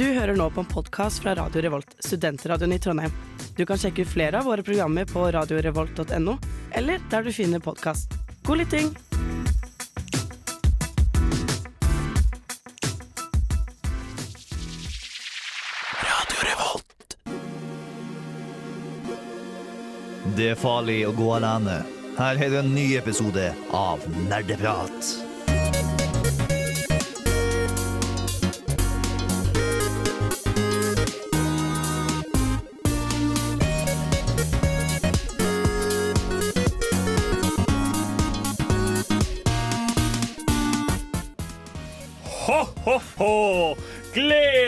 Du 0.00 0.06
hører 0.06 0.32
nå 0.32 0.46
på 0.50 0.62
en 0.62 0.68
podkast 0.68 1.20
fra 1.20 1.34
Radio 1.36 1.60
Revolt, 1.60 1.90
studentradioen 2.00 2.72
i 2.72 2.78
Trondheim. 2.80 3.12
Du 3.56 3.66
kan 3.68 3.76
sjekke 3.76 4.00
ut 4.00 4.08
flere 4.08 4.38
av 4.38 4.46
våre 4.48 4.62
programmer 4.64 5.04
på 5.04 5.26
radiorevolt.no, 5.36 6.38
eller 6.72 7.02
der 7.12 7.26
du 7.26 7.28
finner 7.36 7.60
podkast. 7.60 8.16
God 8.48 8.62
lytting! 8.62 8.88
Det 20.36 20.54
er 20.54 20.62
farlig 20.64 21.02
å 21.04 21.12
gå 21.12 21.34
alene. 21.36 21.82
Her 22.16 22.40
er 22.40 22.62
en 22.62 22.72
ny 22.72 22.94
episode 22.96 23.50
av 23.76 24.08
Nerdeprat. 24.30 25.29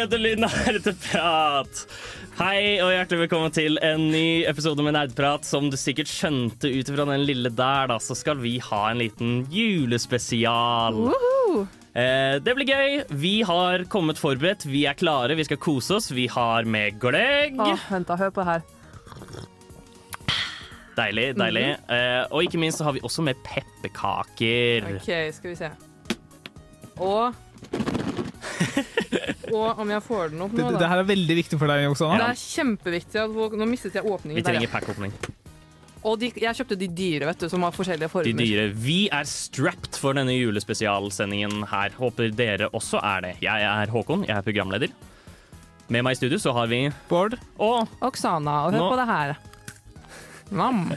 Gledelig 0.03 0.33
nerdeprat! 0.43 1.81
Hei 2.35 2.81
og 2.83 2.89
hjertelig 2.91 3.21
velkommen 3.21 3.53
til 3.55 3.77
en 3.87 4.09
ny 4.11 4.43
episode 4.51 4.83
med 4.83 4.97
Nerdprat. 4.97 5.45
Som 5.47 5.69
du 5.71 5.77
sikkert 5.79 6.11
skjønte 6.11 6.67
ut 6.75 6.89
ifra 6.91 7.05
den 7.07 7.23
lille 7.23 7.53
der, 7.55 7.87
da, 7.87 8.01
så 8.03 8.17
skal 8.19 8.41
vi 8.43 8.57
ha 8.67 8.81
en 8.91 8.99
liten 8.99 9.37
julespesial. 9.53 10.99
Eh, 11.95 12.35
det 12.43 12.57
blir 12.59 12.67
gøy. 12.67 12.97
Vi 13.15 13.33
har 13.47 13.85
kommet 13.93 14.19
forberedt. 14.19 14.67
Vi 14.67 14.83
er 14.91 14.99
klare. 14.99 15.39
Vi 15.39 15.47
skal 15.47 15.61
kose 15.63 16.01
oss. 16.01 16.11
Vi 16.11 16.27
har 16.35 16.67
med 16.67 16.99
gløgg. 16.99 17.63
Åh, 17.63 17.87
vent 17.95 18.11
da, 18.11 18.19
hør 18.25 18.35
på 18.35 18.43
det 18.43 18.57
her. 18.57 18.67
Deilig, 20.99 21.29
deilig. 21.39 21.67
eh, 21.95 22.25
og 22.27 22.43
ikke 22.49 22.59
minst 22.65 22.83
så 22.83 22.91
har 22.91 22.99
vi 22.99 23.07
også 23.07 23.23
med 23.31 23.39
pepperkaker. 23.47 24.97
OK, 24.97 25.15
skal 25.39 25.55
vi 25.55 25.57
se. 25.63 25.71
Og 26.99 27.39
Og 29.53 29.79
om 29.83 29.91
jeg 29.93 30.03
får 30.07 30.31
den 30.33 30.41
opp 30.47 30.53
nå, 30.57 30.63
nå, 30.65 30.71
det 30.73 30.81
det 30.81 30.89
her 30.89 31.03
er 31.03 31.09
veldig 31.09 31.37
viktig 31.43 31.59
for 31.61 31.69
deg, 31.71 31.85
Oksana. 31.91 32.19
Det 32.23 32.29
er 32.33 32.41
kjempeviktig. 32.41 33.21
at 33.21 33.35
folk- 33.37 33.57
Nå 33.61 33.67
mistet 33.69 33.99
jeg 33.99 34.05
åpningen. 34.09 34.39
Vi 34.39 34.45
trenger 34.47 34.71
pack-åpning. 34.73 35.13
Og 36.03 36.17
de, 36.19 36.33
jeg 36.35 36.57
kjøpte 36.59 36.77
de 36.81 36.89
dyre, 36.91 37.29
vet 37.29 37.39
du, 37.45 37.49
som 37.53 37.63
har 37.63 37.71
forskjellige 37.77 38.09
former. 38.11 38.27
De 38.27 38.33
dyre. 38.35 38.65
Vi 38.75 38.97
er 39.15 39.29
strapped 39.29 39.95
for 40.01 40.17
denne 40.19 40.35
julespesialsendingen 40.35 41.63
her. 41.71 41.95
Håper 41.95 42.33
dere 42.35 42.71
også 42.75 42.99
er 43.07 43.21
det. 43.29 43.35
Jeg 43.45 43.63
er 43.69 43.93
Håkon, 43.93 44.25
jeg 44.27 44.35
er 44.35 44.43
programleder. 44.43 44.91
Med 45.93 46.03
meg 46.07 46.17
i 46.17 46.19
studio 46.19 46.41
så 46.43 46.55
har 46.57 46.67
vi 46.73 46.87
Bård, 47.11 47.37
Og 47.61 47.87
Oksana, 48.01 48.65
og 48.67 48.73
hør 48.73 48.81
Nå- 48.81 48.91
på 48.91 48.99
det 49.03 49.07
her. 49.13 49.37
Nam. 50.53 50.93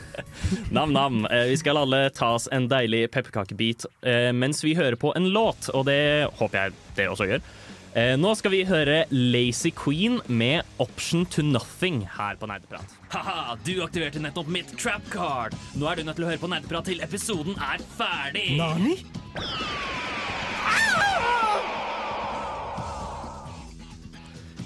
nam-nam. 0.76 1.26
Eh, 1.32 1.46
Vi 1.52 1.58
skal 1.62 1.78
alle 1.80 2.10
ta 2.16 2.34
oss 2.36 2.48
en 2.52 2.68
deilig 2.72 3.06
pepperkakebit 3.14 3.86
eh, 4.04 4.32
mens 4.36 4.64
vi 4.66 4.76
hører 4.76 4.98
på 5.00 5.14
en 5.16 5.30
låt, 5.32 5.70
og 5.74 5.86
det 5.90 6.28
håper 6.40 6.60
jeg 6.66 6.76
det 6.98 7.08
også 7.12 7.30
gjør. 7.30 7.46
Eh, 7.96 8.14
Nå 8.20 8.34
skal 8.36 8.52
vi 8.52 8.64
høre 8.68 9.06
Lazy 9.16 9.72
Queen 9.72 10.18
med 10.28 10.68
Option 10.84 11.24
to 11.32 11.46
Nothing 11.48 12.02
her 12.18 12.36
på 12.42 12.50
Nerdeprat. 12.52 12.98
Haha, 13.16 13.56
du 13.64 13.78
aktiverte 13.86 14.20
nettopp 14.20 14.52
mitt 14.52 14.74
trap 14.82 15.08
card. 15.14 15.56
Nå 15.80 15.88
er 15.88 16.02
du 16.02 16.04
nødt 16.10 16.20
til 16.20 16.28
å 16.28 16.34
høre 16.34 16.44
på 16.44 16.52
Nerdeprat 16.52 16.92
til 16.92 17.00
episoden 17.06 17.56
er 17.56 17.80
ferdig. 17.96 18.50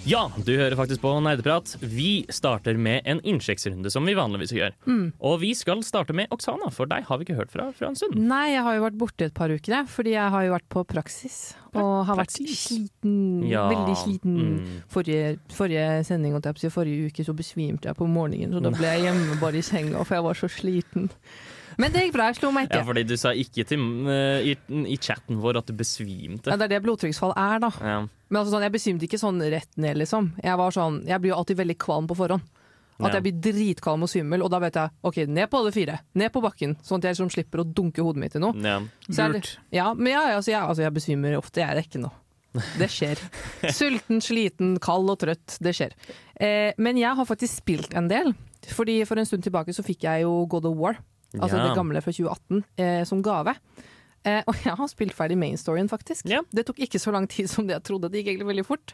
Ja, 0.09 0.23
du 0.41 0.49
hører 0.57 0.73
faktisk 0.73 1.03
på 1.03 1.11
Nerdeprat. 1.21 1.75
Vi 1.85 2.23
starter 2.33 2.77
med 2.81 3.05
en 3.05 3.19
innsjekksrunde, 3.21 3.91
som 3.93 4.07
vi 4.09 4.15
vanligvis 4.17 4.53
gjør. 4.55 4.73
Og 5.21 5.35
vi 5.43 5.51
skal 5.57 5.83
starte 5.85 6.15
med 6.17 6.31
Oksana, 6.33 6.71
for 6.73 6.89
deg 6.89 7.05
har 7.05 7.19
vi 7.19 7.27
ikke 7.27 7.37
hørt 7.37 7.53
fra 7.53 7.67
fra 7.77 7.91
en 7.91 7.99
stund. 7.99 8.17
Nei, 8.17 8.55
jeg 8.55 8.63
har 8.65 8.79
jo 8.79 8.85
vært 8.87 8.97
borte 8.97 9.27
et 9.29 9.35
par 9.37 9.53
uker, 9.53 9.75
jeg, 9.75 9.89
fordi 9.93 10.15
jeg 10.15 10.33
har 10.33 10.47
jo 10.47 10.55
vært 10.55 10.67
på 10.73 10.83
praksis. 10.89 11.37
Og 11.77 11.91
har 12.09 12.17
vært 12.17 12.33
sliten. 12.33 13.19
Ja, 13.45 13.67
Veldig 13.69 13.95
sliten. 14.01 14.39
mm. 14.39 14.81
Forrige, 14.89 15.37
forrige 15.53 15.85
sending, 16.09 16.33
og 16.39 16.49
forrige 16.73 17.11
uke, 17.11 17.27
så 17.27 17.37
besvimte 17.37 17.91
jeg 17.91 17.99
på 17.99 18.09
morgenen. 18.09 18.57
Så 18.57 18.65
da 18.65 18.73
ble 18.73 18.95
jeg 18.95 19.05
hjemme 19.05 19.37
bare 19.43 19.61
i 19.61 19.65
senga, 19.65 20.01
for 20.01 20.17
jeg 20.17 20.25
var 20.25 20.41
så 20.41 20.49
sliten. 20.49 21.09
Men 21.79 21.93
det 21.95 22.01
gikk 22.05 22.13
bra, 22.17 22.27
jeg 22.29 22.39
slo 22.41 22.51
meg 22.51 22.67
ikke. 22.67 22.81
Ja, 22.81 22.85
fordi 22.89 23.03
du 23.07 23.15
sa 23.19 23.31
ikke 23.31 23.63
til, 23.69 23.83
eh, 24.11 24.51
i, 24.51 24.55
i 24.93 24.97
chatten 24.99 25.39
vår 25.39 25.61
at 25.61 25.69
du 25.71 25.73
besvimte. 25.79 26.51
Ja, 26.51 26.57
det 26.59 26.67
er 26.67 26.73
det 26.75 26.83
blodtrykksfall 26.83 27.31
er, 27.39 27.61
da. 27.63 27.69
Ja. 27.79 27.97
Men 28.29 28.39
altså 28.41 28.51
sånn, 28.57 28.65
jeg 28.67 28.73
besvimte 28.75 29.07
ikke 29.07 29.19
sånn 29.21 29.39
rett 29.53 29.71
ned, 29.79 29.97
liksom. 30.01 30.33
Jeg, 30.43 30.57
var 30.59 30.75
sånn, 30.75 31.01
jeg 31.07 31.23
blir 31.23 31.31
jo 31.31 31.37
alltid 31.39 31.61
veldig 31.61 31.77
kvalm 31.81 32.09
på 32.11 32.17
forhånd. 32.19 32.43
At 32.99 33.13
Ja. 33.13 33.21
jeg 33.21 33.23
blir 33.29 33.37
dritkvalm 33.47 34.03
og 34.03 34.09
svimmel, 34.11 34.41
og 34.43 34.51
da 34.51 34.59
vet 34.59 34.75
jeg 34.75 34.91
OK, 35.07 35.21
ned 35.31 35.47
på 35.49 35.57
alle 35.61 35.71
fire. 35.71 35.99
Ned 36.19 36.33
på 36.35 36.41
bakken, 36.43 36.75
sånn 36.83 36.99
at 36.99 37.07
jeg 37.07 37.15
liksom 37.15 37.29
slipper 37.31 37.61
å 37.63 37.67
dunke 37.71 38.03
hodet 38.03 38.19
mitt 38.25 38.35
i 38.35 38.41
noe. 38.43 38.51
Ja. 38.59 38.81
Så 39.07 39.29
lurt. 39.31 39.53
Ja, 39.71 39.93
men 39.95 40.11
ja, 40.17 40.25
altså, 40.35 40.51
jeg, 40.51 40.59
altså, 40.59 40.83
jeg 40.83 40.93
besvimer 40.97 41.37
ofte, 41.39 41.63
jeg 41.63 41.71
er 41.71 41.79
ikke 41.79 42.01
noe. 42.03 42.11
Det 42.75 42.89
skjer. 42.91 43.21
Sulten, 43.79 44.19
sliten, 44.25 44.75
kald 44.83 45.07
og 45.13 45.19
trøtt. 45.23 45.55
Det 45.63 45.71
skjer. 45.77 45.95
Eh, 46.43 46.73
men 46.81 46.99
jeg 46.99 47.15
har 47.15 47.29
faktisk 47.29 47.61
spilt 47.61 47.95
en 47.95 48.09
del. 48.11 48.33
Fordi 48.75 48.99
For 49.07 49.15
en 49.21 49.25
stund 49.29 49.45
tilbake 49.47 49.71
så 49.71 49.85
fikk 49.85 50.03
jeg 50.03 50.25
jo 50.25 50.33
God 50.51 50.67
of 50.67 50.75
War, 50.75 50.97
altså 51.37 51.57
Ja. 51.57 51.67
det 51.67 51.75
gamle 51.77 52.01
fra 52.01 52.11
2018, 52.11 52.63
eh, 52.77 53.03
som 53.05 53.21
gave. 53.21 53.55
Eh, 54.25 54.41
og 54.47 54.55
jeg 54.65 54.75
har 54.75 54.87
spilt 54.87 55.13
ferdig 55.15 55.37
mainstoryen, 55.37 55.87
faktisk. 55.89 56.25
Ja. 56.27 56.41
Det 56.51 56.65
tok 56.65 56.79
ikke 56.79 56.99
så 56.99 57.11
lang 57.11 57.27
tid 57.27 57.47
som 57.49 57.67
det 57.67 57.77
jeg 57.77 57.83
trodde. 57.83 58.09
Det 58.11 58.23
gikk 58.23 58.33
egentlig 58.33 58.49
veldig 58.55 58.65
fort. 58.65 58.93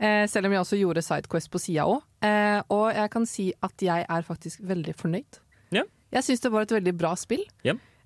Eh, 0.00 0.26
selv 0.26 0.46
om 0.46 0.52
jeg 0.52 0.60
også 0.60 0.78
gjorde 0.80 1.02
Sidequest 1.02 1.50
på 1.50 1.58
sida 1.62 1.84
òg. 1.86 2.02
Eh, 2.22 2.62
og 2.70 2.92
jeg 2.94 3.10
kan 3.10 3.24
si 3.26 3.52
at 3.62 3.76
jeg 3.80 4.06
er 4.08 4.22
faktisk 4.22 4.60
veldig 4.66 4.94
fornøyd. 4.96 5.38
Ja. 5.72 5.82
Jeg 6.12 6.22
syns 6.26 6.40
det 6.40 6.52
var 6.52 6.62
et 6.62 6.74
veldig 6.74 6.96
bra 6.98 7.14
spill. 7.14 7.44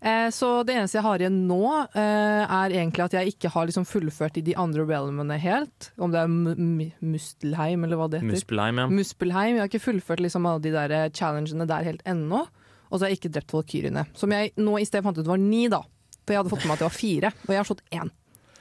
Eh, 0.03 0.31
så 0.33 0.65
det 0.65 0.77
eneste 0.77 0.97
jeg 0.97 1.03
har 1.05 1.19
igjen 1.19 1.47
nå, 1.47 1.89
eh, 1.95 2.45
er 2.49 2.71
egentlig 2.73 3.05
at 3.05 3.13
jeg 3.13 3.35
ikke 3.35 3.51
har 3.53 3.67
liksom 3.67 3.85
fullført 3.85 4.39
i 4.39 4.41
de 4.41 4.55
andre 4.57 4.87
realmene 4.89 5.37
helt. 5.39 5.91
Om 5.99 6.11
det 6.15 6.21
er 6.23 6.97
Mustelheim, 7.05 7.85
eller 7.85 7.97
hva 8.01 8.09
det 8.11 8.21
heter. 8.23 8.33
Muspelheim, 8.33 8.79
ja. 8.81 8.87
Muspelheim. 8.89 9.57
Jeg 9.57 9.61
har 9.65 9.69
ikke 9.69 9.83
fullført 9.85 10.23
liksom 10.25 10.47
alle 10.49 10.63
de 10.65 10.73
der 10.73 11.11
challengene 11.11 11.67
der 11.69 11.85
helt 11.85 12.03
ennå. 12.09 12.47
Og 12.91 12.99
så 12.99 13.05
har 13.07 13.13
jeg 13.13 13.21
ikke 13.21 13.33
drept 13.39 13.53
valkyrjene. 13.55 14.07
Som 14.19 14.33
jeg 14.35 14.53
nå 14.59 14.77
i 14.81 14.85
sted 14.89 15.03
fant 15.07 15.19
ut 15.19 15.27
var 15.31 15.39
ni, 15.39 15.69
da. 15.71 15.83
For 16.27 16.35
jeg 16.35 16.43
hadde 16.43 16.51
fått 16.53 16.65
med 16.67 16.73
meg 16.73 16.77
at 16.77 16.83
det 16.85 16.89
var 16.91 16.99
fire, 16.99 17.31
og 17.47 17.53
jeg 17.55 17.61
har 17.63 17.69
slått 17.71 17.83
én. 17.95 18.11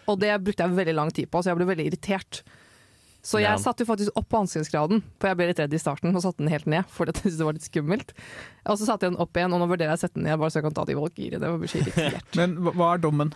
Og 0.10 0.20
det 0.22 0.32
brukte 0.46 0.64
jeg 0.66 0.78
veldig 0.78 0.96
lang 0.98 1.12
tid 1.14 1.30
på, 1.30 1.42
så 1.44 1.52
jeg 1.52 1.60
ble 1.60 1.68
veldig 1.70 1.86
irritert. 1.92 2.42
Så 3.22 3.42
jeg 3.42 3.50
Ja. 3.52 3.58
satte 3.60 3.84
jo 3.84 3.90
faktisk 3.90 4.16
opp 4.16 4.30
vanskelighetsgraden, 4.32 5.02
for 5.20 5.28
jeg 5.28 5.38
ble 5.38 5.48
litt 5.50 5.60
redd 5.60 5.74
i 5.76 5.78
starten 5.82 6.16
og 6.16 6.22
satte 6.24 6.38
den 6.40 6.48
helt 6.48 6.66
ned. 6.66 6.86
For 6.88 7.06
jeg 7.06 7.16
syntes 7.20 7.38
det 7.38 7.46
var 7.46 7.54
litt 7.58 7.68
skummelt. 7.68 8.14
Og 8.66 8.78
så 8.80 8.86
satte 8.88 9.06
jeg 9.06 9.12
den 9.14 9.20
opp 9.22 9.34
igjen, 9.36 9.52
og 9.54 9.60
nå 9.60 9.68
vurderer 9.68 9.92
jeg 9.92 10.00
å 10.00 10.04
sette 10.06 10.14
den 10.16 10.24
ned 10.24 10.40
bare 10.40 10.50
så 10.50 10.62
jeg 10.62 10.64
kan 10.70 10.74
ta 10.80 10.86
de 10.86 10.96
valkyrjene. 10.96 12.36
Men 12.40 12.56
hva 12.74 12.94
er 12.96 12.98
dommen? 13.04 13.34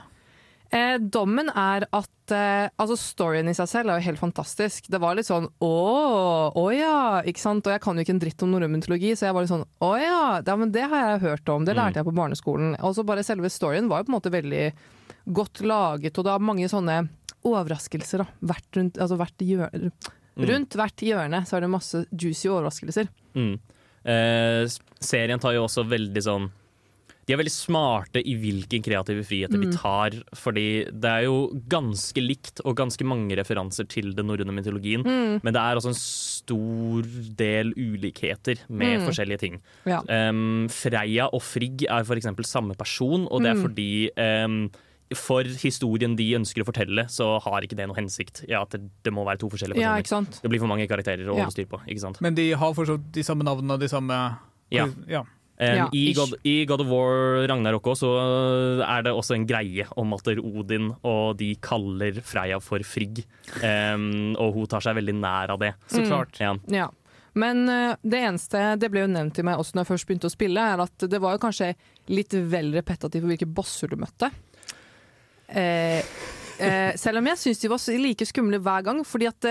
Eh, 0.73 0.95
dommen 0.97 1.51
er 1.53 1.85
at 1.93 2.33
eh, 2.33 2.65
altså 2.81 2.95
storyen 2.97 3.49
i 3.51 3.53
seg 3.53 3.67
selv 3.69 3.91
er 3.93 3.99
jo 3.99 4.07
helt 4.07 4.21
fantastisk. 4.21 4.87
Det 4.89 4.97
var 5.01 5.13
litt 5.17 5.27
sånn 5.27 5.45
å, 5.61 5.73
å 6.57 6.63
ja, 6.73 7.21
ikke 7.29 7.43
sant. 7.43 7.67
Og 7.67 7.75
jeg 7.75 7.83
kan 7.83 7.99
jo 7.99 8.05
ikke 8.05 8.15
en 8.15 8.21
dritt 8.23 8.45
om 8.45 8.53
norrøn 8.55 8.73
mytologi, 8.73 9.11
så 9.13 9.27
jeg 9.27 9.37
var 9.37 9.45
litt 9.45 9.53
sånn 9.53 9.67
å 9.85 9.91
ja, 10.01 10.23
ja, 10.41 10.55
men 10.57 10.73
det 10.73 10.87
har 10.89 11.11
jeg 11.11 11.23
hørt 11.27 11.51
om. 11.53 11.67
Det 11.67 11.77
lærte 11.77 12.01
jeg 12.01 12.09
på 12.09 12.15
barneskolen. 12.17 12.73
Og 12.81 12.97
så 12.97 13.05
bare 13.05 13.25
selve 13.27 13.53
storyen 13.53 13.91
var 13.91 14.01
jo 14.01 14.09
på 14.09 14.13
en 14.13 14.17
måte 14.17 14.33
veldig 14.33 14.65
godt 15.37 15.61
laget, 15.61 16.17
og 16.17 16.25
det 16.25 16.33
er 16.33 16.49
mange 16.49 16.71
sånne 16.71 16.97
overraskelser 17.45 18.23
da. 18.23 18.27
Hvert 18.49 18.79
rundt, 18.79 18.97
altså 18.97 19.19
hvert 19.19 19.45
hjørne. 19.45 19.93
Rundt 20.33 20.75
hvert 20.79 21.05
hjørne 21.05 21.43
så 21.45 21.59
er 21.59 21.67
det 21.67 21.69
masse 21.69 22.03
juicy 22.09 22.49
overraskelser. 22.49 23.13
Mm. 23.37 23.53
Eh, 24.09 24.65
serien 25.03 25.39
tar 25.39 25.53
jo 25.53 25.67
også 25.67 25.85
veldig 25.85 26.23
sånn 26.25 26.49
De 27.27 27.33
er 27.33 27.39
veldig 27.39 27.53
smarte 27.53 28.19
i 28.27 28.33
hvilke 28.39 28.81
kreative 28.83 29.23
friheter 29.27 29.61
de 29.61 29.69
tar. 29.71 30.15
Fordi 30.35 30.65
det 30.91 31.09
er 31.09 31.25
jo 31.27 31.49
ganske 31.71 32.19
likt 32.23 32.59
og 32.67 32.75
ganske 32.79 33.05
mange 33.07 33.37
referanser 33.39 33.87
til 33.87 34.11
den 34.17 34.27
norrøne 34.27 34.51
mytologien. 34.55 35.05
Men 35.05 35.53
det 35.55 35.61
er 35.61 35.79
også 35.79 35.93
en 35.93 35.99
stor 35.99 37.07
del 37.39 37.71
ulikheter 37.79 38.63
med 38.69 39.05
forskjellige 39.07 39.43
ting. 39.45 39.59
Ja. 39.87 40.01
Um, 40.07 40.65
Freya 40.73 41.29
og 41.31 41.41
Frigg 41.45 41.85
er 41.87 42.03
for 42.07 42.19
eksempel 42.19 42.47
samme 42.47 42.75
person, 42.79 43.27
og 43.31 43.43
det 43.45 43.53
er 43.53 43.61
fordi 43.61 43.91
um, 44.19 44.65
for 45.13 45.45
historien 45.61 46.15
de 46.17 46.25
ønsker 46.39 46.63
å 46.63 46.67
fortelle, 46.67 47.05
så 47.11 47.35
har 47.43 47.63
ikke 47.65 47.77
det 47.77 47.85
noe 47.87 47.97
hensikt. 47.99 48.43
Ja, 48.49 48.63
at 48.65 48.73
det, 48.73 48.81
det 49.05 49.13
må 49.13 49.23
være 49.27 49.39
to 49.43 49.49
forskjellige 49.53 49.79
ja, 49.79 49.93
personer. 49.93 50.03
ikke 50.03 50.13
sant. 50.15 50.39
det 50.43 50.51
blir 50.51 50.61
for 50.63 50.71
mange 50.71 50.87
karakterer 50.89 51.23
å 51.27 51.37
Ja. 51.37 51.45
holde 51.45 51.55
styr 51.55 51.69
på. 51.69 51.79
ikke 51.87 52.01
sant? 52.03 52.19
Men 52.25 52.35
de 52.35 52.49
har 52.57 52.73
fortsatt 52.75 53.11
de 53.13 53.23
samme 53.23 53.45
navnene 53.47 53.77
og 53.77 53.79
de 53.83 53.91
samme 53.91 54.17
Ja. 54.73 54.87
ja. 55.07 55.23
Um, 55.63 55.77
Ja, 55.79 55.87
i. 55.95 56.03
God, 56.17 56.33
I 56.43 56.55
God 56.69 56.83
of 56.83 56.89
War 56.91 57.47
Ragnarok 57.47 57.87
også, 57.93 58.09
så 58.09 58.83
er 58.83 59.05
det 59.05 59.13
også 59.15 59.37
en 59.37 59.47
greie 59.47 59.85
om 59.99 60.15
at 60.17 60.27
Odin 60.33 60.91
og 60.99 61.37
de 61.39 61.53
kaller 61.63 62.19
Freya 62.25 62.59
for 62.63 62.83
Frigg. 62.87 63.23
Um, 63.61 64.35
og 64.35 64.57
hun 64.57 64.67
tar 64.71 64.83
seg 64.83 64.97
veldig 64.99 65.15
nær 65.21 65.55
av 65.55 65.63
det. 65.63 65.73
Så 65.87 66.03
klart. 66.07 66.37
Ja. 66.43 66.55
Ja. 66.73 66.89
Men 67.39 67.63
uh, 67.65 67.95
det 68.05 68.19
eneste, 68.27 68.61
det 68.77 68.91
ble 68.93 69.05
jo 69.05 69.09
nevnt 69.09 69.33
til 69.39 69.47
meg 69.47 69.57
også 69.57 69.77
når 69.77 69.85
jeg 69.85 69.93
først 69.93 70.09
begynte 70.09 70.29
å 70.29 70.35
spille, 70.35 70.67
er 70.75 70.83
at 70.83 71.07
det 71.09 71.21
var 71.23 71.37
jo 71.37 71.41
kanskje 71.47 71.73
litt 72.13 72.35
vel 72.51 72.73
repetativt 72.75 73.23
på 73.23 73.31
hvilke 73.31 73.49
bosser 73.49 73.89
du 73.89 73.97
møtte. 74.03 74.29
Uh, 75.49 76.01
eh, 76.03 76.15
Eh, 76.63 76.93
selv 76.99 77.19
om 77.19 77.27
jeg 77.31 77.39
syns 77.41 77.61
de 77.63 77.69
var 77.71 77.81
like 77.99 78.27
skumle 78.29 78.59
hver 78.61 78.85
gang, 78.85 79.01
fordi 79.07 79.29
at 79.29 79.47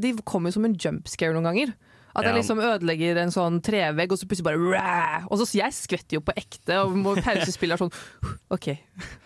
de 0.00 0.12
kom 0.26 0.48
jo 0.48 0.54
som 0.56 0.66
en 0.66 0.74
jumpscare 0.74 1.34
noen 1.36 1.48
ganger. 1.50 1.74
At 2.12 2.26
jeg 2.26 2.36
liksom 2.36 2.60
ødelegger 2.60 3.20
en 3.22 3.32
sånn 3.32 3.58
trevegg, 3.64 4.12
og 4.12 4.20
så 4.20 4.28
plutselig 4.28 4.48
bare 4.50 4.72
Ræ! 4.72 5.26
Og 5.32 5.40
så 5.40 5.46
jeg 5.56 5.72
skvetter 5.76 6.18
jo 6.18 6.24
på 6.24 6.34
ekte, 6.36 6.80
og 6.82 6.96
må 6.98 7.14
pausespille 7.24 7.78
sånn 7.80 7.92
OK, 8.52 8.68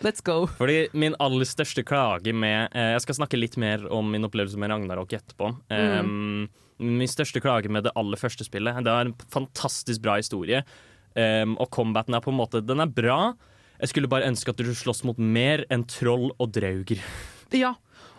let's 0.05 0.23
go. 0.23 0.45
Fordi 0.59 0.85
min 0.97 1.17
aller 1.23 1.47
største 1.47 1.83
klage 1.87 2.31
med 2.31 2.71
eh, 2.71 2.93
Jeg 2.95 3.03
skal 3.03 3.19
snakke 3.19 3.39
litt 3.39 3.57
mer 3.59 3.83
om 3.93 4.07
min 4.13 4.27
opplevelse 4.27 4.59
med 4.61 4.71
Ragnarok 4.71 5.17
etterpå. 5.19 5.51
Um, 5.67 6.47
min 6.79 7.11
største 7.11 7.41
klage 7.43 7.71
med 7.73 7.87
det 7.87 7.95
aller 7.97 8.19
første 8.19 8.45
spillet 8.45 8.83
Det 8.85 8.93
er 8.93 9.09
en 9.09 9.15
fantastisk 9.33 10.03
bra 10.05 10.17
historie. 10.21 10.63
Um, 11.17 11.57
og 11.57 11.71
combaten 11.73 12.15
er 12.15 12.21
på 12.23 12.29
en 12.31 12.39
måte 12.39 12.61
Den 12.61 12.83
er 12.83 12.91
bra. 12.91 13.33
Jeg 13.81 13.91
skulle 13.91 14.09
bare 14.09 14.29
ønske 14.29 14.53
at 14.53 14.61
du 14.61 14.71
slåss 14.73 15.03
mot 15.05 15.19
mer 15.19 15.65
enn 15.73 15.83
troll 15.89 16.31
og 16.37 16.53
drauger. 16.55 17.03
Ja. 17.53 17.75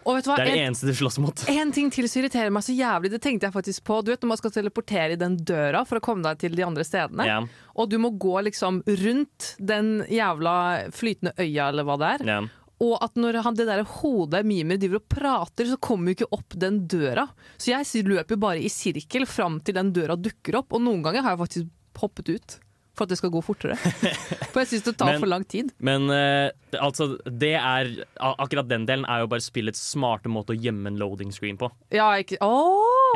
Og 0.09 0.17
vet 0.17 0.25
du 0.25 0.31
hva? 0.31 0.39
Det 0.41 0.47
er 0.47 0.49
det 0.49 0.61
En, 0.63 0.71
eneste 0.71 0.89
du 0.89 0.97
slåss 0.97 1.19
mot. 1.21 1.45
en 1.53 1.73
ting 1.75 1.91
til 1.93 2.09
som 2.09 2.23
irriterer 2.23 2.53
meg 2.55 2.65
så 2.65 2.73
jævlig, 2.73 3.13
det 3.13 3.21
tenkte 3.25 3.49
jeg 3.49 3.55
faktisk 3.55 3.85
på. 3.85 4.01
Du 4.01 4.13
vet 4.13 4.25
når 4.25 4.33
man 4.33 4.41
skal 4.41 4.55
teleportere 4.55 5.17
i 5.17 5.21
den 5.21 5.37
døra 5.37 5.85
for 5.89 6.01
å 6.01 6.05
komme 6.05 6.25
deg 6.25 6.41
til 6.41 6.57
de 6.57 6.65
andre 6.65 6.87
stedene, 6.87 7.27
yeah. 7.29 7.49
og 7.77 7.91
du 7.93 7.99
må 8.01 8.15
gå 8.17 8.39
liksom 8.49 8.81
rundt 9.03 9.53
den 9.61 9.99
jævla 10.09 10.55
flytende 10.97 11.35
øya, 11.37 11.69
eller 11.69 11.89
hva 11.89 11.99
det 12.01 12.15
er. 12.17 12.25
Yeah. 12.31 12.49
Og 12.89 12.95
at 13.03 13.19
når 13.19 13.41
han, 13.43 13.57
det 13.59 13.67
der 13.67 13.83
hodet 13.99 14.45
Mimir 14.47 14.79
driver 14.79 15.01
og 15.01 15.09
prater, 15.11 15.67
så 15.67 15.81
kommer 15.83 16.13
jo 16.13 16.21
ikke 16.21 16.31
opp 16.39 16.55
den 16.63 16.85
døra. 16.91 17.27
Så 17.59 17.73
jeg 17.73 18.07
løper 18.07 18.39
bare 18.39 18.63
i 18.63 18.71
sirkel 18.71 19.27
fram 19.27 19.59
til 19.67 19.77
den 19.77 19.91
døra 19.97 20.15
dukker 20.15 20.61
opp, 20.61 20.73
og 20.73 20.85
noen 20.87 21.03
ganger 21.05 21.27
har 21.27 21.35
jeg 21.35 21.43
faktisk 21.43 21.75
hoppet 21.99 22.31
ut. 22.31 22.59
For 22.99 23.07
at 23.07 23.13
det 23.15 23.19
skal 23.21 23.31
gå 23.31 23.41
fortere. 23.47 23.77
For 24.53 24.61
jeg 24.65 24.71
syns 24.73 24.87
det 24.89 24.95
tar 24.99 25.13
Men- 25.13 25.23
for 25.23 25.31
lang 25.31 25.45
tid. 25.47 25.71
Men 25.79 26.09
uh, 26.11 26.51
altså, 26.83 27.13
det 27.31 27.53
er 27.55 27.93
Akkurat 28.19 28.67
den 28.69 28.87
delen 28.89 29.07
er 29.09 29.23
jo 29.23 29.29
bare 29.31 29.45
spillets 29.45 29.81
smarte 29.93 30.31
måte 30.33 30.57
å 30.57 30.59
gjemme 30.59 30.91
en 30.91 30.99
loading 30.99 31.31
screen 31.35 31.59
på. 31.61 31.71
Ja, 31.95 32.11
ikke 32.19 32.41
Å! 32.43 32.51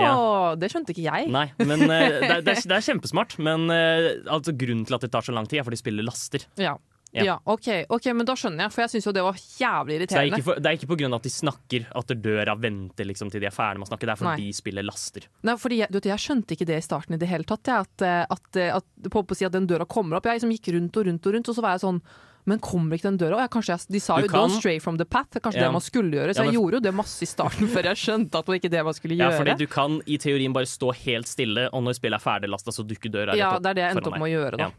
Ja. 0.01 0.13
Det 0.57 0.71
skjønte 0.73 0.95
ikke 0.95 1.05
jeg. 1.09 1.29
Nei, 1.35 1.49
men 1.61 1.83
uh, 1.85 1.91
det, 1.91 1.99
er- 1.99 2.47
det, 2.47 2.55
er, 2.55 2.63
det 2.71 2.79
er 2.79 2.87
kjempesmart. 2.87 3.37
Men 3.43 3.67
uh, 3.73 4.09
altså, 4.39 4.55
grunnen 4.55 4.87
til 4.89 4.97
at 4.97 5.05
det 5.09 5.13
tar 5.13 5.27
så 5.27 5.35
lang 5.35 5.51
tid, 5.51 5.61
er 5.61 5.69
fordi 5.69 5.81
spillet 5.83 6.07
laster. 6.07 6.47
Ja. 6.63 6.77
Ja. 7.13 7.25
Ja, 7.27 7.35
ok, 7.45 7.67
ok, 7.93 8.07
men 8.17 8.25
da 8.25 8.33
skjønner 8.41 8.65
jeg, 8.67 8.73
for 8.73 8.83
jeg 8.87 8.93
syns 8.95 9.07
jo 9.11 9.13
det 9.13 9.25
var 9.27 9.37
jævlig 9.37 9.99
det 10.01 10.07
er 10.17 10.25
irriterende. 10.25 10.39
Så 10.41 10.55
det 10.57 10.71
er 10.71 10.79
ikke 10.79 11.09
av 11.11 11.17
at 11.19 11.27
de 11.27 11.33
snakker 11.35 11.87
at 12.01 12.15
døra 12.25 12.55
venter 12.57 13.09
liksom, 13.09 13.31
til 13.33 13.43
de 13.43 13.51
er 13.51 13.53
ferdig 13.55 13.83
med 13.83 13.89
å 13.89 13.91
snakke. 13.93 14.09
Det 14.09 14.15
er 14.15 14.23
fordi 14.23 14.49
Nei. 14.49 14.57
spiller 14.57 14.87
laster. 14.87 15.29
Nei, 15.45 15.57
fordi 15.61 15.83
jeg, 15.83 15.93
vet, 15.93 16.09
jeg 16.09 16.25
skjønte 16.25 16.57
ikke 16.57 16.69
det 16.73 16.81
i 16.81 16.87
starten 16.89 17.17
i 17.17 17.21
det 17.21 17.29
hele 17.29 17.45
tatt. 17.49 17.69
Jeg, 17.69 17.85
at, 17.85 18.05
eh, 18.09 18.25
at, 18.33 18.49
eh, 18.57 18.73
at, 18.79 19.11
på 19.13 19.25
å 19.29 19.37
si 19.37 19.45
at 19.45 19.53
den 19.53 19.69
døra 19.69 19.85
kommer 19.85 20.17
opp. 20.17 20.29
Jeg 20.31 20.41
liksom 20.41 20.55
gikk 20.57 20.73
rundt 20.79 20.97
og 20.97 21.09
rundt 21.11 21.29
og 21.29 21.37
rundt, 21.37 21.53
og 21.53 21.59
så 21.59 21.65
var 21.65 21.77
jeg 21.77 21.85
sånn 21.87 22.05
Men 22.43 22.59
kommer 22.59 22.97
ikke 22.99 23.07
den 23.07 23.19
døra? 23.21 23.37
Og 23.37 23.43
jeg, 23.45 23.51
kanskje 23.55 23.75
jeg, 23.77 23.87
de 23.95 24.01
sa 24.03 24.17
jo 24.19 24.27
'don't 24.27 24.57
stray 24.59 24.81
from 24.83 24.97
the 24.99 25.05
path'. 25.07 25.39
Kanskje 25.39 25.61
Ja. 25.61 25.69
det 25.69 25.73
man 25.77 25.85
skulle 25.85 26.11
gjøre. 26.11 26.35
Så 26.35 26.43
Ja, 26.43 26.43
men- 26.43 26.51
jeg 26.51 26.59
gjorde 26.59 26.75
jo 26.75 26.81
det 26.81 26.95
masse 26.95 27.23
i 27.23 27.27
starten 27.31 27.69
før 27.71 27.85
jeg 27.87 27.97
skjønte 28.03 28.35
at 28.35 28.47
det 28.47 28.59
ikke 28.59 28.71
det 28.71 28.83
man 28.83 28.95
skulle 28.95 29.15
gjøre. 29.15 29.31
Ja, 29.31 29.39
fordi 29.39 29.59
du 29.59 29.67
kan 29.69 30.03
i 30.09 30.19
teorien 30.19 30.53
bare 30.53 30.67
stå 30.67 30.91
helt 30.93 31.29
stille, 31.31 31.71
og 31.73 31.85
når 31.85 31.95
spillet 31.95 32.19
er 32.19 32.25
ferdiglasta, 32.25 32.75
så 32.75 32.83
dukker 32.83 33.13
døra 33.15 33.31
rett 33.31 33.39
Ja, 33.39 33.59
det 33.61 33.67
er 33.71 33.75
det 33.75 33.83
jeg 33.85 33.95
endte 33.95 34.11
opp 34.11 34.19
med 34.19 34.27
å 34.27 34.35
gjøre, 34.35 34.57
da. 34.59 34.65
Ja. 34.65 34.71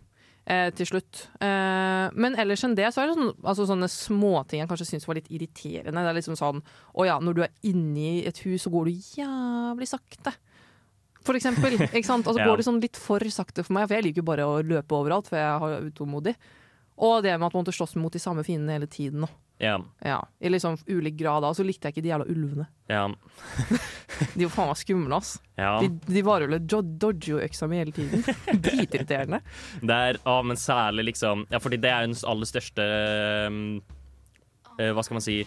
Eh, 0.44 0.70
til 0.76 0.88
slutt. 0.90 1.22
Eh, 1.40 2.10
men 2.20 2.34
ellers 2.36 2.66
enn 2.68 2.74
det, 2.76 2.90
så 2.92 3.00
er 3.00 3.08
det 3.08 3.16
sånn, 3.16 3.30
altså, 3.48 3.64
sånne 3.70 3.88
småting 3.88 4.60
jeg 4.60 4.68
kanskje 4.68 4.88
syns 4.90 5.06
var 5.08 5.16
litt 5.16 5.30
irriterende. 5.32 6.04
Det 6.04 6.10
er 6.12 6.18
liksom 6.18 6.36
sånn 6.36 6.60
Å 7.00 7.06
ja, 7.08 7.16
når 7.24 7.38
du 7.38 7.44
er 7.46 7.54
inni 7.64 8.26
et 8.28 8.42
hus, 8.44 8.66
så 8.66 8.72
går 8.74 8.90
du 8.90 9.06
jævlig 9.22 9.88
sakte. 9.88 10.34
For 11.24 11.40
eksempel. 11.40 11.78
Ikke 11.96 12.04
sant? 12.10 12.28
Altså, 12.28 12.42
Ja. 12.44 12.50
går 12.52 12.60
det 12.60 12.68
sånn 12.68 12.82
litt 12.84 13.00
for 13.00 13.24
sakte 13.32 13.64
for 13.64 13.78
meg, 13.78 13.88
for 13.88 13.96
jeg 13.96 14.04
liker 14.10 14.20
jo 14.20 14.28
bare 14.34 14.44
å 14.50 14.60
løpe 14.60 15.00
overalt, 15.00 15.32
for 15.32 15.40
jeg 15.40 15.48
er 15.80 15.88
utålmodig. 15.88 16.36
Og 17.00 17.24
det 17.24 17.40
med 17.40 17.48
at 17.48 17.54
man 17.56 17.64
måtte 17.64 17.74
slåss 17.74 17.96
mot 17.96 18.12
de 18.12 18.20
samme 18.20 18.44
fiendene 18.44 18.76
hele 18.76 18.88
tiden. 18.92 19.24
nå. 19.24 19.30
Ja, 19.62 19.78
Ja, 20.04 20.18
I 20.42 20.50
liksom 20.50 20.78
ulik 20.90 21.16
grad. 21.20 21.44
Og 21.44 21.56
så 21.56 21.64
likte 21.64 21.88
jeg 21.88 21.94
ikke 21.96 22.04
de 22.04 22.10
jævla 22.10 22.26
ulvene. 22.30 22.66
ja, 22.90 23.08
De 24.38 24.46
var 24.46 24.52
faen 24.54 24.68
meg 24.70 24.78
skumle, 24.78 25.16
ass. 25.18 25.40
ja. 25.58 25.80
De, 25.82 25.90
de 26.14 26.22
var 26.26 26.42
jo 26.42 26.48
litt 26.52 26.68
jo- 26.70 26.82
dodger 26.82 27.34
jo 27.36 27.40
øksa 27.42 27.68
mi 27.70 27.78
hele 27.80 27.92
tiden. 27.96 28.24
Dritirriterende. 28.66 29.40
Det 29.82 29.98
er, 30.10 30.20
å, 30.26 30.40
men 30.46 30.58
særlig 30.60 31.06
liksom 31.14 31.46
Ja, 31.52 31.60
fordi 31.64 31.78
det 31.82 31.90
er 31.94 32.06
jo 32.06 32.12
den 32.14 32.20
aller 32.30 32.50
største 32.50 32.86
eh, 34.80 34.92
Hva 34.94 35.04
skal 35.06 35.20
man 35.20 35.26
si 35.26 35.44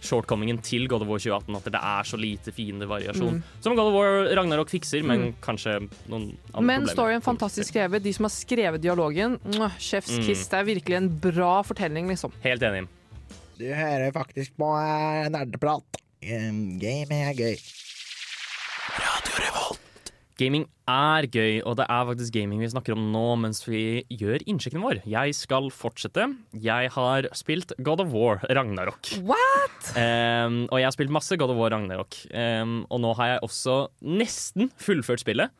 Shortcomingen 0.00 0.56
til 0.64 0.86
God 0.88 1.02
of 1.04 1.10
War 1.10 1.20
2018 1.20 1.56
at 1.58 1.66
det 1.74 1.80
er 1.84 2.06
så 2.08 2.16
lite 2.16 2.52
fiendevariasjon. 2.56 3.34
Mm. 3.36 3.56
Som 3.60 3.74
God 3.76 3.90
of 3.90 3.96
War 3.98 4.30
Ragnarok 4.38 4.70
fikser, 4.72 5.02
men 5.04 5.34
kanskje 5.44 5.74
noen 6.08 6.30
andre 6.54 6.62
Men 6.64 6.86
problemer. 6.86 6.94
storyen 6.94 7.24
fantastisk 7.26 7.68
skrevet. 7.74 8.00
De 8.06 8.14
som 8.16 8.24
har 8.24 8.32
skrevet 8.32 8.80
dialogen, 8.80 9.36
chef's 9.76 10.14
Mm. 10.16 10.24
Det 10.30 10.56
er 10.56 10.64
virkelig 10.70 10.96
en 10.96 11.10
bra 11.20 11.50
fortelling, 11.68 12.08
liksom. 12.08 12.32
Helt 12.40 12.62
enig. 12.64 12.86
Du 13.60 13.66
hører 13.76 14.08
faktisk 14.16 14.54
på 14.56 14.68
eh, 14.80 15.26
nerdeprat. 15.32 16.00
Um, 16.24 16.78
Game 16.80 17.12
er 17.12 17.34
gøy. 17.36 17.56
Gaming 20.40 20.62
er 20.88 21.26
gøy, 21.28 21.58
og 21.68 21.74
det 21.76 21.84
er 21.92 22.06
faktisk 22.08 22.32
gaming 22.32 22.62
vi 22.62 22.68
snakker 22.72 22.94
om 22.96 23.02
nå 23.12 23.24
mens 23.42 23.58
vi 23.68 24.00
gjør 24.08 24.40
innsjekken 24.48 24.80
vår. 24.80 25.02
Jeg 25.04 25.34
skal 25.36 25.68
fortsette. 25.74 26.24
Jeg 26.64 26.88
har 26.94 27.28
spilt 27.36 27.74
God 27.84 28.00
of 28.06 28.14
War 28.16 28.40
Ragnarok. 28.48 29.10
What?! 29.28 29.90
Um, 29.92 30.62
og 30.72 30.80
jeg 30.80 30.88
har 30.88 30.96
spilt 30.96 31.12
masse 31.12 31.36
God 31.36 31.52
of 31.52 31.60
War 31.60 31.74
Ragnarok. 31.76 32.16
Um, 32.32 32.78
og 32.88 33.02
nå 33.04 33.12
har 33.20 33.34
jeg 33.34 33.44
også 33.50 33.76
nesten 34.00 34.72
fullført 34.80 35.20
spillet. 35.26 35.52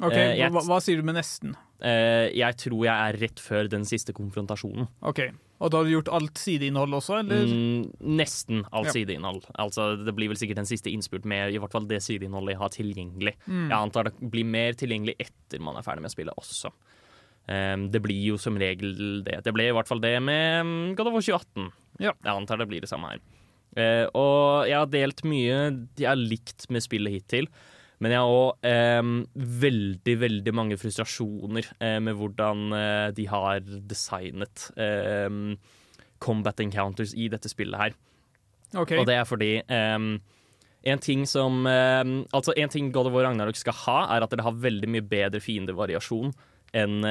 Ok, 0.00 0.16
uh, 0.16 0.32
jeg- 0.40 0.48
hva, 0.56 0.64
hva 0.64 0.80
sier 0.80 0.96
du 0.96 1.04
med 1.10 1.20
nesten? 1.20 1.52
Uh, 1.84 2.32
jeg 2.32 2.56
tror 2.64 2.86
jeg 2.88 2.94
er 3.12 3.20
rett 3.26 3.40
før 3.42 3.68
den 3.68 3.84
siste 3.84 4.14
konfrontasjonen. 4.16 4.88
Ok, 5.04 5.26
Og 5.62 5.70
da 5.70 5.78
har 5.78 5.86
du 5.86 5.92
gjort 5.94 6.10
alt 6.10 6.40
sideinnhold 6.42 6.96
også, 6.98 7.20
eller? 7.22 7.44
Mm, 7.46 7.82
nesten 8.18 8.64
alt 8.74 8.88
Ja. 8.90 8.94
sideinnhold. 8.96 9.44
Altså, 9.62 9.92
det 10.04 10.14
blir 10.16 10.32
vel 10.32 10.38
sikkert 10.40 10.58
en 10.58 10.66
siste 10.66 10.90
innspurt 10.90 11.24
med 11.28 11.54
i 11.54 11.60
hvert 11.62 11.70
fall 11.70 11.86
det 11.86 12.00
sideinnholdet 12.02 12.56
jeg 12.56 12.62
har 12.62 12.72
tilgjengelig. 12.74 13.34
Mm. 13.46 13.68
Jeg 13.70 13.78
antar 13.78 14.08
det 14.10 14.30
blir 14.32 14.44
mer 14.44 14.74
tilgjengelig 14.74 15.14
etter 15.22 15.62
man 15.62 15.78
er 15.78 15.86
ferdig 15.86 16.02
med 16.02 16.10
spillet 16.10 16.34
også. 16.36 16.72
Um, 17.46 17.88
det 17.90 18.02
blir 18.02 18.20
jo 18.32 18.36
som 18.38 18.58
regel 18.58 19.22
det. 19.26 19.40
Det 19.46 19.54
ble 19.54 19.68
i 19.70 19.74
hvert 19.74 19.88
fall 19.90 20.02
det 20.02 20.16
med 20.22 20.60
um, 20.62 20.94
God 20.98 21.10
of 21.10 21.16
War 21.16 21.22
2018. 21.22 21.70
Ja. 22.02 22.12
Jeg 22.12 22.34
antar 22.34 22.58
det 22.58 22.68
blir 22.70 22.82
det 22.84 22.90
samme 22.90 23.14
her. 23.14 23.22
Uh, 23.72 24.06
og 24.18 24.68
jeg 24.68 24.76
har 24.76 24.90
delt 24.92 25.22
mye 25.24 25.56
jeg 25.96 26.06
har 26.10 26.18
likt 26.18 26.68
med 26.70 26.84
spillet 26.84 27.14
hittil. 27.16 27.48
Men 28.02 28.10
jeg 28.10 28.18
har 28.18 28.34
òg 28.34 29.28
veldig, 29.62 30.14
veldig 30.24 30.54
mange 30.58 30.78
frustrasjoner 30.80 31.68
eh, 31.78 31.98
med 32.02 32.18
hvordan 32.18 32.74
eh, 32.74 33.08
de 33.14 33.28
har 33.30 33.62
designet 33.62 34.66
eh, 34.74 35.30
combat 36.22 36.62
encounters 36.64 37.14
i 37.14 37.28
dette 37.30 37.50
spillet 37.52 37.78
her. 37.78 37.98
Okay. 38.72 38.98
Og 38.98 39.06
det 39.06 39.18
er 39.20 39.26
fordi 39.28 39.50
en 39.68 41.02
ting 41.04 41.26
som 41.28 41.66
Altså, 41.68 42.54
en 42.56 42.70
ting 42.72 42.88
God 42.90 43.10
of 43.10 43.12
War 43.12 43.26
Ragnarok 43.28 43.58
skal 43.60 43.76
ha, 43.84 43.98
er 44.16 44.24
at 44.24 44.32
det 44.32 44.46
har 44.46 44.56
veldig 44.64 44.88
mye 44.88 45.04
bedre 45.04 45.42
fiendevariasjon 45.44 46.32
enn 46.72 47.04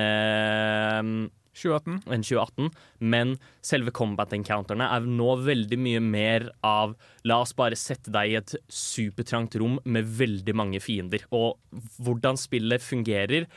2018. 1.58 2.00
enn 2.13 2.24
2018, 2.24 2.70
men 3.12 3.36
selve 3.65 3.91
combat 3.96 4.31
encounterne 4.36 4.88
er 4.88 5.08
nå 5.08 5.36
veldig 5.43 5.79
mye 5.81 6.01
mer 6.03 6.48
av 6.65 6.96
La 7.27 7.41
oss 7.43 7.53
bare 7.58 7.77
sette 7.79 8.13
deg 8.13 8.31
i 8.31 8.39
et 8.39 8.55
supertrangt 8.72 9.58
rom 9.60 9.77
med 9.84 10.08
veldig 10.08 10.55
mange 10.58 10.81
fiender. 10.84 11.25
Og 11.36 11.60
hvordan 12.01 12.39
spillet 12.39 12.84
fungerer, 12.84 13.48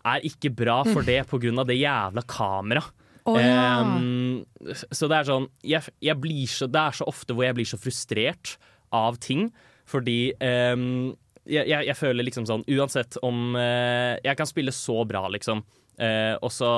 er 0.00 0.24
ikke 0.24 0.52
bra 0.56 0.80
for 0.86 1.04
det 1.04 1.26
pga. 1.28 1.64
det 1.68 1.76
jævla 1.76 2.24
kameraet. 2.24 2.96
Oh, 3.28 3.36
ja. 3.36 3.84
um, 3.84 4.46
så 4.72 5.04
det 5.10 5.16
er 5.18 5.26
sånn 5.28 5.44
jeg, 5.60 5.84
jeg 6.00 6.16
blir 6.16 6.48
så, 6.48 6.64
Det 6.72 6.80
er 6.80 6.94
så 6.96 7.04
ofte 7.04 7.34
hvor 7.36 7.44
jeg 7.44 7.58
blir 7.58 7.68
så 7.68 7.76
frustrert 7.76 8.54
av 8.96 9.18
ting, 9.20 9.50
fordi 9.84 10.32
um, 10.40 11.12
jeg, 11.44 11.68
jeg, 11.68 11.84
jeg 11.90 11.96
føler 11.98 12.24
liksom 12.24 12.46
sånn 12.48 12.64
Uansett 12.64 13.18
om 13.26 13.52
uh, 13.58 14.16
Jeg 14.24 14.38
kan 14.40 14.48
spille 14.48 14.72
så 14.72 15.02
bra, 15.08 15.26
liksom. 15.36 15.60
Eh, 16.00 16.34
og 16.40 16.50
så 16.50 16.70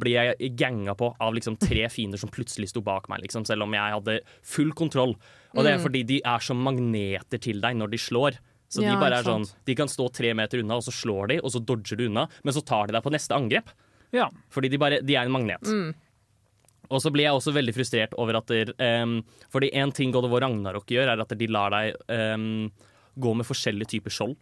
blir 0.00 0.16
jeg 0.16 0.54
ganga 0.58 0.94
på 0.98 1.10
av 1.20 1.34
liksom 1.36 1.58
tre 1.60 1.84
fiender 1.94 2.18
som 2.20 2.32
plutselig 2.32 2.70
sto 2.72 2.80
bak 2.84 3.06
meg, 3.12 3.22
liksom, 3.26 3.44
selv 3.46 3.66
om 3.66 3.76
jeg 3.76 3.94
hadde 3.98 4.18
full 4.42 4.72
kontroll. 4.72 5.14
Og 5.54 5.62
det 5.62 5.74
er 5.74 5.78
Mm. 5.78 5.84
fordi 5.84 6.02
de 6.08 6.20
er 6.24 6.40
som 6.42 6.58
magneter 6.64 7.38
til 7.38 7.60
deg 7.62 7.76
når 7.78 7.90
de 7.92 7.98
slår. 8.00 8.38
Så 8.68 8.82
Ja, 8.82 8.94
de 8.94 9.00
bare 9.00 9.20
er 9.20 9.22
sånn. 9.22 9.44
De 9.68 9.74
kan 9.78 9.86
stå 9.86 10.08
tre 10.10 10.32
meter 10.34 10.58
unna, 10.58 10.74
og 10.80 10.82
så 10.82 10.90
slår 10.90 11.28
de, 11.28 11.36
og 11.44 11.52
så 11.52 11.60
dodger 11.64 11.96
du 12.00 12.06
unna, 12.08 12.26
men 12.42 12.54
så 12.56 12.64
tar 12.64 12.88
de 12.88 12.92
deg 12.96 13.04
på 13.04 13.12
neste 13.12 13.30
angrep. 13.36 13.68
Ja. 14.10 14.28
Fordi 14.50 14.68
de, 14.72 14.78
bare, 14.78 14.98
de 15.04 15.14
er 15.14 15.26
en 15.28 15.32
magnet. 15.36 15.62
Mm. 15.62 15.94
Og 16.90 17.00
så 17.00 17.10
blir 17.12 17.24
jeg 17.24 17.32
også 17.36 17.52
veldig 17.54 17.72
frustrert 17.74 18.12
over 18.20 18.36
at 18.36 18.46
der, 18.50 18.72
um, 19.02 19.22
Fordi 19.52 19.70
en 19.74 19.92
ting 19.92 20.10
God 20.12 20.24
of 20.26 20.30
War 20.34 20.40
Ragnarok 20.44 20.86
gjør, 20.90 21.12
er 21.14 21.20
at 21.22 21.32
de 21.38 21.46
lar 21.46 21.70
deg 21.70 21.94
um, 22.12 22.70
gå 23.18 23.34
med 23.36 23.46
forskjellige 23.46 23.94
typer 23.94 24.10
skjold. 24.12 24.34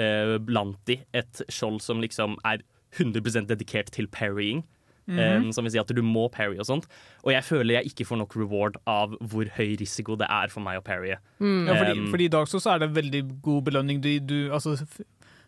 Uh, 0.00 0.38
blant 0.42 0.78
de 0.88 0.96
et 1.14 1.42
skjold 1.48 1.80
som 1.84 2.00
liksom 2.02 2.34
er 2.44 2.64
100% 2.98 3.50
dedikert 3.50 3.92
til 3.94 4.08
parrying. 4.08 4.64
Em, 5.04 5.50
som 5.52 5.66
vil 5.66 5.74
si 5.74 5.80
at 5.80 5.90
du 5.92 6.00
må 6.00 6.30
parry 6.32 6.56
og 6.56 6.64
sånt. 6.64 6.86
Og 7.26 7.34
jeg 7.34 7.44
føler 7.44 7.76
jeg 7.76 7.90
ikke 7.92 8.06
får 8.08 8.22
nok 8.22 8.36
reward 8.40 8.78
av 8.88 9.12
hvor 9.20 9.50
høy 9.58 9.74
risiko 9.80 10.16
det 10.16 10.28
er 10.32 10.52
for 10.52 10.64
meg 10.64 10.80
å 10.80 10.84
parrye. 10.84 11.18
Ja, 11.40 11.74
fordi, 11.76 11.98
Um, 11.98 12.06
fordi 12.12 12.24
I 12.24 12.32
dag 12.32 12.48
så 12.48 12.60
så 12.62 12.74
er 12.74 12.84
det 12.84 12.94
veldig 12.96 13.20
god 13.44 13.66
belønning. 13.68 14.00
Du, 14.00 14.08
du, 14.18 14.38
altså, 14.50 14.78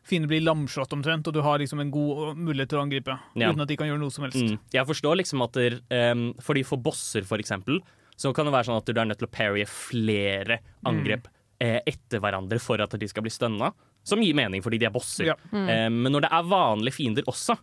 fiender 0.07 0.29
blir 0.29 0.45
lamslått 0.45 0.93
omtrent, 0.93 1.27
og 1.27 1.35
du 1.35 1.41
har 1.41 1.59
liksom 1.59 1.81
en 1.81 1.91
god 1.91 2.37
mulighet 2.37 2.69
til 2.69 2.79
å 2.79 2.85
angripe. 2.85 3.17
Ja. 3.35 3.49
Uten 3.51 3.65
at 3.65 3.73
de 3.73 3.79
kan 3.81 3.89
gjøre 3.89 4.03
noe 4.03 4.13
som 4.13 4.29
helst. 4.29 4.45
Mm. 4.45 4.59
Jeg 4.77 4.91
forstår 4.93 5.17
liksom 5.23 5.43
at 5.47 5.57
der, 5.57 5.81
um, 6.13 6.29
Fordi 6.45 6.63
for 6.63 6.77
bosser, 6.77 7.25
for 7.25 7.41
eksempel, 7.41 7.81
så 8.17 8.33
kan 8.37 8.47
det 8.49 8.53
være 8.53 8.69
sånn 8.69 8.79
at 8.81 8.87
du 8.93 9.01
er 9.01 9.09
nødt 9.09 9.21
til 9.25 9.29
å 9.29 9.33
parrye 9.33 9.67
flere 9.69 10.61
angrep 10.89 11.29
eh, 11.61 11.81
etter 11.85 12.21
hverandre 12.21 12.61
for 12.61 12.81
at 12.81 12.95
de 12.97 13.09
skal 13.09 13.25
bli 13.25 13.33
stønna. 13.33 13.73
Som 14.07 14.23
gir 14.23 14.37
mening 14.39 14.63
fordi 14.65 14.81
de 14.83 14.89
er 14.89 14.95
bosser. 14.95 15.33
Ja. 15.33 15.39
Eh, 15.51 15.89
men 15.93 16.13
når 16.15 16.27
det 16.27 16.33
er 16.35 16.51
vanlige 16.51 16.99
fiender 17.01 17.27
også, 17.31 17.59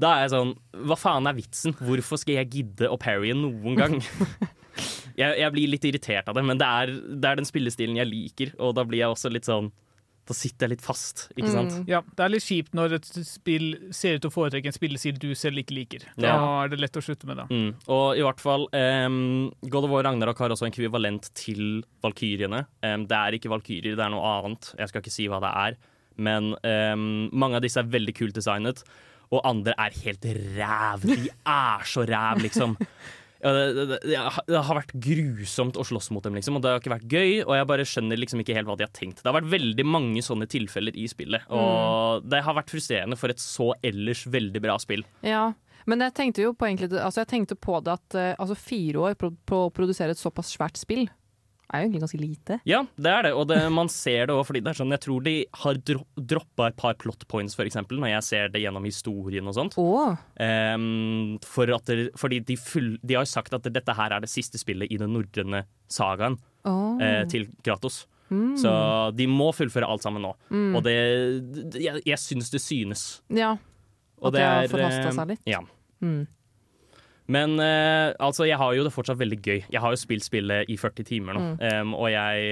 da 0.00 0.14
er 0.16 0.24
jeg 0.24 0.32
sånn 0.32 0.52
Hva 0.88 0.96
faen 0.96 1.28
er 1.28 1.36
vitsen? 1.36 1.74
Hvorfor 1.76 2.20
skal 2.20 2.38
jeg 2.40 2.50
gidde 2.54 2.88
å 2.88 2.98
parrye 3.00 3.36
noen 3.36 3.76
gang? 3.78 3.98
jeg, 5.20 5.38
jeg 5.38 5.52
blir 5.54 5.72
litt 5.72 5.86
irritert 5.88 6.28
av 6.30 6.38
det, 6.38 6.44
men 6.48 6.60
det 6.60 6.68
er, 6.68 6.92
det 6.92 7.28
er 7.28 7.40
den 7.40 7.48
spillestilen 7.48 7.98
jeg 8.00 8.08
liker, 8.08 8.54
og 8.58 8.76
da 8.78 8.86
blir 8.88 9.04
jeg 9.04 9.14
også 9.14 9.32
litt 9.32 9.48
sånn 9.48 9.70
Da 10.22 10.34
sitter 10.38 10.68
jeg 10.68 10.76
litt 10.76 10.84
fast, 10.86 11.24
ikke 11.34 11.50
sant? 11.50 11.72
Ja, 11.90 11.98
det 12.14 12.22
er 12.22 12.30
litt 12.30 12.44
kjipt 12.46 12.76
når 12.78 12.92
et 13.00 13.08
spill 13.26 13.64
ser 13.90 14.14
ut 14.16 14.22
til 14.22 14.30
å 14.30 14.34
foretrekke 14.36 14.70
en 14.70 14.76
spillestil 14.76 15.16
du 15.18 15.32
selv 15.34 15.58
ikke 15.58 15.74
liker. 15.74 16.04
Da 16.14 16.28
Ja. 16.28 16.36
er 16.62 16.68
det 16.70 16.78
lett 16.78 16.94
å 16.94 17.02
slutte 17.02 17.26
med 17.26 17.40
det. 17.42 17.46
Mm. 17.50 17.72
Og 17.90 18.16
i 18.16 18.22
hvert 18.22 18.38
fall 18.40 18.68
um, 18.72 19.50
God 19.66 19.88
of 19.88 19.90
War 19.90 20.04
Ragnarok 20.06 20.38
har 20.38 20.54
også 20.54 20.68
en 20.68 20.76
kvivalent 20.76 21.26
til 21.34 21.82
valkyriene. 22.06 22.66
Um, 22.86 23.06
det 23.10 23.18
er 23.18 23.32
ikke 23.34 23.50
valkyrier, 23.50 23.96
det 23.98 24.04
er 24.06 24.14
noe 24.14 24.22
annet. 24.44 24.70
Jeg 24.78 24.88
skal 24.92 25.02
ikke 25.02 25.16
si 25.16 25.26
hva 25.26 25.40
det 25.42 25.50
er. 25.64 25.76
Men 26.22 26.52
um, 26.62 27.08
mange 27.32 27.58
av 27.58 27.62
disse 27.66 27.82
er 27.82 27.90
veldig 27.90 28.14
kult 28.14 28.34
designet, 28.38 28.84
og 29.32 29.40
andre 29.48 29.74
er 29.80 29.90
helt 30.04 30.24
ræv. 30.54 31.02
De 31.08 31.30
er 31.32 31.82
så 31.88 32.06
ræv, 32.06 32.42
liksom. 32.46 32.76
Ja, 33.42 33.50
det, 33.56 33.86
det, 33.90 33.98
det, 34.06 34.60
har 34.62 34.78
vært 34.78 34.92
grusomt 35.02 35.78
å 35.80 35.86
slåss 35.86 36.12
mot 36.14 36.22
dem, 36.22 36.36
liksom, 36.38 36.58
og 36.58 36.62
det 36.62 36.70
har 36.70 36.82
ikke 36.82 36.94
vært 36.94 37.10
gøy. 37.10 37.32
Og 37.42 37.56
jeg 37.58 37.68
bare 37.72 37.86
skjønner 37.88 38.20
liksom 38.20 38.42
ikke 38.44 38.54
helt 38.54 38.70
hva 38.70 38.76
de 38.78 38.86
har 38.86 38.94
tenkt. 38.94 39.22
Det 39.22 39.28
har 39.28 39.38
vært 39.40 39.50
veldig 39.50 39.86
mange 39.88 40.22
sånne 40.22 40.46
tilfeller 40.50 40.94
i 40.98 41.08
spillet, 41.10 41.48
og 41.50 42.28
det 42.30 42.44
har 42.46 42.56
vært 42.58 42.70
frustrerende 42.70 43.18
for 43.18 43.34
et 43.34 43.42
så 43.42 43.72
ellers 43.82 44.24
veldig 44.30 44.62
bra 44.62 44.78
spill. 44.82 45.02
Ja, 45.26 45.50
men 45.90 46.04
jeg 46.06 46.14
tenkte 46.14 46.44
jo 46.44 46.52
på, 46.54 46.68
egentlig, 46.68 46.92
altså 46.94 47.24
jeg 47.24 47.32
tenkte 47.32 47.58
på 47.58 47.80
det 47.82 47.96
at 47.96 48.18
eh, 48.18 48.34
altså 48.38 48.54
fire 48.54 49.08
år 49.08 49.18
på, 49.18 49.32
på 49.48 49.64
å 49.64 49.72
produsere 49.74 50.14
et 50.14 50.20
såpass 50.20 50.54
svært 50.54 50.78
spill 50.78 51.08
er 51.72 51.82
jo 51.82 51.88
egentlig 51.88 52.02
ganske 52.04 52.20
lite. 52.20 52.58
Ja, 52.68 52.82
det 52.96 53.12
er 53.12 53.22
det, 53.26 53.32
og 53.38 53.48
det, 53.50 53.58
man 53.72 53.88
ser 53.92 54.26
det 54.28 54.36
òg, 54.36 54.44
fordi 54.48 54.62
det 54.62 54.72
er 54.72 54.78
sånn, 54.82 54.94
jeg 54.94 55.02
tror 55.06 55.24
de 55.26 55.34
har 55.64 55.80
dro 55.90 56.04
droppa 56.32 56.68
et 56.70 56.76
par 56.78 56.94
plot 57.00 57.26
points, 57.32 57.56
for 57.58 57.68
eksempel, 57.68 57.98
når 58.02 58.12
jeg 58.14 58.26
ser 58.28 58.52
det 58.54 58.62
gjennom 58.64 58.84
historien 58.88 59.48
og 59.50 59.56
sånt. 59.58 59.78
Åh, 59.80 60.16
Um, 60.42 61.38
for 61.46 61.70
at 61.70 61.86
det, 61.86 62.10
fordi 62.18 62.40
de, 62.46 62.56
full, 62.58 62.96
de 63.02 63.14
har 63.14 63.26
sagt 63.28 63.52
at 63.54 63.66
dette 63.70 63.94
her 63.94 64.14
er 64.16 64.24
det 64.24 64.30
siste 64.32 64.58
spillet 64.58 64.90
i 64.90 64.98
den 64.98 65.12
norrøne 65.14 65.62
sagaen 65.92 66.38
åh. 66.66 66.98
uh, 66.98 67.22
til 67.30 67.46
Kratos. 67.62 68.06
Mm. 68.32 68.56
Så 68.56 68.70
de 69.14 69.26
må 69.28 69.50
fullføre 69.54 69.86
alt 69.92 70.02
sammen 70.02 70.24
nå. 70.24 70.30
Og 70.72 70.80
det, 70.86 70.94
Jeg, 71.76 72.00
jeg 72.08 72.18
syns 72.18 72.48
det 72.50 72.62
synes. 72.64 73.02
Ja, 73.28 73.56
Og 74.22 74.30
At 74.30 74.38
det 74.38 74.44
har 74.46 74.70
forhasta 74.72 75.08
eh, 75.10 75.16
seg 75.18 75.32
litt. 75.34 75.42
Ja. 75.50 75.60
Mm. 76.00 76.22
Men 77.32 77.54
eh, 77.62 78.12
altså, 78.22 78.46
jeg 78.48 78.58
har 78.60 78.74
jo 78.76 78.84
det 78.86 78.92
fortsatt 78.94 79.20
veldig 79.20 79.38
gøy. 79.40 79.60
Jeg 79.72 79.82
har 79.82 79.94
jo 79.94 80.00
spilt 80.00 80.26
spillet 80.26 80.70
i 80.72 80.76
40 80.80 81.08
timer 81.08 81.38
nå, 81.38 81.42
Mm. 81.42 81.56
Um, 81.82 81.94
og 81.98 82.06
jeg, 82.12 82.42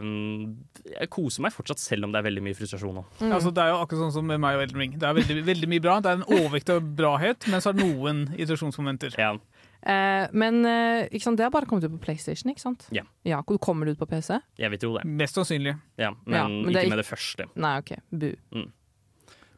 um, 0.00 0.54
jeg 0.88 1.08
koser 1.12 1.44
meg 1.44 1.52
fortsatt, 1.54 1.80
selv 1.82 2.06
om 2.06 2.12
det 2.14 2.20
er 2.22 2.26
veldig 2.26 2.42
mye 2.46 2.56
frustrasjon 2.56 2.96
nå. 2.96 3.02
Mm. 3.20 3.32
Altså, 3.36 3.52
det 3.54 3.62
er 3.64 3.72
jo 3.72 3.80
akkurat 3.82 4.04
sånn 4.06 4.14
som 4.16 4.26
med 4.28 4.40
meg 4.42 4.56
og 4.58 4.64
Elden 4.66 4.82
Ring. 4.82 4.94
Det 4.98 5.08
er 5.08 5.18
veldig, 5.18 5.36
veldig 5.46 5.68
mye 5.72 5.84
bra. 5.84 5.98
Det 6.02 6.10
er 6.12 6.20
en 6.20 6.28
overvekt 6.38 6.72
av 6.72 6.80
brahet, 7.02 7.48
men 7.52 7.62
så 7.62 7.70
er 7.72 7.78
det 7.78 7.86
noen 7.90 8.24
irritasjonsmomenter. 8.38 9.16
Ja. 9.20 9.34
Eh, 9.82 10.26
men 10.38 10.60
eh, 10.68 11.08
ikke 11.10 11.26
sant, 11.26 11.40
det 11.40 11.46
har 11.46 11.54
bare 11.54 11.66
kommet 11.70 11.86
ut 11.88 11.94
på 11.96 12.02
PlayStation, 12.04 12.52
ikke 12.52 12.62
sant? 12.62 12.86
Ja. 12.94 13.02
ja 13.26 13.40
kommer 13.42 13.88
det 13.88 13.96
ut 13.96 14.02
på 14.02 14.10
PC? 14.10 14.38
Jeg 14.60 14.70
vil 14.74 14.82
tro 14.82 14.92
det. 14.98 15.06
Mest 15.08 15.38
sannsynlig. 15.38 15.74
Ja, 16.00 16.12
men, 16.24 16.38
Ja, 16.38 16.46
men 16.48 16.70
det 16.70 16.76
er 16.76 16.78
ikke 16.78 16.86
ikke- 16.86 16.94
med 16.96 17.02
det 17.02 17.08
første. 17.08 17.48
Nei, 17.56 17.74
OK. 17.82 17.92
Bu. 18.10 18.30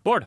Bård, 0.05 0.27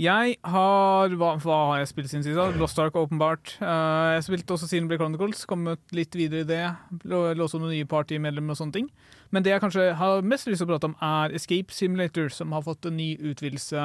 Jeg 0.00 0.38
har 0.48 1.12
Hva, 1.20 1.34
hva 1.42 1.56
har 1.68 1.82
jeg 1.82 1.90
spilt 1.90 2.08
siden 2.08 2.24
sist? 2.24 2.58
Lost 2.58 2.78
Ark, 2.80 2.94
åpenbart. 2.96 3.56
Uh, 3.60 4.16
jeg 4.16 4.24
spilte 4.24 4.54
også 4.56 4.68
Xenoblade 4.70 5.02
Chronicles, 5.02 5.42
kommet 5.50 5.82
litt 5.92 6.16
videre 6.16 6.46
i 6.46 6.48
det. 6.48 6.62
Lå- 7.04 7.34
Låste 7.36 7.60
noen 7.60 7.74
nye 7.74 7.88
partymedlemmer 7.90 8.56
og 8.56 8.60
sånne 8.62 8.72
ting. 8.78 8.88
Men 9.32 9.44
det 9.44 9.52
jeg 9.52 9.60
kanskje 9.64 9.90
har 10.00 10.24
mest 10.24 10.48
lyst 10.48 10.62
til 10.64 10.68
å 10.68 10.72
prate 10.72 10.88
om, 10.88 10.96
er 11.04 11.36
Escape 11.36 11.72
Simulator, 11.76 12.32
som 12.32 12.52
har 12.56 12.64
fått 12.64 12.88
en 12.88 12.96
ny 12.96 13.10
utvidelse 13.20 13.84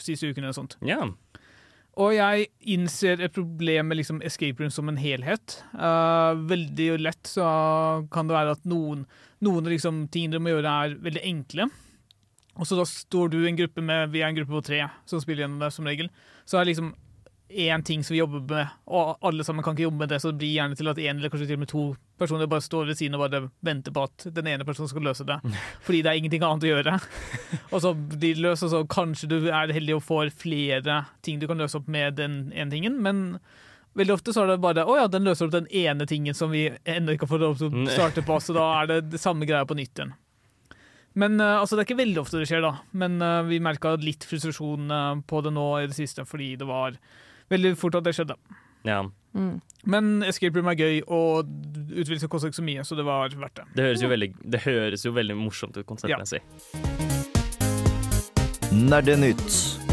siste 0.00 0.32
ukene. 0.32 0.48
og 0.48 0.56
sånt. 0.56 0.78
Yeah. 0.84 1.12
Og 1.96 2.12
jeg 2.12 2.48
innser 2.60 3.20
et 3.24 3.32
problem 3.32 3.88
med 3.88 3.96
liksom 4.00 4.18
escape 4.24 4.60
room 4.60 4.72
som 4.72 4.88
en 4.88 4.98
helhet. 5.00 5.62
Uh, 5.76 6.32
veldig 6.48 6.98
lett 7.00 7.28
så 7.28 7.44
kan 8.12 8.28
det 8.28 8.36
være 8.36 8.56
at 8.56 8.64
noen, 8.68 9.06
noen 9.44 9.68
liksom 9.72 10.06
ting 10.12 10.32
dere 10.32 10.40
må 10.44 10.52
gjøre, 10.56 10.74
er 10.88 10.96
veldig 11.00 11.24
enkle. 11.28 11.68
Og 12.56 12.68
så 12.68 12.78
da 12.78 12.86
står 12.88 13.32
du 13.32 13.40
i 13.42 13.50
en 13.50 13.58
gruppe 13.58 13.84
med 13.84 14.12
Vi 14.14 14.22
er 14.22 14.30
en 14.30 14.38
gruppe 14.38 14.56
på 14.56 14.64
tre 14.70 14.86
som 15.08 15.20
spiller 15.20 15.44
gjennom 15.44 15.60
det, 15.60 15.72
som 15.74 15.88
regel. 15.88 16.08
Så 16.48 16.56
er 16.56 16.64
det 16.64 16.74
liksom 16.74 16.94
én 17.48 17.82
ting 17.82 18.04
som 18.04 18.14
vi 18.14 18.18
jobber 18.18 18.40
med, 18.40 18.68
og 18.90 19.18
alle 19.22 19.44
sammen 19.44 19.62
kan 19.62 19.76
ikke 19.76 19.86
jobbe 19.86 20.02
med 20.02 20.08
det, 20.10 20.18
så 20.20 20.32
det 20.32 20.40
blir 20.40 20.56
gjerne 20.56 20.76
til 20.76 20.90
at 20.90 20.98
én 20.98 21.14
eller 21.14 21.30
kanskje 21.30 21.46
til 21.46 21.58
og 21.58 21.62
med 21.62 21.70
to 21.70 21.84
personer 22.18 22.48
bare 22.50 22.64
står 22.64 22.88
ved 22.88 22.98
siden 22.98 23.14
og 23.14 23.22
bare 23.22 23.42
venter 23.64 23.94
på 23.94 24.02
at 24.08 24.26
den 24.34 24.48
ene 24.50 24.66
personen 24.66 24.90
skal 24.90 25.06
løse 25.06 25.26
det. 25.28 25.38
Fordi 25.86 26.02
det 26.02 26.10
er 26.10 26.18
ingenting 26.18 26.42
annet 26.42 26.66
å 26.66 26.72
gjøre. 26.72 26.96
Og 27.72 27.78
så 27.84 27.94
blir 27.94 28.34
det 28.34 28.42
løst, 28.42 28.66
og 28.66 28.72
så 28.72 28.82
kanskje 28.90 29.30
du 29.30 29.38
er 29.46 29.72
heldig 29.74 29.98
og 29.98 30.04
får 30.06 30.34
flere 30.34 31.04
ting 31.22 31.38
du 31.38 31.46
kan 31.46 31.58
løse 31.60 31.78
opp 31.78 31.88
med 31.90 32.18
den 32.18 32.36
ene 32.54 32.70
tingen, 32.72 32.98
men 33.02 33.38
veldig 33.96 34.14
ofte 34.14 34.34
så 34.34 34.44
er 34.44 34.54
det 34.54 34.62
bare 34.64 34.84
å 34.86 34.96
ja, 34.98 35.06
den 35.10 35.26
løser 35.26 35.46
opp 35.46 35.54
den 35.54 35.68
ene 35.70 36.06
tingen 36.08 36.34
som 36.36 36.52
vi 36.54 36.68
ennå 36.84 37.14
ikke 37.14 37.26
har 37.26 37.34
fått 37.34 37.44
lov 37.44 37.58
til 37.60 37.70
å 37.70 37.86
starte 37.90 38.24
på, 38.26 38.38
så 38.42 38.56
da 38.56 38.66
er 38.80 38.90
det 38.90 39.00
det 39.14 39.22
samme 39.22 39.48
greia 39.48 39.66
på 39.68 39.76
nytt 39.78 39.94
igjen. 39.94 40.14
Men 41.16 41.40
eh, 41.40 41.60
altså, 41.60 41.76
det 41.76 41.84
er 41.84 41.88
ikke 41.88 42.02
veldig 42.02 42.22
ofte 42.22 42.40
det 42.40 42.48
skjer, 42.50 42.64
da. 42.64 42.74
Men 42.96 43.20
eh, 43.24 43.42
vi 43.48 43.60
merka 43.64 43.94
litt 44.00 44.26
frustrasjon 44.28 44.92
eh, 44.92 45.12
på 45.28 45.40
det 45.44 45.54
nå 45.56 45.68
i 45.80 45.86
det 45.88 45.96
siste, 45.96 46.26
fordi 46.28 46.52
det 46.60 46.68
var 46.68 46.98
veldig 47.52 47.72
fort 47.80 47.96
at 48.00 48.08
det 48.08 48.16
skjedde. 48.18 48.38
ja. 48.88 49.04
Mm. 49.36 49.60
Men 49.84 50.22
Escape 50.24 50.56
Room 50.56 50.70
er 50.72 50.78
gøy, 50.80 51.02
og 51.12 51.50
utvidelse 51.92 52.26
koster 52.32 52.48
ikke 52.48 52.56
så 52.56 52.64
mye, 52.64 52.84
så 52.88 52.96
det 52.96 53.04
var 53.04 53.36
verdt 53.36 53.60
det. 53.60 53.66
Det 53.76 53.84
høres 53.84 54.02
jo 54.02 54.08
veldig, 54.08 54.30
det 54.56 54.62
høres 54.64 55.04
jo 55.04 55.12
veldig 55.12 55.36
morsomt 55.36 55.76
ut 55.76 55.86
konseptmessig. 55.86 56.40
Nerdenytt. 58.72 59.85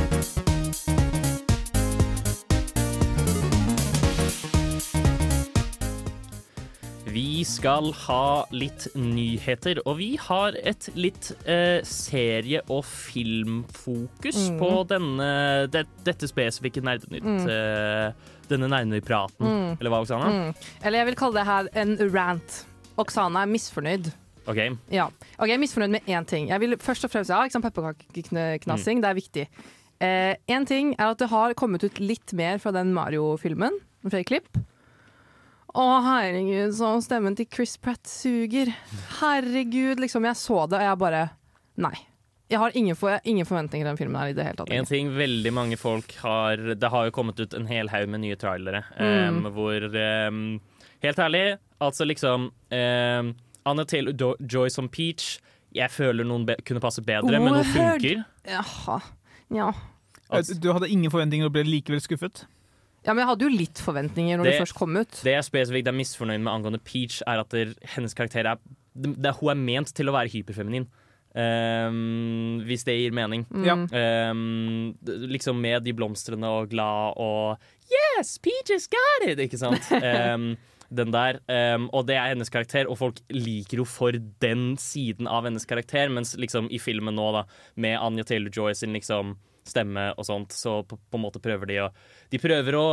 Vi 7.43 7.47
skal 7.49 7.89
ha 8.05 8.45
litt 8.55 8.85
nyheter, 8.95 9.81
og 9.83 9.97
vi 9.99 10.13
har 10.15 10.55
et 10.63 10.85
litt 10.95 11.33
eh, 11.43 11.81
serie- 11.83 12.61
og 12.71 12.85
filmfokus 12.87 14.37
Mm. 14.47 14.59
på 14.61 14.69
denne, 14.87 15.67
det, 15.67 15.81
dette 16.07 16.29
spesifikke 16.31 16.79
Nerdenytt. 16.81 17.25
Mm. 17.27 17.43
eh, 17.51 18.13
denne 18.47 18.69
Nerdenytt-praten, 18.71 19.43
Mm. 19.43 19.77
eller 19.77 19.89
hva, 19.91 19.99
Oksana? 20.05 20.29
Mm. 20.31 20.55
Eller 20.85 20.99
jeg 20.99 21.05
vil 21.07 21.15
kalle 21.19 21.33
det 21.33 21.45
her 21.45 21.67
en 21.83 21.97
rant. 22.15 22.65
Oksana 22.97 23.43
er 23.43 23.51
misfornøyd. 23.51 24.13
OK. 24.47 24.77
Ja. 24.89 25.09
Og 25.39 25.47
jeg 25.49 25.55
er 25.55 25.63
misfornøyd 25.67 25.89
med 25.97 26.05
én 26.07 26.25
ting. 26.25 26.47
Jeg 26.47 26.59
vil 26.61 26.77
først 26.77 27.03
og 27.03 27.11
fremst 27.11 27.29
ja, 27.29 27.43
ikke 27.43 27.51
sant, 27.59 27.65
Pepperkakeknassing, 27.65 29.01
det 29.01 29.09
er 29.11 29.19
viktig. 29.19 29.47
Eh, 29.99 30.35
en 30.47 30.65
ting 30.65 30.95
er 30.97 31.11
at 31.11 31.17
det 31.17 31.27
har 31.29 31.53
kommet 31.55 31.83
ut 31.83 31.99
litt 31.99 32.31
mer 32.33 32.57
fra 32.57 32.71
den 32.71 32.93
Mario-filmen. 32.93 33.81
Flere 34.07 34.23
klipp. 34.23 34.47
Å, 35.73 35.83
herregud, 36.05 36.73
så 36.77 36.89
stemmen 37.01 37.33
til 37.37 37.47
Chris 37.49 37.79
Pratt 37.81 38.05
suger. 38.05 38.69
Herregud, 39.19 40.01
liksom. 40.03 40.27
Jeg 40.29 40.37
så 40.37 40.65
det, 40.69 40.77
og 40.77 40.85
jeg 40.85 40.99
bare 41.01 41.21
Nei. 41.81 41.95
Jeg 42.51 42.59
har 42.61 42.75
ingen, 42.77 42.93
for, 42.93 43.17
ingen 43.25 43.47
forventninger 43.49 43.87
til 43.87 43.89
den 43.89 43.97
filmen 43.97 44.19
her 44.19 44.29
i 44.29 44.35
det 44.37 44.45
hele 44.45 44.59
tatt. 44.59 44.73
En 44.75 44.85
ting 44.85 45.09
veldig 45.15 45.53
mange 45.55 45.77
folk 45.79 46.11
har 46.21 46.61
Det 46.77 46.91
har 46.93 47.07
jo 47.07 47.13
kommet 47.15 47.39
ut 47.41 47.55
en 47.57 47.65
hel 47.65 47.89
haug 47.89 48.11
med 48.13 48.21
nye 48.21 48.37
trailere 48.37 48.83
mm. 48.99 49.39
um, 49.39 49.47
hvor 49.55 49.87
um, 49.89 50.43
Helt 51.01 51.19
ærlig, 51.19 51.41
altså 51.81 52.05
liksom 52.05 52.51
um, 52.53 53.33
Anna 53.65 53.85
Taylor 53.89 54.37
Joy 54.37 54.69
som 54.69 54.91
Peach 54.91 55.39
Jeg 55.73 55.89
føler 55.91 56.27
noen 56.27 56.45
be 56.45 56.59
kunne 56.67 56.83
passe 56.83 57.01
bedre, 57.01 57.39
men 57.41 57.57
hun 57.57 57.65
funker. 57.73 58.21
Jaha. 58.45 58.99
Ja. 59.49 59.71
Altså, 60.29 60.59
Du 60.59 60.69
hadde 60.75 60.91
ingen 60.93 61.09
forventninger 61.11 61.49
og 61.49 61.55
ble 61.55 61.65
likevel 61.65 62.03
skuffet? 62.03 62.45
Ja, 63.05 63.13
men 63.13 63.23
jeg 63.23 63.27
hadde 63.31 63.45
jo 63.47 63.51
litt 63.57 63.79
forventninger 63.83 64.37
når 64.39 64.43
det, 64.47 64.53
Det- 64.53 64.61
først 64.63 64.75
kom 64.77 64.95
ut. 64.97 65.21
det 65.23 65.33
jeg 65.35 65.43
spesifikt 65.49 65.87
er 65.87 65.97
misfornøyd 65.97 66.41
med 66.41 66.53
angående 66.53 66.79
Peach, 66.83 67.21
er 67.27 67.39
at 67.43 67.49
der, 67.49 67.73
hennes 67.95 68.13
karakter 68.13 68.45
er, 68.45 68.57
det, 68.95 69.15
det, 69.21 69.35
Hun 69.39 69.49
er 69.51 69.55
ment 69.59 69.93
til 69.93 70.07
å 70.07 70.13
være 70.15 70.31
hyperfeminin. 70.31 70.87
Um, 71.35 72.59
hvis 72.67 72.83
det 72.85 72.93
gir 72.99 73.13
mening. 73.15 73.45
Mm. 73.49 73.63
Ja. 73.65 73.75
Em, 74.29 74.93
liksom 75.31 75.59
med 75.59 75.83
de 75.83 75.93
blomstrene 75.97 76.45
og 76.45 76.69
glad 76.69 77.17
og 77.17 77.57
Yes, 77.89 78.37
Peaches 78.37 78.87
got 78.87 79.27
it! 79.27 79.39
Ikke 79.39 79.57
sant? 79.57 79.89
Um, 79.91 80.55
den 80.93 81.11
der. 81.11 81.39
Og 81.91 82.05
det 82.05 82.15
er 82.19 82.29
hennes 82.35 82.51
karakter, 82.53 82.85
og 82.89 82.99
folk 82.99 83.19
liker 83.33 83.81
jo 83.81 83.85
for 83.89 84.13
den 84.43 84.75
siden 84.77 85.27
av 85.27 85.47
hennes 85.47 85.65
karakter, 85.65 86.11
mens 86.13 86.35
liksom 86.37 86.69
i 86.69 86.77
filmen 86.81 87.17
nå, 87.17 87.31
da, 87.33 87.43
med 87.81 87.97
Anja 87.99 88.23
Taylor-Joy 88.29 88.75
sin 88.77 88.93
liksom 88.93 89.33
stemme 89.67 90.09
og 90.17 90.25
sånt, 90.27 90.51
så 90.55 90.81
på, 90.87 90.97
på 90.97 91.19
en 91.19 91.23
måte 91.23 91.41
prøver 91.43 91.69
de 91.69 91.77
å 91.85 91.89
De 92.33 92.39
prøver 92.41 92.75
å 92.75 92.87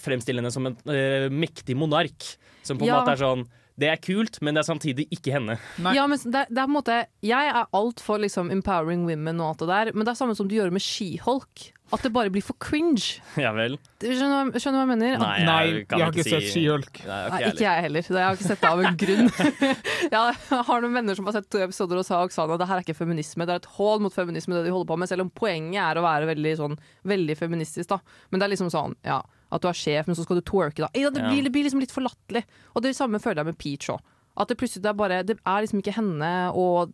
fremstille 0.00 0.40
henne 0.42 0.52
som 0.54 0.68
en 0.70 0.76
øh, 0.86 1.28
mektig 1.32 1.76
monark, 1.78 2.36
som 2.62 2.78
på 2.78 2.86
en 2.86 2.92
Ja. 2.92 3.00
måte 3.00 3.16
er 3.16 3.22
sånn 3.24 3.46
Det 3.80 3.88
er 3.88 3.96
kult, 4.04 4.38
men 4.44 4.54
det 4.56 4.60
er 4.64 4.68
samtidig 4.68 5.08
ikke 5.14 5.32
henne. 5.38 5.56
Nei. 5.80 5.94
Ja, 5.96 6.04
men 6.10 6.20
det, 6.20 6.46
det 6.52 6.60
er 6.60 6.66
på 6.66 6.70
en 6.70 6.76
måte 6.76 6.96
Jeg 7.24 7.50
er 7.54 7.64
alt 7.76 8.00
for 8.04 8.20
liksom 8.20 8.50
empowering 8.52 9.06
women 9.08 9.40
og 9.40 9.54
alt 9.54 9.62
det 9.64 9.68
der, 9.72 9.92
men 9.96 10.04
det 10.04 10.12
er 10.14 10.18
samme 10.20 10.36
som 10.36 10.48
du 10.50 10.56
gjør 10.58 10.72
med 10.74 10.84
She-Hulk. 10.84 11.70
At 11.90 12.04
det 12.06 12.12
bare 12.14 12.30
blir 12.30 12.44
for 12.46 12.54
cringe. 12.62 13.16
Ja 13.40 13.50
vel? 13.56 13.72
Skjønner, 13.98 14.52
du- 14.54 14.58
skjønner 14.62 14.78
du 14.78 14.78
hva 14.78 14.84
jeg 14.84 14.90
mener? 14.92 15.14
At, 15.16 15.22
Nei, 15.24 15.38
Nei, 15.48 15.62
jeg 15.66 15.86
jeg 15.90 16.04
har 16.04 16.12
ikke 16.12 16.22
si- 16.28 16.34
sett 16.36 16.52
She-Hulk. 16.52 17.00
Nei, 17.08 17.16
Nei, 17.32 17.40
ikke 17.40 17.50
ikke 17.56 17.64
jeg 17.66 17.82
heller. 17.86 18.06
Jeg 18.12 18.26
har 18.28 18.36
ikke 18.38 18.46
sett 18.52 18.60
det 18.62 18.70
av 18.70 18.84
en 18.84 19.00
grunn. 19.00 19.32
jeg 20.14 20.62
har 20.70 20.84
noen 20.84 20.94
venner 21.00 21.18
som 21.18 21.26
har 21.26 21.34
sett 21.40 21.48
to 21.50 21.58
episoder 21.64 21.98
og 21.98 22.06
sa 22.06 22.20
Oksana 22.22 22.60
det 22.60 22.68
her 22.70 22.78
er 22.78 22.86
ikke 22.86 22.94
feminisme, 23.00 23.42
det 23.48 23.56
er 23.56 23.62
et 23.64 23.70
hål 23.80 24.04
mot 24.04 24.14
feminisme 24.14 24.54
det 24.54 24.62
de 24.68 24.70
holder 24.76 24.86
på 24.92 25.00
med, 25.02 25.10
selv 25.10 25.24
om 25.26 25.32
poenget 25.34 25.80
er 25.82 25.98
å 25.98 26.04
være 26.06 26.30
veldig, 26.30 26.54
sånn, 26.62 26.78
veldig 27.10 27.36
feministisk. 27.42 27.88
da. 27.90 27.98
Men 28.30 28.38
det 28.38 28.46
er 28.46 28.54
liksom 28.54 28.70
sånn, 28.70 28.94
ja, 29.08 29.18
at 29.52 29.60
du 29.62 29.68
er 29.68 29.72
sjef, 29.76 30.06
men 30.06 30.14
så 30.16 30.22
skal 30.26 30.36
du 30.40 30.42
twerke, 30.42 30.84
da. 30.84 30.88
Ja, 30.94 31.10
det, 31.10 31.20
Ja. 31.22 31.28
blir, 31.30 31.42
det 31.42 31.52
blir 31.52 31.64
liksom 31.66 31.80
litt 31.80 31.90
for 31.92 32.02
latterlig. 32.02 32.44
Og 32.76 32.82
det 32.82 32.94
samme 32.96 33.18
føler 33.20 33.36
jeg 33.42 33.46
med 33.46 33.58
Peach 33.58 33.88
òg. 33.90 34.00
At 34.38 34.48
det 34.48 34.56
plutselig 34.58 34.82
det 34.82 34.90
er 34.90 34.94
bare 34.94 35.22
Det 35.26 35.38
er 35.44 35.60
liksom 35.62 35.80
ikke 35.82 35.94
henne 35.96 36.52
og 36.54 36.92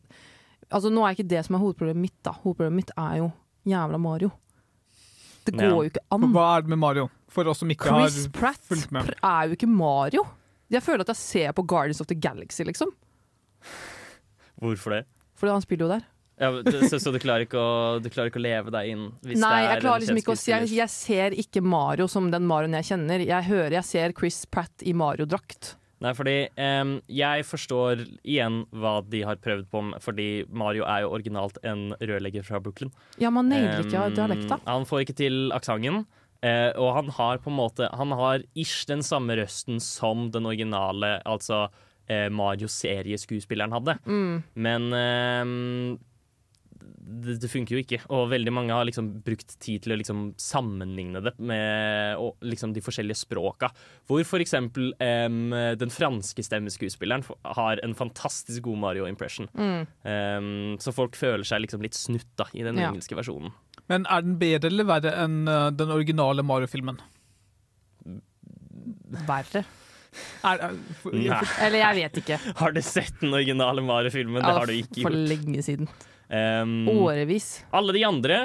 Altså, 0.72 0.90
nå 0.90 1.04
er 1.06 1.14
ikke 1.14 1.28
det 1.28 1.44
som 1.46 1.54
er 1.54 1.60
hovedproblemet 1.62 1.96
mitt, 2.02 2.16
da. 2.24 2.32
Hovedproblemet 2.32 2.74
mitt 2.74 2.90
er 2.98 3.18
jo 3.20 3.32
jævla 3.70 4.00
Mario. 4.00 4.32
Det 5.44 5.54
går 5.54 5.62
Ja. 5.62 5.68
jo 5.68 5.82
ikke 5.82 6.00
an. 6.10 6.32
Hva 6.32 6.56
er 6.56 6.62
det 6.62 6.68
med 6.70 6.78
Mario? 6.78 7.10
For 7.28 7.44
oss 7.46 7.58
som 7.60 7.68
ikke 7.70 7.86
Chris 7.86 8.24
har 8.24 8.32
Pratt 8.32 8.58
fulgt 8.66 8.90
med. 8.90 9.04
pr- 9.06 9.20
er 9.22 9.46
jo 9.48 9.54
ikke 9.54 9.68
Mario. 9.68 10.24
Jeg 10.68 10.82
føler 10.82 11.00
at 11.02 11.06
jeg 11.12 11.16
ser 11.16 11.52
på 11.52 11.62
Guardians 11.64 12.00
of 12.00 12.08
the 12.08 12.16
Galaxy, 12.16 12.64
liksom. 12.64 12.88
Hvorfor 14.60 14.90
det? 14.96 15.04
Fordi 15.36 15.52
han 15.52 15.62
spiller 15.62 15.86
jo 15.86 15.92
der. 15.92 16.04
Ja, 16.36 16.50
så, 16.90 16.98
så 17.00 17.12
du, 17.14 17.18
klarer 17.22 17.48
å, 17.56 17.68
du 18.02 18.10
klarer 18.12 18.28
ikke 18.28 18.40
å 18.42 18.44
leve 18.44 18.72
deg 18.74 18.92
inn? 18.92 19.06
Hvis 19.24 19.40
Nei, 19.40 19.54
det 19.56 19.70
er 19.70 19.70
jeg 19.70 19.84
klarer 19.86 20.04
liksom 20.04 20.18
å 20.20 20.36
jeg, 20.50 20.68
jeg 20.76 20.92
ser 20.92 21.36
ikke 21.40 21.62
Mario 21.64 22.06
som 22.12 22.28
den 22.32 22.44
Marioen 22.48 22.76
jeg 22.76 22.90
kjenner. 22.90 23.24
Jeg 23.24 23.48
hører, 23.48 23.78
jeg 23.78 23.88
ser 23.88 24.14
Chris 24.16 24.42
Pratt 24.52 24.84
i 24.84 24.92
Mario-drakt. 24.96 25.76
Nei, 26.04 26.12
fordi 26.12 26.34
um, 26.60 26.98
jeg 27.08 27.44
forstår 27.48 28.02
igjen 28.20 28.60
hva 28.76 28.98
de 29.08 29.22
har 29.24 29.40
prøvd 29.40 29.70
på, 29.72 29.80
fordi 30.04 30.28
Mario 30.52 30.84
er 30.84 31.06
jo 31.06 31.14
originalt 31.16 31.56
en 31.64 31.88
rørlegger 31.96 32.44
fra 32.44 32.60
Brooklyn. 32.60 32.92
Ja, 33.22 33.30
man 33.32 33.48
nailer 33.48 33.80
ikke 33.80 34.02
um, 34.04 34.12
dialekta. 34.18 34.60
Han 34.68 34.84
får 34.88 35.06
ikke 35.06 35.16
til 35.22 35.46
aksenten. 35.56 36.04
Uh, 36.44 36.68
og 36.76 36.90
han 36.98 37.08
har 37.16 37.38
på 37.40 37.48
en 37.48 37.56
måte 37.56 37.86
Han 37.96 38.10
har 38.12 38.42
ish 38.60 38.84
den 38.86 39.00
samme 39.02 39.38
røsten 39.38 39.80
som 39.80 40.26
den 40.34 40.44
originale, 40.46 41.14
altså 41.24 41.62
uh, 41.70 42.28
Mario-serieskuespilleren 42.28 43.72
hadde. 43.72 43.96
Mm. 44.04 44.44
Men 44.52 44.90
em, 45.00 45.56
det, 47.06 47.36
det 47.42 47.50
funker 47.50 47.76
jo 47.76 47.82
ikke. 47.84 48.00
Og 48.14 48.26
veldig 48.32 48.52
mange 48.54 48.74
har 48.74 48.86
liksom 48.88 49.12
brukt 49.24 49.54
tid 49.62 49.84
til 49.84 49.94
å 49.94 49.98
liksom 50.00 50.22
sammenligne 50.40 51.22
det 51.22 51.32
med 51.38 52.18
og, 52.22 52.34
liksom 52.44 52.74
de 52.74 52.82
forskjellige 52.82 53.20
språka. 53.22 53.70
Hvor 54.10 54.24
for 54.26 54.42
eksempel 54.42 54.90
den 54.98 55.92
franske 55.94 56.42
stemmeskuespilleren 56.44 57.24
har 57.58 57.82
en 57.86 57.94
fantastisk 57.98 58.66
god 58.66 58.82
Mario-impression. 58.82 59.48
Mm. 59.54 59.86
Um, 60.02 60.50
så 60.82 60.94
folk 60.94 61.16
føler 61.18 61.46
seg 61.46 61.62
liksom 61.64 61.84
litt 61.84 61.96
snutt 61.96 62.28
da, 62.38 62.48
i 62.52 62.66
den 62.66 62.80
Ja. 62.80 62.90
engelske 62.90 63.16
versjonen. 63.18 63.54
Men 63.90 64.06
er 64.10 64.24
den 64.26 64.38
bedre 64.40 64.72
eller 64.72 64.88
verre 64.88 65.14
enn 65.22 65.44
uh, 65.48 65.70
den 65.70 65.92
originale 65.94 66.42
Mario-filmen? 66.46 66.98
Verre. 69.26 69.62
Er, 70.46 70.58
er, 70.58 70.76
for, 71.02 71.14
Nei. 71.14 71.40
Eller 71.62 71.82
jeg 71.82 71.98
vet 72.00 72.20
ikke. 72.22 72.38
Har 72.60 72.74
du 72.74 72.82
sett 72.84 73.20
den 73.20 73.34
originale 73.36 73.84
Mario-filmen? 73.84 74.42
Det 74.42 74.54
har 74.58 74.68
du 74.68 74.76
ikke 74.76 75.02
gjort. 75.02 75.10
For 75.10 75.18
lenge 75.32 75.64
siden. 75.66 75.90
Em, 76.28 76.88
Årevis. 76.90 77.64
alle 77.70 77.94
de 77.94 78.02
andre 78.06 78.38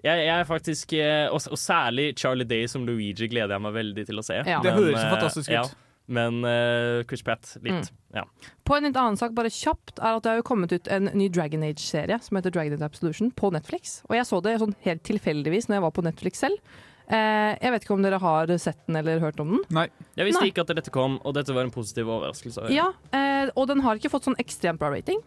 jeg, 0.00 0.22
jeg 0.24 0.32
er 0.32 0.46
faktisk, 0.48 0.92
eh, 0.96 1.26
og, 1.28 1.44
og 1.52 1.60
særlig 1.60 2.14
Charlie 2.16 2.48
Day 2.48 2.64
som 2.72 2.86
Luigi 2.88 3.28
gleder 3.28 3.52
jeg 3.52 3.64
meg 3.66 3.74
veldig 3.76 4.04
til 4.08 4.20
å 4.22 4.24
se. 4.24 4.38
Ja. 4.48 4.60
Det 4.64 4.72
høres 4.72 4.96
så 4.96 5.04
eh, 5.04 5.12
fantastisk 5.12 5.50
ut. 5.50 5.56
Ja, 5.58 5.64
men 6.10 6.40
uh, 6.42 7.02
Chris 7.06 7.22
Pratt 7.26 7.52
litt. 7.62 7.90
Ja. 8.16 8.24
På 8.66 8.78
en 8.78 8.88
litt 8.88 8.96
annen 8.98 9.18
sak, 9.20 9.34
bare 9.36 9.52
kjapt, 9.52 10.00
er 10.00 10.16
at 10.16 10.24
det 10.24 10.32
har 10.32 10.40
jo 10.40 10.46
kommet 10.48 10.72
ut 10.72 10.88
en 10.90 11.10
ny 11.14 11.28
Dragon 11.30 11.62
Age-serie 11.68 12.16
som 12.24 12.38
heter 12.38 12.54
Dragon 12.54 12.74
Age 12.78 12.88
Absolution 12.88 13.28
på 13.30 13.52
Netflix. 13.54 14.00
Og 14.08 14.16
jeg 14.16 14.26
så 14.26 14.40
det 14.42 14.56
sånn 14.62 14.72
helt 14.86 15.04
tilfeldigvis 15.06 15.68
når 15.68 15.78
jeg 15.78 15.84
var 15.86 15.94
på 16.00 16.06
Netflix 16.08 16.42
selv. 16.42 16.80
Eh, 17.10 17.52
jeg 17.58 17.74
vet 17.74 17.84
ikke 17.84 17.94
om 17.96 18.04
dere 18.06 18.18
har 18.22 18.50
sett 18.62 18.80
den 18.86 18.98
eller 19.00 19.22
hørt 19.22 19.40
om 19.42 19.56
den. 19.56 19.62
nei. 19.74 19.88
Jeg 20.18 20.28
visste 20.28 20.44
Nei. 20.44 20.50
ikke 20.52 20.62
at 20.64 20.72
dette 20.78 20.92
kom, 20.94 21.18
og 21.26 21.34
dette 21.34 21.54
var 21.54 21.66
en 21.66 21.74
positiv 21.74 22.08
overraskelse. 22.08 22.70
Ja, 22.74 22.92
eh, 23.12 23.50
og 23.52 23.66
den 23.70 23.82
har 23.84 23.98
ikke 23.98 24.12
fått 24.12 24.28
sånn 24.30 24.38
ekstremt 24.42 24.80
bra 24.80 24.92
rating, 24.94 25.20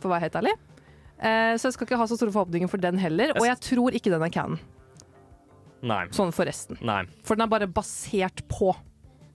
for 0.00 0.08
å 0.08 0.14
være 0.16 0.26
helt 0.26 0.38
ærlig. 0.40 0.54
Eh, 1.20 1.54
så 1.60 1.68
jeg 1.68 1.76
skal 1.76 1.88
ikke 1.88 1.98
ha 2.00 2.06
så 2.08 2.16
store 2.16 2.32
forhåpninger 2.34 2.70
for 2.72 2.80
den 2.80 3.00
heller. 3.00 3.34
Og 3.36 3.44
jeg 3.44 3.60
tror 3.64 3.96
ikke 3.96 4.12
den 4.12 4.24
er 4.24 4.32
canon, 4.32 4.60
Nei. 5.84 6.06
sånn 6.16 6.32
forresten. 6.32 6.80
Nei. 6.84 7.02
For 7.26 7.36
den 7.36 7.44
er 7.44 7.52
bare 7.52 7.68
basert 7.68 8.42
på. 8.48 8.72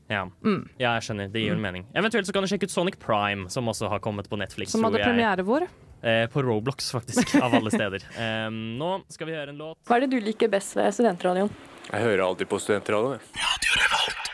Ja. 0.09 0.27
Mm. 0.45 0.67
ja, 0.77 0.95
jeg 0.97 1.07
skjønner. 1.07 1.31
Det 1.33 1.41
gir 1.41 1.55
jo 1.55 1.61
mening. 1.61 1.87
Eventuelt 1.97 2.27
så 2.29 2.33
kan 2.33 2.45
du 2.45 2.49
sjekke 2.49 2.69
ut 2.69 2.73
Sonic 2.73 2.99
Prime, 3.01 3.47
som 3.53 3.65
også 3.69 3.89
har 3.89 4.01
kommet 4.05 4.29
på 4.29 4.37
Netflix. 4.37 4.73
Som 4.73 4.85
hadde 4.85 5.01
premiere 5.01 5.45
hvor. 5.45 5.65
Eh, 6.05 6.25
på 6.29 6.43
Roblox, 6.45 6.91
faktisk. 6.93 7.35
Av 7.41 7.53
alle 7.57 7.73
steder. 7.73 8.05
Em, 8.21 8.59
nå 8.77 8.99
skal 9.09 9.31
vi 9.31 9.37
høre 9.37 9.53
en 9.53 9.61
låt. 9.61 9.79
Hva 9.87 9.97
er 9.97 10.05
det 10.05 10.13
du 10.13 10.19
liker 10.21 10.51
best 10.53 10.77
ved 10.77 10.93
studentradioen? 10.93 11.49
Jeg 11.89 12.05
hører 12.05 12.27
alltid 12.27 12.49
på 12.49 12.61
studentradioen. 12.61 13.17
jeg. 13.33 14.24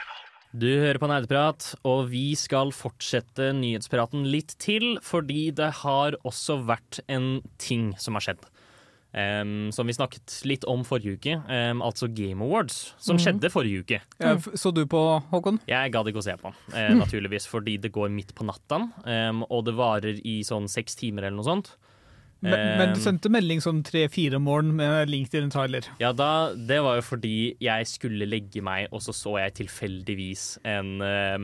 Du 0.51 0.67
hører 0.67 0.99
på 0.99 1.07
Nerdeprat, 1.07 1.63
og 1.87 2.09
vi 2.11 2.33
skal 2.35 2.73
fortsette 2.75 3.53
nyhetspraten 3.55 4.25
litt 4.27 4.57
til, 4.59 4.97
fordi 4.99 5.45
det 5.55 5.69
har 5.79 6.17
også 6.27 6.57
vært 6.67 6.99
en 7.07 7.37
ting 7.61 7.93
som 8.01 8.19
har 8.19 8.25
skjedd. 8.25 8.43
Um, 9.11 9.71
som 9.75 9.87
vi 9.87 9.95
snakket 9.95 10.37
litt 10.47 10.63
om 10.71 10.83
forrige 10.87 11.19
uke, 11.19 11.37
um, 11.43 11.81
altså 11.83 12.07
Game 12.11 12.43
Awards, 12.43 12.93
som 12.99 13.19
skjedde 13.19 13.51
forrige 13.51 13.83
uke. 13.83 13.99
Ja, 14.23 14.37
Så 14.39 14.71
du 14.75 14.85
på 14.91 15.01
Håkon? 15.31 15.59
Jeg 15.67 15.91
gadd 15.91 16.11
ikke 16.11 16.23
å 16.23 16.27
se 16.27 16.35
på, 16.39 16.51
uh, 16.51 16.91
naturligvis, 17.01 17.47
fordi 17.51 17.77
det 17.83 17.91
går 17.95 18.11
midt 18.11 18.35
på 18.35 18.47
natta, 18.47 18.85
um, 19.07 19.43
og 19.47 19.65
det 19.67 19.75
varer 19.79 20.19
i 20.27 20.41
sånn 20.47 20.67
seks 20.71 20.99
timer 20.99 21.27
eller 21.27 21.39
noe 21.39 21.47
sånt. 21.47 21.73
Men, 22.41 22.77
men 22.79 22.93
du 22.95 22.99
sendte 23.03 23.29
melding 23.29 23.59
sånn 23.61 23.83
tre-fire 23.85 24.39
om 24.39 24.47
morgenen 24.47 24.75
med 24.79 25.09
link 25.11 25.29
til 25.29 25.43
en 25.45 25.51
trailer. 25.53 25.85
Ja, 26.01 26.09
da, 26.17 26.53
det 26.57 26.79
var 26.81 26.97
jo 26.97 27.03
fordi 27.05 27.55
jeg 27.61 27.89
skulle 27.89 28.25
legge 28.25 28.63
meg, 28.65 28.87
og 28.89 29.03
så 29.05 29.13
så 29.13 29.35
jeg 29.43 29.53
tilfeldigvis 29.61 30.45
en 30.65 30.95
eh, 31.05 31.37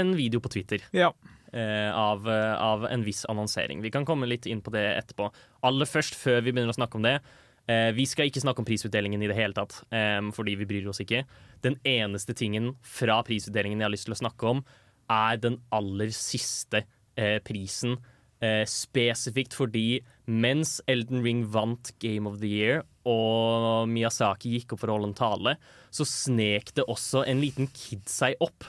En 0.00 0.14
video 0.16 0.40
på 0.40 0.50
Twitter 0.50 0.82
Ja. 0.96 1.12
av, 1.52 2.28
av 2.30 2.84
en 2.86 3.02
viss 3.04 3.24
annonsering. 3.28 3.82
Vi 3.82 3.90
kan 3.90 4.04
komme 4.06 4.26
litt 4.30 4.46
inn 4.46 4.60
på 4.62 4.70
det 4.70 4.84
etterpå. 4.96 5.30
Aller 5.66 5.86
først, 5.86 6.14
før 6.14 6.40
vi 6.42 6.52
begynner 6.52 6.70
å 6.70 6.78
snakke 6.78 6.96
om 6.96 7.02
det. 7.04 7.16
Vi 7.94 8.06
skal 8.06 8.30
ikke 8.30 8.40
snakke 8.42 8.62
om 8.62 8.66
prisutdelingen 8.68 9.22
i 9.22 9.28
det 9.28 9.36
hele 9.36 9.52
tatt, 9.54 9.80
fordi 10.34 10.54
vi 10.58 10.68
bryr 10.70 10.86
oss 10.90 11.02
ikke. 11.02 11.24
Den 11.66 11.76
eneste 11.86 12.34
tingen 12.38 12.72
fra 12.86 13.18
prisutdelingen 13.26 13.82
jeg 13.82 13.86
har 13.88 13.92
lyst 13.92 14.06
til 14.08 14.14
å 14.14 14.20
snakke 14.22 14.46
om, 14.54 14.62
er 15.10 15.42
den 15.42 15.58
aller 15.74 16.14
siste 16.14 16.84
prisen. 17.44 17.98
Eh, 18.40 18.62
spesifikt 18.64 19.52
fordi 19.52 20.00
mens 20.24 20.78
Elden 20.88 21.20
Ring 21.20 21.42
vant 21.52 21.90
Game 22.00 22.24
of 22.24 22.38
the 22.40 22.48
Year 22.48 22.78
og 23.04 23.84
Miyazaki 23.92 24.54
gikk 24.54 24.72
opp 24.72 24.80
for 24.80 24.88
å 24.88 24.96
holde 24.96 25.10
en 25.10 25.18
tale, 25.18 25.52
så 25.92 26.06
snek 26.08 26.72
det 26.76 26.86
også 26.88 27.26
en 27.28 27.42
liten 27.42 27.68
kid 27.76 28.06
seg 28.08 28.40
opp 28.40 28.64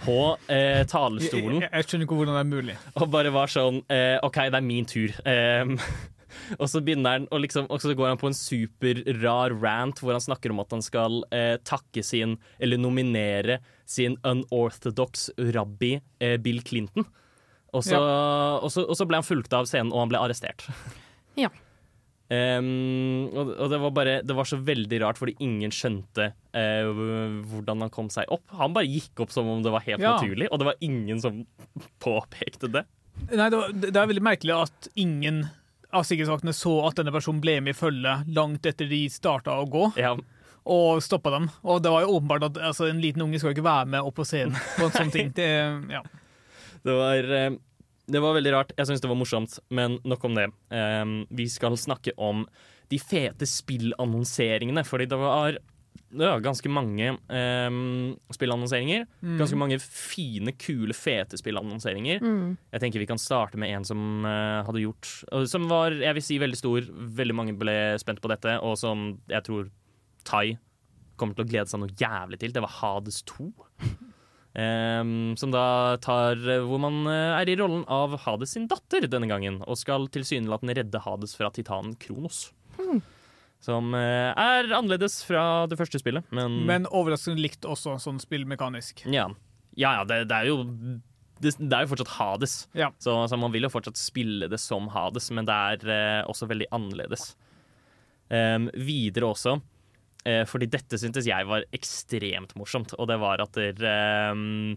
på 0.00 0.18
eh, 0.48 0.80
Jeg, 0.80 0.88
talerstolen 0.90 1.60
jeg, 1.60 1.70
jeg 1.70 1.86
skjønner 1.86 2.08
ikke 2.08 2.18
hvordan 2.18 2.34
det 2.38 2.42
er 2.42 2.50
mulig. 2.50 2.76
og 2.98 3.06
bare 3.12 3.32
var 3.34 3.54
sånn 3.54 3.80
eh, 3.92 4.16
OK, 4.24 4.40
det 4.50 4.58
er 4.58 4.66
min 4.66 4.90
tur. 4.90 5.14
Em, 5.30 5.76
og 6.60 6.66
så 6.72 6.82
begynner 6.82 7.20
han, 7.20 7.30
og, 7.30 7.44
liksom, 7.44 7.68
og 7.70 7.82
så 7.84 7.94
går 7.94 8.10
han 8.10 8.20
på 8.20 8.32
en 8.32 8.38
superrar 8.38 9.54
rant 9.62 10.02
hvor 10.02 10.16
han 10.16 10.26
snakker 10.26 10.54
om 10.54 10.62
at 10.64 10.74
han 10.74 10.82
skal 10.82 11.22
eh, 11.34 11.54
takke 11.62 12.02
sin, 12.02 12.38
eller 12.58 12.82
nominere 12.82 13.60
sin 13.86 14.18
unorthodox 14.26 15.28
rabbi 15.54 16.00
eh, 16.18 16.34
Bill 16.42 16.64
Clinton. 16.66 17.06
Og 17.74 17.82
så, 17.84 17.98
og, 17.98 18.70
så, 18.70 18.84
og 18.86 18.96
så 18.98 19.06
ble 19.10 19.18
han 19.18 19.26
fulgt 19.26 19.52
av 19.56 19.66
scenen, 19.66 19.90
og 19.92 20.04
han 20.04 20.12
ble 20.14 20.22
arrestert. 20.24 20.66
Ja. 21.34 21.48
Um, 22.30 23.26
og, 23.36 23.50
og 23.60 23.68
det 23.68 23.78
var 23.82 23.90
bare 23.92 24.12
Det 24.24 24.32
var 24.34 24.46
så 24.48 24.56
veldig 24.64 25.00
rart, 25.02 25.18
fordi 25.20 25.34
ingen 25.44 25.72
skjønte 25.74 26.30
uh, 26.56 26.86
hvordan 27.50 27.82
han 27.84 27.90
kom 27.92 28.08
seg 28.14 28.30
opp. 28.32 28.46
Han 28.56 28.72
bare 28.76 28.88
gikk 28.88 29.20
opp 29.26 29.34
som 29.34 29.50
om 29.50 29.60
det 29.66 29.72
var 29.74 29.84
helt 29.84 30.00
Ja. 30.00 30.14
naturlig, 30.16 30.48
og 30.50 30.62
det 30.62 30.68
var 30.70 30.78
ingen 30.86 31.20
som 31.20 31.42
påpekte 32.04 32.70
det. 32.78 32.84
Nei, 33.28 33.50
det, 33.52 33.58
var, 33.58 33.74
det 33.74 33.90
det 33.94 34.00
er 34.00 34.08
veldig 34.14 34.24
merkelig 34.24 34.54
at 34.56 34.88
ingen 34.98 35.42
av 35.94 36.06
sikkerhetsvaktene 36.08 36.54
så 36.56 36.72
at 36.88 36.96
denne 36.98 37.12
personen 37.14 37.42
ble 37.44 37.58
med 37.62 37.74
i 37.74 37.78
følget 37.78 38.30
langt 38.34 38.66
etter 38.66 38.88
de 38.90 39.04
starta 39.12 39.54
å 39.60 39.68
gå, 39.70 39.84
Ja, 40.00 40.14
og 40.64 41.02
stoppa 41.04 41.30
dem. 41.34 41.50
Og 41.62 41.82
det 41.84 41.92
var 41.92 42.06
jo 42.06 42.16
åpenbart 42.16 42.46
at 42.48 42.56
altså, 42.72 42.88
en 42.88 43.02
liten 43.04 43.22
unge 43.26 43.38
skal 43.38 43.52
jo 43.52 43.58
ikke 43.58 43.66
være 43.68 43.90
med 43.92 44.06
opp 44.08 44.16
på 44.16 44.24
scenen 44.26 44.56
på 44.78 44.86
en 44.88 44.94
sånn 44.96 45.12
ting. 45.14 45.28
Det, 45.36 45.50
ja. 45.92 46.00
Det 46.84 46.96
var, 46.98 47.30
eh, 47.38 47.58
det 48.06 48.20
var 48.20 48.36
veldig 48.36 48.54
rart. 48.54 48.72
Jeg 48.76 48.90
syns 48.90 49.00
det 49.04 49.10
var 49.10 49.20
morsomt, 49.20 49.58
men 49.72 49.98
nok 50.04 50.24
om 50.28 50.34
det. 50.36 50.50
Vi 51.32 51.46
skal 51.48 51.76
snakke 51.80 52.12
om 52.20 52.44
de 52.92 52.98
fete 53.00 53.46
spillannonseringene, 53.48 54.84
fordi 54.84 55.06
det 55.08 55.16
var 55.18 55.56
det 56.14 56.28
var 56.28 56.42
ganske 56.44 56.70
mange 56.70 57.08
em, 57.28 58.14
spillannonseringer. 58.30 59.06
Ganske 59.40 59.56
mange 59.58 59.80
fine, 59.82 60.52
kule, 60.62 60.94
fete 60.94 61.38
spillannonseringer. 61.40 62.20
Jeg 62.70 62.80
tenker 62.82 63.02
vi 63.02 63.08
kan 63.10 63.18
starte 63.18 63.58
med 63.58 63.72
en 63.74 63.84
som 63.88 64.24
eh, 64.24 64.62
hadde 64.66 64.84
gjort 64.84 65.08
Som 65.50 65.66
var, 65.70 65.90
jeg 65.90 66.14
vil 66.14 66.22
si, 66.22 66.38
veldig 66.38 66.60
stor. 66.60 66.86
Veldig 67.18 67.34
mange 67.34 67.56
ble 67.58 67.98
spent 67.98 68.22
på 68.22 68.30
dette, 68.30 68.60
og 68.62 68.78
som 68.78 69.18
jeg 69.28 69.42
tror 69.48 69.70
Tai 70.24 70.56
kommer 71.16 71.34
til 71.34 71.44
å 71.44 71.50
glede 71.50 71.70
seg 71.70 71.82
noe 71.82 71.94
jævlig 71.98 72.38
til. 72.40 72.54
Det 72.54 72.62
var 72.62 72.76
Hades 72.78 73.22
2. 73.28 73.50
Em, 74.54 75.34
som 75.34 75.50
da 75.50 75.96
tar 75.98 76.38
Hvor 76.38 76.78
man 76.78 77.00
eh, 77.10 77.40
er 77.40 77.48
i 77.50 77.56
rollen 77.58 77.80
av 77.90 78.12
Hades 78.22 78.52
sin 78.54 78.68
datter 78.70 79.08
denne 79.10 79.26
gangen, 79.26 79.56
og 79.66 79.74
skal 79.80 80.06
tilsynelatende 80.14 80.76
redde 80.78 81.00
Hades 81.02 81.34
fra 81.34 81.50
titanen 81.50 81.96
Kronos. 81.98 82.52
Som 83.64 83.94
eh, 83.98 84.30
er 84.30 84.68
annerledes 84.76 85.22
fra 85.26 85.64
det 85.70 85.78
første 85.80 85.98
spillet, 85.98 86.26
men, 86.30 86.60
Men 86.68 86.86
overraskende 86.92 87.40
likt 87.42 87.66
også, 87.66 87.96
sånn 88.02 88.20
spillmekanisk. 88.22 89.06
ja. 89.10 89.30
Ja, 89.74 89.90
ja, 89.98 90.02
det, 90.06 90.20
det 90.30 90.36
er 90.36 90.46
jo 90.52 90.60
det, 91.42 91.50
det 91.58 91.74
er 91.74 91.82
jo 91.82 91.88
fortsatt 91.90 92.12
Hades, 92.14 92.52
Ja. 92.78 92.92
så, 93.02 93.16
så 93.26 93.34
man 93.42 93.50
vil 93.50 93.66
jo 93.66 93.70
fortsatt 93.74 93.98
spille 93.98 94.46
det 94.46 94.60
som 94.62 94.86
Hades, 94.94 95.32
men 95.34 95.48
det 95.48 95.56
er 95.74 95.90
eh, 95.90 96.20
også 96.30 96.46
veldig 96.46 96.68
annerledes. 96.70 97.32
Um, 98.30 98.68
videre 98.78 99.32
også, 99.34 99.56
eh, 99.58 99.64
fordi 100.48 100.68
dette 100.72 100.98
syntes 101.00 101.26
jeg 101.28 101.46
var 101.48 101.66
ekstremt 101.76 102.54
morsomt, 102.56 102.94
og 102.98 103.08
det 103.10 103.18
var 103.20 103.42
at 103.44 103.58
der, 103.58 103.84
em, 104.32 104.76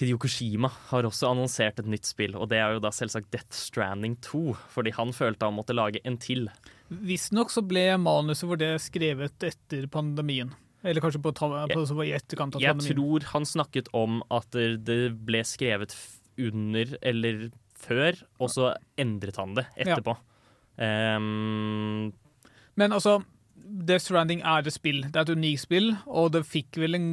Hideo 0.00 0.16
Koshima 0.18 0.70
har 0.88 1.06
også 1.06 1.28
annonsert 1.30 1.78
et 1.82 1.88
nytt 1.90 2.08
spill, 2.08 2.34
og 2.34 2.48
det 2.50 2.58
er 2.58 2.74
jo 2.74 2.82
da 2.82 2.90
selvsagt 2.94 3.30
Death 3.30 3.54
Stranding 3.54 4.16
2, 4.24 4.40
fordi 4.72 4.94
han 4.96 5.12
følte 5.14 5.46
han 5.46 5.54
måtte 5.58 5.76
lage 5.76 6.00
en 6.08 6.16
til. 6.18 6.48
Visstnok 6.88 7.52
så 7.52 7.62
ble 7.64 7.84
manuset 8.00 8.48
for 8.48 8.60
det 8.60 8.72
skrevet 8.82 9.46
etter 9.46 9.86
pandemien. 9.92 10.50
Eller 10.82 11.04
kanskje 11.04 11.20
på, 11.22 11.30
på, 11.36 11.84
var 11.94 12.08
i 12.08 12.14
etterkant 12.16 12.56
av 12.56 12.64
Jeg 12.64 12.74
pandemien. 12.74 12.96
tror 12.96 13.26
han 13.36 13.46
snakket 13.46 13.92
om 13.94 14.22
at 14.34 14.48
det 14.82 15.12
ble 15.22 15.44
skrevet 15.46 15.94
under 16.40 16.96
eller 17.02 17.44
før, 17.78 18.18
og 18.40 18.50
så 18.50 18.72
endret 18.98 19.38
han 19.38 19.54
det 19.58 19.66
etterpå. 19.76 20.16
Em, 20.82 22.10
Men 22.80 22.96
altså, 22.96 23.20
Death 23.62 24.04
Stranding 24.08 24.42
er 24.46 24.62
et 24.66 24.74
spill. 24.74 25.00
Det 25.06 25.16
er 25.16 25.26
et 25.26 25.32
unikt 25.36 25.62
spill, 25.64 25.90
og 26.06 26.32
det 26.34 26.44
fikk 26.46 26.76
vel 26.82 26.94
en 26.98 27.06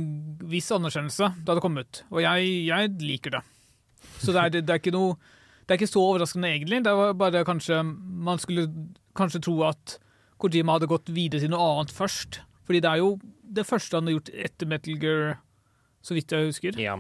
viss 0.52 0.70
anerkjennelse 0.76 1.32
da 1.46 1.56
det 1.58 1.64
kom 1.64 1.78
ut. 1.80 2.04
Og 2.12 2.22
jeg, 2.24 2.50
jeg 2.68 2.92
liker 3.02 3.38
det. 3.38 3.42
Så 4.20 4.34
det 4.36 4.42
er, 4.44 4.50
det 4.62 4.70
er 4.70 4.80
ikke 4.82 4.94
noe 4.96 5.16
Det 5.68 5.74
er 5.76 5.80
ikke 5.80 5.92
så 5.92 6.02
overraskende, 6.02 6.50
egentlig. 6.50 6.80
Det 6.84 6.94
var 6.96 7.14
bare 7.20 7.44
kanskje 7.46 7.82
Man 7.86 8.40
skulle 8.42 8.64
kanskje 9.16 9.42
tro 9.46 9.58
at 9.68 9.98
Kojima 10.40 10.78
hadde 10.78 10.88
gått 10.88 11.10
videre 11.12 11.42
til 11.44 11.52
noe 11.52 11.66
annet 11.76 11.92
først. 11.94 12.40
Fordi 12.66 12.80
det 12.86 12.90
er 12.94 13.02
jo 13.02 13.10
det 13.44 13.66
første 13.68 13.98
han 14.00 14.08
har 14.08 14.16
gjort 14.18 14.30
etter 14.46 14.70
Metal 14.70 14.98
Gear, 15.02 15.38
så 16.06 16.16
vidt 16.16 16.32
jeg 16.32 16.48
husker. 16.52 16.80
ja. 16.80 16.96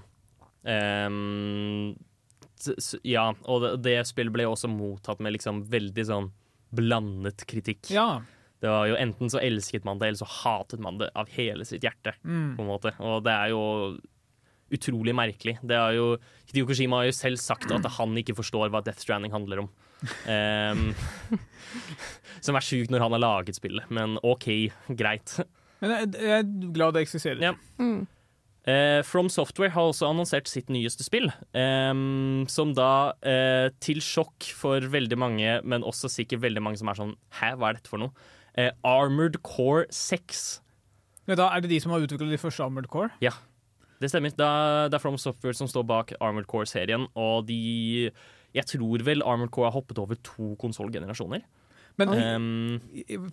S- 2.59 2.97
ja, 3.07 3.29
og 3.47 3.61
det, 3.63 3.69
det 3.85 3.93
spillet 4.09 4.33
ble 4.35 4.43
også 4.49 4.67
mottatt 4.71 5.21
med 5.23 5.37
liksom 5.37 5.61
veldig 5.71 6.03
sånn 6.09 6.27
blandet 6.75 7.45
kritikk. 7.49 7.87
Ja. 7.93 8.19
Det 8.59 8.67
var 8.67 8.89
jo 8.89 8.97
Enten 8.99 9.31
så 9.31 9.41
elsket 9.41 9.85
man 9.87 9.99
det, 10.01 10.09
eller 10.09 10.21
så 10.21 10.29
hatet 10.43 10.81
man 10.83 10.99
det 10.99 11.09
av 11.15 11.29
hele 11.35 11.67
sitt 11.67 11.85
hjerte. 11.85 12.15
Mm. 12.23 12.57
på 12.57 12.65
en 12.65 12.71
måte. 12.71 12.93
Og 12.99 13.23
det 13.23 13.35
er 13.35 13.53
jo 13.53 13.61
utrolig 14.75 15.15
merkelig. 15.17 15.55
Det 15.65 15.77
er 15.77 15.95
jo, 15.97 16.09
Hideo 16.49 16.67
Kojima 16.69 17.01
har 17.01 17.09
jo 17.09 17.15
selv 17.17 17.41
sagt 17.41 17.71
at 17.73 17.87
han 17.95 18.19
ikke 18.21 18.37
forstår 18.37 18.69
hva 18.69 18.83
Death 18.85 19.01
Stranding 19.01 19.33
handler 19.33 19.63
om. 19.63 19.71
Um, 20.29 20.91
som 22.45 22.55
er 22.55 22.65
sjukt 22.65 22.93
når 22.93 23.07
han 23.07 23.15
har 23.17 23.23
laget 23.23 23.57
spillet, 23.57 23.89
men 23.93 24.19
OK, 24.21 24.51
greit. 24.99 25.39
Men 25.81 25.95
jeg, 25.95 26.13
jeg 26.19 26.37
er 26.43 26.71
glad 26.75 26.95
det 26.95 27.07
eksisterer. 27.07 27.43
Ja. 27.49 27.55
Eh, 28.69 29.01
From 29.07 29.29
Software 29.31 29.71
har 29.73 29.89
også 29.89 30.09
annonsert 30.09 30.49
sitt 30.51 30.69
nyeste 30.69 31.05
spill, 31.05 31.29
um, 31.55 32.43
som 32.51 32.73
da, 32.77 33.15
uh, 33.23 33.69
til 33.81 34.01
sjokk 34.03 34.51
for 34.57 34.83
veldig 34.91 35.17
mange, 35.17 35.53
men 35.63 35.85
også 35.87 36.11
sikkert 36.11 36.43
veldig 36.43 36.63
mange 36.65 36.81
som 36.81 36.91
er 36.91 36.99
sånn 36.99 37.15
Hæ, 37.39 37.55
hva 37.55 37.71
er 37.71 37.79
dette 37.79 37.89
for 37.89 38.03
noe? 38.03 38.11
Eh, 38.57 38.71
Armored 38.83 39.37
Core 39.43 39.85
6. 39.91 40.61
Men 41.27 41.37
da 41.37 41.49
er 41.53 41.61
det 41.61 41.69
de 41.69 41.79
som 41.83 41.91
har 41.93 42.01
utviklet 42.01 42.31
de 42.33 42.41
første 42.41 42.63
Armored 42.65 42.87
Core? 42.89 43.09
Ja, 43.21 43.31
Det 44.01 44.09
stemmer. 44.09 44.31
Det 44.31 44.45
er, 44.45 44.87
det 44.89 44.95
er 44.95 45.01
From 45.03 45.17
Software 45.17 45.53
som 45.53 45.67
står 45.67 45.83
bak 45.83 46.13
Armored 46.21 46.47
Core-serien, 46.47 47.07
og 47.15 47.47
de 47.47 48.09
Jeg 48.55 48.65
tror 48.65 49.03
vel 49.05 49.21
Armored 49.21 49.51
Core 49.51 49.65
har 49.69 49.75
hoppet 49.75 49.99
over 49.99 50.15
to 50.23 50.55
konsollgenerasjoner. 50.59 51.41
Men 51.99 52.09
Um, 52.09 52.79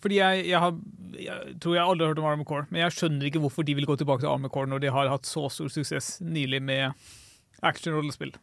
Fordi 0.03 0.17
jeg, 0.19 0.49
jeg, 0.49 0.59
har, 0.59 0.75
jeg 1.15 1.55
tror 1.63 1.75
jeg 1.75 1.85
aldri 1.85 2.05
har 2.05 2.11
hørt 2.15 2.19
om 2.19 2.25
Armored 2.25 2.47
Core, 2.47 2.67
men 2.71 2.81
jeg 2.83 2.93
skjønner 2.93 3.29
ikke 3.29 3.39
hvorfor 3.39 3.63
de 3.63 3.75
vil 3.79 3.87
gå 3.87 3.97
tilbake 3.97 4.21
til 4.25 4.29
Armored 4.29 4.51
Core 4.51 4.67
når 4.67 4.83
de 4.83 4.91
har 4.91 5.09
hatt 5.09 5.27
så 5.27 5.47
stor 5.49 5.69
suksess 5.71 6.21
nylig 6.21 6.61
med 6.63 6.91
action-rollespill. 7.63 8.35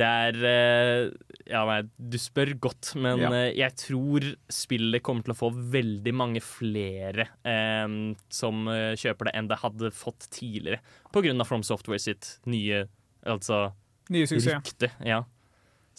Det 0.00 0.08
er 0.08 0.38
eh, 0.50 1.02
Ja, 1.50 1.64
nei, 1.68 1.80
du 1.98 2.16
spør 2.20 2.52
godt, 2.62 2.92
men 2.96 3.20
Ja. 3.22 3.32
eh, 3.36 3.50
jeg 3.58 3.76
tror 3.80 4.26
spillet 4.52 5.04
kommer 5.06 5.26
til 5.26 5.34
å 5.34 5.40
få 5.40 5.50
veldig 5.50 6.14
mange 6.16 6.42
flere 6.44 7.28
eh, 7.44 8.14
som 8.32 8.70
eh, 8.70 8.94
kjøper 9.00 9.30
det, 9.30 9.34
enn 9.38 9.50
det 9.50 9.60
hadde 9.64 9.92
fått 9.94 10.30
tidligere. 10.34 10.80
På 11.12 11.24
grunn 11.24 11.42
av 11.42 11.50
From 11.50 11.66
Software 11.66 12.00
sitt 12.02 12.38
nye 12.46 12.86
Altså 13.20 13.68
Nye 14.10 14.24
rykte. 14.26 14.88
Ja. 15.06 15.20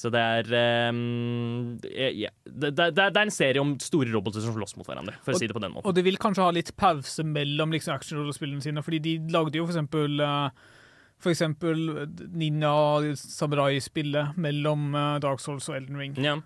Så 0.02 0.10
det 0.10 0.20
er 0.20 0.90
um, 0.90 1.78
yeah. 1.86 2.34
det, 2.44 2.72
det, 2.74 2.88
det 2.98 3.06
er 3.12 3.22
en 3.22 3.34
serie 3.34 3.62
om 3.62 3.76
store 3.84 4.10
roboter 4.10 4.42
som 4.42 4.56
slåss 4.56 4.74
mot 4.80 4.88
hverandre, 4.88 5.14
for 5.22 5.36
å 5.36 5.40
si 5.40 5.46
det 5.50 5.54
på 5.54 5.62
den 5.62 5.76
måten. 5.76 5.86
Og 5.90 5.94
de 5.94 6.04
vil 6.06 6.18
kanskje 6.22 6.48
ha 6.48 6.54
litt 6.56 6.72
pause 6.80 7.26
mellom 7.28 7.76
liksom, 7.76 7.94
actionrollespillene 8.00 8.66
sine, 8.66 8.82
fordi 8.86 9.02
de 9.06 9.14
lagde 9.34 9.60
jo 9.60 9.68
for 9.68 9.76
eksempel 9.76 10.24
eh, 10.26 10.64
for 11.22 11.34
eksempel 11.34 12.08
Ninja 12.34 12.72
Samurai-spillet 13.20 14.38
mellom 14.42 14.96
eh, 14.96 15.18
Dark 15.24 15.44
Souls 15.44 15.70
og 15.70 15.78
Elden 15.78 16.00
Ring. 16.02 16.16
Ja. 16.22 16.40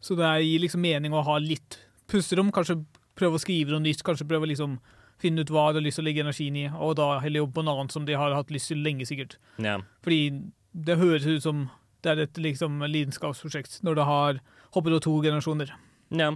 Så 0.00 0.16
det 0.18 0.30
gir 0.46 0.62
liksom 0.64 0.82
mening 0.82 1.14
å 1.14 1.24
ha 1.26 1.36
litt 1.42 1.78
pusterom, 2.10 2.50
kanskje 2.54 2.80
prøve 3.18 3.36
å 3.36 3.42
skrive 3.42 3.74
noe 3.74 3.84
nytt, 3.84 4.02
kanskje 4.06 4.26
prøve 4.28 4.48
å 4.48 4.50
liksom 4.50 4.78
finne 5.20 5.44
ut 5.44 5.52
hva 5.52 5.68
de 5.70 5.80
har 5.80 5.84
lyst 5.84 6.00
til 6.00 6.06
å 6.06 6.08
legge 6.08 6.24
energien 6.24 6.56
i, 6.56 6.64
og 6.72 6.94
da 6.96 7.18
heller 7.20 7.44
jobbe 7.44 7.58
på 7.58 7.64
noe 7.66 7.82
annet 7.82 7.94
som 7.94 8.06
de 8.08 8.16
har 8.16 8.32
hatt 8.32 8.52
lyst 8.54 8.72
til 8.72 8.80
lenge, 8.80 9.04
sikkert. 9.08 9.36
ja. 9.60 9.76
Fordi 10.04 10.50
det 10.72 11.00
høres 11.00 11.26
ut 11.26 11.42
som 11.42 11.64
det 12.00 12.12
er 12.12 12.20
et 12.22 12.38
liksom 12.40 12.78
lidenskapsprosjekt 12.86 13.80
når 13.84 13.98
det 13.98 14.04
har 14.08 14.38
hoppet 14.72 14.94
over 14.94 15.02
to 15.04 15.16
generasjoner. 15.24 15.72
Ja. 16.14 16.30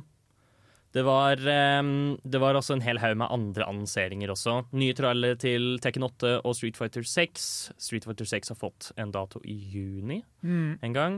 Det 0.94 1.02
var, 1.02 1.40
ehm, 1.50 2.16
det 2.22 2.38
var 2.38 2.54
også 2.54 2.76
en 2.76 2.84
hel 2.84 3.00
haug 3.02 3.16
med 3.18 3.26
andre 3.34 3.66
annonseringer 3.66 4.30
også. 4.30 4.60
Nye 4.78 4.94
trailere 4.94 5.34
til 5.42 5.78
Tekken 5.82 6.04
8 6.06 6.36
og 6.46 6.54
Street 6.54 6.78
Fighter 6.78 7.02
6. 7.02 7.46
Street 7.82 8.04
Fighter 8.06 8.28
6 8.30 8.52
har 8.52 8.58
fått 8.60 8.92
en 8.96 9.10
dato 9.10 9.40
i 9.44 9.56
juni 9.74 10.20
Mm. 10.44 10.78
en 10.82 10.92
gang. 10.94 11.16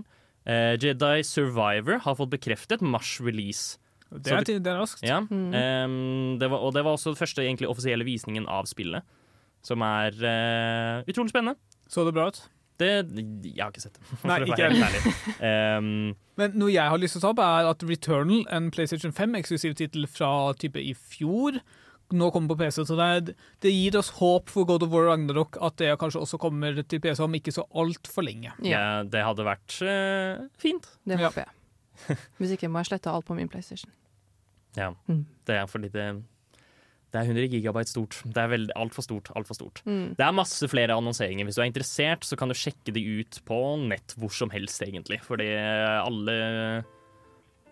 Uh, 0.49 0.79
Jedi 0.81 1.23
Survivor 1.27 1.99
har 1.99 2.15
fått 2.15 2.31
bekreftet 2.31 2.81
mars-release. 2.81 3.77
Det 4.15 4.33
er, 4.33 4.45
det 4.63 4.67
er 4.71 4.79
raskt. 4.79 5.03
Ja. 5.03 5.21
Mm. 5.21 5.53
um, 5.53 6.39
det 6.39 6.49
var, 6.49 6.59
og 6.63 6.73
det 6.73 6.85
var 6.87 6.95
også 6.95 7.11
den 7.13 7.21
første 7.21 7.43
egentlig 7.43 7.69
offisielle 7.69 8.05
visningen 8.07 8.47
av 8.49 8.65
spillet. 8.71 9.03
Som 9.67 9.83
er 9.83 10.15
uh, 10.23 11.03
utrolig 11.11 11.35
spennende. 11.35 11.59
Så 11.91 12.05
det 12.07 12.15
bra 12.15 12.29
ut? 12.31 12.41
Det, 12.79 12.91
jeg 13.47 13.63
har 13.63 13.71
ikke 13.73 13.81
sett 13.87 13.95
det, 13.97 14.05
for 14.21 14.29
Nei, 14.29 14.37
å 14.43 14.47
ikke 14.51 14.59
være 14.61 14.77
helt 14.77 14.87
ærlig. 14.91 15.15
Ehm, 15.49 16.15
Men 16.37 16.59
noe 16.61 16.73
jeg 16.75 16.93
har 16.93 17.01
lyst 17.01 17.17
til 17.17 17.23
å 17.23 17.25
ta 17.25 17.31
opp, 17.33 17.41
er 17.47 17.71
at 17.71 17.85
Returnal, 17.89 18.43
en 18.53 18.71
PlayStation 18.75 19.15
5-eksklusiv 19.17 19.75
tittel 19.79 20.05
fra 20.11 20.31
type 20.61 20.77
i 20.83 20.93
fjor, 20.93 21.57
nå 22.13 22.29
kommer 22.31 22.53
på 22.53 22.59
PC. 22.61 22.85
Så 22.87 22.95
det, 23.01 23.07
er, 23.17 23.33
det 23.65 23.73
gir 23.73 23.97
oss 23.99 24.13
håp 24.21 24.53
for 24.53 24.69
God 24.69 24.85
of 24.87 24.93
War 24.93 25.09
Ragnarok 25.09 25.57
at 25.65 25.79
det 25.81 25.89
kanskje 25.99 26.21
også 26.23 26.39
kommer 26.39 26.77
til 26.85 27.01
PC 27.03 27.25
om 27.25 27.35
ikke 27.35 27.55
så 27.57 27.65
altfor 27.75 28.23
lenge. 28.29 28.53
Ja, 28.63 28.77
ja, 28.79 29.03
det 29.11 29.25
hadde 29.27 29.47
vært 29.49 29.79
uh, 29.83 30.45
fint. 30.61 30.87
det 31.09 31.19
Ja. 31.19 31.33
jeg. 31.35 32.19
Hvis 32.39 32.53
ikke 32.55 32.69
må 32.71 32.79
jeg 32.85 32.93
slette 32.93 33.11
alt 33.11 33.25
på 33.27 33.35
min 33.35 33.49
PlayStation. 33.51 33.91
Ja, 34.77 34.93
Mm. 35.09 35.25
det 35.49 35.57
er 35.57 35.67
fordi 35.67 35.89
det 35.89 36.07
Det 37.17 37.23
er 37.23 37.31
100 37.33 37.49
gigabyte 37.55 37.89
stort. 37.89 38.19
Det 38.29 38.43
er 38.43 38.67
altfor 38.77 39.07
stort. 39.07 39.31
Alt 39.39 39.49
for 39.49 39.57
stort. 39.57 39.81
Mm. 39.89 40.13
Det 40.19 40.25
er 40.27 40.37
masse 40.37 40.69
flere 40.69 40.97
annonseringer. 40.99 41.49
Hvis 41.49 41.57
du 41.57 41.63
er 41.65 41.71
interessert, 41.71 42.27
så 42.29 42.37
kan 42.37 42.53
du 42.53 42.59
sjekke 42.59 42.93
de 42.93 43.01
ut 43.23 43.41
på 43.49 43.61
nett 43.87 44.13
hvor 44.21 44.35
som 44.37 44.53
helst, 44.53 44.85
egentlig. 44.85 45.23
Fordi 45.25 45.49
alle 45.57 46.37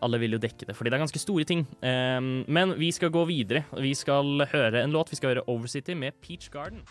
alle 0.04 0.20
vil 0.20 0.37
jo 0.37 0.40
dekke 0.42 0.66
det, 0.68 0.74
fordi 0.76 0.90
det 0.92 0.98
er 0.98 1.04
ganske 1.04 1.22
store 1.22 1.46
ting. 1.48 1.62
Um, 1.80 2.44
men 2.52 2.74
vi 2.76 2.90
skal 2.92 3.12
gå 3.14 3.24
videre. 3.28 3.64
Vi 3.80 3.94
skal 3.96 4.44
høre 4.52 4.83
en 4.83 4.92
låt. 4.92 5.12
Vi 5.12 5.16
skal 5.20 5.35
høre 5.35 5.46
Overcity 5.48 5.96
med 5.96 6.16
Peach 6.24 6.50
Garden. 6.52 6.83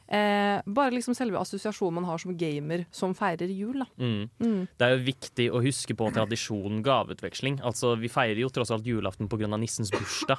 Eh, 0.09 0.63
bare 0.65 0.95
liksom 0.97 1.13
selve 1.13 1.37
assosiasjonen 1.37 1.99
man 1.99 2.07
har 2.09 2.17
som 2.23 2.33
gamer 2.41 2.87
som 2.91 3.13
feirer 3.15 3.51
jul. 3.53 3.83
Mm. 4.01 4.31
Mm. 4.41 4.63
Det 4.79 4.87
er 4.87 4.95
jo 4.97 5.05
viktig 5.05 5.51
å 5.53 5.61
huske 5.61 5.93
på 5.95 6.09
tradisjonen 6.17 6.81
gaveutveksling. 6.83 7.61
Altså, 7.61 7.93
vi 8.01 8.09
feirer 8.09 8.41
jo 8.41 8.49
tross 8.49 8.71
alt 8.73 8.89
julaften 8.89 9.29
pga. 9.29 9.51
nissens 9.61 9.91
bursdag. 9.93 10.39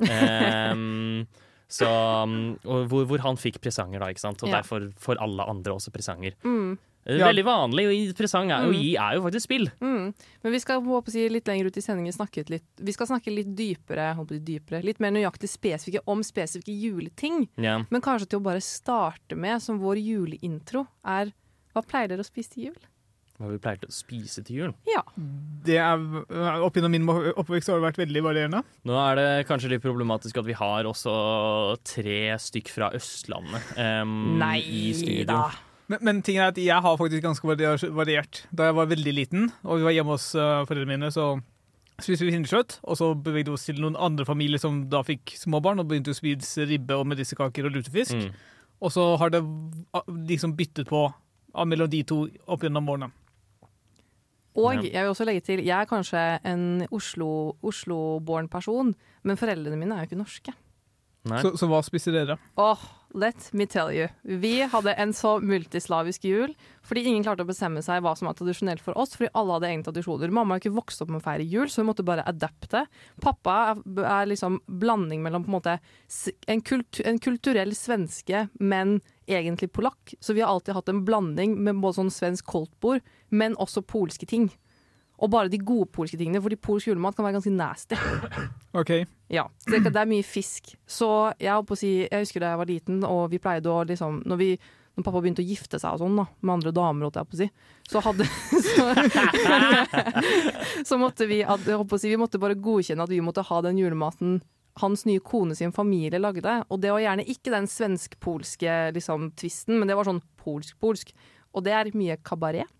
Ehm, 0.08 1.26
så, 1.68 1.86
hvor, 2.64 3.04
hvor 3.06 3.20
han 3.20 3.36
fikk 3.36 3.60
presanger, 3.60 4.00
da, 4.00 4.08
ikke 4.08 4.24
sant? 4.24 4.42
og 4.42 4.48
Ja. 4.48 4.62
derfor 4.62 4.88
får 4.96 5.20
alle 5.20 5.44
andre 5.44 5.74
også 5.76 5.92
presanger. 5.92 6.32
Mm. 6.42 6.78
Ja. 7.08 7.30
Veldig 7.30 7.44
vanlig 7.46 7.86
og 7.88 7.94
interessant 7.96 8.52
er, 8.52 8.66
mm. 8.66 8.68
å 8.68 8.76
gi 8.76 8.90
er 9.00 9.16
jo 9.16 9.24
faktisk 9.24 9.46
spill. 9.46 9.66
Mm. 9.80 10.10
Men 10.44 10.54
vi 10.54 10.60
skal 10.60 10.82
håper 10.84 11.12
å 11.12 11.14
si, 11.14 11.24
litt 11.32 11.48
lenger 11.48 11.70
ut 11.70 11.80
i 11.80 11.84
sendingen 11.84 12.14
snakke 12.14 12.44
litt 12.52 12.66
Vi 12.76 12.94
skal 12.94 13.08
snakke 13.08 13.32
litt 13.32 13.54
dypere, 13.56 14.10
håper 14.18 14.42
dypere 14.44 14.82
litt 14.84 15.00
mer 15.00 15.14
nøyaktig 15.16 15.48
spesifikke 15.50 16.04
om 16.10 16.20
spesifikke 16.26 16.74
juleting. 16.76 17.46
Ja. 17.60 17.78
Men 17.88 18.04
kanskje 18.04 18.34
til 18.34 18.42
å 18.42 18.46
bare 18.50 18.62
starte 18.64 19.38
med, 19.38 19.62
som 19.64 19.80
vår 19.80 20.02
juleintro, 20.04 20.86
er 21.06 21.32
Hva 21.70 21.84
pleier 21.86 22.10
dere 22.10 22.24
å 22.24 22.26
spise 22.26 22.52
til 22.52 22.64
jul? 22.68 22.80
Hva 23.40 23.48
vi 23.48 23.60
pleier 23.62 23.78
til 23.80 23.88
å 23.88 23.94
spise 23.94 24.42
til 24.44 24.56
jul. 24.58 24.72
Ja. 24.90 25.00
Det 25.64 25.78
er, 25.80 26.02
opp 26.60 26.76
gjennom 26.76 26.92
min 26.92 27.06
oppvekst 27.08 27.70
har 27.70 27.78
det 27.78 27.86
vært 27.86 28.00
veldig 28.02 28.24
varierende. 28.26 28.60
Nå 28.84 28.98
er 29.00 29.16
det 29.16 29.28
kanskje 29.48 29.70
litt 29.72 29.84
problematisk 29.86 30.42
at 30.42 30.48
vi 30.50 30.58
har 30.58 30.88
også 30.90 31.14
tre 31.80 32.20
stykk 32.42 32.74
fra 32.74 32.90
Østlandet 32.98 33.72
Nei 34.42 34.58
i 34.60 34.84
studio. 34.98 35.30
da. 35.30 35.69
Men, 35.90 36.02
men 36.06 36.20
ting 36.22 36.38
er 36.38 36.52
at 36.52 36.58
jeg 36.60 36.84
har 36.84 36.98
faktisk 36.98 37.24
ganske 37.24 37.46
variert. 37.96 38.44
Da 38.54 38.68
jeg 38.68 38.76
var 38.78 38.90
veldig 38.90 39.14
liten, 39.16 39.48
og 39.64 39.80
vi 39.80 39.88
var 39.88 39.96
hjemme 39.96 40.14
hos 40.14 40.28
uh, 40.38 40.62
foreldrene 40.68 40.94
mine, 40.94 41.10
så 41.10 41.32
spiste 42.00 42.28
vi 42.28 42.34
hinderkjøtt. 42.36 42.78
Og 42.86 43.00
så 43.00 43.10
bevegde 43.18 43.50
vi 43.50 43.58
oss 43.58 43.66
til 43.66 43.80
noen 43.82 43.98
andre 43.98 44.26
familier 44.28 44.62
som 44.62 44.84
da 44.92 45.02
fikk 45.06 45.34
småbarn, 45.40 45.82
og 45.82 45.90
begynte 45.90 46.14
å 46.14 46.18
spise 46.18 46.68
ribbe 46.70 46.98
og 46.98 47.08
medisterkaker 47.10 47.66
og 47.66 47.74
lutefisk. 47.74 48.14
Mm. 48.14 48.30
Og 48.80 48.94
så 48.94 49.08
har 49.20 49.34
det 49.34 49.42
liksom 50.30 50.54
byttet 50.56 50.88
på 50.90 51.08
uh, 51.10 51.64
mellom 51.66 51.90
de 51.90 52.04
to 52.06 52.22
opp 52.46 52.62
gjennom 52.64 52.88
årene. 52.94 53.10
Og 54.60 54.82
jeg 54.82 54.94
vil 54.98 55.12
også 55.12 55.26
legge 55.28 55.44
til, 55.46 55.60
jeg 55.62 55.76
er 55.76 55.86
kanskje 55.86 56.22
en 56.46 56.64
Oslo- 56.90 57.54
Oslo-born 57.62 58.48
person, 58.50 58.90
men 59.22 59.38
foreldrene 59.38 59.78
mine 59.78 59.94
er 59.94 60.04
jo 60.04 60.10
ikke 60.10 60.18
norske. 60.18 60.54
Så, 61.42 61.52
så 61.60 61.68
hva 61.70 61.78
spiser 61.84 62.16
dere? 62.16 62.38
Åh, 62.58 62.82
let 63.14 63.52
me 63.52 63.66
tell 63.66 63.92
you. 63.92 64.08
Vi 64.22 64.62
hadde 64.62 64.94
en 64.94 65.12
så 65.16 65.36
multislavisk 65.40 66.24
jul, 66.24 66.54
fordi 66.86 67.04
ingen 67.06 67.24
klarte 67.26 67.44
å 67.44 67.48
bestemme 67.48 67.82
seg 67.84 68.02
hva 68.04 68.14
som 68.18 68.28
var 68.30 68.36
tradisjonelt 68.38 68.82
for 68.84 68.98
oss, 68.98 69.16
fordi 69.16 69.32
alle 69.38 69.56
hadde 69.56 69.70
egne 69.70 69.86
tradisjoner. 69.86 70.32
Mamma 70.34 70.56
har 70.56 70.62
ikke 70.62 70.74
vokst 70.76 71.02
opp 71.02 71.12
med 71.12 71.20
å 71.20 71.24
feire 71.24 71.46
jul, 71.46 71.68
så 71.70 71.82
hun 71.82 71.90
måtte 71.90 72.06
bare 72.06 72.26
adapte. 72.30 72.84
Pappa 73.22 73.56
er, 73.72 73.82
er 74.04 74.30
liksom 74.30 74.60
blanding 74.80 75.24
mellom 75.24 75.46
på 75.46 75.52
en 75.52 75.58
måte 75.58 75.76
en, 76.46 76.62
kultu, 76.62 77.02
en 77.06 77.20
kulturell 77.22 77.74
svenske, 77.76 78.46
men 78.60 78.98
egentlig 79.30 79.70
polakk. 79.74 80.14
Så 80.20 80.34
vi 80.34 80.44
har 80.44 80.52
alltid 80.52 80.76
hatt 80.78 80.90
en 80.92 81.04
blanding 81.06 81.58
med 81.62 81.82
både 81.82 82.00
sånn 82.00 82.14
svensk 82.14 82.48
koldtbord, 82.50 83.04
men 83.30 83.58
også 83.62 83.86
polske 83.86 84.28
ting. 84.30 84.50
Og 85.20 85.28
bare 85.32 85.50
de 85.52 85.58
gode 85.60 85.90
polske 85.92 86.16
tingene, 86.16 86.40
fordi 86.40 86.56
polsk 86.56 86.88
julemat 86.88 87.16
kan 87.16 87.26
være 87.26 87.36
ganske 87.36 87.52
nasty. 87.52 87.96
OK. 88.80 88.92
Ja, 89.30 89.44
så 89.60 89.74
det, 89.76 89.82
det 89.92 90.00
er 90.00 90.08
mye 90.08 90.24
fisk. 90.26 90.72
Så 90.88 91.08
jeg, 91.38 91.52
holdt 91.52 91.68
på 91.68 91.76
å 91.76 91.80
si, 91.80 91.90
jeg 92.06 92.24
husker 92.24 92.40
da 92.40 92.54
jeg 92.54 92.60
var 92.62 92.70
liten, 92.70 93.02
og 93.04 93.26
vi 93.32 93.40
pleide 93.42 93.68
å 93.70 93.82
liksom 93.86 94.22
Når, 94.26 94.40
vi, 94.40 94.48
når 94.96 95.06
pappa 95.06 95.20
begynte 95.22 95.44
å 95.44 95.46
gifte 95.50 95.78
seg 95.82 95.92
og 95.98 96.00
sånn 96.06 96.16
da, 96.22 96.24
med 96.40 96.54
andre 96.56 96.72
damer, 96.74 97.06
holdt 97.08 97.20
jeg 97.20 97.28
på 97.30 97.36
å 97.36 97.40
si, 97.42 97.50
så 97.92 98.02
hadde 98.06 98.26
Så, 98.64 98.86
så 100.88 100.98
måtte 101.00 101.28
vi 101.30 101.42
at- 101.44 101.68
på 101.68 101.84
å 101.96 102.00
si, 102.00 102.08
Vi 102.10 102.16
måtte 102.20 102.40
bare 102.40 102.56
godkjenne 102.58 103.04
at 103.04 103.12
vi 103.12 103.20
måtte 103.20 103.44
ha 103.46 103.60
den 103.62 103.78
julematen 103.78 104.40
hans 104.80 105.02
nye 105.04 105.20
kone 105.20 105.54
sin 105.58 105.72
familie 105.74 106.18
lagde. 106.22 106.64
Og 106.70 106.80
det 106.80 106.92
var 106.94 107.02
gjerne 107.02 107.24
ikke 107.28 107.52
den 107.52 107.66
svensk-polske 107.68 108.76
liksom, 108.96 109.32
tvisten, 109.36 109.76
men 109.80 109.90
det 109.90 109.96
var 109.98 110.06
sånn 110.08 110.22
polsk-polsk. 110.40 111.10
Og 111.52 111.64
det 111.66 111.74
er 111.74 111.90
mye 111.98 112.16
kabaret. 112.24 112.70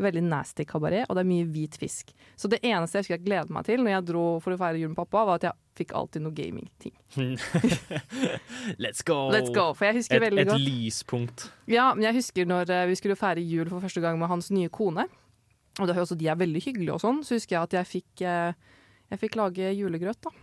Veldig 0.00 0.22
nasty 0.24 0.64
kabaret, 0.68 1.04
og 1.08 1.16
det 1.16 1.24
er 1.24 1.28
mye 1.28 1.46
hvit 1.52 1.76
fisk. 1.80 2.12
Så 2.38 2.48
det 2.48 2.62
eneste 2.64 2.98
jeg 2.98 3.04
husker 3.04 3.16
jeg 3.18 3.26
gledet 3.26 3.52
meg 3.52 3.66
til 3.68 3.82
når 3.84 3.94
jeg 3.94 4.06
dro 4.10 4.24
for 4.40 4.54
å 4.54 4.60
feire 4.60 4.80
jul 4.80 4.92
med 4.92 4.98
pappa, 5.00 5.24
var 5.28 5.40
at 5.40 5.48
jeg 5.50 5.58
fikk 5.80 5.94
alltid 5.96 6.24
noe 6.24 6.36
gaming-ting. 6.36 6.94
Let's 8.84 9.04
go! 9.06 9.18
Let's 9.32 9.52
go, 9.54 9.70
for 9.76 9.88
jeg 9.88 10.00
husker 10.00 10.18
Et, 10.18 10.26
veldig 10.26 10.46
et 10.46 10.64
lyspunkt. 10.64 11.48
Ja, 11.70 11.90
men 11.94 12.06
jeg 12.08 12.18
husker 12.20 12.48
når 12.48 12.72
eh, 12.74 12.86
vi 12.90 12.98
skulle 13.00 13.18
feire 13.20 13.44
jul 13.44 13.68
for 13.70 13.84
første 13.84 14.02
gang 14.04 14.20
med 14.20 14.32
hans 14.32 14.50
nye 14.54 14.72
kone. 14.72 15.06
Og 15.78 15.88
det 15.88 15.96
også 15.96 16.18
de 16.18 16.28
er 16.28 16.38
veldig 16.40 16.62
hyggelige 16.64 16.96
og 16.96 17.02
sånn. 17.02 17.22
Så 17.24 17.38
husker 17.38 17.56
jeg 17.56 17.68
at 17.68 17.76
jeg 17.78 17.90
fikk, 17.94 18.24
eh, 18.26 18.80
jeg 19.12 19.22
fikk 19.22 19.38
lage 19.40 19.70
julegrøt 19.76 20.20
da, 20.26 20.34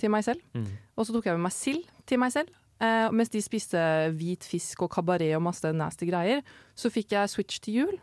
til 0.00 0.12
meg 0.12 0.26
selv. 0.26 0.42
Mm. 0.56 0.68
Og 0.96 1.06
så 1.06 1.14
tok 1.14 1.30
jeg 1.30 1.38
med 1.38 1.46
meg 1.46 1.56
sild 1.56 1.86
til 2.08 2.20
meg 2.22 2.34
selv. 2.34 2.52
Eh, 2.82 3.08
mens 3.14 3.30
de 3.30 3.42
spiste 3.44 3.80
hvit 4.18 4.44
fisk 4.48 4.82
og 4.82 4.90
kabaret 4.92 5.36
og 5.36 5.44
masse 5.46 5.70
nasty 5.76 6.08
greier, 6.08 6.42
så 6.74 6.90
fikk 6.90 7.14
jeg 7.14 7.30
switch 7.30 7.62
til 7.62 7.82
jul. 7.82 8.00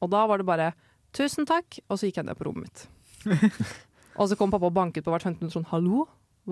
Og 0.00 0.10
da 0.10 0.26
var 0.26 0.38
det 0.38 0.46
bare 0.46 0.72
'tusen 1.12 1.46
takk', 1.46 1.80
og 1.88 1.98
så 1.98 2.06
gikk 2.08 2.16
jeg 2.20 2.26
ned 2.26 2.38
på 2.38 2.46
rommet 2.46 2.64
mitt. 2.68 2.86
og 4.18 4.28
så 4.28 4.36
kom 4.36 4.50
pappa 4.50 4.66
og 4.70 4.74
banket 4.74 5.04
på 5.04 5.10
hvert 5.12 5.22
15 5.26 5.40
minutter 5.40 5.60
sånn 5.60 5.70
'hallo, 5.70 6.06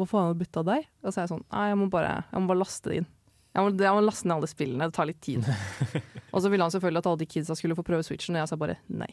faen 0.06 0.26
har 0.28 0.34
du 0.34 0.40
bytta 0.44 0.64
deg?' 0.64 0.86
Og 1.04 1.12
så 1.12 1.18
er 1.20 1.26
jeg 1.26 1.32
sånn 1.34 1.44
'nei, 1.52 1.68
jeg 1.68 1.78
må 1.78 1.88
bare, 1.90 2.24
jeg 2.32 2.40
må 2.40 2.46
bare 2.48 2.62
laste 2.64 2.90
det 2.90 2.98
inn'. 3.02 3.10
Jeg 3.54 3.64
må, 3.64 3.70
jeg 3.80 3.94
må 3.96 4.04
laste 4.04 4.28
ned 4.28 4.36
alle 4.36 4.46
spillene, 4.50 4.86
det 4.86 4.94
tar 4.94 5.06
litt 5.08 5.20
tid. 5.24 5.42
og 6.32 6.42
så 6.42 6.50
ville 6.50 6.62
han 6.62 6.70
selvfølgelig 6.70 6.98
at 7.02 7.06
alle 7.06 7.18
de 7.18 7.26
kidsa 7.26 7.56
skulle 7.56 7.74
få 7.74 7.82
prøve 7.82 8.04
switchen, 8.06 8.36
og 8.36 8.44
jeg 8.44 8.48
sa 8.52 8.56
bare 8.60 8.76
nei. 8.88 9.08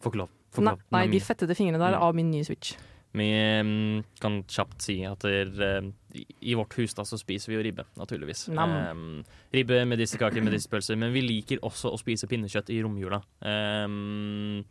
Får 0.00 0.14
ikke 0.14 0.28
Nei, 0.62 0.76
nei 0.94 1.06
de 1.10 1.18
fettede 1.20 1.56
fingrene 1.58 1.80
der 1.82 1.96
Mm. 1.98 2.02
av 2.02 2.14
min 2.14 2.30
nye 2.30 2.44
switch. 2.44 2.76
Vi 3.14 3.26
mm, 3.62 4.04
kan 4.20 4.42
kjapt 4.44 4.82
si 4.82 5.02
at 5.04 5.18
det, 5.20 5.58
eh, 5.58 5.90
i- 6.14 6.54
vårt 6.54 6.74
hus 6.78 6.94
da 6.94 7.02
så 7.02 7.18
spiser 7.18 7.50
vi 7.52 7.56
jo 7.58 7.62
ribbe, 7.66 7.84
naturligvis. 7.98 8.46
Um, 8.54 9.24
ribbe, 9.52 9.80
medisterkaker, 9.90 10.42
medisterpølser. 10.46 10.96
Men 11.00 11.12
vi 11.12 11.22
liker 11.26 11.58
også 11.66 11.90
å 11.92 11.98
spise 11.98 12.28
pinnekjøtt 12.30 12.70
i 12.70 12.80
romjula. 12.84 13.20
Um, 13.42 14.64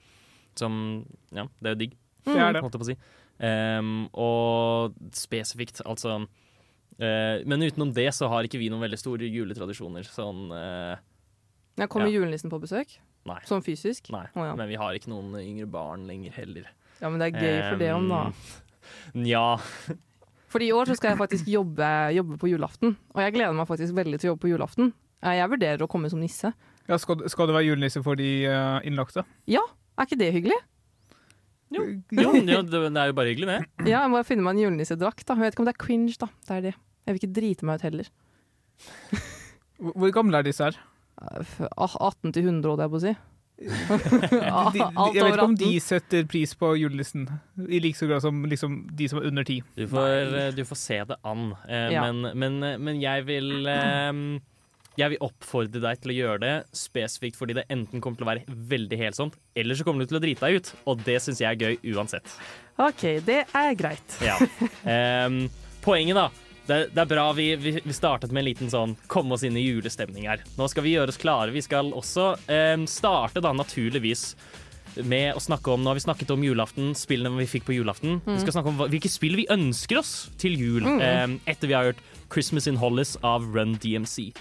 som 0.56 1.06
Ja, 1.34 1.48
det 1.62 1.68
er 1.68 1.76
jo 1.76 1.80
digg, 1.84 1.96
det. 2.26 2.34
holdt 2.62 2.74
jeg 2.74 2.82
på 2.82 2.86
å 2.86 2.90
si. 2.92 2.98
Um, 3.44 4.08
og 4.14 4.94
spesifikt, 5.12 5.82
altså 5.90 6.22
uh, 6.22 7.38
Men 7.50 7.64
utenom 7.66 7.92
det 7.94 8.12
så 8.14 8.30
har 8.30 8.44
ikke 8.46 8.60
vi 8.62 8.70
noen 8.70 8.84
veldig 8.86 9.00
store 9.02 9.26
juletradisjoner. 9.28 10.06
Sånn 10.06 10.52
uh, 10.54 10.96
Jeg 11.78 11.90
kommer 11.90 12.08
Ja. 12.08 12.20
julenissen 12.20 12.50
på 12.54 12.62
besøk, 12.62 13.00
Nei. 13.26 13.40
sånn 13.50 13.64
fysisk. 13.66 14.12
Nei. 14.14 14.28
oh, 14.36 14.46
ja. 14.46 14.56
Men 14.56 14.70
vi 14.70 14.76
har 14.80 14.94
ikke 14.94 15.10
noen 15.10 15.34
yngre 15.42 15.66
barn 15.70 16.06
lenger 16.08 16.32
heller. 16.38 16.70
ja, 17.02 17.10
men 17.10 17.20
det 17.20 17.34
er 17.34 17.42
gøy 17.42 17.70
for 17.72 17.78
det 17.82 17.92
om, 17.96 18.08
da. 18.08 18.32
Nja. 19.16 19.60
Ja. 19.90 19.96
Fordi 20.54 20.68
i 20.70 20.74
år 20.78 20.86
så 20.92 20.96
skal 21.00 21.14
jeg 21.16 21.20
faktisk 21.24 21.48
jobbe, 21.50 21.88
jobbe 22.14 22.38
på 22.42 22.50
julaften. 22.52 22.94
Og 23.16 23.22
jeg 23.24 23.34
gleder 23.34 23.56
meg 23.58 23.66
faktisk 23.70 23.96
veldig 23.98 24.20
til 24.22 24.30
å 24.30 24.34
jobbe 24.36 24.46
på 24.46 24.52
julaften. 24.54 24.92
Eh, 25.24 25.34
Jeg 25.40 25.50
vurderer 25.50 25.82
å 25.82 25.90
komme 25.90 26.12
som 26.14 26.22
nisse. 26.22 26.54
Ja, 26.88 26.98
skal, 27.02 27.24
skal 27.32 27.48
det 27.50 27.56
være 27.56 27.70
julenisse 27.72 28.02
for 28.06 28.20
de 28.20 28.30
innlagte? 28.86 29.24
Ja, 29.50 29.64
Er 29.98 30.06
ikke 30.08 30.18
det 30.20 30.32
hyggelig? 30.36 30.58
Jo, 31.74 31.84
jo, 32.22 32.32
det, 32.46 32.64
det 32.70 33.02
er 33.02 33.10
jo 33.10 33.16
bare 33.18 33.32
hyggelig, 33.34 33.48
det. 33.50 33.88
Ja, 33.90 34.04
jeg 34.04 34.12
må 34.14 34.22
finne 34.28 34.44
meg 34.46 34.58
en 34.60 34.64
julenissedrakt. 34.68 35.26
Jeg 35.26 35.42
vet 35.42 35.56
ikke 35.56 35.64
om 35.64 35.70
det 35.70 35.74
er 35.74 35.82
cringe, 35.86 36.16
da. 36.22 36.28
Det 36.48 36.58
er 36.60 36.66
det. 36.68 36.74
Jeg 37.08 37.16
vil 37.16 37.22
ikke 37.24 37.36
drite 37.40 37.66
meg 37.70 37.80
ut 37.82 37.86
heller. 37.88 38.10
Hvor 39.84 40.14
gamle 40.16 40.38
er 40.40 40.46
disse 40.48 40.64
her? 40.68 40.78
Eh, 41.22 41.40
f- 41.42 41.70
ah, 41.78 41.96
18 42.12 42.34
til 42.36 42.46
100, 42.50 42.70
holdt 42.70 42.84
jeg 42.86 42.94
på 42.94 43.00
å 43.00 43.04
si. 43.04 43.14
De, 43.54 43.68
de, 43.70 44.80
jeg 45.14 45.24
vet 45.24 45.36
ikke 45.36 45.46
om 45.46 45.54
de 45.60 45.72
setter 45.84 46.26
pris 46.30 46.52
på 46.58 46.72
julenissen 46.80 47.28
i 47.70 47.80
like 47.84 47.96
så 48.00 48.08
grad 48.10 48.24
som 48.26 48.42
liksom, 48.50 48.80
de 48.98 49.08
som 49.12 49.22
er 49.22 49.28
under 49.30 49.46
ti. 49.48 49.60
Du 49.78 49.86
får, 49.92 50.34
eh, 50.40 50.50
du 50.58 50.64
får 50.68 50.80
se 50.82 50.98
det 51.14 51.18
an. 51.24 51.52
Eh, 51.68 51.92
Ja. 51.94 52.08
men, 52.12 52.34
men, 52.40 52.58
men 52.84 53.00
jeg 53.02 53.26
vil 53.30 53.68
eh, 53.70 54.12
Jeg 54.98 55.10
vil 55.14 55.24
oppfordre 55.26 55.82
deg 55.82 56.02
til 56.04 56.12
å 56.14 56.18
gjøre 56.18 56.40
det 56.44 56.54
spesifikt 56.78 57.38
fordi 57.40 57.56
det 57.58 57.64
enten 57.74 58.02
kommer 58.02 58.20
til 58.20 58.28
å 58.28 58.32
være 58.34 58.44
veldig 58.74 59.00
helsomt, 59.00 59.38
eller 59.58 59.74
så 59.80 59.86
kommer 59.88 60.04
du 60.06 60.12
til 60.12 60.20
å 60.20 60.24
drite 60.26 60.46
deg 60.46 60.60
ut. 60.62 60.74
Og 60.86 61.02
det 61.06 61.16
syns 61.24 61.42
jeg 61.42 61.50
er 61.50 61.58
gøy 61.78 61.96
uansett. 61.96 62.30
OK, 62.78 63.08
det 63.26 63.40
er 63.58 63.74
greit. 63.78 64.18
Ja. 64.22 64.36
Em, 64.86 65.48
poenget, 65.82 66.18
da. 66.20 66.28
Det, 66.68 66.78
det 66.96 67.02
er 67.02 67.10
bra 67.10 67.26
vi, 67.36 67.50
vi, 67.60 67.94
startet 67.94 68.32
med 68.32 68.44
en 68.44 68.48
liten 68.48 68.72
sånn 68.72 68.96
komme 69.12 69.36
oss 69.36 69.44
inn 69.44 69.58
i 69.60 69.66
julestemning 69.66 70.30
her. 70.32 70.44
Nå 70.56 70.68
skal 70.72 70.86
vi 70.86 70.96
gjøre 70.96 71.12
oss 71.12 71.20
klare. 71.20 71.52
Vi 71.52 71.64
skal 71.66 71.92
også 71.96 72.34
eh, 72.48 72.78
starte 72.88 73.44
da 73.44 73.52
naturligvis 73.56 74.32
med 75.02 75.34
å 75.34 75.42
snakke 75.42 75.74
om 75.74 75.82
Nå 75.82 75.90
har 75.90 75.98
vi 75.98 76.06
snakket 76.06 76.32
om 76.36 76.44
julaften, 76.46 76.94
spillene 76.98 77.42
vi 77.42 77.50
fikk 77.50 77.68
på 77.68 77.76
julaften. 77.76 78.20
Vi 78.28 78.40
skal 78.44 78.58
snakke 78.58 78.72
om 78.72 78.80
hva, 78.80 78.88
hvilke 78.92 79.12
spill 79.12 79.38
vi 79.40 79.50
ønsker 79.52 80.00
oss 80.00 80.14
til 80.42 80.56
jul 80.60 80.86
em, 81.02 81.40
etter 81.50 81.70
vi 81.70 81.78
har 81.78 81.92
hørt 81.92 82.04
'Christmas 82.30 82.70
in 82.70 82.80
Hollis' 82.82 83.18
av 83.26 83.46
Run 83.54 83.76
DMC. 83.82 84.32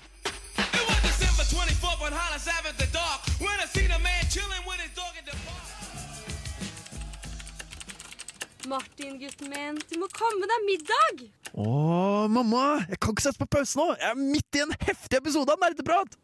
Martin, 8.70 9.16
gutten 9.18 9.50
min, 9.50 9.78
du 9.90 9.96
må 9.98 10.06
komme 10.14 10.46
deg 10.46 10.66
middag! 10.66 11.22
Å, 11.58 12.28
mamma! 12.30 12.82
Jeg 12.88 13.00
kan 13.02 13.14
ikke 13.14 13.24
sette 13.24 13.40
på 13.42 13.48
pause 13.56 13.78
nå! 13.78 13.88
Jeg 13.98 14.10
er 14.12 14.20
midt 14.20 14.58
i 14.58 14.62
en 14.64 14.74
heftig 14.86 15.18
episode 15.18 15.54
av 15.54 15.62
Nerdeprat! 15.62 16.14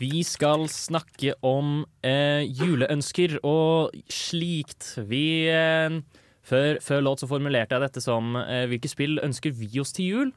Vi 0.00 0.22
skal 0.26 0.64
snakke 0.72 1.36
om 1.46 1.84
eh, 2.02 2.42
juleønsker 2.48 3.36
og 3.46 3.94
slikt. 4.10 4.96
Vi 5.06 5.46
eh, 5.52 6.00
før, 6.42 6.80
før 6.82 7.04
låt 7.06 7.22
så 7.22 7.28
formulerte 7.30 7.76
jeg 7.76 7.84
dette 7.84 8.02
som 8.02 8.34
eh, 8.40 8.64
hvilke 8.72 8.90
spill 8.90 9.20
ønsker 9.22 9.54
vi 9.54 9.70
oss 9.82 9.94
til 9.94 10.08
jul? 10.08 10.32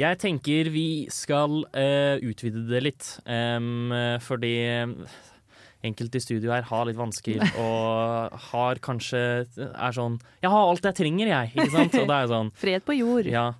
Jeg 0.00 0.18
tenker 0.18 0.72
vi 0.74 1.06
skal 1.14 1.60
eh, 1.78 2.18
utvide 2.26 2.64
det 2.66 2.80
litt, 2.88 3.12
em, 3.30 3.94
fordi 4.26 4.56
enkelte 5.84 6.20
i 6.20 6.24
studio 6.24 6.52
her 6.54 6.64
har 6.68 6.86
litt 6.88 6.98
vansker 6.98 7.42
og 7.60 8.38
har 8.50 8.80
kanskje 8.84 9.20
er 9.56 9.96
sånn 9.96 10.18
Jeg 10.42 10.52
har 10.52 10.70
alt 10.70 10.88
jeg 10.88 10.98
trenger, 11.02 11.30
jeg. 11.30 11.52
Ikke 11.54 11.72
sant? 11.74 11.98
Og 12.00 12.08
det 12.08 12.16
er 12.16 12.30
sånn 12.32 12.54
Fred 12.64 12.86
på 12.86 12.96
jord. 12.98 13.28
ja. 13.30 13.50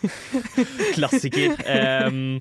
Klassiker. 0.96 1.54
Um, 2.10 2.40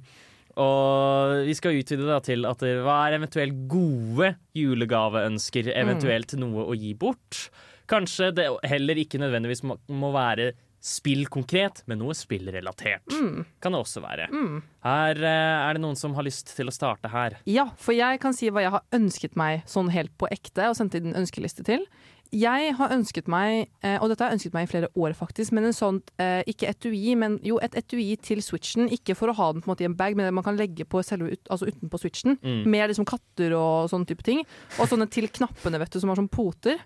og 0.59 1.45
vi 1.47 1.55
skal 1.55 1.77
utvide 1.77 2.07
det 2.07 2.19
til 2.27 2.47
at 2.49 2.63
hva 2.83 2.95
er 3.07 3.19
eventuelt 3.19 3.59
gode 3.71 4.33
julegaveønsker, 4.57 5.69
eventuelt 5.77 6.33
noe 6.41 6.65
å 6.67 6.75
gi 6.75 6.95
bort. 6.99 7.45
Kanskje 7.89 8.31
det 8.35 8.49
heller 8.67 8.99
ikke 9.01 9.21
nødvendigvis 9.21 9.63
må, 9.65 9.77
må 9.87 10.11
være 10.13 10.51
spill 10.79 11.25
konkret, 11.31 11.83
men 11.85 11.99
noe 11.99 12.15
spillrelatert. 12.15 13.07
Mm. 13.11 13.45
Kan 13.59 13.75
det 13.75 13.81
også 13.83 14.03
være. 14.03 14.29
Mm. 14.31 14.61
Her 14.85 15.19
eh, 15.19 15.55
er 15.67 15.75
det 15.75 15.83
noen 15.83 15.99
som 15.99 16.15
har 16.15 16.25
lyst 16.27 16.53
til 16.55 16.71
å 16.71 16.75
starte 16.75 17.11
her. 17.11 17.35
Ja, 17.49 17.69
for 17.79 17.95
jeg 17.97 18.21
kan 18.23 18.35
si 18.35 18.51
hva 18.51 18.63
jeg 18.63 18.73
har 18.75 18.85
ønsket 18.95 19.35
meg 19.39 19.65
sånn 19.69 19.91
helt 19.93 20.15
på 20.19 20.29
ekte, 20.31 20.69
og 20.71 20.77
sendt 20.79 20.95
inn 20.97 21.11
en 21.11 21.21
ønskeliste 21.23 21.67
til. 21.67 21.83
Jeg 22.29 22.75
har 22.77 22.91
ønsket 22.93 23.25
meg, 23.31 23.71
eh, 23.81 23.97
og 23.97 24.11
dette 24.11 24.21
har 24.21 24.29
jeg 24.29 24.37
ønsket 24.37 24.53
meg 24.53 24.67
i 24.67 24.69
flere 24.69 24.89
år 25.01 25.15
faktisk, 25.17 25.51
men 25.55 25.65
en 25.65 25.73
sånn, 25.73 25.97
eh, 26.21 26.43
ikke 26.45 26.69
etui, 26.69 27.15
men 27.17 27.39
jo 27.43 27.57
et 27.57 27.73
etui 27.73 28.13
til 28.21 28.43
switchen. 28.45 28.85
Ikke 28.93 29.17
for 29.17 29.31
å 29.31 29.35
ha 29.35 29.51
den 29.51 29.63
på 29.63 29.69
en 29.69 29.73
måte 29.73 29.81
i 29.81 29.89
en 29.89 29.97
bag, 29.97 30.15
men 30.15 30.29
det 30.29 30.33
man 30.37 30.45
kan 30.45 30.57
legge 30.57 30.85
på 30.85 31.03
selve 31.03 31.33
ut, 31.33 31.43
altså 31.49 31.67
utenpå 31.71 31.99
switchen. 31.99 32.37
Mm. 32.43 32.67
Mer 32.69 32.87
liksom 32.87 33.09
katter 33.09 33.55
og 33.57 33.89
sånne 33.89 34.05
type 34.05 34.23
ting. 34.23 34.45
Og 34.77 34.87
sånne 34.87 35.09
til 35.09 35.27
knappene, 35.27 35.81
vet 35.81 35.91
du, 35.91 35.99
som 35.99 36.13
har 36.13 36.21
sånn 36.21 36.29
poter. 36.29 36.77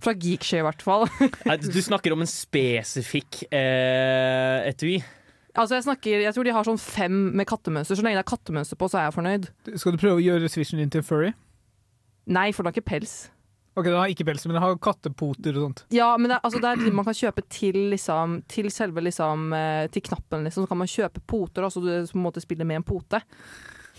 Fra 0.00 0.14
Geekshare, 0.16 0.62
i 0.62 0.66
hvert 0.68 0.82
fall. 0.86 1.06
Du 1.74 1.80
snakker 1.84 2.14
om 2.14 2.22
en 2.24 2.30
spesifikk 2.30 3.42
eh, 3.52 4.68
etui. 4.70 4.94
altså 5.54 5.76
jeg 5.76 5.84
snakker, 5.88 6.22
jeg 6.24 6.32
tror 6.36 6.46
de 6.48 6.54
har 6.56 6.64
sånn 6.68 6.80
fem 6.80 7.18
med 7.36 7.46
kattemønster. 7.50 7.98
Så 7.98 8.04
lenge 8.06 8.16
det 8.20 8.24
er 8.24 8.30
kattemønster 8.32 8.78
på, 8.80 8.88
så 8.88 9.00
er 9.02 9.08
jeg 9.10 9.16
fornøyd. 9.18 9.50
Skal 9.76 9.92
du 9.96 10.00
prøve 10.00 10.20
å 10.22 10.24
gjøre 10.24 10.48
Swishen 10.48 10.80
din 10.80 10.90
til 10.94 11.04
furry? 11.04 11.34
Nei, 12.30 12.48
for 12.56 12.62
det 12.64 12.70
har 12.72 12.78
ikke 12.80 12.90
pels. 12.94 13.14
Ok, 13.78 13.86
Den 13.86 13.94
har 14.00 14.10
ikke 14.12 14.24
pels, 14.26 14.42
men 14.48 14.56
den 14.56 14.62
har 14.64 14.74
kattepoter 14.82 15.54
og 15.56 15.62
sånt. 15.68 15.84
Ja, 15.94 16.08
men 16.18 16.28
det, 16.28 16.36
er- 16.38 16.46
altså, 16.48 16.58
det 16.60 16.68
er 16.72 16.80
de 16.80 16.90
man 16.96 17.06
kan 17.06 17.14
kjøpe 17.16 17.44
til, 17.52 17.76
liksom, 17.92 18.40
til 18.50 18.66
selve 18.74 19.00
liksom, 19.04 19.52
eh, 19.56 19.84
Til 19.94 20.02
knappen, 20.08 20.42
liksom. 20.48 20.64
Så 20.66 20.68
kan 20.72 20.80
man 20.80 20.90
kjøpe 20.90 21.22
poter, 21.30 21.64
og 21.68 21.72
så 21.72 21.80
du 21.84 21.90
på 22.10 22.18
en 22.18 22.24
måte 22.24 22.42
spiller 22.42 22.66
med 22.68 22.80
en 22.80 22.86
pote. 22.88 23.20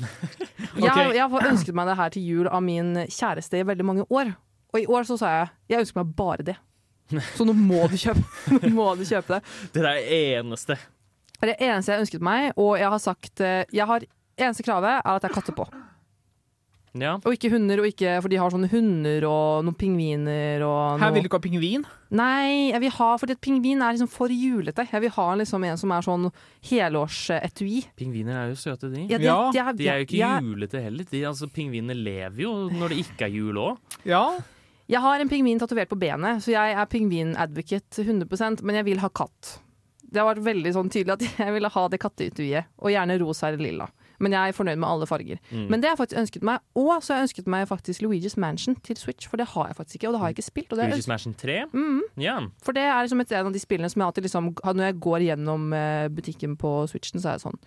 Jeg, 0.02 0.92
jeg 1.18 1.28
har 1.34 1.48
ønsket 1.52 1.76
meg 1.78 1.88
det 1.92 1.98
her 2.00 2.14
til 2.14 2.26
jul 2.28 2.50
av 2.52 2.64
min 2.66 2.94
kjæreste 3.08 3.62
i 3.62 3.68
veldig 3.68 3.86
mange 3.88 4.06
år. 4.12 4.34
Og 4.74 4.80
i 4.80 4.86
år 4.88 5.04
så 5.08 5.18
sa 5.20 5.32
jeg 5.36 5.50
jeg 5.76 5.86
ønsker 5.86 6.02
meg 6.04 6.16
bare 6.16 6.44
det. 6.48 6.58
Så 7.36 7.44
nå 7.44 7.52
må 7.54 7.84
du 7.92 7.98
kjøpe, 8.00 8.24
nå 8.64 8.70
må 8.72 8.90
du 8.96 9.04
kjøpe 9.04 9.36
det. 9.36 9.42
Det 9.74 9.82
er 9.84 9.88
det 10.00 10.20
eneste. 10.40 10.78
Det 11.42 11.44
er 11.44 11.50
det 11.54 11.58
eneste 11.68 11.92
jeg 11.92 12.06
ønsket 12.06 12.22
meg, 12.24 12.52
og 12.56 12.78
jeg 12.80 12.88
har 12.94 13.02
sagt 13.04 13.42
eh, 13.42 13.64
jeg 13.76 13.88
har, 13.90 14.06
Eneste 14.42 14.64
kravet 14.64 14.88
er 14.96 15.02
at 15.12 15.22
det 15.22 15.28
er 15.30 15.34
katter 15.36 15.54
på. 15.54 15.66
Ja. 16.98 17.14
Og 17.24 17.36
ikke 17.36 17.50
hunder, 17.54 17.80
og 17.80 17.86
ikke, 17.88 18.18
for 18.24 18.32
de 18.32 18.36
har 18.40 18.52
sånne 18.52 18.68
hunder 18.72 19.24
og 19.28 19.62
noen 19.64 19.76
pingviner 19.80 20.64
og 20.66 21.00
Her 21.00 21.12
vil 21.16 21.24
du 21.24 21.28
ikke 21.30 21.38
ha 21.40 21.44
pingvin? 21.46 21.84
Nei, 22.16 22.72
jeg 22.74 22.82
vil 22.84 22.92
ha, 22.98 23.10
fordi 23.22 23.36
at 23.38 23.42
pingvin 23.44 23.84
er 23.84 23.94
liksom 23.96 24.10
for 24.12 24.32
julete. 24.34 24.84
Jeg 24.92 25.04
vil 25.06 25.14
ha 25.16 25.28
liksom 25.40 25.64
en 25.68 25.80
som 25.80 25.94
er 25.96 26.04
sånn 26.08 26.26
helårsetui. 26.68 27.84
Pingviner 28.00 28.42
er 28.42 28.50
jo 28.52 28.58
søte, 28.60 28.90
de. 28.92 29.06
Ja, 29.08 29.18
de 29.22 29.28
er- 29.30 29.52
de 29.52 29.60
er- 29.60 29.74
de 29.78 29.88
er 29.88 29.98
jo 30.00 30.06
ikke 30.06 30.18
de 30.18 30.22
er- 30.22 30.42
julete 30.42 30.82
heller. 30.84 31.06
De, 31.12 31.22
altså, 31.26 31.48
pingvinene 31.48 31.96
lever 31.96 32.42
jo 32.44 32.70
når 32.70 32.90
det 32.90 32.98
ikke 33.06 33.22
er 33.30 33.36
jul 33.36 33.56
òg. 33.56 33.78
Ja. 34.06 34.26
Jeg 34.92 35.00
har 35.00 35.24
en 35.24 35.30
pingvin 35.32 35.60
tatovert 35.60 35.92
på 35.92 36.00
benet, 36.00 36.44
så 36.44 36.52
jeg 36.52 36.76
er 36.76 36.88
pingvin-advocate 36.92 38.04
100% 38.04 38.64
men 38.68 38.82
jeg 38.82 38.90
vil 38.90 39.00
ha 39.00 39.08
katt. 39.16 39.58
Det 40.04 40.20
har 40.20 40.28
vært 40.28 40.44
veldig 40.44 40.74
sånn 40.76 40.92
tydelig 40.92 41.16
at 41.16 41.26
jeg 41.46 41.56
ville 41.56 41.72
ha 41.72 41.84
det 41.92 42.00
katteetuiet, 42.04 42.72
og 42.82 42.92
gjerne 42.92 43.20
rosa 43.22 43.48
eller 43.50 43.64
lilla. 43.64 43.88
Men 44.22 44.36
jeg 44.36 44.52
er 44.52 44.54
fornøyd 44.54 44.78
med 44.78 44.86
alle 44.86 45.08
farger. 45.10 45.40
Mm. 45.50 45.64
Men 45.72 45.82
det 45.82 45.88
har 45.88 45.96
jeg 45.96 46.02
faktisk 46.04 46.20
ønsket 46.22 46.44
meg, 46.46 46.66
og 46.78 46.92
så 47.00 47.14
har 47.14 47.22
jeg 47.22 47.30
ønsket 47.30 47.48
meg 47.50 47.64
faktisk 47.72 48.04
Luigi's 48.04 48.36
Mansion 48.38 48.76
til 48.86 49.00
Switch, 49.00 49.30
for 49.32 49.42
det 49.42 49.48
har 49.56 49.72
jeg 49.72 49.80
faktisk 49.80 49.98
ikke, 49.98 50.12
og 50.12 50.14
det 50.14 50.22
har 50.22 50.30
jeg 50.30 50.38
ikke 50.38 50.48
spilt. 50.50 50.76
Det 50.76 50.90
Luigi's 50.92 51.10
Mansion 51.10 51.34
3? 51.40 51.58
Mm. 51.72 52.04
Ja. 52.22 52.36
For 52.62 52.78
det 52.78 52.84
er 52.84 53.00
liksom 53.02 53.24
et 53.24 53.32
en 53.32 53.50
av 53.50 53.56
de 53.56 53.64
spillene 53.64 53.90
som 53.90 54.04
jeg 54.04 54.12
alltid 54.12 54.28
liksom 54.28 54.52
Når 54.60 54.86
jeg 54.86 55.00
går 55.08 55.26
gjennom 55.26 55.74
eh, 55.74 56.12
butikken 56.14 56.60
på 56.60 56.76
Switchen, 56.92 57.24
så 57.24 57.32
er 57.32 57.40
jeg 57.40 57.48
sånn 57.48 57.64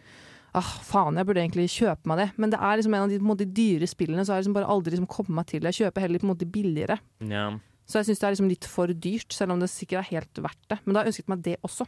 Ah, 0.55 0.73
faen, 0.87 1.19
jeg 1.19 1.27
burde 1.27 1.43
egentlig 1.43 1.67
kjøpe 1.73 2.07
meg 2.11 2.21
det. 2.21 2.27
Men 2.39 2.53
det 2.53 2.61
er 2.63 2.79
liksom 2.79 2.95
en 2.95 3.05
av 3.07 3.13
de 3.13 3.19
på 3.19 3.27
en 3.27 3.31
måte, 3.33 3.47
dyre 3.57 3.89
spillene, 3.91 4.25
så 4.25 4.33
har 4.33 4.39
jeg 4.39 4.47
liksom 4.47 4.59
bare 4.59 4.71
aldri 4.71 4.95
liksom 4.95 5.11
kommet 5.11 5.39
meg 5.41 5.49
til 5.51 5.63
det. 5.65 5.73
Jeg 5.73 5.87
kjøper 5.89 6.05
heller 6.05 6.23
på 6.23 6.29
en 6.29 6.35
måte 6.35 6.51
billigere. 6.59 6.99
ja. 7.31 7.49
Så 7.85 8.01
jeg 8.01 8.09
syns 8.09 8.23
det 8.23 8.25
er 8.27 8.33
liksom 8.33 8.49
litt 8.49 8.67
for 8.71 8.89
dyrt, 8.89 9.35
selv 9.37 9.53
om 9.53 9.61
det 9.61 9.69
sikkert 9.69 10.01
er 10.01 10.11
helt 10.15 10.39
verdt 10.41 10.63
det. 10.73 10.79
Men 10.85 10.95
da 10.95 11.01
har 11.03 11.05
jeg 11.05 11.13
ønsket 11.13 11.29
meg 11.29 11.43
det 11.45 11.57
også. 11.69 11.85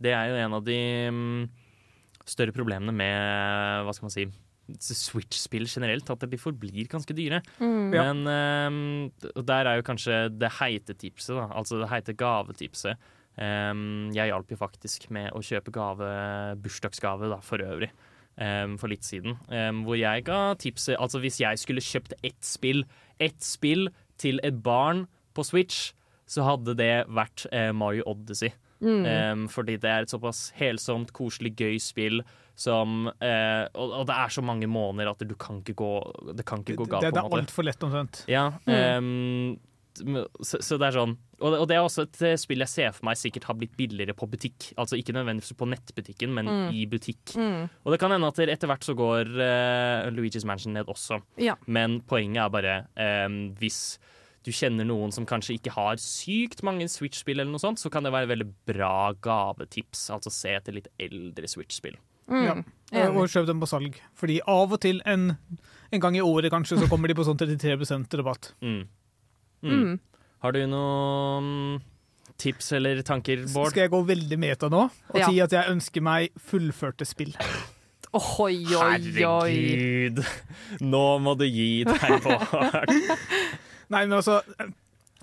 Det 0.00 0.14
er 0.16 0.30
jo 0.30 0.38
en 0.40 0.56
av 0.56 0.62
de 0.64 0.78
mm, 1.12 1.42
større 2.24 2.54
problemene 2.56 2.94
med 2.96 3.84
hva 3.84 3.92
skal 3.92 4.08
man 4.08 4.14
si 4.14 4.24
Switch-spill 4.80 5.66
generelt, 5.68 6.08
at 6.08 6.24
de 6.30 6.40
forblir 6.40 6.88
ganske 6.88 7.12
dyre. 7.16 7.42
Mm. 7.60 7.92
Men 7.92 8.22
um, 8.24 8.78
der 9.36 9.68
er 9.68 9.76
jo 9.76 9.84
kanskje 9.84 10.22
det 10.32 10.54
heite 10.62 10.96
tipset, 10.96 11.34
da. 11.36 11.50
Altså 11.52 11.82
det 11.82 11.90
heite 11.92 12.16
gavetipset. 12.16 13.10
Ehm, 13.40 14.12
jeg 14.14 14.30
hjalp 14.30 14.50
jo 14.52 14.58
faktisk 14.60 15.08
med 15.14 15.32
å 15.34 15.42
kjøpe 15.44 15.74
gave, 15.74 16.10
bursdagsgave 16.62 17.30
da, 17.32 17.40
for 17.44 17.64
øvrig. 17.64 17.90
Um, 18.34 18.72
for 18.82 18.90
litt 18.90 19.06
siden. 19.06 19.36
Um, 19.46 19.84
hvor 19.86 19.94
jeg 19.94 20.24
ga 20.26 20.56
tipset 20.58 20.96
Altså 20.98 21.20
hvis 21.22 21.36
jeg 21.38 21.60
skulle 21.62 21.78
kjøpt 21.78 22.16
ett 22.18 22.40
spill, 22.42 22.80
ett 23.22 23.38
spill 23.46 23.92
til 24.18 24.40
et 24.42 24.56
barn 24.58 25.04
på 25.38 25.44
Switch, 25.46 25.92
så 26.26 26.42
hadde 26.42 26.74
det 26.74 27.04
vært 27.14 27.44
uh, 27.52 27.70
Mario 27.70 28.02
Odyssey. 28.10 28.50
Mm. 28.84 29.46
Fordi 29.48 29.78
det 29.80 29.88
er 29.88 30.04
et 30.04 30.12
såpass 30.12 30.48
helsomt, 30.58 31.12
koselig, 31.14 31.54
gøy 31.56 31.78
spill 31.80 32.18
som 32.54 33.08
eh, 33.08 33.64
og, 33.74 33.94
og 34.00 34.02
det 34.08 34.14
er 34.14 34.34
så 34.34 34.42
mange 34.44 34.68
måneder 34.70 35.10
at 35.10 35.22
du 35.26 35.34
kan 35.40 35.58
ikke 35.62 35.74
gå 35.78 35.92
Det 36.38 36.44
kan 36.46 36.62
ikke 36.62 36.76
gå 36.82 36.86
galt, 36.86 37.02
Det, 37.02 37.14
det 37.16 37.22
på 37.22 37.30
er 37.30 37.40
altfor 37.42 37.66
lett, 37.66 37.86
omtrent. 37.86 38.24
Ja, 38.30 38.50
Mm. 38.64 39.56
Så, 39.98 40.58
så 40.64 40.78
det 40.80 40.88
er 40.88 40.96
sånn 40.96 41.12
og, 41.40 41.48
det- 41.52 41.58
og 41.60 41.66
det 41.68 41.76
er 41.76 41.82
også 41.84 42.02
et 42.06 42.22
eh, 42.22 42.36
spill 42.40 42.62
jeg 42.64 42.68
ser 42.72 42.92
for 42.96 43.04
meg 43.06 43.18
sikkert 43.20 43.44
har 43.50 43.54
blitt 43.58 43.74
billigere 43.76 44.14
på 44.16 44.28
butikk. 44.30 44.70
Altså 44.80 44.96
ikke 44.96 45.12
nødvendigvis 45.12 45.52
på 45.58 45.66
nettbutikken, 45.68 46.32
men 46.32 46.46
Mm. 46.46 46.72
i 46.72 46.86
butikk. 46.86 47.34
Mm. 47.36 47.68
Og 47.84 47.92
det 47.92 48.00
kan 48.00 48.10
hende 48.14 48.26
at 48.30 48.38
etter 48.38 48.66
hvert 48.70 48.84
så 48.86 48.94
går 48.96 49.28
uh, 49.34 50.10
Luigi's 50.14 50.44
Mansion 50.46 50.72
ned 50.72 50.86
også. 50.86 51.20
Ja. 51.36 51.56
Men 51.66 52.00
poenget 52.00 52.44
er 52.46 52.48
bare 52.54 52.76
um, 53.26 53.54
hvis 53.60 53.98
du 54.44 54.50
kjenner 54.52 54.84
noen 54.84 55.12
som 55.12 55.24
kanskje 55.26 55.54
ikke 55.58 55.72
har 55.72 55.96
sykt 55.96 56.62
mange 56.62 56.84
Switch-spill, 56.88 57.40
eller 57.40 57.50
noe 57.52 57.62
sånt, 57.62 57.78
så 57.80 57.90
kan 57.90 58.04
det 58.04 58.12
være 58.12 58.28
veldig 58.28 58.48
bra 58.68 59.12
gavetips. 59.24 60.10
Altså 60.12 60.30
se 60.32 60.52
etter 60.56 60.76
litt 60.76 60.88
eldre 61.00 61.48
Switch-spill. 61.48 61.96
Mm. 62.28 62.44
Ja. 62.44 62.54
Eh, 62.92 63.08
Og 63.12 63.28
kjøp 63.28 63.46
dem 63.48 63.60
på 63.60 63.68
salg. 63.68 63.96
Fordi 64.16 64.38
av 64.48 64.72
og 64.72 64.80
til, 64.80 65.00
en, 65.04 65.36
en 65.92 66.00
gang 66.00 66.16
i 66.16 66.22
året 66.24 66.52
kanskje, 66.52 66.78
så 66.80 66.88
kommer 66.88 67.08
de 67.08 67.16
på 67.18 67.24
sånn 67.26 67.36
33 67.40 68.20
rabatt. 68.20 68.52
Mm. 68.64 68.84
Mm. 69.64 69.82
Mm. 69.94 70.00
Har 70.44 70.52
du 70.52 70.60
noen 70.68 71.82
tips 72.40 72.72
eller 72.76 73.00
tanker, 73.06 73.44
Bård? 73.54 73.70
Skal 73.72 73.86
jeg 73.86 73.92
gå 73.94 74.00
veldig 74.06 74.38
meta 74.42 74.68
nå 74.68 74.82
og 74.90 75.18
Ja. 75.18 75.28
si 75.30 75.40
at 75.40 75.52
jeg 75.56 75.70
ønsker 75.72 76.02
meg 76.04 76.34
fullførte 76.50 77.06
spill? 77.08 77.32
Oi, 78.14 78.64
oi, 78.76 78.76
oi. 78.76 78.90
Herregud! 78.94 80.20
Nå 80.84 81.04
må 81.24 81.32
du 81.38 81.46
gi 81.48 81.84
deg, 81.88 82.22
Bård. 82.22 82.44
Nei, 83.94 84.04
men 84.06 84.12
altså 84.20 84.40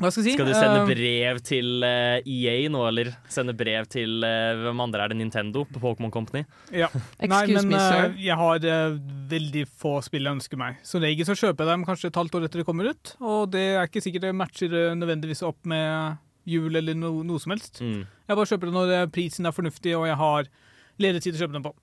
skal 0.09 0.25
si? 0.25 0.33
Skal 0.33 0.47
du 0.49 0.55
sende 0.55 0.81
Eh, 0.81 0.87
brev 0.89 1.39
til 1.45 1.83
eh, 1.85 2.23
EA 2.25 2.69
nå, 2.71 2.81
eller 2.89 3.11
sende 3.29 3.53
brev 3.57 3.85
til 3.91 4.23
eh, 4.25 4.57
hvem 4.63 4.81
andre 4.83 5.03
er 5.03 5.13
det? 5.13 5.19
Nintendo 5.19 5.63
på 5.69 5.81
Pokémon 5.83 6.11
Company? 6.13 6.43
Ja. 6.73 6.89
Nei, 7.19 7.43
men 7.53 7.69
me, 7.69 7.77
eh, 7.77 8.17
jeg 8.25 8.37
har 8.39 8.65
uh, 8.65 8.97
veldig 9.31 9.65
få 9.69 9.99
spill 10.05 10.25
jeg 10.25 10.39
ønsker 10.39 10.59
meg. 10.59 10.81
Som 10.87 11.05
regel 11.05 11.27
så 11.27 11.37
kjøper 11.37 11.65
jeg 11.65 11.73
dem 11.75 11.85
kanskje 11.87 12.11
et 12.11 12.19
halvt 12.19 12.39
år 12.39 12.47
etter 12.47 12.63
de 12.63 12.67
kommer 12.67 12.89
ut, 12.91 13.13
og 13.21 13.51
det 13.53 13.67
er 13.75 13.85
ikke 13.85 14.03
sikkert 14.03 14.25
det 14.27 14.35
matcher 14.37 14.75
nødvendigvis 14.97 15.45
opp 15.45 15.61
med 15.69 16.17
jul 16.49 16.73
eller 16.75 16.97
no, 16.97 17.19
noe 17.27 17.41
som 17.41 17.53
helst. 17.53 17.83
Mm. 17.85 18.03
Jeg 18.03 18.37
bare 18.37 18.49
kjøper 18.49 18.69
det 18.69 18.77
når 18.79 19.09
prisen 19.13 19.45
er 19.45 19.55
fornuftig 19.55 19.93
og 19.97 20.07
jeg 20.09 20.17
har 20.17 20.53
ledig 21.01 21.21
tid 21.21 21.35
til 21.35 21.41
å 21.41 21.45
kjøpe 21.45 21.59
dem 21.59 21.69
på. 21.69 21.75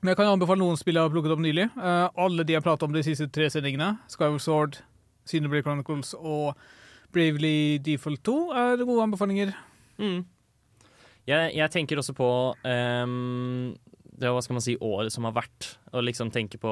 Men 0.00 0.14
jeg 0.14 0.20
kan 0.20 0.32
anbefale 0.32 0.62
noen 0.62 0.78
spill 0.80 0.96
jeg 0.96 1.04
har 1.04 1.12
plukket 1.12 1.34
opp 1.34 1.42
nylig. 1.44 1.66
Uh, 1.76 2.08
alle 2.18 2.46
de 2.48 2.56
jeg 2.56 2.64
pratet 2.64 2.88
om 2.88 2.94
de 2.94 3.04
siste 3.04 3.28
tre 3.30 3.50
sendingene, 3.52 3.92
Skyward 4.10 4.42
Sword, 4.42 4.78
Xenoblade 5.28 5.66
Chronicles 5.66 6.14
og 6.16 6.54
Bravely 7.12 7.78
Default 7.84 8.22
2, 8.26 8.36
er 8.56 8.84
gode 8.84 9.02
anbefalinger. 9.08 9.54
Mm. 10.00 10.24
Jeg, 11.28 11.54
jeg 11.54 11.70
tenker 11.70 12.00
også 12.00 12.14
på 12.16 12.28
um, 12.64 13.74
det, 14.20 14.28
hva 14.32 14.40
skal 14.44 14.56
man 14.58 14.64
si, 14.64 14.74
året 14.82 15.12
som 15.14 15.24
har 15.28 15.34
vært. 15.36 15.74
Og 15.94 16.04
liksom 16.06 16.30
tenke 16.34 16.58
på 16.60 16.70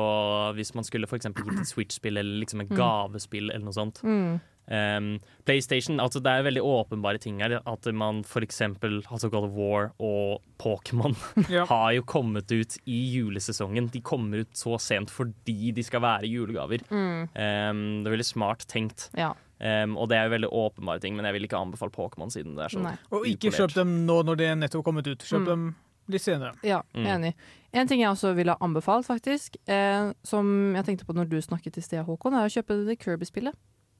hvis 0.56 0.74
man 0.76 0.84
skulle 0.86 1.08
for 1.08 1.18
eksempel 1.20 1.46
gitt 1.48 1.62
et 1.62 1.70
Switch-spill 1.72 2.18
eller 2.20 2.42
liksom 2.44 2.64
et 2.64 2.70
Mm. 2.72 2.78
gavespill 2.80 3.50
eller 3.50 3.64
noe 3.68 3.76
sånt. 3.76 4.00
Mm. 4.04 4.38
Um, 4.68 5.06
PlayStation, 5.48 5.96
altså 5.98 6.20
Det 6.20 6.28
er 6.28 6.42
veldig 6.44 6.60
åpenbare 6.60 7.16
ting 7.22 7.38
her. 7.40 7.54
At 7.64 7.86
man 7.96 8.20
f.eks. 8.20 8.60
altså 8.60 9.30
God 9.32 9.46
of 9.48 9.54
War 9.56 9.92
og 9.98 10.42
Pokémon 10.60 11.16
Ja. 11.54 11.64
har 11.70 11.92
jo 11.96 12.02
kommet 12.04 12.52
ut 12.52 12.76
i 12.84 12.98
julesesongen. 13.16 13.88
De 13.94 14.00
kommer 14.04 14.42
ut 14.44 14.52
så 14.52 14.76
sent 14.80 15.08
fordi 15.10 15.72
de 15.72 15.82
skal 15.86 16.02
være 16.04 16.28
julegaver. 16.28 16.84
Mm. 16.90 17.28
Um, 17.32 17.82
det 18.04 18.10
er 18.10 18.16
veldig 18.18 18.28
smart 18.28 18.66
tenkt. 18.68 19.08
Ja. 19.16 19.32
Um, 19.60 19.96
og 19.98 20.08
det 20.08 20.16
er 20.18 20.28
jo 20.28 20.36
veldig 20.36 20.50
åpenbare 20.54 21.00
ting, 21.00 21.16
men 21.16 21.24
jeg 21.24 21.34
vil 21.34 21.48
ikke 21.48 21.58
anbefale 21.58 21.90
Pokémon 21.90 22.30
siden 22.30 22.54
det 22.54 22.64
er 22.68 22.68
så 22.76 22.80
Nei. 22.82 22.96
Og 23.10 23.24
ikke 23.26 23.50
kjøp 23.50 23.74
dem 23.74 24.06
nå 24.06 24.22
når 24.24 24.36
det 24.38 24.46
er 24.46 24.54
nettopp 24.56 24.84
kommet 24.84 25.06
ut. 25.10 25.18
Kjøp 25.18 25.40
Mm. 25.42 25.46
dem 25.46 25.76
litt 26.08 26.22
senere. 26.22 26.54
Ja, 26.62 26.82
Mm. 26.94 27.06
enig. 27.06 27.34
En 27.74 27.86
ting 27.88 28.00
jeg 28.00 28.08
også 28.08 28.34
ville 28.34 28.54
anbefalt, 28.60 29.04
faktisk, 29.06 29.56
eh, 29.66 30.12
som 30.22 30.74
jeg 30.76 30.84
tenkte 30.86 31.04
på 31.04 31.12
når 31.14 31.28
du 31.28 31.36
snakket 31.42 31.76
i 31.76 31.80
sted, 31.82 32.04
Håkon, 32.06 32.32
er 32.34 32.46
å 32.46 32.62
kjøpe 32.62 32.86
det 32.86 32.98
Kirby-spillet. 33.00 33.52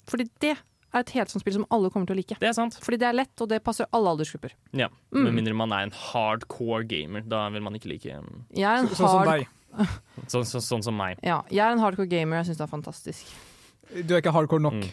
Fordi 0.07 0.31
det 0.41 0.57
er 0.95 1.01
et 1.01 1.11
helt 1.11 1.29
sånt 1.29 1.41
spill 1.43 1.53
som 1.53 1.67
alle 1.71 1.91
kommer 1.91 2.07
til 2.07 2.15
å 2.15 2.17
like. 2.17 2.39
Det 2.39 2.49
er 2.49 2.53
sant. 2.55 2.79
Fordi 2.81 2.97
det 2.99 3.09
er 3.09 3.13
lett, 3.13 3.41
og 3.43 3.49
det 3.51 3.63
passer 3.63 3.85
alle 3.93 4.09
aldersgrupper. 4.17 4.53
Ja, 4.73 4.89
Mm. 5.13 5.25
Med 5.25 5.35
mindre 5.35 5.55
man 5.57 5.73
er 5.73 5.83
en 5.83 5.91
hardcore 5.91 6.85
gamer. 6.87 7.21
Da 7.29 7.49
vil 7.51 7.61
man 7.63 7.75
ikke 7.75 7.89
like 7.89 8.07
um, 8.17 8.47
Jeg 8.55 8.63
er 8.65 8.77
en 8.79 8.89
Så- 8.89 8.95
sånn 9.05 9.11
som 9.11 9.25
deg. 9.27 9.49
så, 10.29 10.41
så, 10.47 10.61
sånn 10.63 10.83
som 10.85 10.97
meg. 10.97 11.19
Ja, 11.23 11.43
jeg 11.51 11.59
er 11.61 11.73
en 11.73 11.79
hardcore 11.81 12.09
gamer, 12.09 12.37
jeg 12.43 12.47
syns 12.55 12.59
det 12.59 12.73
er 12.73 12.77
fantastisk. 12.77 13.25
Du 14.07 14.15
er 14.15 14.23
ikke 14.23 14.33
hardcore 14.33 14.61
nok. 14.63 14.73
Mm. 14.75 14.91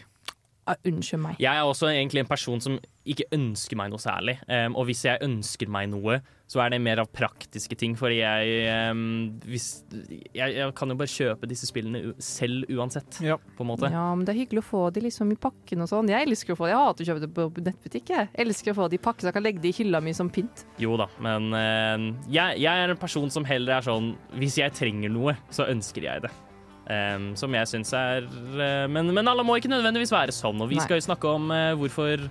Ah, 0.66 0.74
unnskyld 0.88 1.22
meg. 1.22 1.36
Jeg 1.38 1.54
er 1.54 1.62
også 1.62 1.86
egentlig 1.92 2.24
en 2.24 2.26
person 2.30 2.58
som 2.60 2.78
ikke 3.06 3.28
ønsker 3.36 3.78
meg 3.78 3.92
noe 3.92 4.02
særlig. 4.02 4.32
Um, 4.50 4.74
og 4.74 4.88
hvis 4.88 5.04
jeg 5.06 5.20
ønsker 5.22 5.68
meg 5.70 5.92
noe, 5.92 6.16
så 6.50 6.58
er 6.64 6.72
det 6.74 6.80
mer 6.82 6.98
av 7.04 7.06
praktiske 7.14 7.76
ting. 7.78 7.92
For 7.98 8.10
jeg, 8.10 8.64
um, 8.90 9.36
hvis, 9.46 9.84
jeg, 10.34 10.56
jeg 10.56 10.72
kan 10.74 10.90
jo 10.90 10.96
bare 10.98 11.12
kjøpe 11.12 11.46
disse 11.46 11.68
spillene 11.70 12.00
u 12.08 12.10
selv 12.18 12.66
uansett, 12.74 13.20
Ja. 13.22 13.36
på 13.38 13.62
en 13.62 13.70
måte. 13.70 13.92
Ja, 13.94 14.08
men 14.18 14.26
det 14.26 14.34
er 14.34 14.40
hyggelig 14.40 14.64
å 14.64 14.66
få 14.66 14.80
de 14.96 15.04
liksom 15.06 15.30
i 15.30 15.38
pakken 15.38 15.84
og 15.86 15.90
sånn. 15.92 16.10
Jeg 16.10 16.26
elsker 16.26 16.56
å 16.56 16.58
få 16.58 16.66
de. 16.66 16.74
Jeg 16.74 16.82
hater 16.82 17.06
å 17.06 17.08
kjøpe 17.12 17.22
det 17.22 17.30
på 17.38 17.66
nettbutikk. 17.68 18.10
Jeg 18.16 18.32
elsker 18.46 18.74
å 18.74 18.78
få 18.80 18.88
de 18.90 18.98
i 18.98 19.04
pakke, 19.06 19.22
så 19.22 19.30
jeg 19.30 19.38
kan 19.38 19.46
legge 19.46 19.62
de 19.62 19.70
i 19.70 19.78
hylla 19.78 20.02
mi 20.02 20.16
som 20.18 20.32
pynt. 20.34 20.66
Jo 20.82 20.98
da, 20.98 21.06
men 21.22 21.46
uh, 21.54 22.08
jeg, 22.26 22.58
jeg 22.66 22.82
er 22.86 22.90
en 22.96 22.98
person 23.06 23.30
som 23.30 23.46
heller 23.46 23.78
er 23.78 23.86
sånn 23.86 24.16
Hvis 24.34 24.58
jeg 24.58 24.74
trenger 24.74 25.14
noe, 25.14 25.36
så 25.54 25.70
ønsker 25.70 26.02
jeg 26.10 26.26
det. 26.26 26.34
Um, 26.86 27.32
som 27.34 27.50
jeg 27.50 27.66
syns 27.66 27.90
er 27.98 28.28
uh, 28.30 28.84
men, 28.86 29.08
men 29.10 29.26
alle 29.26 29.42
må 29.42 29.56
ikke 29.58 29.70
nødvendigvis 29.72 30.12
være 30.14 30.30
sånn. 30.34 30.60
Og 30.62 30.68
vi 30.70 30.76
Nei. 30.78 30.84
skal 30.84 31.00
jo 31.00 31.06
snakke 31.08 31.32
om 31.34 31.48
uh, 31.50 31.72
hvorfor 31.80 32.22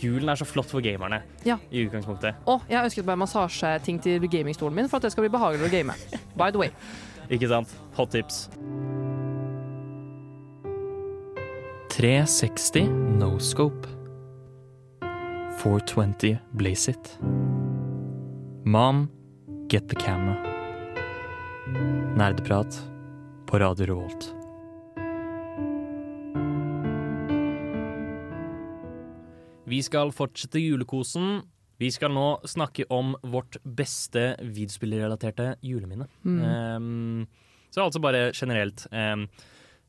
julen 0.00 0.30
er 0.32 0.38
så 0.40 0.46
flott 0.48 0.70
for 0.70 0.80
gamerne 0.80 1.18
Ja. 1.44 1.58
i 1.70 1.82
utgangspunktet. 1.84 2.38
Og 2.48 2.62
jeg 2.70 2.78
har 2.78 2.86
ønsket 2.88 3.04
meg 3.04 3.18
massasjeting 3.20 4.00
til 4.00 4.24
gamingstolen 4.32 4.74
min 4.78 4.88
for 4.88 4.96
at 4.96 5.08
det 5.08 5.12
skal 5.12 5.26
bli 5.26 5.32
behagelig 5.36 5.68
å 5.68 5.72
game. 5.74 5.92
By 6.40 6.48
the 6.54 6.62
way. 6.62 6.72
Ikke 7.28 7.50
sant? 7.50 7.74
Hot 7.98 8.14
tips. 8.16 8.46
360 11.90 12.88
no 13.18 13.38
scope. 13.38 13.86
420 15.58 16.38
blaze 16.54 16.88
it. 16.88 17.18
Mom, 18.64 19.10
get 19.68 19.88
the 19.88 19.96
camera. 19.96 20.38
Nerdeprat 22.16 22.87
på 23.48 23.58
Radio 23.58 23.86
Revolt. 23.86 24.34
Vi 29.68 29.82
skal 29.84 30.12
fortsette 30.16 30.60
julekosen. 30.62 31.42
Vi 31.78 31.90
skal 31.94 32.10
nå 32.14 32.26
snakke 32.48 32.86
om 32.92 33.12
vårt 33.22 33.58
beste 33.62 34.32
videospillrelaterte 34.40 35.52
juleminne. 35.62 36.08
Mm. 36.24 36.40
Um, 36.42 37.26
så 37.70 37.84
altså 37.84 38.00
bare 38.02 38.30
generelt. 38.34 38.86
Um, 38.90 39.26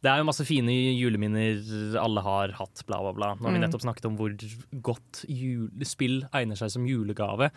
det 0.04 0.12
er 0.12 0.22
jo 0.22 0.28
masse 0.30 0.46
fine 0.48 0.72
juleminner 0.96 1.58
alle 2.00 2.22
har 2.24 2.54
hatt, 2.60 2.84
bla, 2.88 3.00
bla, 3.04 3.14
bla. 3.16 3.32
Nå 3.36 3.48
har 3.48 3.56
vi 3.56 3.60
Mm. 3.60 3.66
nettopp 3.68 3.84
snakket 3.88 4.06
om 4.08 4.18
hvor 4.20 4.36
godt 4.84 5.26
julespill 5.28 6.22
egner 6.32 6.56
seg 6.60 6.72
som 6.72 6.86
julegave. 6.88 7.50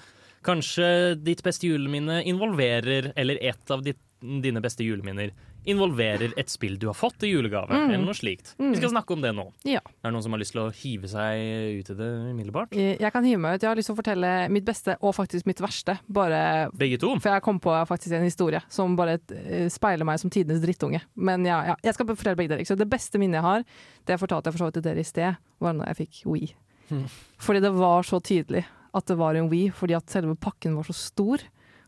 Kanskje 0.43 1.15
ditt 1.23 1.43
beste 1.43 1.69
juleminne 1.69 2.23
involverer, 2.27 3.13
eller 3.17 3.39
et 3.43 3.71
av 3.71 3.83
ditt, 3.83 3.99
dine 4.23 4.63
beste 4.63 4.83
juleminner 4.83 5.31
involverer 5.69 6.33
et 6.37 6.51
spill 6.51 6.77
du 6.79 6.89
har 6.89 6.95
fått 6.99 7.23
i 7.23 7.31
julegave, 7.33 7.69
Mm. 7.71 7.91
eller 7.95 8.05
noe 8.05 8.15
slikt. 8.15 8.55
Mm. 8.59 8.71
Vi 8.73 8.77
skal 8.81 8.91
snakke 8.91 9.13
om 9.15 9.21
det 9.23 9.33
nå. 9.35 9.53
Ja. 9.65 9.79
Er 10.03 10.11
det 10.11 10.13
noen 10.15 10.23
som 10.23 10.33
har 10.33 10.41
lyst 10.41 10.53
til 10.53 10.63
å 10.63 10.73
hive 10.75 11.07
seg 11.09 11.79
ut 11.81 11.91
i 11.91 11.95
det 11.95 12.09
umiddelbart? 12.33 12.73
Eh, 12.73 12.97
Jeg 12.99 13.13
kan 13.13 13.25
hive 13.25 13.39
meg 13.39 13.55
ut. 13.55 13.63
Jeg 13.63 13.69
har 13.71 13.77
lyst 13.77 13.87
til 13.87 13.95
å 13.97 14.01
fortelle 14.03 14.49
mitt 14.51 14.65
beste 14.65 14.97
og 15.01 15.15
faktisk 15.15 15.47
mitt 15.47 15.61
verste. 15.61 15.99
Bare 16.11 16.71
Begge 16.77 16.99
to? 16.99 17.15
For 17.21 17.31
jeg 17.31 17.43
kom 17.43 17.61
på 17.61 17.71
faktisk 17.87 18.13
en 18.13 18.25
historie 18.25 18.61
som 18.69 18.97
bare 18.97 19.19
eh, 19.31 19.69
speiler 19.69 20.05
meg 20.05 20.19
som 20.19 20.31
tidenes 20.31 20.61
drittunge. 20.61 21.01
Men 21.17 21.45
ja, 21.45 21.63
ja, 21.65 21.77
jeg 21.83 21.95
skal 21.95 22.07
fortelle 22.07 22.37
begge 22.37 22.49
dere. 22.57 22.65
Så? 22.67 22.77
Det 22.77 22.89
beste 22.91 23.19
minnet 23.19 23.39
jeg 23.41 23.43
har, 23.43 23.65
det 24.07 24.19
fortalte 24.21 24.47
jeg 24.51 24.53
for 24.59 24.59
så 24.59 24.71
vidt 24.71 24.75
til 24.81 24.83
dere 24.83 24.99
i 25.01 25.03
sted, 25.07 25.37
var 25.61 25.73
da 25.75 25.85
jeg 25.93 25.97
fikk 26.09 26.23
Wii. 26.27 26.53
Hmm. 26.91 27.07
Fordi 27.39 27.61
det 27.63 27.73
var 27.73 28.03
så 28.03 28.21
tydelig 28.21 28.65
at 28.95 29.07
det 29.07 29.17
var 29.17 29.35
en 29.37 29.49
Wii, 29.49 29.71
fordi 29.73 29.95
at 29.97 30.11
selve 30.11 30.35
pakken 30.37 30.75
var 30.77 30.83
så 30.85 30.93
stor. 30.93 31.39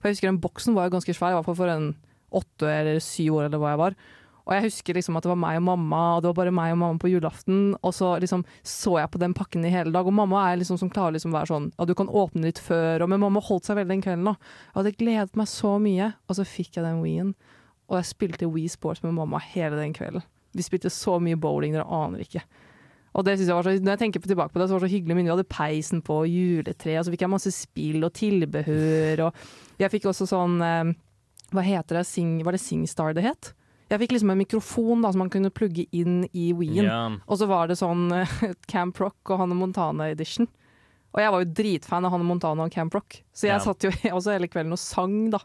For 0.01 0.09
jeg 0.09 0.15
husker 0.17 0.29
den 0.31 0.41
boksen 0.41 0.75
var 0.75 0.89
jo 0.89 0.95
ganske 0.99 1.13
svær, 1.17 1.33
i 1.33 1.37
hvert 1.37 1.45
fall 1.45 1.55
for 1.59 1.69
en 1.69 1.95
åtte 2.41 2.69
eller 2.71 3.01
syv 3.03 3.41
år 3.41 3.49
eller 3.49 3.63
hva 3.63 3.73
jeg 3.75 3.83
var. 3.85 3.97
Og 4.45 4.53
jeg 4.53 4.67
husker 4.67 4.99
liksom 4.99 5.17
at 5.17 5.25
det 5.25 5.31
var 5.31 5.41
meg 5.41 5.57
og 5.57 5.65
mamma, 5.71 6.03
og 6.15 6.23
det 6.23 6.29
var 6.29 6.37
bare 6.43 6.53
meg 6.53 6.75
og 6.75 6.81
mamma 6.83 7.01
på 7.01 7.09
julaften. 7.09 7.63
Og 7.81 7.95
så 7.97 8.11
liksom 8.21 8.45
så 8.61 8.99
jeg 9.01 9.13
på 9.15 9.21
den 9.23 9.33
pakken 9.37 9.65
i 9.65 9.73
hele 9.73 9.95
dag, 9.95 10.05
og 10.05 10.17
mamma 10.17 10.43
er 10.51 10.61
liksom 10.61 10.77
som 10.81 10.91
klarer 10.93 11.17
liksom 11.17 11.33
å 11.33 11.39
være 11.39 11.53
sånn 11.53 11.71
at 11.81 11.89
du 11.89 11.95
kan 11.97 12.13
åpne 12.13 12.45
litt 12.45 12.61
før, 12.61 13.07
og, 13.07 13.11
men 13.13 13.23
mamma 13.25 13.41
holdt 13.45 13.71
seg 13.71 13.81
veldig 13.81 13.95
den 13.95 14.05
kvelden. 14.05 14.29
da. 14.29 14.37
Jeg 14.69 14.77
hadde 14.81 14.97
gledet 15.01 15.41
meg 15.41 15.49
så 15.49 15.79
mye, 15.81 16.11
og 16.29 16.37
så 16.37 16.47
fikk 16.49 16.77
jeg 16.77 16.85
den 16.85 17.01
Wii-en. 17.01 17.33
Og 17.89 17.99
jeg 18.01 18.11
spilte 18.11 18.51
Wii 18.53 18.69
Sports 18.73 19.03
med 19.05 19.17
mamma 19.17 19.41
hele 19.55 19.81
den 19.81 19.97
kvelden. 19.97 20.25
Vi 20.55 20.65
spilte 20.65 20.93
så 20.93 21.17
mye 21.23 21.41
bowling, 21.41 21.75
dere 21.75 21.89
aner 21.89 22.23
ikke. 22.25 22.45
Og 23.15 23.25
det 23.27 23.37
synes 23.39 23.49
jeg 23.49 23.57
var 23.57 23.67
så, 23.67 23.73
Når 23.79 23.93
jeg 23.95 23.99
tenker 23.99 24.21
tilbake 24.21 24.53
på 24.53 24.59
det, 24.59 24.69
så 24.69 24.75
var 24.75 24.83
det 24.83 24.91
så 24.91 24.97
hyggelig 24.97 25.17
minne. 25.17 25.29
Vi 25.29 25.37
hadde 25.37 25.51
peisen 25.51 26.03
på 26.03 26.21
juletreet, 26.27 26.99
og 26.99 27.07
så 27.07 27.15
fikk 27.15 27.25
jeg 27.25 27.33
masse 27.33 27.53
spill 27.55 28.05
og 28.05 28.13
tilbehør. 28.13 29.29
Og 29.29 29.81
jeg 29.81 29.93
fikk 29.93 30.09
også 30.11 30.27
sånn 30.29 30.57
eh, 30.65 30.95
Hva 31.55 31.63
heter 31.65 32.01
det? 32.01 32.07
Sing, 32.09 32.39
var 32.47 32.57
det 32.57 32.63
SingStar 32.63 33.15
det 33.17 33.25
het? 33.27 33.53
Jeg 33.93 34.01
fikk 34.01 34.15
liksom 34.17 34.33
en 34.33 34.41
mikrofon 34.41 35.05
da, 35.05 35.13
som 35.13 35.23
man 35.23 35.31
kunne 35.31 35.53
plugge 35.55 35.85
inn 35.95 36.25
i 36.33 36.49
Ween. 36.57 36.87
Yeah. 36.87 37.19
Og 37.29 37.39
så 37.41 37.49
var 37.51 37.69
det 37.71 37.79
sånn 37.79 38.09
eh, 38.17 38.37
Camp 38.73 38.99
Rock 39.03 39.35
og 39.35 39.43
Hanne 39.43 39.57
Montana 39.59 40.09
edition. 40.11 40.49
Og 41.15 41.23
jeg 41.23 41.31
var 41.31 41.45
jo 41.45 41.53
dritfan 41.61 42.09
av 42.09 42.15
Hanne 42.15 42.27
Montana 42.27 42.67
og 42.67 42.75
Camp 42.75 42.97
Rock, 42.97 43.21
så 43.31 43.47
jeg 43.47 43.55
yeah. 43.55 43.63
satt 43.63 43.87
jo 43.87 43.93
også 44.19 44.35
hele 44.35 44.51
kvelden 44.51 44.75
og 44.75 44.83
sang 44.83 45.19
da. 45.35 45.43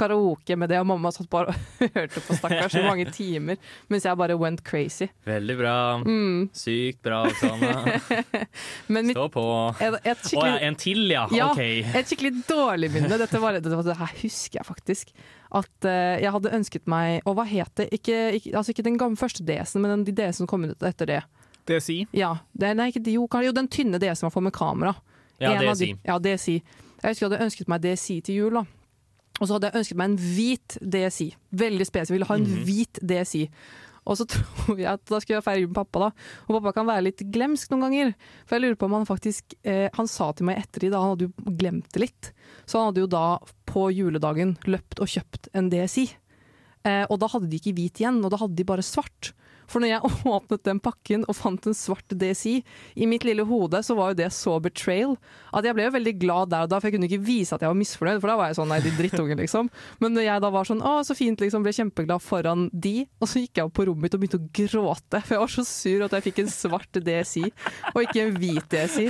Karaoke 0.00 0.56
med 0.58 0.70
det, 0.72 0.78
og 0.80 0.88
mamma 0.90 1.12
satt 1.14 1.28
bare 1.32 1.52
og 1.52 1.90
hørte 1.96 2.22
på 2.24 2.36
stakkars 2.38 2.76
i 2.80 2.84
mange 2.86 3.06
timer, 3.14 3.58
mens 3.92 4.06
jeg 4.08 4.18
bare 4.20 4.36
went 4.40 4.62
crazy. 4.66 5.10
Veldig 5.28 5.56
bra. 5.60 5.74
Mm. 6.04 6.48
Sykt 6.56 7.02
bra, 7.04 7.22
Oksane. 7.28 8.00
Stå 9.12 9.26
på. 9.34 9.44
et, 9.80 9.98
et 10.12 10.30
Å 10.40 10.46
ja, 10.46 10.56
en 10.68 10.78
til, 10.80 11.04
ja. 11.12 11.26
Ja, 11.34 11.50
OK. 11.52 11.60
et 12.00 12.08
skikkelig 12.10 12.44
dårlig 12.48 12.92
minne. 12.94 13.20
Dette, 13.20 13.40
var, 13.42 13.58
dette, 13.58 13.72
var- 13.76 13.86
det 13.90 13.98
her 14.00 14.16
husker 14.22 14.60
jeg 14.60 14.68
faktisk. 14.68 15.12
At 15.50 15.86
uh, 15.88 16.16
jeg 16.22 16.30
hadde 16.30 16.52
ønsket 16.54 16.84
meg 16.86 17.24
Og 17.26 17.34
hva 17.34 17.42
het 17.48 17.72
det? 17.80 17.88
Ikke, 17.96 18.18
ikke, 18.38 18.52
altså 18.54 18.70
ikke 18.70 18.84
den 18.86 18.98
gamle 19.00 19.18
første 19.18 19.42
DS-en, 19.42 19.82
men 19.82 19.90
den, 19.96 20.04
de 20.06 20.14
DS-ene 20.14 20.44
som 20.44 20.50
kom 20.50 20.68
ut 20.68 20.84
etter 20.86 21.10
det. 21.10 21.20
DSI. 21.66 22.04
Ja, 22.16 22.36
det, 22.56 22.74
nei, 22.78 22.90
ikke 22.92 23.02
jo, 23.10 23.26
jo, 23.26 23.54
den 23.56 23.68
tynne 23.70 23.98
DS-en 24.02 24.28
man 24.28 24.34
får 24.34 24.46
med 24.46 24.54
kamera. 24.56 24.94
Ja, 25.42 25.52
En 25.54 25.64
av 25.64 25.74
DSI. 25.74 25.90
De, 25.92 25.98
ja, 26.06 26.18
DSI. 26.22 26.56
Jeg 27.00 27.14
husker 27.14 27.24
jeg 27.26 27.30
hadde 27.32 27.44
ønsket 27.48 27.70
meg 27.72 27.82
DSI 27.84 28.20
til 28.26 28.38
jul. 28.42 28.60
da. 28.60 28.64
Og 29.40 29.48
så 29.48 29.56
hadde 29.56 29.70
jeg 29.70 29.80
ønsket 29.80 29.96
meg 30.00 30.10
en 30.10 30.16
hvit 30.20 30.78
DSI. 30.84 31.30
Veldig 31.56 31.86
spesifikt. 31.88 32.10
Jeg 32.12 32.18
ville 32.18 32.28
ha 32.28 32.34
en 32.36 32.44
Mhm. 32.46 32.64
hvit 32.68 33.00
DSI. 33.02 33.46
Og 34.06 34.16
så 34.16 34.24
tror 34.32 34.78
jeg 34.78 34.88
at 34.88 35.04
da 35.06 35.18
skulle 35.20 35.36
jeg 35.38 35.44
feire 35.44 35.60
jul 35.62 35.68
med 35.72 35.76
pappa, 35.80 35.98
da. 35.98 36.10
Og 36.48 36.54
pappa 36.58 36.72
kan 36.76 36.86
være 36.88 37.04
litt 37.04 37.22
glemsk 37.32 37.70
noen 37.70 37.84
ganger. 37.88 38.14
For 38.46 38.56
jeg 38.56 38.62
lurer 38.64 38.76
på 38.80 38.88
om 38.88 38.92
han 38.98 39.06
faktisk 39.08 39.54
eh, 39.64 39.88
Han 39.96 40.08
sa 40.08 40.30
til 40.32 40.46
meg 40.48 40.58
etter 40.62 40.84
i 40.86 40.90
da, 40.92 41.00
han 41.00 41.14
hadde 41.16 41.28
jo 41.28 41.56
glemt 41.60 41.88
det 41.92 42.00
litt. 42.04 42.32
Så 42.66 42.78
han 42.80 42.90
hadde 42.90 43.04
jo 43.04 43.10
da 43.12 43.38
på 43.66 43.88
juledagen 43.92 44.56
løpt 44.66 45.00
og 45.00 45.06
kjøpt 45.08 45.48
en 45.54 45.70
DSI. 45.70 46.06
Eh, 46.84 47.04
og 47.10 47.18
da 47.20 47.28
hadde 47.28 47.48
de 47.52 47.58
ikke 47.60 47.74
hvit 47.76 48.00
igjen, 48.00 48.22
og 48.24 48.30
da 48.32 48.38
hadde 48.40 48.56
de 48.56 48.64
bare 48.64 48.82
svart. 48.84 49.32
For 49.70 49.82
når 49.82 49.94
jeg 49.94 50.14
åpnet 50.36 50.64
den 50.66 50.82
pakken 50.82 51.26
og 51.28 51.38
fant 51.38 51.68
en 51.68 51.76
svart 51.76 52.10
DSI, 52.10 52.60
i 52.96 53.08
mitt 53.10 53.26
lille 53.26 53.46
hode 53.46 53.82
så 53.86 53.96
var 53.98 54.12
jo 54.12 54.20
det 54.22 54.30
så 54.34 54.56
betrayal 54.62 55.16
at 55.56 55.66
jeg 55.66 55.76
ble 55.76 55.86
jo 55.86 55.94
veldig 55.96 56.14
glad 56.20 56.50
der 56.52 56.66
og 56.66 56.72
da, 56.72 56.78
for 56.78 56.88
jeg 56.88 56.96
kunne 56.96 57.08
ikke 57.08 57.24
vise 57.26 57.54
at 57.54 57.64
jeg 57.64 57.70
var 57.70 57.78
misfornøyd, 57.78 58.20
for 58.22 58.30
da 58.30 58.36
var 58.38 58.50
jeg 58.50 58.58
sånn 58.60 58.70
nei, 58.70 58.80
de 58.84 58.92
drittunge, 58.94 59.36
liksom. 59.40 59.70
Men 60.02 60.14
når 60.14 60.26
jeg 60.26 60.44
da 60.44 60.50
var 60.54 60.68
sånn 60.68 60.84
å, 60.86 60.92
så 61.06 61.16
fint, 61.18 61.42
liksom, 61.42 61.64
ble 61.66 61.74
kjempeglad 61.74 62.22
foran 62.22 62.68
de, 62.70 62.94
og 63.18 63.30
så 63.30 63.42
gikk 63.42 63.58
jeg 63.60 63.70
opp 63.70 63.76
på 63.78 63.86
rommet 63.88 64.06
mitt 64.06 64.16
og 64.16 64.22
begynte 64.22 64.40
å 64.40 64.50
gråte, 64.60 65.22
for 65.24 65.36
jeg 65.36 65.42
var 65.42 65.54
så 65.56 65.66
sur 65.66 66.06
at 66.06 66.16
jeg 66.16 66.26
fikk 66.28 66.42
en 66.44 66.52
svart 66.54 67.02
DSI, 67.10 67.46
og 67.94 68.02
ikke 68.04 68.26
en 68.26 68.38
hvit 68.38 68.70
DSI. 68.70 69.08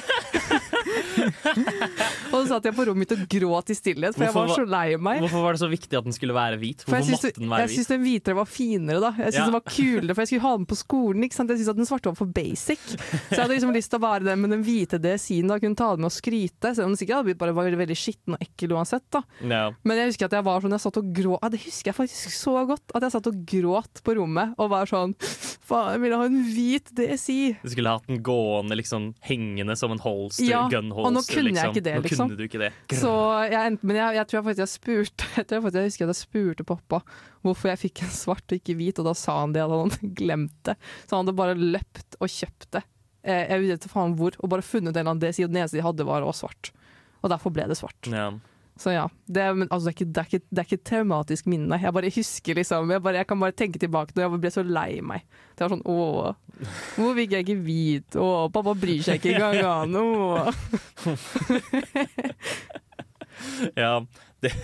Og 2.30 2.36
så 2.36 2.44
satt 2.52 2.68
jeg 2.68 2.76
på 2.76 2.84
rommet 2.88 3.04
mitt 3.04 3.14
og 3.16 3.22
gråt 3.30 3.72
i 3.72 3.76
stillhet, 3.76 4.16
for 4.16 4.26
jeg 4.26 4.34
var 4.36 4.52
så 4.54 4.64
lei 4.68 4.86
meg. 5.00 5.20
Hvorfor 5.24 5.44
var 5.44 5.56
det 5.56 5.62
så 5.62 5.70
viktig 5.70 5.98
at 5.98 6.06
den 6.06 6.14
skulle 6.16 6.36
være 6.36 6.58
hvit? 6.60 6.84
Hvorfor 6.86 7.10
måtte 7.14 7.32
den 7.38 7.50
være 7.50 7.66
jeg 7.66 7.74
syns 7.76 7.90
den 7.90 8.04
hvitere 8.04 8.38
var 8.38 8.48
finere, 8.50 9.00
da. 9.02 9.10
Jeg 9.18 9.32
syns 9.34 9.40
Ja. 9.40 9.46
den 9.48 9.56
var 9.56 9.64
kulere, 9.66 10.14
for 10.14 10.22
jeg 10.24 10.30
skulle 10.32 10.46
ha 10.46 10.52
den 10.56 10.68
på 10.70 10.78
skolen. 10.78 11.26
Jeg 11.26 11.34
syns 11.36 11.70
at 11.72 11.80
den 11.80 11.88
svarte 11.88 12.10
var 12.12 12.18
for 12.18 12.30
basic. 12.30 12.80
Så 12.94 13.36
jeg 13.36 13.42
hadde 13.42 13.54
liksom 13.56 13.74
lyst 13.74 13.90
til 13.92 14.00
å 14.00 14.04
være 14.06 14.24
den 14.30 14.40
med 14.44 14.54
den 14.54 14.64
hvite 14.66 15.00
DSI-en, 15.02 15.48
da 15.50 15.58
kunne 15.62 15.78
ta 15.78 15.90
den 15.94 16.04
med 16.04 16.10
og 16.10 16.16
skryte. 16.16 16.74
Selv 16.74 16.86
om 16.88 16.94
den 16.94 17.00
sikkert 17.00 17.38
bare 17.40 17.54
var 17.56 17.70
veldig 17.70 17.98
skitten 17.98 18.36
og 18.36 18.42
ekkel 18.44 18.74
uansett, 18.76 19.06
da. 19.10 19.22
Ja. 19.42 19.64
Men 19.84 19.96
jeg 20.02 20.12
husker 20.12 20.30
at 20.30 20.38
jeg 20.38 20.46
var 20.46 20.60
sånn, 20.60 20.76
jeg 20.76 20.84
satt 20.86 21.00
og 21.00 21.12
gråt 21.14 21.38
ja, 21.40 21.48
det 21.52 21.60
husker 21.64 21.90
jeg 21.92 21.96
faktisk 21.96 22.34
så 22.34 22.66
godt. 22.68 22.84
At 22.94 23.06
jeg 23.06 23.14
satt 23.14 23.28
og 23.30 23.40
gråt 23.48 24.02
på 24.04 24.16
rommet 24.18 24.54
og 24.60 24.70
var 24.72 24.90
sånn 24.90 25.14
Faen, 25.70 25.92
jeg 25.94 26.00
ville 26.02 26.16
ha 26.18 26.24
en 26.26 26.40
hvit 26.50 26.88
DSI. 26.98 27.38
Du 27.62 27.70
skulle 27.70 27.92
hatt 27.94 28.06
den 28.10 28.18
gående 28.26 28.74
liksom 28.78 29.12
hengende 29.22 29.76
som 29.78 29.92
en 29.94 30.00
holster, 30.02 30.48
Ja, 30.48 30.64
gun 30.80 30.90
holster. 30.96 31.06
og 31.06 31.14
nå 31.14 31.22
kunne 31.28 31.44
jeg 31.44 31.54
liksom. 31.54 31.70
ikke 31.76 31.84
det, 31.86 31.94
liksom. 32.06 32.32
ikke 32.48 32.60
det. 32.64 32.70
Så 33.00 33.12
jeg, 33.52 33.78
men 33.82 33.96
jeg, 34.00 34.16
jeg 34.18 34.26
tror 34.30 34.38
jeg 34.40 34.46
faktisk 34.48 34.64
jeg 34.64 34.72
spurte 34.74 35.28
Jeg 35.38 35.46
tror 35.46 35.56
jeg 35.58 35.64
faktisk 35.66 35.80
jeg 35.80 35.90
husker 35.92 36.04
at 36.08 36.14
jeg 36.14 36.20
spurte 36.24 36.66
pappa 36.72 37.02
hvorfor 37.46 37.70
jeg 37.72 37.82
fikk 37.86 38.02
en 38.04 38.12
svart 38.12 38.44
og 38.52 38.58
ikke 38.58 38.76
hvit, 38.80 38.98
og 39.00 39.06
da 39.08 39.14
sa 39.16 39.38
han 39.40 39.54
det 39.56 39.62
at 39.64 39.72
han 39.72 40.14
glemt 40.18 40.56
det. 40.68 40.74
Så 41.06 41.14
han 41.16 41.22
hadde 41.24 41.36
bare 41.38 41.54
løpt 41.56 42.18
og 42.20 42.28
kjøpt 42.28 42.66
det. 42.76 42.82
Eh, 43.24 43.46
Jeg 43.52 43.62
vet 43.64 43.84
ikke 43.84 43.92
faen 43.94 44.16
hvor, 44.18 44.36
og 44.40 44.50
bare 44.52 44.64
funnet 44.64 44.90
en 44.92 45.00
eller 45.00 45.10
annen 45.14 45.22
det, 45.22 45.34
siden 45.36 45.52
den 45.54 45.62
eneste 45.62 45.78
de 45.78 45.84
hadde 45.86 46.04
var 46.08 46.24
også 46.26 46.46
svart. 46.48 46.72
Og 47.22 47.32
derfor 47.32 47.52
ble 47.52 47.64
det 47.68 47.76
svart. 47.80 48.10
Ja. 48.12 48.30
Så 48.80 48.94
ja, 48.94 49.02
det, 49.28 49.44
men, 49.58 49.68
altså, 49.68 49.90
det, 49.90 49.92
er 49.92 49.98
ikke, 49.98 50.08
det, 50.08 50.20
er 50.22 50.28
ikke, 50.30 50.46
det 50.48 50.62
er 50.62 50.68
ikke 50.68 50.88
traumatisk 50.88 51.48
minne. 51.52 51.76
Jeg 51.82 51.92
bare 51.92 52.12
husker 52.14 52.56
liksom 52.56 52.90
Jeg, 52.94 53.02
bare, 53.04 53.18
jeg 53.20 53.28
kan 53.28 53.42
bare 53.42 53.56
tenke 53.56 53.78
tilbake 53.82 54.16
når 54.16 54.24
jeg 54.24 54.40
ble 54.40 54.52
så 54.54 54.64
lei 54.64 55.00
meg. 55.04 55.26
Det 55.52 55.66
var 55.66 55.74
sånn 55.74 55.84
åh, 55.84 56.30
hvor 56.96 57.12
fikk 57.18 57.34
jeg 57.36 57.44
ikke 57.44 57.58
hvit? 57.66 58.16
Åh, 58.16 58.46
pappa 58.54 58.72
bryr 58.80 59.02
seg 59.04 59.20
ikke 59.20 59.36
engang. 59.36 59.60
ja, 63.76 63.92
det, 64.46 64.54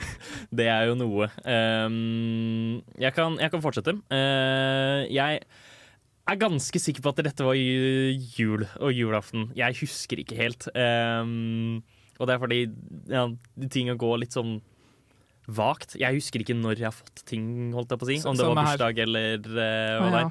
det 0.58 0.66
er 0.66 0.90
jo 0.90 0.98
noe. 0.98 1.30
Um, 1.46 2.82
jeg, 2.98 3.14
kan, 3.14 3.38
jeg 3.38 3.54
kan 3.54 3.62
fortsette. 3.62 3.94
Uh, 4.10 5.06
jeg 5.06 5.44
er 6.30 6.42
ganske 6.42 6.82
sikker 6.82 7.06
på 7.06 7.14
at 7.14 7.22
dette 7.26 7.46
var 7.46 7.54
jul 7.54 8.66
og 8.82 8.90
julaften. 8.94 9.52
Jeg 9.58 9.78
husker 9.78 10.22
ikke 10.22 10.38
helt. 10.42 10.66
Ehm, 10.74 11.82
og 12.20 12.28
det 12.28 12.36
er 12.36 12.42
fordi 12.42 12.60
ja, 13.08 13.24
tinga 13.72 13.96
går 13.98 14.20
litt 14.22 14.36
sånn 14.36 14.58
vagt. 15.50 15.96
Jeg 15.98 16.20
husker 16.20 16.44
ikke 16.44 16.54
når 16.58 16.78
jeg 16.78 16.90
har 16.90 16.94
fått 16.94 17.24
ting, 17.26 17.72
holdt 17.74 17.90
jeg 17.90 18.00
på 18.02 18.06
å 18.06 18.10
si. 18.12 18.20
Om 18.28 18.38
det 18.38 18.46
var 18.46 18.60
bursdag 18.60 19.02
eller 19.06 19.48
uh, 19.48 20.04
hva 20.04 20.22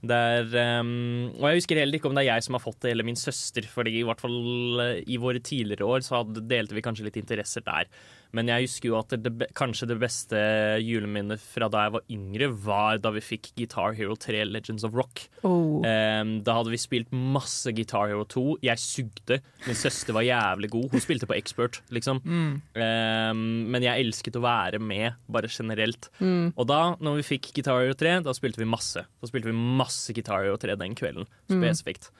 det 0.00 0.16
er. 0.16 0.46
Ehm, 0.56 1.28
og 1.36 1.44
jeg 1.50 1.60
husker 1.60 1.80
heller 1.80 1.98
ikke 1.98 2.08
om 2.08 2.16
det 2.16 2.22
er 2.24 2.30
jeg 2.30 2.46
som 2.46 2.56
har 2.56 2.62
fått 2.64 2.80
det, 2.84 2.94
eller 2.94 3.06
min 3.06 3.18
søster. 3.20 3.66
Fordi 3.68 3.98
i 3.98 4.04
hvert 4.06 4.22
fall 4.22 4.80
eh, 4.84 5.02
i 5.04 5.18
våre 5.20 5.42
tidligere 5.44 5.88
år 5.88 6.04
så 6.06 6.22
delte 6.24 6.76
vi 6.76 6.84
kanskje 6.84 7.08
litt 7.08 7.18
interesser 7.20 7.64
der. 7.66 7.90
Men 8.36 8.46
jeg 8.46 8.66
husker 8.68 8.88
jo 8.92 8.98
at 9.00 9.14
det, 9.24 9.48
kanskje 9.58 9.88
det 9.90 9.96
beste 9.98 10.38
juleminnet 10.84 11.40
fra 11.42 11.66
da 11.72 11.84
jeg 11.86 11.94
var 11.96 12.04
yngre, 12.14 12.48
var 12.62 13.00
da 13.02 13.10
vi 13.14 13.22
fikk 13.24 13.48
Guitar 13.58 13.96
Hero 13.98 14.14
3 14.14 14.44
Legends 14.46 14.84
of 14.86 14.94
Rock. 14.94 15.24
Oh. 15.42 15.80
Um, 15.82 16.36
da 16.46 16.54
hadde 16.60 16.70
vi 16.70 16.78
spilt 16.78 17.10
masse 17.10 17.72
Guitar 17.74 18.06
Hero 18.12 18.22
2. 18.30 18.44
Jeg 18.62 18.78
sugde. 18.78 19.40
Min 19.66 19.78
søster 19.78 20.14
var 20.14 20.22
jævlig 20.28 20.70
god. 20.70 20.88
Hun 20.94 21.02
spilte 21.02 21.26
på 21.26 21.34
expert, 21.38 21.80
liksom. 21.90 22.22
Mm. 22.22 22.52
Um, 22.78 23.42
men 23.74 23.82
jeg 23.88 24.06
elsket 24.06 24.38
å 24.38 24.44
være 24.46 24.78
med, 24.78 25.18
bare 25.30 25.50
generelt. 25.50 26.06
Mm. 26.22 26.52
Og 26.54 26.70
da, 26.70 26.80
når 27.02 27.20
vi 27.20 27.28
fikk 27.34 27.50
Guitar 27.58 27.82
Hero 27.82 27.98
3, 27.98 28.20
da 28.26 28.34
spilte 28.36 28.62
vi 28.62 28.70
masse. 28.70 29.02
Da 29.20 29.30
spilte 29.30 29.50
vi 29.50 29.56
masse 29.58 30.14
Guitar 30.14 30.46
Hero 30.46 30.56
3 30.60 30.78
den 30.80 30.94
kvelden, 30.98 31.26
Mm. 31.50 31.58
spesifikt. 31.64 32.12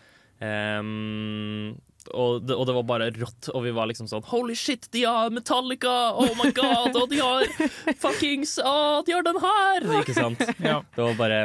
Og, 2.09 2.41
det, 2.49 2.57
og 2.57 2.67
det 2.69 2.75
var 2.79 2.87
bare 2.89 3.09
rått, 3.15 3.51
og 3.53 3.65
vi 3.67 3.73
var 3.77 3.91
liksom 3.91 4.09
sånn 4.11 4.25
Holy 4.31 4.57
shit, 4.57 4.89
de 4.95 5.03
har 5.05 5.33
Metallica! 5.35 5.97
Oh 6.17 6.33
my 6.39 6.49
god! 6.57 6.97
Og 6.97 7.11
de 7.13 7.21
har 7.21 7.45
fuckings 8.01 8.57
Å, 8.65 9.03
de 9.07 9.13
har 9.15 9.27
den 9.27 9.41
her! 9.43 9.91
Ikke 10.01 10.17
sant? 10.17 10.41
Ja. 10.71 10.81
Det 10.97 11.05
var 11.05 11.19
bare 11.21 11.43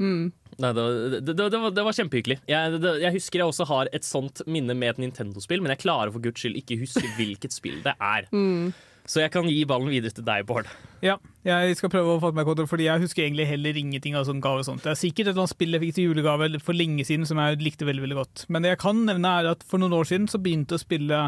Mm. 0.00 0.30
Nei, 0.60 0.70
det, 0.72 0.84
det, 1.12 1.18
det, 1.28 1.34
det, 1.52 1.58
var, 1.60 1.72
det 1.76 1.82
var 1.84 1.96
kjempehyggelig. 1.96 2.38
Jeg, 2.48 2.78
det, 2.80 2.92
jeg 3.02 3.14
husker 3.16 3.42
jeg 3.42 3.52
også 3.52 3.66
har 3.68 3.90
et 3.96 4.06
sånt 4.06 4.40
minne 4.48 4.72
med 4.76 4.94
et 4.94 5.02
Nintendo-spill, 5.04 5.60
men 5.60 5.74
jeg 5.74 5.82
klarer 5.84 6.12
for 6.14 6.24
guds 6.24 6.40
skyld 6.40 6.56
ikke 6.60 6.78
huske 6.80 7.04
hvilket 7.18 7.52
spill 7.52 7.82
det 7.84 7.92
er. 7.96 8.28
Mm. 8.32 8.72
Så 9.08 9.22
jeg 9.22 9.32
kan 9.34 9.48
gi 9.48 9.62
ballen 9.68 9.90
videre 9.92 10.14
til 10.14 10.26
deg, 10.26 10.44
Bård. 10.48 10.68
Ja, 11.04 11.16
jeg 11.46 11.76
skal 11.78 11.92
prøve 11.92 12.14
å 12.14 12.20
få 12.22 12.30
meg 12.36 12.48
kontroll, 12.48 12.68
fordi 12.70 12.86
jeg 12.86 13.02
husker 13.02 13.24
egentlig 13.24 13.48
heller 13.48 13.78
ingenting 13.80 14.18
av 14.18 14.26
sånn 14.28 14.42
gave 14.44 14.60
og 14.62 14.68
sånt. 14.68 14.84
Det 14.84 14.92
er 14.92 15.00
sikkert 15.00 15.30
et 15.30 15.32
eller 15.32 15.46
annet 15.46 15.54
spill 15.54 15.76
jeg 15.76 15.84
fikk 15.84 15.96
til 15.96 16.10
julegave 16.10 16.50
for 16.64 16.76
lenge 16.76 17.06
siden 17.08 17.24
som 17.28 17.40
jeg 17.40 17.62
likte 17.62 17.88
veldig 17.88 18.04
veldig 18.04 18.18
godt. 18.20 18.44
Men 18.52 18.66
det 18.66 18.74
jeg 18.74 18.82
kan 18.84 19.00
nevne 19.08 19.32
er 19.40 19.50
at 19.54 19.64
for 19.66 19.82
noen 19.82 19.96
år 19.96 20.10
siden 20.10 20.28
så 20.30 20.40
begynte 20.42 20.76
jeg 20.76 20.82
å 20.82 20.84
spille 20.84 21.22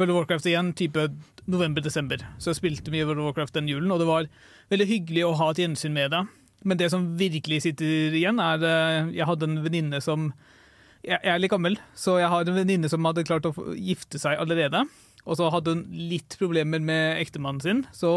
World 0.00 0.14
of 0.14 0.16
Warcraft 0.22 0.48
igjen, 0.48 0.72
type 0.78 1.06
november-desember. 1.50 2.24
Så 2.40 2.54
jeg 2.54 2.60
spilte 2.62 2.94
mye 2.94 3.04
World 3.04 3.20
of 3.20 3.30
Warcraft 3.30 3.58
den 3.58 3.68
julen, 3.68 3.92
og 3.92 4.00
det 4.00 4.08
var 4.08 4.30
veldig 4.72 4.88
hyggelig 4.88 5.26
å 5.28 5.34
ha 5.42 5.50
et 5.52 5.60
gjensyn 5.60 5.92
med 5.96 6.14
det. 6.14 6.22
Men 6.64 6.80
det 6.80 6.90
som 6.92 7.04
virkelig 7.20 7.62
sitter 7.64 8.16
igjen, 8.16 8.40
er 8.40 8.64
eh, 8.64 9.12
Jeg 9.16 9.28
hadde 9.28 9.48
en 9.48 9.60
venninne 9.64 10.00
som 10.04 10.32
jeg 11.00 11.16
er 11.24 11.38
litt 11.40 11.52
gammel, 11.52 11.78
så 11.96 12.18
jeg 12.20 12.28
har 12.28 12.44
en 12.44 12.58
venninne 12.58 12.88
som 12.92 13.06
hadde 13.08 13.24
klart 13.24 13.46
å 13.48 13.54
gifte 13.72 14.18
seg 14.20 14.36
allerede. 14.36 14.82
Og 15.26 15.36
så 15.38 15.50
hadde 15.52 15.74
hun 15.74 15.82
litt 16.10 16.36
problemer 16.40 16.82
med 16.82 17.20
ektemannen 17.20 17.60
sin, 17.64 17.82
så 17.96 18.12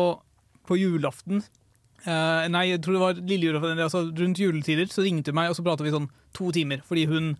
på 0.64 0.78
julaften 0.80 1.42
eh, 2.08 2.46
Nei, 2.52 2.70
jeg 2.70 2.80
tror 2.84 2.96
det 2.96 3.02
var 3.02 3.20
lille 3.28 3.74
altså 3.74 4.06
rundt 4.08 4.40
juletider, 4.40 4.88
så 4.92 5.04
ringte 5.04 5.34
hun 5.34 5.42
meg, 5.42 5.52
og 5.52 5.58
så 5.58 5.66
pratet 5.66 5.88
vi 5.88 5.96
sånn 5.96 6.10
to 6.38 6.52
timer. 6.56 6.84
Fordi 6.88 7.04
hun 7.12 7.34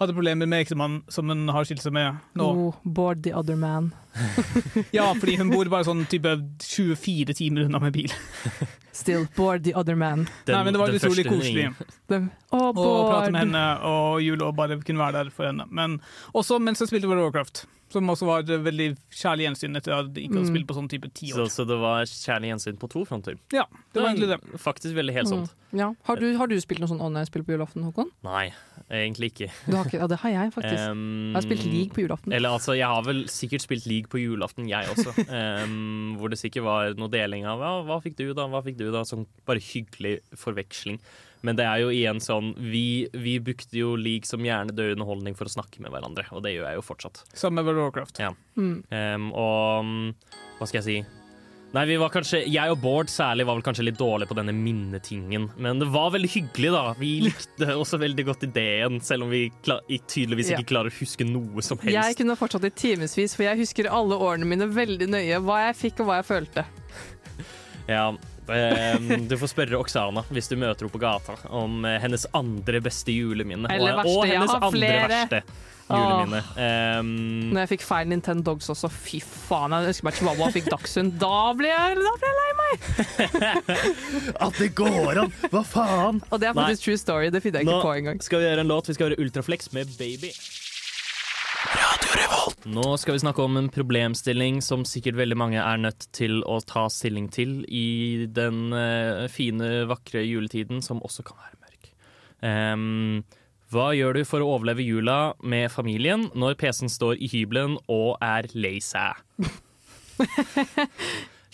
hadde 0.00 0.16
problemer 0.16 0.48
med 0.50 0.64
ektemannen 0.64 1.04
som 1.12 1.28
hun 1.30 1.46
har 1.54 1.68
skilt 1.68 1.84
seg 1.84 1.94
med 1.94 2.18
nå. 2.38 2.48
Oh, 2.48 2.80
board 2.84 3.22
the 3.26 3.34
other 3.36 3.58
man. 3.58 3.92
Ja, 4.96 5.08
fordi 5.18 5.36
hun 5.40 5.50
bor 5.52 5.68
bare 5.72 5.86
sånn 5.88 6.04
type 6.10 6.32
24 6.62 7.34
timer 7.38 7.66
unna 7.68 7.80
med 7.82 7.92
bil. 7.96 8.12
Still 8.94 9.26
bored 9.36 9.64
the 9.66 9.74
other 9.74 9.96
man. 9.98 10.28
Nei, 10.46 10.60
men 10.64 10.72
det 10.76 10.78
var 10.80 10.92
den 10.92 11.00
utrolig 11.02 11.26
koselig. 11.26 11.68
den, 11.74 11.88
Dem- 12.12 12.30
Å, 12.54 12.72
prate 12.78 13.32
med 13.34 13.40
henne 13.48 13.64
og 13.90 14.20
jul 14.22 14.42
og 14.46 14.54
bare 14.58 14.78
kunne 14.86 15.02
være 15.02 15.24
der 15.24 15.32
for 15.34 15.48
henne. 15.50 15.66
Men 15.74 15.98
også 16.34 16.60
mens 16.62 16.78
jeg 16.84 16.92
spilte 16.92 17.10
World 17.10 17.24
of 17.24 17.32
Warcraft, 17.32 17.64
som 17.94 18.08
også 18.10 18.26
var 18.26 18.42
et 18.42 18.62
veldig 18.64 18.86
kjærlig 19.14 19.44
gjensyn 19.48 19.78
etter 19.78 19.92
at 19.94 20.14
jeg 20.14 20.28
ikke 20.28 20.38
hadde 20.38 20.46
Mm. 20.48 20.54
spilt 20.54 20.66
på 20.70 20.74
sånn 20.78 20.88
type 20.90 21.10
ti 21.14 21.28
Så, 21.30 21.42
år. 21.44 21.50
så 21.52 21.66
det 21.66 21.76
var 21.78 22.06
kjærlig 22.10 22.48
gjensyn 22.54 22.78
på 22.78 22.88
to 22.90 23.02
fronter. 23.06 23.36
Ja, 23.54 23.66
det 23.92 24.02
var 24.02 24.08
egentlig 24.14 24.30
det. 24.32 24.38
Faktisk 24.62 24.94
veldig 24.96 25.14
helsomt. 25.14 25.50
Mm. 25.74 25.78
Ja. 25.78 25.88
Har, 26.06 26.16
du, 26.22 26.26
har 26.38 26.46
du 26.50 26.54
spilt 26.62 26.78
noe 26.82 26.90
sånn 26.90 27.02
online-spill 27.02 27.42
på 27.46 27.54
julaften, 27.54 27.82
Håkon? 27.86 28.10
Nei, 28.26 28.52
egentlig 28.90 29.32
ikke. 29.34 29.50
Du 29.66 29.74
har 29.76 29.84
ikke, 29.90 29.98
ja, 29.98 30.06
det 30.10 30.18
har 30.22 30.30
jeg 30.38 30.54
faktisk. 30.54 30.82
Um, 30.94 31.32
jeg 31.32 31.34
har 31.38 31.46
spilt 31.48 31.64
League 31.66 31.94
på 31.94 32.02
julaften. 32.06 32.32
Eller 32.34 32.54
altså, 32.54 32.74
jeg 32.78 32.86
har 32.86 33.02
vel 33.06 33.24
sikkert 33.30 33.62
spilt 33.66 33.86
league 33.90 34.03
på 34.12 34.22
julaften, 34.22 34.68
jeg 34.70 34.90
også. 34.92 35.14
Um, 35.34 36.14
hvor 36.18 36.30
det 36.30 36.38
sikkert 36.38 36.64
var 36.66 36.96
noe 36.98 37.10
deling 37.10 37.46
av 37.48 37.62
ja, 37.62 37.70
'hva 37.84 37.96
fikk 38.02 38.16
du, 38.18 38.26
da', 38.36 38.46
hva 38.50 38.60
fikk 38.64 38.76
du, 38.78 38.86
da? 38.92 39.02
Sånn 39.08 39.24
bare 39.48 39.62
hyggelig 39.62 40.18
forveksling. 40.38 41.00
Men 41.44 41.58
det 41.58 41.66
er 41.68 41.82
jo 41.82 41.90
igjen 41.92 42.22
sånn 42.24 42.54
Vi, 42.56 43.08
vi 43.12 43.34
brukte 43.44 43.76
jo 43.76 43.94
league 44.00 44.28
som 44.28 44.44
hjernedød 44.46 44.94
underholdning 44.96 45.36
for 45.36 45.50
å 45.50 45.54
snakke 45.56 45.82
med 45.84 45.92
hverandre, 45.92 46.24
og 46.32 46.44
det 46.46 46.54
gjør 46.54 46.70
jeg 46.70 46.80
jo 46.80 46.86
fortsatt. 46.86 47.24
Samme 47.34 47.60
med 47.60 47.68
World 47.68 47.82
of 47.82 47.90
Warcraft. 47.90 48.22
Ja. 48.22 48.32
Mm. 48.56 48.78
Um, 48.88 49.28
og 49.36 50.32
hva 50.60 50.70
skal 50.70 50.80
jeg 50.82 50.86
si? 50.88 51.23
Nei, 51.74 51.82
vi 51.90 51.96
var 51.98 52.10
kanskje, 52.14 52.44
Jeg 52.46 52.70
og 52.70 52.78
Bård 52.78 53.08
særlig 53.10 53.46
var 53.48 53.56
vel 53.58 53.64
kanskje 53.66 53.82
litt 53.88 53.96
dårlige 53.98 54.30
på 54.30 54.36
denne 54.38 54.52
minnetingen. 54.54 55.48
Men 55.58 55.80
det 55.82 55.88
var 55.90 56.12
veldig 56.14 56.30
hyggelig, 56.30 56.70
da. 56.70 56.82
Vi 57.00 57.08
likte 57.26 57.66
også 57.74 57.98
veldig 57.98 58.24
godt 58.28 58.44
ideen, 58.46 59.00
selv 59.02 59.26
om 59.26 59.32
vi 59.34 59.48
tydeligvis 59.66 60.52
Ja. 60.52 60.60
ikke 60.60 60.70
klarer 60.70 60.92
å 60.94 60.98
huske 61.00 61.26
noe 61.26 61.64
som 61.66 61.80
helst. 61.82 61.96
Jeg 61.98 62.18
kunne 62.20 62.36
fortsatt 62.38 62.68
i 62.68 62.70
timevis, 62.70 63.34
for 63.34 63.42
jeg 63.48 63.58
husker 63.64 63.90
alle 63.90 64.14
årene 64.22 64.46
mine 64.46 64.70
veldig 64.70 65.10
nøye. 65.16 65.42
Hva 65.42 65.64
jeg 65.66 65.80
fikk 65.82 66.04
og 66.04 66.12
hva 66.12 66.20
jeg 66.22 66.30
følte. 66.30 66.66
Ja, 67.84 68.06
ehm, 68.48 69.26
Du 69.28 69.34
får 69.36 69.50
spørre 69.52 69.76
Oksana 69.76 70.22
hvis 70.32 70.46
du 70.48 70.54
møter 70.56 70.86
henne 70.86 70.94
på 70.94 71.00
gata 71.02 71.34
om 71.52 71.82
eh, 71.84 71.98
hennes 72.00 72.24
andre 72.32 72.80
beste 72.80 73.12
juleminne. 73.12 73.68
Eller 73.68 73.98
verste, 73.98 74.14
og 74.14 74.24
jeg 74.24 74.38
hennes 74.38 74.54
har 74.54 74.64
andre 74.70 74.78
flere. 74.78 75.08
verste 75.12 75.42
juleminne. 75.88 76.40
Um, 76.56 77.10
Når 77.52 77.64
jeg 77.64 77.70
fikk 77.74 77.84
feil 77.86 78.10
Nintendo 78.10 78.46
Dogs 78.52 78.70
også, 78.72 78.90
fy 78.92 79.20
faen. 79.24 79.74
Jeg 79.76 79.92
ønsker 79.92 80.08
meg 80.08 80.18
Chihuahua 80.18 80.50
fikk 80.54 80.70
Dachshund. 80.72 81.14
Da 81.20 81.52
ble 81.58 81.70
jeg, 81.70 82.00
da 82.00 82.14
ble 82.20 82.30
jeg 82.30 82.38
lei 82.40 82.50
meg! 82.60 82.74
at 84.48 84.60
det 84.60 84.70
går 84.78 85.22
an! 85.24 85.32
Hva 85.52 85.64
faen? 85.68 86.20
Og 86.30 86.42
det 86.42 86.50
er 86.50 86.58
faktisk 86.58 86.88
true 86.88 87.00
story. 87.00 87.32
Det 87.34 87.44
finner 87.44 87.64
jeg 87.64 87.70
Nå 87.70 87.78
ikke 87.78 87.88
på 87.88 87.96
engang. 87.98 88.22
skal 88.24 88.42
vi 88.42 88.48
gjøre 88.48 88.64
en 88.66 88.72
låt. 88.72 88.90
Vi 88.90 88.96
skal 88.98 89.10
høre 89.10 89.20
Ultraflex 89.24 89.72
med 89.76 89.92
Baby. 89.98 90.32
Nå 92.64 92.96
skal 93.00 93.16
vi 93.16 93.20
snakke 93.20 93.42
om 93.44 93.56
en 93.60 93.68
problemstilling 93.72 94.60
som 94.64 94.84
sikkert 94.88 95.18
veldig 95.18 95.36
mange 95.36 95.60
er 95.60 95.80
nødt 95.80 96.06
til 96.16 96.40
å 96.48 96.58
ta 96.64 96.86
stilling 96.92 97.28
til 97.32 97.58
i 97.68 98.24
den 98.30 98.72
eh, 98.72 99.24
fine, 99.32 99.84
vakre 99.90 100.22
juletiden, 100.24 100.80
som 100.84 101.02
også 101.04 101.24
kan 101.26 101.40
være 101.40 101.58
mørk. 101.60 101.90
Ehm, 102.48 103.24
hva 103.74 103.90
gjør 103.96 104.20
du 104.20 104.24
for 104.28 104.44
å 104.44 104.52
overleve 104.54 104.84
jula 104.86 105.34
med 105.42 105.70
familien 105.72 106.28
når 106.38 106.54
PC-en 106.60 106.92
står 106.92 107.18
i 107.18 107.30
hybelen 107.32 107.76
og 107.90 108.14
er 108.22 108.46
lei 108.54 108.76
seg? 108.84 109.18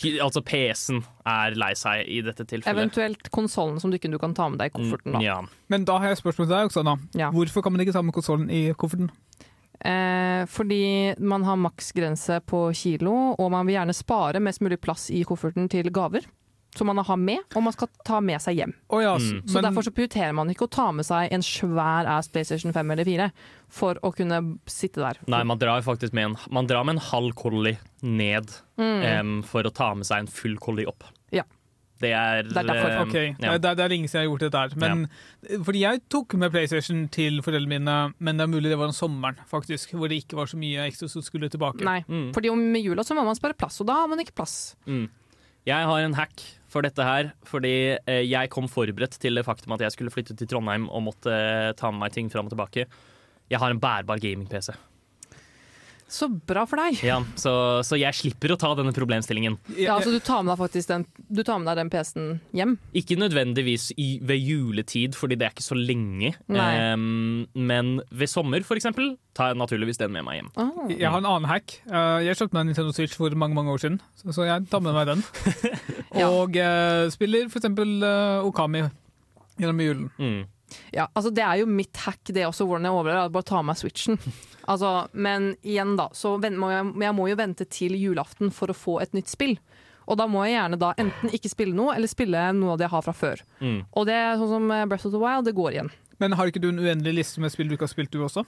Altså 0.00 0.40
PC-en 0.40 1.02
er 1.28 1.52
lei 1.60 1.74
seg 1.76 2.06
i 2.08 2.22
dette 2.24 2.46
tilfellet. 2.48 2.72
Eventuelt 2.72 3.26
konsollen 3.34 3.76
som 3.82 3.92
du 3.92 3.98
ikke 3.98 4.08
du 4.08 4.16
kan 4.16 4.32
ta 4.32 4.46
med 4.48 4.56
deg 4.62 4.70
i 4.70 4.78
kofferten. 4.78 5.12
da. 5.12 5.20
Ja. 5.20 5.34
Men 5.68 5.84
da 5.84 5.98
har 6.00 6.08
jeg 6.08 6.16
et 6.16 6.22
spørsmål 6.22 6.46
til 6.46 6.54
deg, 6.54 6.70
Oksana. 6.70 6.94
Ja. 7.20 7.28
Hvorfor 7.34 7.66
kan 7.66 7.74
man 7.74 7.84
ikke 7.84 7.92
ta 7.92 8.00
med 8.00 8.16
konsollen 8.16 8.48
i 8.48 8.62
kofferten? 8.80 9.10
Eh, 9.84 10.46
fordi 10.48 10.80
man 11.20 11.44
har 11.44 11.60
maksgrense 11.60 12.40
på 12.48 12.62
kilo, 12.80 13.34
og 13.36 13.52
man 13.52 13.68
vil 13.68 13.76
gjerne 13.76 13.96
spare 13.96 14.40
mest 14.40 14.64
mulig 14.64 14.80
plass 14.80 15.10
i 15.12 15.20
kofferten 15.28 15.68
til 15.68 15.92
gaver. 15.92 16.24
Som 16.76 16.86
man 16.86 16.98
har 17.02 17.16
med, 17.18 17.40
og 17.56 17.64
man 17.66 17.72
skal 17.74 17.88
ta 18.06 18.20
med 18.22 18.38
seg 18.40 18.54
hjem. 18.60 18.72
Oh, 18.94 19.00
ja, 19.02 19.16
Mm. 19.18 19.42
Så 19.50 19.60
derfor 19.60 19.82
så 19.82 19.90
prioriterer 19.90 20.32
man 20.32 20.48
ikke 20.52 20.68
å 20.68 20.70
ta 20.70 20.92
med 20.92 21.04
seg 21.04 21.32
en 21.34 21.42
svær 21.42 22.06
ass 22.06 22.28
PlayStation 22.28 22.72
5 22.72 22.90
eller 22.94 23.04
4 23.04 23.30
for 23.68 23.94
å 24.06 24.12
kunne 24.14 24.38
sitte 24.70 25.02
der. 25.02 25.18
Nei, 25.26 25.42
man 25.42 25.58
drar 25.58 25.82
faktisk 25.82 26.12
med 26.14 26.24
en, 26.30 26.36
man 26.50 26.66
drar 26.70 26.84
med 26.84 26.94
en 26.94 27.02
halv 27.10 27.34
collie 27.34 27.78
ned 28.02 28.46
Mm. 28.78 29.20
um, 29.20 29.42
for 29.42 29.62
å 29.66 29.72
ta 29.74 29.94
med 29.94 30.06
seg 30.06 30.18
en 30.20 30.26
full 30.28 30.56
collie 30.56 30.86
opp. 30.86 31.02
Ja. 31.32 31.42
Det 32.00 32.12
er, 32.14 32.44
Det 32.44 32.56
er 32.56 32.62
derfor. 32.64 33.02
Um, 33.02 33.08
okay. 33.08 33.34
ja. 33.38 33.58
det, 33.58 33.64
er- 33.68 33.74
det 33.74 33.84
er 33.84 33.88
lenge 33.92 34.08
siden 34.08 34.22
jeg 34.22 34.28
har 34.28 34.30
gjort 34.30 34.40
det 34.46 34.52
der. 34.52 34.76
Men, 34.80 35.08
Fordi 35.66 35.80
jeg 35.82 36.00
tok 36.08 36.34
med 36.40 36.50
PlayStation 36.54 37.08
til 37.12 37.42
foreldrene 37.42 37.68
mine, 37.80 38.14
men 38.18 38.36
det 38.38 38.44
er 38.46 38.48
mulig 38.54 38.70
det 38.70 38.78
var 38.78 38.86
om 38.86 38.92
sommeren, 38.96 39.36
faktisk, 39.50 39.90
hvor 39.98 40.08
det 40.08 40.22
ikke 40.24 40.36
var 40.38 40.46
så 40.46 40.56
mye 40.56 40.86
ekstra 40.88 41.10
som 41.10 41.20
skulle 41.20 41.50
tilbake. 41.50 41.82
Nei, 41.84 42.00
Mm. 42.08 42.32
fordi 42.32 42.48
om 42.48 42.62
med 42.72 42.80
jula 42.86 43.02
så 43.02 43.12
må 43.18 43.24
man 43.26 43.34
spare 43.36 43.52
plass, 43.58 43.80
og 43.82 43.86
da 43.88 43.94
har 44.00 44.08
man 44.08 44.18
ikke 44.20 44.34
plass. 44.38 44.76
Mm. 44.86 45.10
Jeg 45.66 45.84
har 45.84 45.98
en 46.00 46.14
hack 46.14 46.40
for 46.70 46.86
dette 46.86 47.06
her, 47.06 47.32
fordi 47.48 47.74
eh, 47.98 48.22
jeg 48.28 48.50
kom 48.52 48.68
forberedt 48.70 49.18
til 49.20 49.38
det 49.38 49.46
faktum 49.46 49.74
at 49.74 49.82
jeg 49.84 49.96
skulle 49.96 50.14
flytte 50.14 50.36
til 50.38 50.50
Trondheim 50.50 50.88
og 50.88 51.04
måtte 51.08 51.34
eh, 51.34 51.72
ta 51.78 51.90
med 51.90 52.04
meg 52.04 52.14
ting 52.14 52.30
fram 52.32 52.46
og 52.46 52.54
tilbake. 52.54 52.86
Jeg 53.50 53.58
har 53.58 53.74
en 53.74 53.82
bærbar 53.82 54.22
gaming-PC. 54.22 54.70
Så 56.11 56.26
bra 56.28 56.64
for 56.66 56.80
deg! 56.82 56.98
Ja, 57.06 57.20
så, 57.38 57.52
så 57.86 57.94
jeg 58.00 58.16
slipper 58.18 58.50
å 58.54 58.58
ta 58.58 58.72
denne 58.78 58.90
problemstillingen. 58.96 59.56
Ja, 59.78 59.94
altså 59.96 60.11
Du 60.11 60.18
tar 60.18 60.42
med 60.42 60.52
deg 60.52 60.61
faktisk 60.64 60.90
den, 60.90 61.04
du 61.30 61.42
tar 61.46 61.61
med 61.62 61.70
deg 61.70 61.78
den 61.84 61.92
PC-en 61.92 62.28
hjem? 62.56 62.72
Ikke 62.98 63.16
nødvendigvis 63.20 63.90
i, 63.94 64.08
ved 64.26 64.42
juletid, 64.42 65.14
fordi 65.18 65.38
det 65.38 65.46
er 65.46 65.54
ikke 65.54 65.66
så 65.68 65.78
lenge. 65.78 66.32
Nei. 66.50 66.70
Men 67.54 67.92
ved 68.11 68.30
sommer, 68.32 68.64
for 68.66 68.80
eksempel, 68.80 69.12
tar 69.38 69.52
jeg 69.52 69.61
naturligvis 69.62 70.00
den 70.02 70.12
med 70.14 70.26
meg 70.26 70.40
hjem. 70.40 70.50
Ah. 70.58 70.80
Jeg 70.90 71.06
har 71.06 71.20
en 71.22 71.30
annen 71.30 71.48
hack. 71.50 71.78
Eh, 71.86 72.26
Jeg 72.26 72.40
kjøpte 72.40 72.56
meg 72.58 72.64
en 72.64 72.72
Nintendo 72.72 72.94
Switch 72.96 73.14
for 73.18 73.38
mange 73.38 73.54
mange 73.54 73.70
år 73.74 73.82
siden, 73.82 74.00
så 74.18 74.34
så 74.34 74.48
jeg 74.48 74.66
tar 74.70 74.82
med 74.82 74.96
meg 74.96 75.06
den. 75.14 75.22
Og 76.26 76.56
uh, 76.58 77.06
spiller 77.14 77.46
for 77.52 77.62
eksempel 77.62 78.00
eh, 78.02 78.46
Okami 78.50 78.82
gjennom 79.61 79.82
julen. 79.84 80.08
Mm. 80.18 80.40
Ja, 80.94 81.08
altså 81.14 81.32
Det 81.34 81.42
er 81.44 81.60
jo 81.60 81.68
mitt 81.70 81.96
hack, 82.04 82.22
det 82.30 82.46
også, 82.46 82.66
hvordan 82.68 82.88
jeg 82.88 82.96
overlever. 82.96 83.24
er 83.24 83.34
Bare 83.34 83.48
ta 83.48 83.58
av 83.60 83.66
meg 83.68 83.80
Switchen. 83.80 84.20
Altså, 84.70 85.08
men 85.16 85.54
igjen, 85.66 85.96
da. 85.98 86.04
Så 86.14 86.36
må 86.38 86.68
jeg, 86.70 86.90
jeg 87.02 87.14
må 87.16 87.24
jo 87.26 87.36
vente 87.40 87.64
til 87.66 87.96
julaften 87.98 88.52
for 88.54 88.70
å 88.70 88.76
få 88.76 88.98
et 89.02 89.16
nytt 89.16 89.32
spill. 89.32 89.56
Og 90.06 90.18
da 90.20 90.28
må 90.30 90.44
jeg 90.46 90.54
gjerne 90.54 90.78
da 90.78 90.92
enten 91.00 91.32
ikke 91.34 91.50
spille 91.50 91.74
noe, 91.74 91.96
eller 91.96 92.10
spille 92.10 92.44
noe 92.54 92.76
av 92.76 92.78
det 92.78 92.86
jeg 92.86 92.92
har 92.92 93.06
fra 93.08 93.14
før. 93.16 93.42
Mm. 93.58 93.80
Og 93.98 94.06
det 94.06 94.14
er 94.14 94.38
sånn 94.38 94.52
som 94.52 94.70
Breath 94.70 95.08
of 95.08 95.14
the 95.16 95.22
Wild, 95.22 95.48
det 95.48 95.56
går 95.58 95.74
igjen. 95.74 95.90
Men 96.22 96.36
har 96.38 96.52
ikke 96.52 96.62
du 96.62 96.68
en 96.70 96.82
uendelig 96.84 97.16
liste 97.16 97.42
med 97.42 97.50
spill 97.50 97.70
du 97.70 97.74
ikke 97.74 97.88
har 97.88 97.94
spilt, 97.94 98.12
du 98.14 98.22
også? 98.22 98.44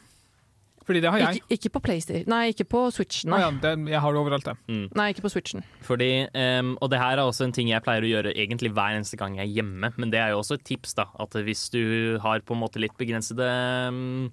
Fordi 0.86 1.00
det 1.04 1.10
har 1.14 1.18
jeg. 1.22 1.40
Ikke, 1.42 1.56
ikke 1.58 1.70
på 1.76 1.80
PlayStation 1.86 2.28
Nei, 2.32 2.40
ikke 2.52 2.64
på 2.66 2.80
Switchen. 2.90 3.30
Nei. 3.30 3.38
Nei, 3.38 3.44
ja, 3.46 3.50
det, 3.62 3.72
jeg 3.92 4.00
har 4.02 4.12
det 4.16 4.20
overalt, 4.22 4.44
det. 4.48 4.54
Mm. 4.68 4.84
nei 4.98 5.08
ikke 5.14 5.22
på 5.26 5.30
Switchen. 5.30 5.62
Fordi, 5.86 6.10
um, 6.34 6.72
og 6.82 6.90
det 6.90 6.98
her 7.02 7.16
er 7.18 7.22
også 7.24 7.46
en 7.46 7.52
ting 7.54 7.68
jeg 7.70 7.84
pleier 7.86 8.02
å 8.02 8.10
gjøre 8.10 8.32
egentlig 8.34 8.72
hver 8.74 8.96
eneste 8.98 9.18
gang 9.20 9.36
jeg 9.38 9.46
er 9.48 9.54
hjemme. 9.60 9.92
Men 9.96 10.10
det 10.14 10.18
er 10.22 10.32
jo 10.34 10.40
også 10.42 10.58
et 10.58 10.64
tips, 10.66 10.94
da. 10.98 11.06
At 11.22 11.36
hvis 11.46 11.68
du 11.74 12.18
har 12.24 12.42
på 12.42 12.56
en 12.56 12.62
måte 12.64 12.82
litt 12.82 12.96
begrensede 12.98 13.46
um, 13.88 14.30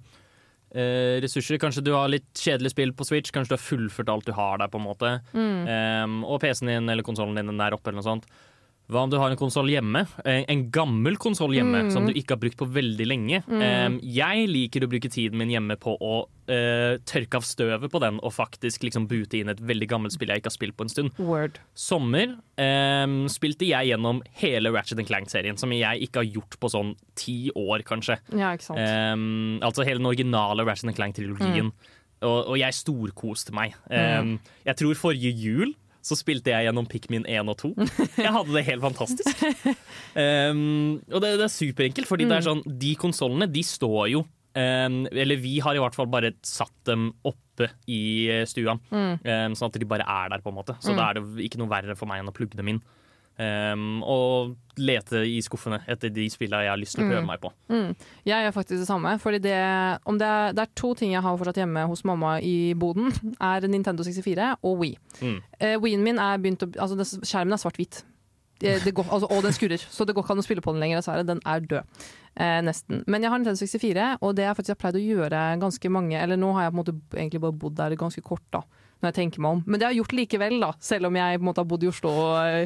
eh, 0.74 1.20
ressurser, 1.22 1.58
kanskje 1.62 1.84
du 1.86 1.92
har 1.94 2.10
litt 2.12 2.28
kjedelig 2.38 2.74
spill 2.74 2.92
på 2.96 3.06
Switch, 3.08 3.32
kanskje 3.34 3.54
du 3.54 3.56
har 3.58 3.64
fullført 3.64 4.12
alt 4.12 4.28
du 4.28 4.34
har 4.36 4.58
der, 4.62 4.70
på 4.72 4.78
en 4.82 4.86
måte, 4.86 5.14
Mm. 5.34 5.66
em, 5.70 6.20
og 6.24 6.40
PC-en 6.42 6.68
din 6.74 6.88
eller 6.90 7.02
konsollen 7.06 7.34
din 7.38 7.46
den 7.50 7.58
der 7.58 7.74
oppe, 7.74 7.90
eller 7.90 8.02
noe 8.02 8.10
sånt. 8.10 8.26
Hva 8.90 9.04
om 9.06 9.10
du 9.12 9.16
har 9.20 9.30
en 9.30 9.38
konsoll 9.38 9.68
hjemme? 9.70 10.02
En, 10.26 10.64
gammel 10.74 11.16
konsoll 11.22 11.52
hjemme 11.54 11.84
Mm. 11.86 11.90
som 11.94 12.06
du 12.08 12.12
ikke 12.12 12.34
har 12.34 12.40
brukt 12.42 12.56
på 12.58 12.66
veldig 12.66 13.06
lenge. 13.06 13.42
Mm. 13.46 14.00
Jeg 14.02 14.48
liker 14.50 14.82
å 14.84 14.88
bruke 14.90 15.08
tiden 15.10 15.38
min 15.38 15.48
hjemme 15.52 15.76
på 15.78 15.94
å 15.96 16.14
uh, 16.26 16.96
tørke 17.06 17.38
av 17.38 17.46
støvet 17.46 17.86
på 17.92 18.00
den 18.02 18.18
og 18.18 18.32
faktisk 18.34 18.82
liksom 18.82 19.06
bute 19.06 19.38
inn 19.38 19.48
et 19.52 19.60
veldig 19.62 19.86
gammelt 19.92 20.12
spill 20.16 20.28
jeg 20.34 20.42
ikke 20.42 20.50
har 20.50 20.56
spilt 20.58 20.76
på 20.76 20.86
en 20.88 20.90
stund. 20.90 21.14
Word. 21.22 21.60
Sommer 21.78 22.34
um, 22.58 23.28
spilte 23.30 23.68
jeg 23.70 23.92
gjennom 23.92 24.20
hele 24.42 24.72
Ratchet 24.74 24.98
Clank-serien, 25.06 25.56
som 25.60 25.70
jeg 25.72 26.02
ikke 26.08 26.24
har 26.24 26.28
gjort 26.34 26.58
på 26.60 26.72
sånn 26.74 26.92
ti 27.14 27.38
år, 27.54 27.86
kanskje. 27.86 28.18
Ja, 28.34 28.56
ikke. 28.58 28.74
Em, 28.76 29.60
altså 29.62 29.86
hele 29.86 30.02
den 30.02 30.10
originale 30.10 30.66
Ratchet 30.66 30.90
Mm. 30.90 30.96
Clank-trilogien. 30.98 31.70
Og, 32.20 32.50
og 32.52 32.56
jeg 32.60 32.74
storkoste 32.76 33.52
meg. 33.56 33.72
Em, 33.88 34.34
Jeg 34.66 34.76
tror 34.76 34.98
forrige 34.98 35.30
jul 35.40 35.70
så 36.02 36.16
spilte 36.16 36.50
jeg 36.54 36.64
gjennom 36.68 36.86
Pikmin 36.88 37.26
1 37.28 37.48
og 37.52 37.56
2. 37.60 37.70
Jeg 38.24 38.32
hadde 38.32 38.54
det 38.56 38.64
helt 38.66 38.82
fantastisk. 38.82 39.42
Um, 40.16 41.00
og 41.12 41.20
det, 41.22 41.34
det 41.38 41.46
er 41.46 41.52
superenkelt, 41.52 42.08
fordi 42.08 42.26
det 42.28 42.38
er 42.40 42.46
sånn, 42.46 42.62
de 42.80 42.94
konsollene 42.98 43.46
de 43.52 43.62
står 43.66 44.08
jo 44.14 44.22
um, 44.24 44.96
Eller 45.12 45.38
vi 45.38 45.58
har 45.62 45.76
i 45.76 45.82
hvert 45.82 45.94
fall 45.94 46.08
bare 46.10 46.32
satt 46.46 46.72
dem 46.88 47.10
oppe 47.28 47.68
i 47.92 48.00
eh, 48.32 48.46
stua, 48.48 48.78
Mm. 48.90 49.18
um, 49.20 49.54
sånn 49.58 49.68
at 49.68 49.76
de 49.78 49.84
bare 49.88 50.06
er 50.08 50.30
der, 50.32 50.40
på 50.40 50.48
en 50.48 50.56
måte. 50.56 50.78
Så 50.80 50.94
Mm. 50.94 50.96
da 50.96 51.08
er 51.10 51.18
det 51.20 51.44
ikke 51.44 51.58
noe 51.60 51.68
verre 51.68 51.96
for 51.98 52.08
meg 52.08 52.22
enn 52.22 52.30
å 52.32 52.34
plugge 52.34 52.56
dem 52.56 52.68
inn. 52.72 52.80
Em, 53.40 54.02
og 54.04 54.56
lete 54.76 55.22
i 55.24 55.38
skuffene 55.40 55.78
etter 55.88 56.10
de 56.12 56.26
spillene 56.32 56.64
jeg 56.66 56.72
har 56.74 56.80
lyst 56.80 56.96
til 56.98 57.04
å 57.04 57.08
prøve 57.08 57.22
Mm. 57.22 57.26
meg 57.30 57.40
på. 57.40 57.50
Mm. 57.72 57.94
Jeg 58.28 58.44
gjør 58.44 58.52
faktisk 58.56 58.78
det 58.82 58.88
samme. 58.88 59.14
Fordi 59.22 59.38
det, 59.40 59.56
om 60.04 60.18
det, 60.20 60.26
er, 60.28 60.52
det 60.52 60.62
er 60.66 60.74
to 60.76 60.94
ting 60.94 61.12
jeg 61.14 61.22
har 61.24 61.36
fortsatt 61.40 61.56
hjemme 61.62 61.86
hos 61.88 62.04
mamma 62.04 62.34
i 62.44 62.74
boden. 62.74 63.08
er 63.40 63.66
Nintendo 63.68 64.02
64 64.04 64.56
og 64.62 64.78
Wii. 64.82 64.96
Mm. 65.22 65.38
Eh, 65.60 65.76
Wien 65.80 66.02
min 66.04 66.18
er 66.18 66.36
begynt 66.38 66.62
å 66.66 66.70
altså 66.76 67.00
Skjermen 67.24 67.52
er 67.56 67.62
svart-hvit. 67.62 68.02
Går- 68.60 69.08
altså, 69.08 69.24
og 69.32 69.42
den 69.42 69.52
skurrer, 69.56 69.80
så 69.80 70.04
det 70.04 70.12
går 70.14 70.22
ikke 70.26 70.34
an 70.34 70.42
å 70.42 70.44
spille 70.44 70.60
på 70.60 70.72
den 70.74 70.80
lenger. 70.82 70.98
Dessverre. 71.00 71.24
Den 71.24 71.40
er 71.48 71.60
død. 71.64 71.84
Eh, 72.36 72.60
nesten. 72.60 73.04
Men 73.08 73.22
jeg 73.22 73.30
har 73.32 73.38
Nintendo 73.40 73.56
64, 73.56 74.18
og 74.20 74.36
det 74.36 74.44
har 74.44 74.54
faktisk 74.54 74.74
jeg 74.76 74.78
pleid 74.82 74.98
å 75.00 75.06
gjøre 75.06 75.58
ganske 75.62 75.88
mange 75.90 76.20
Eller 76.20 76.36
nå 76.36 76.52
har 76.52 76.64
jeg 76.68 76.72
på 76.74 76.76
en 76.76 76.84
måte 76.84 76.94
egentlig 77.16 77.40
bare 77.40 77.56
bodd 77.56 77.74
der 77.76 77.96
ganske 77.96 78.22
kort, 78.22 78.44
da. 78.52 78.60
Når 79.00 79.08
jeg 79.08 79.14
tenker 79.16 79.40
meg 79.40 79.50
om. 79.56 79.62
Men 79.66 79.80
det 79.80 79.86
har 79.86 79.92
jeg 79.94 80.02
gjort 80.02 80.12
likevel, 80.18 80.58
da. 80.60 80.72
Selv 80.84 81.06
om 81.08 81.14
jeg 81.16 81.40
måte 81.40 81.62
har 81.62 81.64
bodd 81.70 81.82
i 81.86 81.88
Oslo 81.88 82.10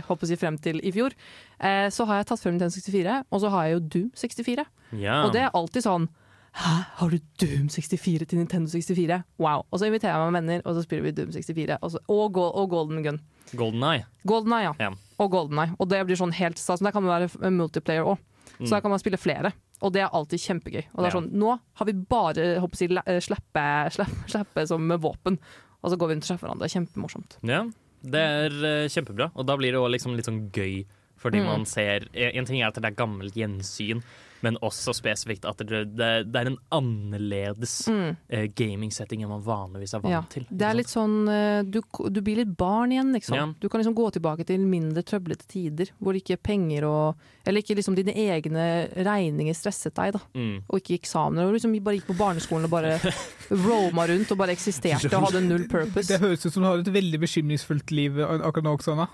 håper 0.09 0.27
jeg, 0.33 0.39
frem 0.41 0.57
til 0.59 0.81
i 0.83 0.91
fjor. 0.91 1.15
Eh, 1.61 1.87
så 1.95 2.07
har 2.09 2.19
jeg 2.21 2.27
tatt 2.27 2.43
frem 2.43 2.57
Nintendo 2.57 2.75
64, 2.75 3.25
og 3.31 3.41
så 3.45 3.51
har 3.55 3.65
jeg 3.69 3.77
jo 3.77 3.83
Doom 3.95 4.11
64. 4.19 4.65
Ja. 4.99 5.21
Og 5.25 5.33
det 5.33 5.45
er 5.47 5.55
alltid 5.55 5.87
sånn 5.87 6.09
Hæ, 6.55 6.73
har 7.01 7.11
du 7.11 7.17
Doom 7.43 7.67
64 7.69 8.27
til 8.31 8.39
Nintendo 8.39 8.71
64? 8.71 9.23
Wow. 9.43 9.65
Og 9.75 9.81
så 9.81 9.89
inviterer 9.89 10.15
jeg 10.15 10.27
meg 10.31 10.37
venner, 10.39 10.61
og 10.63 10.77
så 10.77 10.85
spiller 10.85 11.03
vi 11.09 11.11
Doom 11.17 11.33
64. 11.35 11.79
Og, 11.83 11.91
så, 11.91 11.99
og, 12.07 12.37
og 12.39 12.69
Golden 12.71 13.03
Gun. 13.03 13.19
Golden 13.59 13.83
Eye. 13.83 14.05
Golden 14.27 14.55
Eye, 14.55 14.69
ja. 14.69 14.75
Ja. 14.79 14.91
Og 15.19 15.33
Golden 15.35 15.59
Eye. 15.59 15.75
Og 15.83 15.89
det 15.91 15.99
blir 16.07 16.19
sånn 16.21 16.35
helt 16.39 16.59
stas. 16.63 16.79
Men 16.81 16.93
Der 16.93 16.95
kan 16.95 17.03
det 17.09 17.11
være 17.11 17.51
multiplayer 17.51 18.07
òg. 18.07 18.23
Så 18.55 18.69
Mm. 18.69 18.71
der 18.71 18.81
kan 18.85 18.91
man 18.91 19.01
spille 19.03 19.19
flere. 19.19 19.51
Og 19.83 19.93
det 19.93 20.03
er 20.05 20.13
alltid 20.15 20.39
kjempegøy. 20.39 20.85
Og 20.95 21.03
det 21.03 21.09
er 21.09 21.17
sånn, 21.19 21.33
Nå 21.35 21.59
har 21.75 21.87
vi 21.87 21.93
bare 21.93 22.61
håper 22.63 22.79
jeg, 22.79 23.03
eh, 23.05 23.19
slappe, 23.19 23.65
slappe, 23.91 24.29
slappe 24.31 24.67
som 24.69 24.87
våpen, 25.03 25.39
og 25.85 25.93
så 25.93 25.99
går 26.01 26.09
vi 26.11 26.15
rundt 26.17 26.25
og 26.25 26.31
slapper 26.33 26.49
hverandre. 26.49 26.71
Kjempemorsomt. 26.73 27.37
Ja, 27.45 27.63
det 28.05 28.21
er 28.25 28.57
eh, 28.65 28.89
kjempebra. 28.93 29.31
Og 29.37 29.45
da 29.49 29.57
blir 29.61 29.73
det 29.77 29.81
også 29.81 29.93
liksom 29.95 30.17
litt 30.17 30.27
sånn 30.29 30.43
gøy, 30.57 30.85
fordi 31.21 31.41
Mm. 31.41 31.47
man 31.47 31.65
ser 31.69 32.09
En 32.15 32.45
ting 32.49 32.61
er 32.63 32.69
at 32.73 32.75
det 32.81 32.85
er 32.89 32.97
gammelt 32.97 33.37
gjensyn, 33.37 34.03
men 34.45 34.59
også 34.65 34.93
spesifikt 34.97 35.47
at 35.49 35.63
det, 35.65 35.81
det, 35.97 36.11
det 36.29 36.41
er 36.43 36.51
en 36.53 36.59
annerledes 36.77 37.75
Mm. 37.89 38.17
eh, 38.29 38.47
gaming-setting 38.57 39.23
enn 39.25 39.31
man 39.33 39.43
vanligvis 39.45 39.95
er 39.97 40.03
vant 40.05 40.13
Ja, 40.13 40.21
til. 40.31 40.45
det 40.51 40.67
er 40.69 40.77
litt 40.79 40.91
sånn 40.93 41.17
eh, 41.33 41.63
du, 41.65 41.81
du 42.13 42.21
blir 42.25 42.43
litt 42.43 42.53
barn 42.61 42.93
igjen, 42.93 43.13
liksom. 43.17 43.37
Ja. 43.39 43.47
Du 43.61 43.69
kan 43.73 43.81
liksom 43.83 43.97
gå 43.97 44.11
tilbake 44.15 44.47
til 44.49 44.61
mindre 44.69 45.03
trøblete 45.07 45.47
tider, 45.51 45.91
hvor 46.01 46.17
ikke 46.19 46.37
penger 46.41 46.85
og 46.89 47.25
Eller 47.47 47.61
ikke 47.61 47.75
liksom 47.77 47.97
dine 47.97 48.15
egne 48.17 48.65
regninger 49.05 49.53
stresset 49.57 49.93
deg, 49.99 50.15
da. 50.17 50.21
Mm. 50.35 50.63
Og 50.69 50.79
ikke 50.81 50.97
eksamener. 50.97 51.45
Og 51.51 51.53
liksom 51.59 51.75
bare 51.85 51.99
gikk 51.99 52.07
på 52.09 52.17
barneskolen 52.17 52.65
og 52.65 52.73
bare 52.73 52.95
roma 53.67 54.07
rundt 54.09 54.31
og 54.33 54.39
bare 54.41 54.55
eksisterte 54.57 55.11
og 55.13 55.27
hadde 55.29 55.43
null 55.45 55.67
purpose. 55.69 56.09
Det 56.09 56.23
høres 56.23 56.47
ut 56.47 56.53
som 56.55 56.65
du 56.65 56.69
har 56.71 56.81
et 56.81 56.89
veldig 56.95 57.21
bekymringsfullt 57.27 57.93
liv 57.93 58.17
akkurat 58.25 58.65
nå, 58.65 58.73
Oksana. 58.79 59.09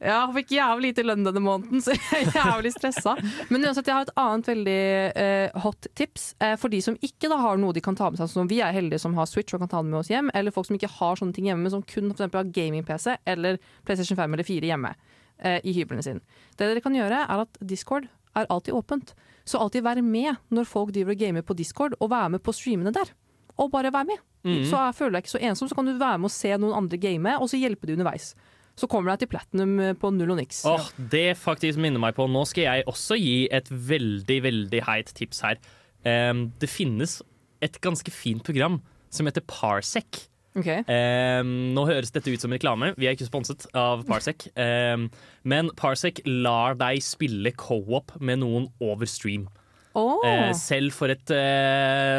Ja, 0.00 0.22
jeg 0.24 0.32
fikk 0.38 0.52
jævlig 0.56 0.90
lite 0.94 1.02
lønn 1.04 1.26
denne 1.26 1.42
måneden, 1.44 1.82
så 1.84 1.92
jeg 1.96 2.24
er 2.24 2.38
jævlig 2.38 2.72
stressa. 2.72 3.12
Men 3.52 3.66
uansett, 3.68 3.88
jeg 3.90 3.92
har 3.98 4.06
et 4.06 4.12
annet 4.20 4.48
veldig 4.48 4.76
eh, 5.20 5.58
hot 5.60 5.88
tips 5.98 6.30
eh, 6.40 6.54
for 6.60 6.72
de 6.72 6.80
som 6.84 6.96
ikke 7.04 7.28
da 7.28 7.36
har 7.42 7.60
noe 7.60 7.76
de 7.76 7.82
kan 7.84 7.98
ta 7.98 8.08
med 8.08 8.20
seg. 8.22 8.30
Som 8.32 8.48
vi 8.48 8.62
er 8.64 8.72
heldige 8.72 9.02
som 9.02 9.16
har 9.18 9.28
Switch 9.28 9.52
og 9.52 9.60
kan 9.60 9.68
ta 9.68 9.82
den 9.84 9.92
med 9.92 10.00
oss 10.00 10.08
hjem, 10.12 10.30
eller 10.32 10.54
folk 10.54 10.70
som 10.70 10.78
ikke 10.78 10.88
har 10.94 11.20
sånne 11.20 11.36
ting 11.36 11.50
hjemme, 11.50 11.66
men 11.66 11.74
som 11.74 11.84
kun 11.84 12.08
for 12.08 12.16
eksempel 12.16 12.40
har 12.40 12.52
gaming-PC 12.56 13.18
eller 13.28 13.60
PlayStation 13.84 14.16
5 14.22 14.38
eller 14.38 14.48
4 14.48 14.70
hjemme 14.72 14.94
eh, 14.96 15.58
i 15.68 15.74
hyblene 15.76 16.04
sine. 16.06 16.24
Det 16.56 16.70
dere 16.70 16.84
kan 16.84 16.96
gjøre, 16.96 17.24
er 17.26 17.44
at 17.44 17.60
Discord 17.60 18.08
er 18.40 18.48
alltid 18.48 18.78
åpent. 18.78 19.12
Så 19.44 19.60
alltid 19.60 19.84
vær 19.84 20.00
med 20.04 20.38
når 20.54 20.68
folk 20.68 20.94
driver 20.96 21.12
og 21.12 21.20
gamer 21.20 21.44
på 21.44 21.56
Discord, 21.58 21.98
og 22.00 22.08
vær 22.12 22.30
med 22.32 22.40
på 22.46 22.54
streamene 22.56 22.94
der. 22.96 23.12
Og 23.60 23.68
bare 23.72 23.92
vær 23.92 24.08
med. 24.08 24.16
Mhm. 24.46 24.64
Så 24.70 24.80
jeg 24.80 24.96
føler 24.96 25.18
deg 25.18 25.26
ikke 25.26 25.34
så 25.36 25.42
ensom, 25.50 25.68
så 25.68 25.76
kan 25.76 25.84
du 25.88 25.92
være 26.00 26.22
med 26.22 26.30
og 26.30 26.32
se 26.32 26.54
noen 26.56 26.76
andre 26.78 26.96
game, 26.96 27.36
og 27.36 27.52
så 27.52 27.60
hjelpe 27.60 27.84
de 27.84 27.98
underveis. 27.98 28.32
Så 28.80 28.88
kommer 28.88 29.10
du 29.10 29.12
deg 29.12 29.26
til 29.26 29.32
platinum 29.34 29.74
eh, 29.82 29.96
på 29.98 30.12
null 30.14 30.32
og 30.32 30.40
niks. 30.40 30.62
Åh, 30.68 30.88
det 31.12 31.34
faktisk 31.40 31.80
minner 31.82 32.00
meg 32.00 32.16
på 32.16 32.24
Nå 32.30 32.46
skal 32.48 32.66
jeg 32.66 32.88
også 32.88 33.18
gi 33.20 33.44
et 33.52 33.68
veldig, 33.68 34.38
veldig 34.46 34.82
heit 34.88 35.12
tips 35.16 35.44
her. 35.44 35.60
Um, 36.06 36.48
det 36.62 36.70
finnes 36.72 37.18
et 37.60 37.76
ganske 37.84 38.08
fint 38.14 38.44
program 38.46 38.78
som 39.12 39.28
heter 39.28 39.44
Parsec. 39.44 40.24
Okay. 40.56 40.80
Um, 40.88 41.70
nå 41.76 41.84
høres 41.86 42.10
dette 42.14 42.32
ut 42.32 42.42
som 42.42 42.50
reklame, 42.50 42.94
vi 42.98 43.06
er 43.06 43.14
ikke 43.14 43.28
sponset 43.28 43.68
av 43.76 44.06
Parsec. 44.08 44.48
Um, 44.56 45.10
men 45.50 45.68
Parsec 45.78 46.22
lar 46.24 46.78
deg 46.80 47.04
spille 47.04 47.52
co-op 47.60 48.16
med 48.18 48.40
noen 48.40 48.70
over 48.80 49.10
stream. 49.10 49.46
Oh. 49.92 50.22
Uh, 50.24 50.54
selv 50.56 50.94
for 50.96 51.12
et 51.12 51.30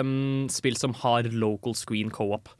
mm, 0.06 0.52
spill 0.52 0.78
som 0.78 0.94
har 1.02 1.32
local 1.34 1.74
screen 1.80 2.14
co-op. 2.14 2.54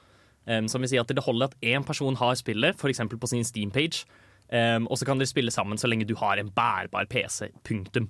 Um, 0.48 0.68
som 0.72 0.82
vil 0.82 0.90
si 0.90 0.98
at 0.98 1.12
det 1.12 1.22
holder 1.24 1.52
at 1.52 1.58
én 1.62 1.84
person 1.86 2.16
har 2.18 2.34
spillet, 2.40 2.80
f.eks. 2.80 3.04
på 3.12 3.30
sin 3.30 3.46
Steam-page. 3.46 4.06
Um, 4.52 4.88
og 4.92 4.98
så 4.98 5.06
kan 5.08 5.22
dere 5.22 5.30
spille 5.30 5.52
sammen 5.54 5.80
så 5.80 5.88
lenge 5.88 6.08
du 6.10 6.16
har 6.20 6.42
en 6.42 6.50
bærbar 6.52 7.06
PC. 7.12 7.52
Punktum. 7.68 8.10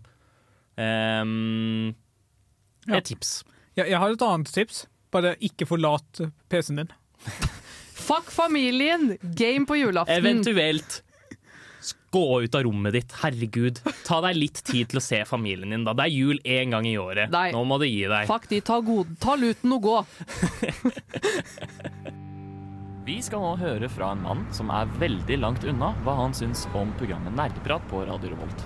Um, 0.77 1.91
Ja. 2.87 2.97
Et 2.97 3.05
tips. 3.05 3.43
Jeg, 3.77 3.91
jeg 3.91 3.99
har 4.01 4.09
et 4.09 4.23
annet 4.25 4.49
tips. 4.49 4.85
Bare 5.13 5.35
ikke 5.43 5.67
forlat 5.69 6.23
PC-en 6.49 6.79
din. 6.81 6.89
Fuck 8.07 8.31
familien! 8.33 9.11
Game 9.37 9.67
på 9.69 9.77
julaften. 9.77 10.17
Eventuelt 10.17 11.03
gå 12.11 12.41
ut 12.43 12.55
av 12.55 12.63
rommet 12.65 12.91
ditt. 12.93 13.13
Herregud. 13.21 13.79
Ta 14.03 14.17
deg 14.25 14.35
litt 14.35 14.59
tid 14.67 14.89
til 14.91 14.99
å 14.99 15.03
se 15.03 15.21
familien 15.29 15.71
din. 15.71 15.85
da 15.87 15.93
Det 15.95 16.09
er 16.09 16.11
jul 16.11 16.41
én 16.43 16.73
gang 16.73 16.87
i 16.89 16.97
året. 16.99 17.31
Nei. 17.31 17.51
Nå 17.55 17.61
må 17.67 17.77
du 17.79 17.85
gi 17.87 18.03
deg. 18.11 18.27
Fuck 18.27 18.49
de, 18.51 18.59
ta, 18.67 18.81
god, 18.83 19.13
ta 19.23 19.37
luten 19.39 19.77
og 19.77 19.85
gå. 19.85 19.97
Vi 23.01 23.15
skal 23.25 23.41
nå 23.41 23.55
høre 23.57 23.87
fra 23.89 24.11
en 24.13 24.19
mann 24.21 24.41
som 24.53 24.69
er 24.69 24.89
veldig 25.01 25.39
langt 25.41 25.63
unna 25.65 25.87
hva 26.05 26.13
han 26.19 26.35
syns 26.37 26.67
om 26.77 26.91
programmet 26.99 27.33
Nerdeprat 27.33 27.87
på 27.89 28.03
Radio 28.05 28.35
Revolt. 28.35 28.65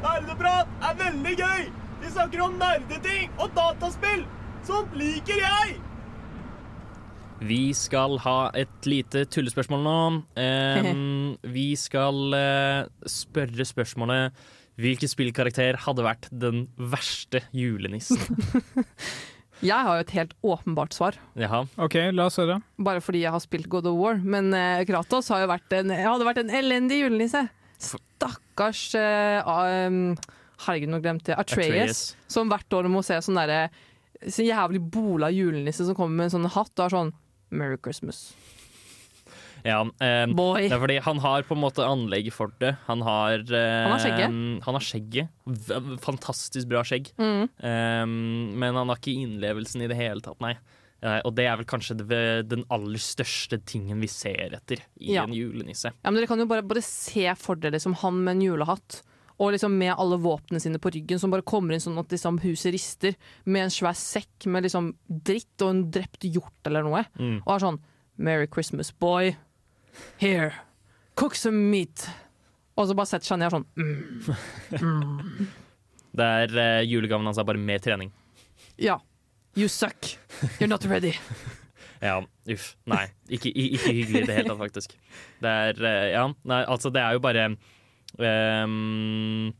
Nerdeprat 0.00 0.70
er 0.88 0.96
veldig 1.02 1.34
gøy! 1.36 1.66
Vi 2.00 2.12
snakker 2.14 2.46
om 2.46 2.56
nerdeting 2.60 3.36
og 3.36 3.52
dataspill! 3.56 4.24
Sånt 4.64 4.96
liker 4.96 5.42
jeg! 5.42 5.76
Vi 7.44 7.60
skal 7.76 8.16
ha 8.24 8.48
et 8.56 8.88
lite 8.88 9.26
tullespørsmål 9.28 9.84
nå. 9.84 9.98
Em, 10.46 11.36
vi 11.52 11.68
skal 11.76 12.32
eh, 12.32 12.88
spørre 13.12 13.68
spørsmålet 13.68 14.46
Hvilken 14.80 15.08
spillkarakter 15.08 15.76
hadde 15.84 16.04
vært 16.04 16.32
den 16.32 16.66
verste 16.80 17.44
julenissen? 17.52 18.20
Jeg 19.64 19.86
har 19.86 19.96
jo 19.96 20.04
et 20.04 20.14
helt 20.16 20.34
åpenbart 20.44 20.96
svar, 20.96 21.16
Jaha. 21.38 21.62
OK, 21.80 21.96
la 22.12 22.26
oss 22.28 22.36
høre. 22.40 22.58
bare 22.76 23.00
fordi 23.00 23.22
jeg 23.22 23.32
har 23.32 23.40
spilt 23.40 23.68
God 23.72 23.88
of 23.88 23.96
War. 23.96 24.20
Men 24.20 24.52
eh, 24.54 24.84
Kratos 24.88 25.30
har 25.32 25.44
jo 25.44 25.50
vært 25.50 25.72
en, 25.78 25.94
hadde 25.96 26.28
vært 26.28 26.42
en 26.42 26.52
elendig 26.52 27.00
julenisse. 27.00 27.46
Stakkars 27.80 28.82
eh, 28.96 29.40
ah, 29.40 29.88
um, 29.88 30.16
Herregud, 30.66 30.92
nå 30.92 31.00
glemte 31.04 31.32
jeg 31.32 31.40
Atreas. 31.40 31.68
Atreus. 31.72 32.02
Som 32.32 32.52
hvert 32.52 32.76
år 32.76 32.88
må 32.92 33.04
se 33.04 33.18
sånn 33.24 33.36
derre 33.40 33.66
så 34.32 34.44
jævlig 34.46 34.80
bola 34.80 35.28
julenisse 35.32 35.84
som 35.84 35.96
kommer 35.96 36.16
med 36.16 36.28
en 36.30 36.36
sånn 36.38 36.52
hatt 36.54 36.72
og 36.78 36.86
har 36.86 36.94
sånn 36.94 37.14
Merry 37.52 37.78
Christmas. 37.82 38.30
Ja, 39.66 39.80
eh, 40.00 40.26
Boy. 40.30 40.68
det 40.68 40.76
er 40.76 40.82
fordi 40.82 40.98
han 41.02 41.18
har 41.24 41.42
på 41.48 41.56
en 41.56 41.62
måte 41.64 41.82
anlegg 41.84 42.30
for 42.34 42.52
det. 42.62 42.76
Han 42.86 43.02
har 43.02 43.42
eh, 43.42 43.82
Han 43.82 43.92
har 43.96 44.02
skjegget. 44.04 44.38
Han 44.68 44.78
har 44.78 44.84
skjegget. 44.86 45.28
Fantastisk 46.04 46.68
bra 46.70 46.84
skjegg. 46.86 47.10
Mm. 47.18 47.48
Eh, 47.58 48.06
men 48.06 48.78
han 48.78 48.88
har 48.92 49.00
ikke 49.00 49.16
innlevelsen 49.16 49.82
i 49.84 49.88
det 49.90 49.98
hele 49.98 50.22
tatt, 50.24 50.38
nei. 50.44 50.54
Og 51.06 51.28
det 51.36 51.44
er 51.46 51.58
vel 51.60 51.66
kanskje 51.68 51.94
det, 52.00 52.20
den 52.50 52.64
aller 52.72 52.98
største 52.98 53.58
tingen 53.68 54.00
vi 54.02 54.08
ser 54.10 54.56
etter 54.56 54.80
i 54.98 55.12
Ja. 55.14 55.22
en 55.26 55.34
julenisse. 55.36 55.92
Ja, 55.92 56.08
men 56.10 56.16
Dere 56.18 56.26
kan 56.26 56.40
jo 56.40 56.46
bare, 56.50 56.64
bare 56.66 56.82
se 56.82 57.28
for 57.38 57.54
dere 57.54 57.76
liksom 57.76 57.94
han 58.00 58.24
med 58.24 58.36
en 58.38 58.46
julehatt. 58.46 59.02
Og 59.38 59.52
liksom 59.52 59.76
med 59.76 59.92
alle 59.92 60.16
våpnene 60.16 60.58
sine 60.64 60.80
på 60.80 60.90
ryggen 60.94 61.20
som 61.20 61.30
bare 61.30 61.44
kommer 61.46 61.76
inn 61.76 61.80
sånn 61.84 61.98
at 62.00 62.08
liksom 62.10 62.40
huset 62.42 62.72
rister. 62.74 63.14
Med 63.44 63.66
en 63.66 63.70
svær 63.74 63.94
sekk 63.94 64.48
med 64.48 64.64
liksom 64.64 64.94
dritt 65.06 65.62
og 65.62 65.74
en 65.74 65.82
drept 65.92 66.24
hjort 66.24 66.64
eller 66.72 66.82
noe. 66.88 67.04
Mm. 67.20 67.42
Og 67.44 67.52
er 67.54 67.64
sånn 67.68 67.78
Merry 68.16 68.48
Christmas, 68.48 68.90
boy. 68.90 69.34
Here. 70.20 70.52
Cook 71.16 71.34
some 71.34 71.70
meat. 71.70 72.06
Og 72.76 72.88
så 72.88 72.96
bare 72.96 73.08
setter 73.08 73.30
seg 73.30 73.40
ned 73.40 73.54
sånn 73.54 73.64
mm. 73.76 74.34
Mm. 74.82 75.46
Det 76.16 76.26
er 76.42 76.56
uh, 76.56 76.82
julegaven 76.84 77.28
hans 77.28 77.38
er 77.40 77.46
bare 77.48 77.60
mer 77.60 77.80
trening. 77.84 78.10
Ja. 78.80 78.98
You 79.56 79.68
suck. 79.72 80.16
You're 80.58 80.70
not 80.72 80.84
ready. 80.88 81.16
Ja, 81.96 82.18
uff. 82.52 82.74
Nei, 82.84 83.06
ikke, 83.32 83.48
ikke 83.48 83.88
hyggelig 83.88 84.20
i 84.20 84.26
det 84.28 84.34
hele 84.36 84.50
tatt, 84.50 84.58
faktisk. 84.60 84.90
Det 85.40 85.52
er 85.68 85.78
uh, 85.80 86.08
Ja, 86.12 86.24
nei, 86.44 86.58
altså, 86.68 86.90
det 86.92 87.00
er 87.00 87.16
jo 87.16 87.22
bare 87.24 87.46
um, 88.20 89.54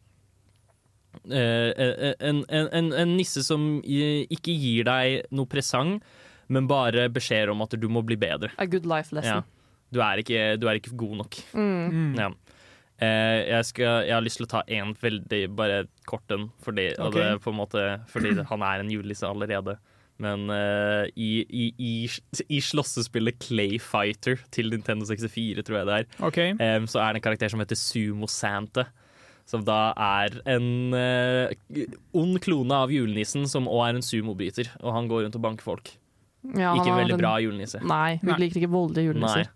Uh, 1.26 1.72
en, 2.20 2.45
en, 2.45 2.68
en, 2.76 2.91
en 2.93 3.12
nisse 3.16 3.41
som 3.43 3.80
ikke 3.82 4.53
gir 4.53 4.84
deg 4.87 5.24
noe 5.34 5.49
presang, 5.51 5.97
men 6.53 6.68
bare 6.70 7.09
beskjeder 7.11 7.51
om 7.51 7.64
at 7.64 7.72
du 7.80 7.89
må 7.91 8.05
bli 8.07 8.18
bedre. 8.20 8.53
A 8.62 8.66
good 8.68 8.87
life 8.87 9.16
Ja. 9.24 9.41
Du, 9.93 10.01
er 10.03 10.22
ikke, 10.22 10.43
du 10.61 10.66
er 10.68 10.80
ikke 10.80 10.97
god 10.99 11.16
nok. 11.22 11.39
Mm. 11.55 12.14
Ja. 12.18 12.30
Eh, 12.97 13.43
jeg, 13.51 13.64
skal, 13.68 14.07
jeg 14.09 14.14
har 14.16 14.24
lyst 14.24 14.41
til 14.41 14.47
å 14.47 14.53
ta 14.55 14.62
en 14.72 14.95
veldig 14.97 15.43
bare 15.57 15.82
kort 16.09 16.32
en, 16.32 16.49
fordi, 16.64 16.89
okay. 16.97 17.34
Det 17.34 17.43
på 17.45 17.53
en 17.53 17.59
måte, 17.61 17.84
fordi 18.12 18.32
han 18.51 18.64
er 18.64 18.82
en 18.82 18.93
julelisse 18.93 19.28
allerede. 19.28 19.76
Men 20.22 20.47
eh, 20.49 21.11
i, 21.20 21.30
i, 21.45 21.64
i, 21.76 21.91
i 22.49 22.61
slåssespillet 22.64 23.37
Clay 23.45 23.76
Fighter 23.82 24.41
til 24.55 24.72
Nintendo 24.72 25.05
64, 25.05 25.61
tror 25.66 25.82
jeg 25.82 25.89
det 25.91 25.99
er, 25.99 26.07
okay. 26.24 26.55
em, 26.57 26.87
så 26.89 27.03
er 27.05 27.12
det 27.12 27.20
en 27.20 27.26
karakter 27.28 27.53
som 27.53 27.61
heter 27.61 27.76
Sumo 27.76 28.30
Santa. 28.32 28.87
Som 29.47 29.62
da 29.62 29.93
er 29.95 30.41
en 30.51 30.95
eh, 30.99 31.53
ond 32.16 32.41
klone 32.43 32.80
av 32.82 32.91
julenissen, 32.91 33.45
som 33.47 33.68
òg 33.70 33.84
er 33.84 33.99
en 34.01 34.03
sumobryter. 34.03 34.72
Og 34.80 34.91
han 34.97 35.07
går 35.07 35.22
rundt 35.28 35.37
og 35.39 35.45
banker 35.45 35.62
folk. 35.68 35.93
Ja, 36.57 36.72
ikke 36.74 36.97
veldig 36.97 37.12
den- 37.14 37.20
bra 37.20 37.37
julenisse. 37.43 37.78
Nei, 37.87 38.16
vi 38.22 38.34
liker 38.41 38.59
ikke 38.62 38.72
voldelige 38.72 39.12
julenisser. 39.12 39.53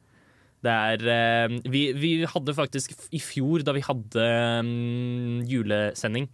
Det 0.60 0.72
er 0.72 1.04
eh, 1.08 1.56
vi, 1.72 1.82
vi 1.96 2.12
hadde 2.28 2.54
faktisk 2.56 2.92
i 3.16 3.20
fjor, 3.22 3.64
da 3.64 3.72
vi 3.76 3.84
hadde 3.84 4.24
um, 4.60 5.40
julesending, 5.48 6.28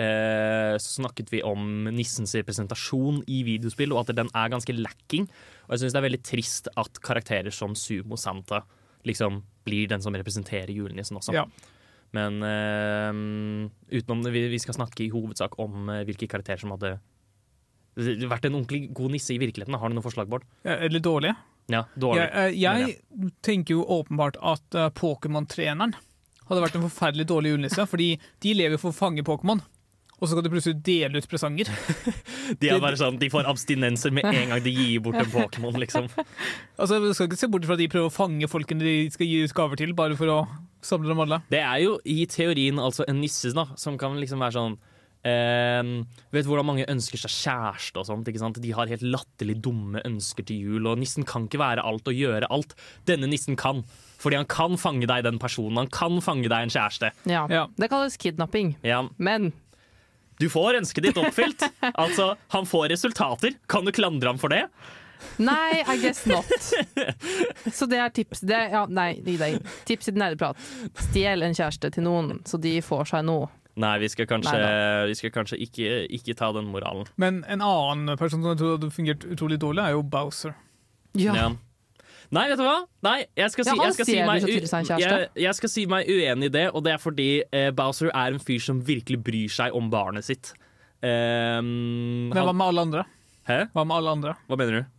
eh, 0.00 0.76
så 0.80 0.94
snakket 1.02 1.32
vi 1.34 1.42
om 1.44 1.90
nissens 1.92 2.32
representasjon 2.38 3.20
i 3.28 3.42
videospill, 3.48 3.92
og 3.92 4.06
at 4.06 4.14
den 4.16 4.32
er 4.32 4.52
ganske 4.52 4.76
lacking. 4.78 5.28
Og 5.68 5.74
jeg 5.74 5.84
syns 5.84 5.96
det 5.96 6.00
er 6.00 6.08
veldig 6.08 6.22
trist 6.24 6.72
at 6.80 7.02
karakterer 7.04 7.52
som 7.54 7.76
Sumo 7.76 8.16
Santa 8.20 8.64
liksom 9.08 9.42
blir 9.68 9.92
den 9.92 10.02
som 10.04 10.16
representerer 10.16 10.72
julenissen 10.72 11.20
også. 11.20 11.36
Ja. 11.36 11.44
Men 12.16 12.40
eh, 12.42 14.00
utenom 14.00 14.24
det, 14.24 14.34
vi, 14.34 14.48
vi 14.50 14.58
skal 14.62 14.80
snakke 14.80 15.04
i 15.04 15.12
hovedsak 15.12 15.60
om 15.62 15.92
eh, 15.92 16.04
hvilke 16.08 16.28
karakterer 16.30 16.64
som 16.64 16.72
hadde 16.74 16.96
vært 18.00 18.46
en 18.46 18.56
ordentlig 18.56 18.88
god 18.96 19.12
nisse 19.14 19.34
i 19.34 19.40
virkeligheten. 19.42 19.76
Har 19.78 19.90
du 19.90 19.96
noe 19.96 20.04
forslag, 20.04 20.30
Bård? 20.30 20.46
Ja, 20.64 20.78
Eller 20.80 21.02
dårlig. 21.02 21.34
Ja, 21.70 21.84
dårlig. 21.94 22.22
Jeg, 22.22 22.30
eh, 22.34 22.54
jeg 22.60 23.32
tenker 23.46 23.76
jo 23.76 23.84
åpenbart 23.98 24.38
at 24.42 24.78
eh, 24.78 24.88
Pokémon-treneren 24.96 25.94
hadde 26.50 26.62
vært 26.64 26.78
en 26.78 26.86
forferdelig 26.88 27.28
dårlig 27.30 27.52
julenisse, 27.54 27.84
fordi 27.86 28.14
de 28.42 28.54
lever 28.58 28.74
jo 28.74 28.82
for 28.82 28.94
å 28.94 28.96
fange 28.96 29.26
Pokémon. 29.26 29.62
Og 30.20 30.28
så 30.28 30.34
skal 30.34 30.44
du 30.44 30.50
plutselig 30.52 30.82
dele 30.84 31.20
ut 31.22 31.28
presanger. 31.30 31.70
De 32.60 32.68
er 32.68 32.80
bare 32.82 32.98
sånn, 33.00 33.16
de 33.16 33.30
får 33.32 33.46
abstinenser 33.48 34.12
med 34.12 34.26
en 34.28 34.50
gang 34.52 34.60
de 34.60 34.72
gir 34.74 35.00
bort 35.00 35.16
en 35.16 35.30
Pokémon, 35.36 35.78
liksom. 35.80 36.10
Altså, 36.76 36.98
Du 37.00 37.14
skal 37.16 37.30
ikke 37.30 37.38
se 37.40 37.48
bort 37.48 37.64
fra 37.64 37.78
at 37.78 37.80
de 37.80 37.88
prøver 37.88 38.10
å 38.10 38.12
fange 38.12 38.50
folkene 38.50 38.84
de 38.84 38.96
skal 39.14 39.30
gi 39.30 39.38
ut 39.46 39.54
gaver 39.56 39.80
til, 39.80 39.94
bare 39.96 40.18
for 40.20 40.28
å 40.34 40.40
samle 40.84 41.08
dem 41.08 41.22
alle. 41.24 41.40
Det 41.48 41.62
er 41.64 41.78
jo 41.86 41.96
i 42.04 42.18
teorien 42.28 42.82
altså 42.82 43.06
en 43.08 43.22
nisse 43.22 43.54
da, 43.56 43.70
som 43.80 43.96
kan 44.00 44.18
liksom 44.20 44.44
være 44.44 44.58
sånn 44.58 44.76
ehm, 45.28 46.04
Vet 46.32 46.46
hvordan 46.48 46.66
mange 46.68 46.86
ønsker 46.90 47.20
seg 47.20 47.32
kjæreste 47.34 48.00
og 48.00 48.06
sånt? 48.08 48.28
ikke 48.30 48.40
sant? 48.42 48.60
De 48.62 48.72
har 48.76 48.90
helt 48.90 49.02
latterlig 49.04 49.58
dumme 49.64 50.02
ønsker 50.06 50.46
til 50.46 50.60
jul, 50.64 50.86
og 50.90 51.00
nissen 51.00 51.26
kan 51.28 51.48
ikke 51.48 51.60
være 51.60 51.84
alt 51.86 52.08
og 52.08 52.14
gjøre 52.16 52.48
alt. 52.50 52.76
Denne 53.08 53.28
nissen 53.30 53.56
kan. 53.60 53.82
Fordi 54.20 54.36
han 54.36 54.48
kan 54.50 54.76
fange 54.80 55.08
deg 55.10 55.24
den 55.26 55.38
personen. 55.40 55.78
Han 55.80 55.90
kan 55.92 56.20
fange 56.24 56.48
deg 56.48 56.66
en 56.68 56.72
kjæreste. 56.72 57.10
Ja. 57.30 57.46
Det 57.76 57.88
kalles 57.92 58.16
kidnapping. 58.20 58.76
Ja. 58.86 59.02
Men 59.18 59.52
Du 60.40 60.48
får 60.48 60.78
ønsket 60.80 61.04
ditt 61.04 61.18
oppfylt. 61.20 61.66
altså, 62.04 62.34
han 62.54 62.64
får 62.68 62.88
resultater. 62.94 63.56
Kan 63.68 63.84
du 63.84 63.92
klandre 63.92 64.28
ham 64.32 64.38
for 64.40 64.48
det? 64.52 64.66
Nei, 65.36 65.82
I 65.84 65.98
guess 66.02 66.22
not. 66.24 66.48
Så 67.76 67.84
det 67.90 67.98
er 68.00 68.08
tips. 68.08 68.40
Det 68.40 68.56
er, 68.56 68.70
ja, 68.72 68.86
nei, 68.88 69.18
gi 69.20 69.34
deg. 69.40 69.58
Tips 69.84 70.08
i 70.08 70.14
nerdeprat. 70.16 70.56
Stjel 71.10 71.44
en 71.44 71.56
kjæreste 71.56 71.90
til 71.92 72.06
noen, 72.06 72.38
så 72.48 72.56
de 72.56 72.78
får 72.84 73.10
seg 73.12 73.26
noe. 73.28 73.50
Nei, 73.80 73.94
vi 74.02 74.08
skal 74.10 74.26
kanskje, 74.26 74.58
vi 75.08 75.14
skal 75.14 75.32
kanskje 75.34 75.58
ikke, 75.62 76.04
ikke 76.10 76.34
ta 76.38 76.50
den 76.56 76.70
moralen. 76.72 77.06
Men 77.20 77.44
en 77.48 77.62
annen 77.64 78.18
person 78.18 78.42
som 78.42 78.50
jeg 78.52 78.60
tror 78.60 78.76
hadde 78.76 78.90
fungert 78.94 79.26
utrolig 79.30 79.60
dårlig, 79.62 79.84
er 79.84 79.94
jo 79.94 80.02
Bowser. 80.02 80.56
Ja. 81.18 81.50
Nei, 82.30 82.44
vet 82.50 82.60
du 82.60 82.64
hva? 82.66 82.76
Nei, 83.02 83.16
jeg 83.38 83.50
skal 83.54 83.66
si, 83.66 83.74
jeg 83.74 83.94
skal 83.96 84.06
si, 84.06 84.18
meg, 84.22 84.44
jeg, 85.02 85.30
jeg 85.42 85.54
skal 85.58 85.72
si 85.72 85.86
meg 85.90 86.10
uenig 86.10 86.50
i 86.50 86.54
det, 86.54 86.66
og 86.70 86.84
det 86.86 86.92
er 86.94 87.00
fordi 87.02 87.30
eh, 87.42 87.70
Bowser 87.74 88.12
er 88.12 88.36
en 88.36 88.42
fyr 88.42 88.62
som 88.62 88.82
virkelig 88.86 89.18
bryr 89.26 89.50
seg 89.50 89.74
om 89.74 89.88
barnet 89.90 90.28
sitt. 90.28 90.52
Um, 91.02 92.28
Men 92.30 92.38
hva 92.38 92.52
med 92.52 92.66
alle 92.68 92.86
andre? 92.86 93.04
Hæ? 93.48 93.64
Hva 93.74 93.86
med 93.88 93.96
alle 93.96 94.14
andre? 94.18 94.34
Hva 94.46 94.58
mener 94.60 94.78
du? 94.78 94.96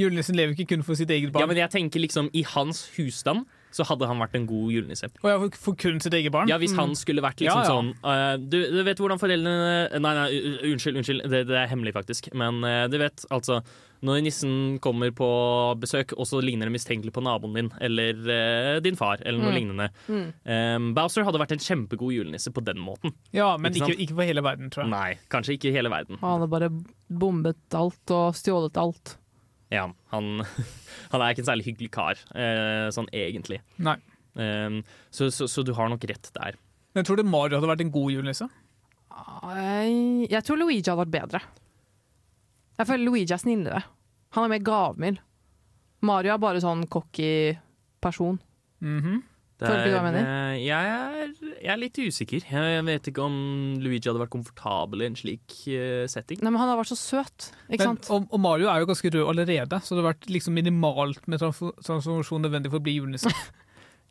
Julenissen 0.00 0.36
lever 0.36 0.56
ikke 0.56 0.74
kun 0.74 0.82
for 0.84 0.98
sitt 0.98 1.12
eget 1.14 1.30
barn. 1.32 1.44
Ja, 1.44 1.48
men 1.50 1.60
jeg 1.60 1.72
tenker 1.72 2.02
liksom 2.02 2.28
I 2.36 2.42
hans 2.56 2.88
husstand 2.96 3.46
så 3.70 3.84
hadde 3.86 4.06
han 4.10 4.18
vært 4.18 4.34
en 4.38 4.46
god 4.50 4.70
julenisse. 4.74 5.06
Og 5.22 5.28
jeg 5.30 5.40
for, 5.44 5.58
for 5.66 5.78
kun 5.78 6.00
sitt 6.02 6.14
eget 6.18 6.32
barn? 6.34 6.48
Ja, 6.50 6.56
Hvis 6.58 6.74
han 6.78 6.94
skulle 6.98 7.22
vært 7.22 7.38
liksom 7.42 7.60
Ja, 7.60 7.66
ja. 7.66 7.70
sånn 7.70 7.92
uh, 8.02 8.34
du, 8.50 8.58
du 8.74 8.80
vet 8.86 8.98
hvordan 8.98 9.20
foreldrene 9.20 10.00
Nei, 10.00 10.14
nei, 10.18 10.26
unnskyld, 10.72 10.98
unnskyld. 11.00 11.22
Det, 11.30 11.44
det 11.50 11.56
er 11.60 11.70
hemmelig, 11.70 11.92
faktisk. 11.94 12.30
Men 12.34 12.58
uh, 12.66 12.84
du 12.90 12.98
vet, 13.00 13.22
altså 13.30 13.60
Når 14.02 14.22
nissen 14.24 14.52
kommer 14.82 15.10
på 15.12 15.28
besøk, 15.82 16.14
og 16.16 16.24
så 16.26 16.40
ligner 16.42 16.66
det 16.70 16.72
mistenkelig 16.78 17.12
på 17.12 17.20
naboen 17.22 17.54
din 17.58 17.70
eller 17.84 18.16
uh, 18.26 18.80
din 18.82 18.96
far, 18.96 19.20
eller 19.22 19.38
noe 19.42 19.50
Mm. 19.50 19.58
lignende. 19.58 19.88
Mm. 20.08 20.26
Um, 20.46 20.90
Bowser 20.96 21.26
hadde 21.26 21.40
vært 21.42 21.52
en 21.52 21.60
kjempegod 21.62 22.14
julenisse 22.14 22.48
på 22.54 22.62
den 22.64 22.78
måten. 22.80 23.12
Ja, 23.36 23.50
men 23.60 23.74
Ikke 23.76 23.90
ikke, 23.92 24.00
ikke 24.06 24.16
for 24.22 24.30
hele 24.30 24.42
verden, 24.46 24.70
tror 24.72 24.86
jeg. 24.86 24.90
Nei, 24.94 25.10
kanskje 25.32 25.58
ikke 25.58 25.72
hele 25.74 25.92
verden. 25.92 26.16
Han 26.22 26.38
hadde 26.38 26.48
bare 26.52 26.70
bombet 27.10 27.76
alt 27.76 28.14
og 28.16 28.34
stjålet 28.38 28.78
alt. 28.80 29.16
Ja, 29.70 29.84
han, 30.12 30.30
han 31.12 31.22
er 31.22 31.30
ikke 31.32 31.44
en 31.44 31.50
særlig 31.52 31.68
hyggelig 31.68 31.92
kar, 31.94 32.18
eh, 32.34 32.88
sånn 32.94 33.10
egentlig. 33.14 33.60
Nei. 33.78 33.96
Eh, 34.38 34.80
så, 35.14 35.30
så, 35.34 35.48
så 35.50 35.64
du 35.66 35.72
har 35.78 35.90
nok 35.92 36.04
rett 36.10 36.32
der. 36.36 36.58
Men 36.96 37.06
tror 37.06 37.20
du 37.20 37.26
Mario 37.26 37.58
hadde 37.60 37.70
vært 37.70 37.84
en 37.84 37.94
god 37.94 38.10
julenisse? 38.16 38.48
Jeg, 40.30 40.42
tror 40.46 40.58
Luigi 40.58 40.82
hadde 40.82 41.00
vært 41.04 41.14
bedre. 41.14 41.40
Jeg 42.80 42.88
føler 42.88 43.06
Luigi 43.06 43.34
er 43.34 43.42
snillere. 43.42 43.82
Han 44.34 44.46
er 44.46 44.52
mer 44.54 44.62
gavmild. 44.64 45.20
Mario 46.06 46.32
er 46.32 46.40
bare 46.40 46.62
sånn 46.62 46.86
cocky 46.90 47.52
person. 48.00 48.38
Mhm. 48.80 49.20
Det 49.20 49.29
Føler 49.60 49.84
du 49.84 49.90
hva 49.90 49.92
jeg 49.92 50.00
er, 50.00 50.06
mener? 50.08 50.28
eh, 50.30 50.58
Jeg 50.64 50.90
er, 50.96 51.54
jeg 51.60 51.70
er 51.74 51.80
litt 51.82 51.98
usikker. 52.00 52.46
Jeg 52.50 52.74
jeg 52.74 52.84
vet 52.88 53.10
ikke 53.12 53.22
om 53.26 53.36
Luigi 53.84 54.08
hadde 54.08 54.22
vært 54.22 54.32
komfortabel 54.32 55.02
i 55.04 55.08
en 55.10 55.18
slik 55.20 55.56
eh, 55.68 56.06
setting. 56.08 56.40
Nei, 56.42 56.50
men 56.54 56.60
han 56.62 56.72
har 56.72 56.80
vært 56.80 56.92
så 56.94 56.98
søt, 57.00 57.50
ikke 57.68 57.84
Men, 57.84 57.86
sant? 57.92 58.10
og, 58.16 58.28
og 58.32 58.40
Mario 58.40 58.70
er 58.72 58.80
jo 58.84 58.88
ganske 58.90 59.12
rød 59.12 59.26
allerede, 59.34 59.80
så 59.84 59.94
det 59.94 60.02
har 60.04 60.12
vært 60.14 60.30
liksom 60.32 60.56
minimalt 60.56 61.26
med 61.28 61.40
transfor- 61.44 61.76
transformasjon 61.84 62.46
nødvendig 62.48 62.72
for 62.72 62.80
å 62.80 62.86
bli 62.88 62.96
julenisse. 63.00 63.30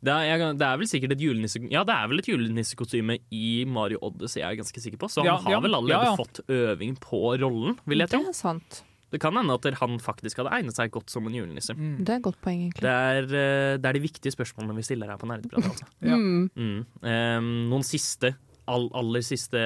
Det 0.00 0.08
er, 0.08 0.22
jeg, 0.30 0.54
det 0.56 0.64
er 0.64 0.78
vel 0.80 0.88
sikkert 0.88 1.12
et 1.12 1.20
julenisse... 1.20 1.60
Ja, 1.68 1.82
det 1.84 1.92
er 1.92 2.06
vel 2.08 2.22
et 2.22 2.28
julenissekostyme 2.30 3.18
i 3.36 3.66
Mario 3.68 3.98
Odyssey, 4.06 4.40
jeg 4.40 4.48
er 4.48 4.56
ganske 4.62 4.80
sikker 4.80 4.96
på. 4.96 5.10
Så 5.12 5.20
han 5.20 5.26
Ja, 5.28 5.34
har 5.44 5.52
ja, 5.52 5.58
vel 5.60 5.76
allerede 5.76 6.06
ja, 6.06 6.14
ja. 6.14 6.16
fått 6.16 6.40
øving 6.48 6.94
på 7.04 7.20
rollen, 7.42 7.76
vil 7.84 8.00
jeg 8.00 8.08
tro. 8.08 8.22
Det 8.24 8.32
er 8.32 8.38
sant. 8.38 8.78
Det 9.10 9.20
kan 9.22 9.34
hende 9.34 9.56
at 9.58 9.66
han 9.80 9.98
faktisk 10.02 10.38
hadde 10.40 10.52
egnet 10.54 10.76
seg 10.76 10.92
godt 10.94 11.10
som 11.10 11.26
en 11.26 11.34
julenisse. 11.34 11.74
Mm. 11.74 11.96
Det 12.04 12.14
er 12.14 12.20
et 12.20 12.26
godt 12.28 12.38
poeng, 12.44 12.60
egentlig. 12.66 12.84
Det 12.84 12.92
er, 12.94 13.24
eh, 13.24 13.78
det 13.80 13.90
er 13.90 13.98
de 13.98 14.02
viktige 14.04 14.34
spørsmålene 14.34 14.76
vi 14.78 14.86
stiller 14.86 15.10
her 15.10 15.18
på 15.20 15.28
Nerdeprat. 15.30 15.66
Altså. 15.72 15.88
Ja. 16.10 16.16
Mm. 16.16 16.84
um, 17.02 17.50
noen 17.72 17.84
siste, 17.86 18.34
all, 18.70 18.88
aller 18.96 19.24
siste 19.26 19.60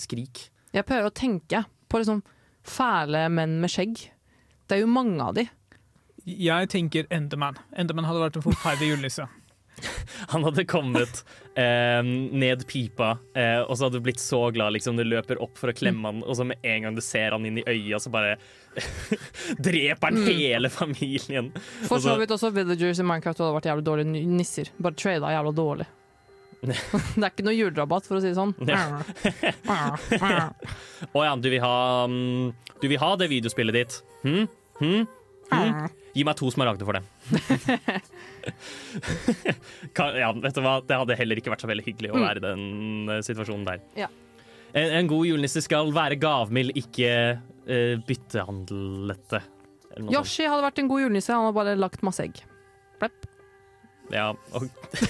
skrik. 0.00 0.48
Jeg 0.74 0.86
prøver 0.88 1.10
å 1.10 1.14
tenke 1.14 1.62
på 1.88 2.00
liksom 2.00 2.22
fæle 2.68 3.26
menn 3.32 3.58
med 3.62 3.72
skjegg. 3.72 4.08
Det 4.68 4.76
er 4.76 4.84
jo 4.84 4.90
mange 4.92 5.20
av 5.24 5.36
de. 5.36 5.46
Jeg 6.28 6.68
tenker 6.72 7.06
Enderman. 7.14 7.56
Enderman 7.72 8.04
hadde 8.08 8.24
vært 8.26 8.40
en 8.40 8.44
forferdelig 8.44 8.90
julenisse. 8.92 9.28
Han 10.32 10.44
hadde 10.46 10.64
kommet 10.68 11.22
eh, 11.54 12.00
ned 12.04 12.64
pipa, 12.68 13.12
eh, 13.34 13.60
og 13.64 13.76
så 13.78 13.86
hadde 13.86 14.00
du 14.00 14.06
blitt 14.08 14.20
så 14.22 14.40
glad. 14.54 14.74
Liksom, 14.76 14.96
du 14.98 15.04
løper 15.06 15.40
opp 15.44 15.58
for 15.58 15.72
å 15.72 15.76
klemme 15.76 16.10
han, 16.10 16.22
og 16.24 16.36
så 16.38 16.46
med 16.48 16.58
en 16.66 16.86
gang 16.88 16.96
du 16.98 17.02
ser 17.04 17.36
han 17.36 17.46
inn 17.48 17.60
i 17.62 17.66
øya, 17.68 18.00
så 18.02 18.10
bare 18.14 18.36
dreper 19.68 20.10
han 20.10 20.18
Mm. 20.18 20.26
hele 20.26 20.68
familien. 20.72 21.52
For 21.88 22.02
så 22.02 22.16
vidt 22.18 22.30
også 22.34 22.50
Villagers 22.54 22.98
i 23.00 23.06
Minecraft 23.06 23.38
hadde 23.42 23.54
vært 23.56 23.68
jævlig 23.70 23.86
dårlige 23.86 24.26
nisser. 24.26 24.70
Bare 24.82 24.98
trada 24.98 25.30
jævla 25.34 25.52
dårlig. 25.54 25.86
det 26.66 26.74
er 27.22 27.28
ikke 27.30 27.44
noe 27.46 27.54
julerabatt, 27.54 28.06
for 28.08 28.18
å 28.18 28.22
si 28.22 28.32
det 28.32 28.38
sånn. 28.38 28.50
Ja. 28.66 29.02
Å 31.14 31.22
ja, 31.22 31.36
du 31.38 31.46
vil 31.52 31.62
ha 31.62 31.76
mm, 32.10 32.48
Du 32.82 32.88
vil 32.90 32.98
ha 32.98 33.12
det 33.20 33.28
videospillet 33.30 33.76
ditt? 33.78 33.98
Hm? 34.24 34.48
Hm? 34.80 35.06
Gi 36.14 36.24
meg 36.26 36.36
to 36.38 36.50
smaragder 36.52 36.84
for 36.88 36.98
det. 36.98 37.04
Ja, 40.18 40.30
vet 40.32 40.54
du 40.56 40.62
hva? 40.64 40.78
Det 40.84 40.96
hadde 40.98 41.16
heller 41.18 41.40
ikke 41.40 41.52
vært 41.52 41.62
så 41.64 41.68
veldig 41.70 41.84
hyggelig 41.86 42.10
å 42.12 42.18
Mm. 42.18 42.24
være 42.24 42.40
i 42.40 42.44
den 42.44 42.62
eh, 43.12 43.20
situasjonen 43.26 43.64
der. 43.66 43.80
Ja. 43.98 44.08
En, 44.72 44.90
en 45.00 45.08
god 45.10 45.26
julenisse 45.26 45.62
skal 45.64 45.90
være 45.96 46.18
gavmild, 46.20 46.74
ikke 46.76 47.10
uh, 47.68 47.96
sånt. 48.28 48.72
Yoshi 50.12 50.44
hadde 50.46 50.62
vært 50.66 50.78
en 50.82 50.90
god 50.90 51.02
julenisse, 51.06 51.32
han 51.32 51.46
hadde 51.48 51.56
bare 51.56 51.74
lagt 51.78 52.04
masse 52.06 52.22
egg. 52.22 52.42
Plepp. 53.00 53.26
Ja, 54.12 54.30
og 54.56 54.68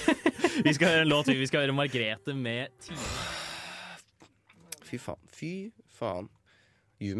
vi 0.65 0.73
skal 0.75 0.87
høre 0.93 1.03
en 1.05 1.11
låt, 1.11 1.27
vi 1.31 1.47
skal 1.47 1.63
høre 1.65 1.75
Margrethe 1.75 2.35
med 2.35 2.71
Time. 2.83 2.99
Fy 4.89 4.97
faen. 4.97 5.21
Fy 5.31 5.51
faen. 5.99 6.29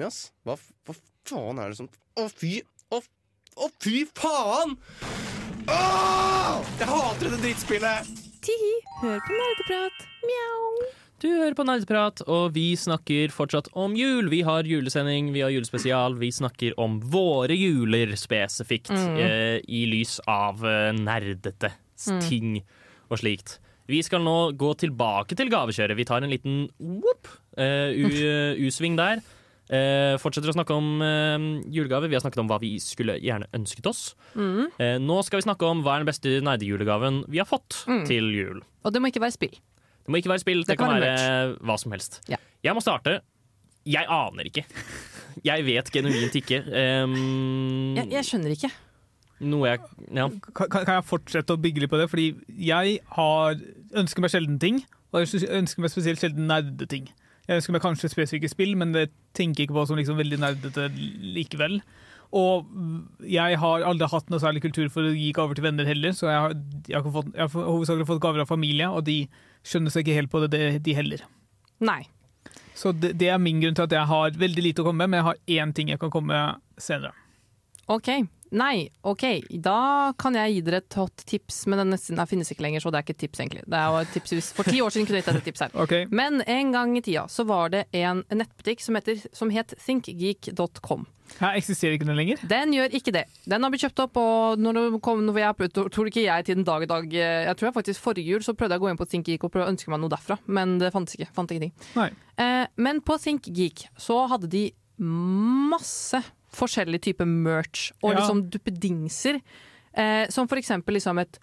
Ass. 0.03 0.31
Hva, 0.43 0.57
hva 0.87 0.95
faen 1.29 1.59
er 1.61 1.71
det 1.71 1.77
som 1.79 1.87
Å, 2.19 2.25
fy! 2.27 2.57
Å, 2.89 2.99
å, 3.61 3.67
fy 3.83 4.03
faen! 4.17 4.75
Åh! 5.69 6.61
Jeg 6.79 6.87
hater 6.89 7.27
dette 7.29 7.41
drittspillet! 7.43 8.07
Tihi, 8.45 8.71
hør 9.03 9.19
på 9.25 9.35
nerdeprat. 9.35 10.05
Mjau. 10.25 10.87
Du 11.19 11.27
hører 11.27 11.51
på 11.57 11.65
Nerdeprat, 11.67 12.21
og 12.31 12.53
vi 12.55 12.69
snakker 12.79 13.33
fortsatt 13.35 13.67
om 13.77 13.91
jul. 13.99 14.29
Vi 14.31 14.39
har 14.47 14.63
julesending, 14.63 15.33
vi 15.35 15.41
har 15.43 15.51
julespesial. 15.51 16.15
Vi 16.21 16.29
snakker 16.31 16.77
om 16.79 16.95
våre 17.11 17.57
juler 17.59 18.13
spesifikt, 18.17 18.87
Mm. 18.95 19.17
eh, 19.19 19.57
i 19.67 19.81
lys 19.91 20.21
av 20.25 20.63
eh, 20.63 20.93
nerdete 20.95 21.73
Mm. 22.07 22.21
ting 22.29 22.63
og 23.11 23.17
slikt. 23.19 23.57
Vi 23.91 23.99
skal 24.01 24.21
nå 24.23 24.55
gå 24.55 24.71
tilbake 24.79 25.35
til 25.35 25.49
gavekjøret. 25.51 25.97
Vi 25.99 26.05
tar 26.05 26.23
en 26.23 26.29
liten 26.31 26.69
whoop, 26.79 27.27
eh, 27.57 27.91
u- 27.91 28.55
U-sving 28.69 28.95
der. 28.95 29.19
Eh, 29.69 30.15
fortsetter 30.17 30.49
å 30.49 30.55
snakke 30.55 30.73
om 30.73 31.01
eh, 31.05 31.43
julegaver. 31.69 32.09
Vi 32.09 32.15
har 32.17 32.23
snakket 32.23 32.41
om 32.41 32.47
hva 32.49 32.57
vi 32.61 32.71
skulle 32.81 33.19
gjerne 33.21 33.45
ønsket 33.53 33.85
oss. 33.85 34.15
Mm. 34.33 34.63
Eh, 34.81 34.95
nå 35.03 35.19
skal 35.27 35.37
vi 35.41 35.45
snakke 35.45 35.67
om 35.69 35.83
hva 35.85 35.95
er 35.97 36.03
den 36.03 36.09
beste 36.09 36.39
nerdejulegaven 36.41 37.23
vi 37.29 37.37
har 37.37 37.45
fått 37.45 37.83
Mm. 37.85 38.05
til 38.09 38.31
jul. 38.33 38.63
Og 38.83 38.93
det 38.93 39.01
må 39.01 39.11
ikke 39.11 39.21
være 39.21 39.35
spill. 39.37 39.53
Det 39.53 40.09
må 40.09 40.17
ikke 40.23 40.31
være 40.33 40.41
spill, 40.41 40.63
det, 40.63 40.67
Det 40.73 40.77
kan 40.79 40.89
være 40.95 41.11
merch. 41.13 41.59
hva 41.61 41.77
som 41.79 41.91
helst. 41.93 42.19
Ja. 42.27 42.37
Jeg 42.63 42.73
må 42.73 42.81
starte. 42.81 43.19
Jeg 43.85 44.05
aner 44.09 44.43
ikke. 44.49 44.65
Jeg 45.45 45.63
vet 45.63 45.91
genuint 45.93 46.33
ikke. 46.35 46.63
Um, 46.65 47.95
Jeg, 47.95 48.09
jeg 48.11 48.25
skjønner 48.25 48.51
ikke. 48.57 48.71
Noe 49.39 49.69
jeg 49.69 49.79
Ja. 50.11 50.27
Kan, 50.53 50.67
kan 50.67 50.85
jeg 50.97 51.05
fortsette 51.07 51.53
å 51.53 51.61
bygge 51.61 51.79
litt 51.85 51.89
på 51.93 51.97
det? 52.01 52.09
Fordi 52.09 52.25
jeg 52.57 52.99
har, 53.15 53.55
ønsker 53.93 54.19
meg 54.25 54.31
sjelden 54.33 54.59
ting, 54.59 54.81
og 55.13 55.21
jeg 55.23 55.45
ønsker 55.47 55.79
meg 55.85 55.91
spesielt 55.93 56.19
sjelden 56.19 56.47
nerdeting. 56.49 57.07
Jeg 57.49 57.57
ønsker 57.57 57.73
meg 57.73 57.81
kanskje 57.81 58.11
spesifikke 58.11 58.51
spill, 58.51 58.75
men 58.77 58.93
det 58.93 59.07
tenker 59.37 59.63
jeg 59.63 59.69
ikke 59.69 59.79
på 59.79 59.87
som 59.89 59.97
liksom 59.97 60.19
veldig 60.19 60.37
nerdete 60.43 60.85
likevel. 61.33 61.79
Og 62.37 62.67
jeg 63.25 63.57
har 63.57 63.85
aldri 63.89 64.09
hatt 64.11 64.29
noe 64.29 64.41
særlig 64.41 64.61
kultur 64.61 64.91
for 64.93 65.07
å 65.09 65.15
gi 65.15 65.31
gaver 65.33 65.57
til 65.57 65.65
venner 65.65 65.87
heller, 65.89 66.13
så 66.13 66.29
jeg 66.29 66.43
har, 66.43 66.53
jeg 66.85 66.99
har, 66.99 67.09
fått, 67.15 67.31
jeg 67.33 67.41
har 67.47 67.71
hovedsakelig 67.71 68.05
fått 68.11 68.21
gaver 68.21 68.43
av 68.43 68.51
familie, 68.51 68.91
og 68.93 69.01
de 69.07 69.23
skjønner 69.65 69.93
seg 69.95 70.05
ikke 70.05 70.19
helt 70.19 70.33
på 70.33 70.43
det, 70.45 70.51
det 70.53 70.67
de 70.85 70.95
heller. 70.99 71.25
Nei. 71.81 72.03
Så 72.77 72.93
det, 72.93 73.15
det 73.19 73.31
er 73.33 73.41
min 73.41 73.63
grunn 73.63 73.75
til 73.75 73.89
at 73.89 73.97
jeg 73.97 74.11
har 74.11 74.37
veldig 74.45 74.67
lite 74.67 74.83
å 74.83 74.87
komme 74.87 75.07
med, 75.07 75.15
men 75.15 75.23
jeg 75.23 75.29
har 75.31 75.65
én 75.65 75.73
ting 75.73 75.89
jeg 75.89 76.01
kan 76.03 76.13
komme 76.13 76.37
med 76.37 76.61
senere. 76.77 77.17
OK. 77.89 78.13
Nei, 78.55 78.89
OK. 79.05 79.25
Da 79.61 80.13
kan 80.19 80.37
jeg 80.37 80.55
gi 80.55 80.63
dere 80.65 80.81
et 80.81 80.97
hot 80.97 81.25
tips, 81.29 81.61
men 81.69 81.83
den 81.83 81.93
nesten, 81.93 82.21
finnes 82.29 82.49
ikke 82.53 82.65
lenger, 82.65 82.83
så 82.83 82.93
det 82.93 83.01
er 83.01 83.05
ikke 83.05 83.17
et 83.17 83.23
tips, 83.25 83.43
egentlig. 83.43 83.63
Det 83.69 83.77
er 83.77 83.93
jo 83.93 84.01
et 84.01 84.15
tips 84.15 84.51
For 84.57 84.69
ti 84.69 84.81
år 84.81 84.93
siden 84.93 85.07
kunne 85.09 85.21
jeg 85.21 85.25
gitt 85.25 85.31
deg 85.33 85.41
et 85.43 85.47
tips 85.51 85.65
her. 85.65 85.77
Okay. 85.85 86.09
Men 86.09 86.41
en 86.41 86.73
gang 86.73 86.97
i 86.97 87.03
tida 87.05 87.27
så 87.29 87.45
var 87.49 87.73
det 87.75 87.85
en 87.95 88.23
nettbutikk 88.33 88.81
som, 88.83 88.97
heter, 88.97 89.21
som 89.35 89.53
het 89.53 89.75
thinkgeek.com. 89.85 91.07
Her 91.37 91.59
eksisterer 91.59 91.93
ikke 91.93 92.07
den 92.09 92.17
lenger? 92.17 92.41
Den 92.49 92.73
gjør 92.73 92.95
ikke 92.97 93.13
det. 93.13 93.25
Den 93.45 93.61
har 93.61 93.69
blitt 93.69 93.83
kjøpt 93.85 94.01
opp, 94.05 94.17
og 94.17 94.61
når 94.61 94.79
det 94.79 95.01
kom, 95.05 95.21
når 95.27 95.37
jeg, 95.43 95.69
tror 95.77 96.09
ikke 96.09 96.25
jeg 96.25 96.47
til 96.47 96.57
den 96.57 96.65
dag 96.65 96.83
i 96.83 96.89
dag 96.89 97.13
eh, 97.13 97.43
Jeg 97.45 97.59
tror 97.59 97.69
jeg 97.69 97.75
faktisk 97.77 98.01
forrige 98.01 98.33
jul 98.33 98.45
så 98.45 98.55
prøvde 98.57 98.75
jeg 98.75 98.81
å 98.81 98.85
gå 98.87 98.89
inn 98.89 98.99
på 98.99 99.07
ThinkGeek 99.11 99.45
og 99.45 99.53
prøve 99.53 99.67
å 99.67 99.73
ønske 99.73 99.93
meg 99.93 100.01
noe 100.01 100.11
derfra, 100.11 100.39
men 100.49 100.79
det 100.81 100.89
fantes 100.95 101.19
ikke. 101.19 101.29
Fant 101.35 101.53
ingenting. 101.53 101.75
Eh, 102.39 102.65
men 102.81 103.03
på 103.05 103.19
ThinkGeek 103.21 103.85
så 103.99 104.23
hadde 104.31 104.49
de 104.51 104.65
masse 104.99 106.19
forskjellige 106.55 107.01
typer 107.09 107.25
merch 107.29 107.91
og 108.01 108.13
Ja. 108.13 108.19
liksom 108.19 108.49
duppedingser. 108.49 109.41
Eh, 109.93 110.27
som 110.29 110.47
for 110.47 110.57
eksempel 110.57 110.95
liksom 110.95 111.19
et 111.19 111.39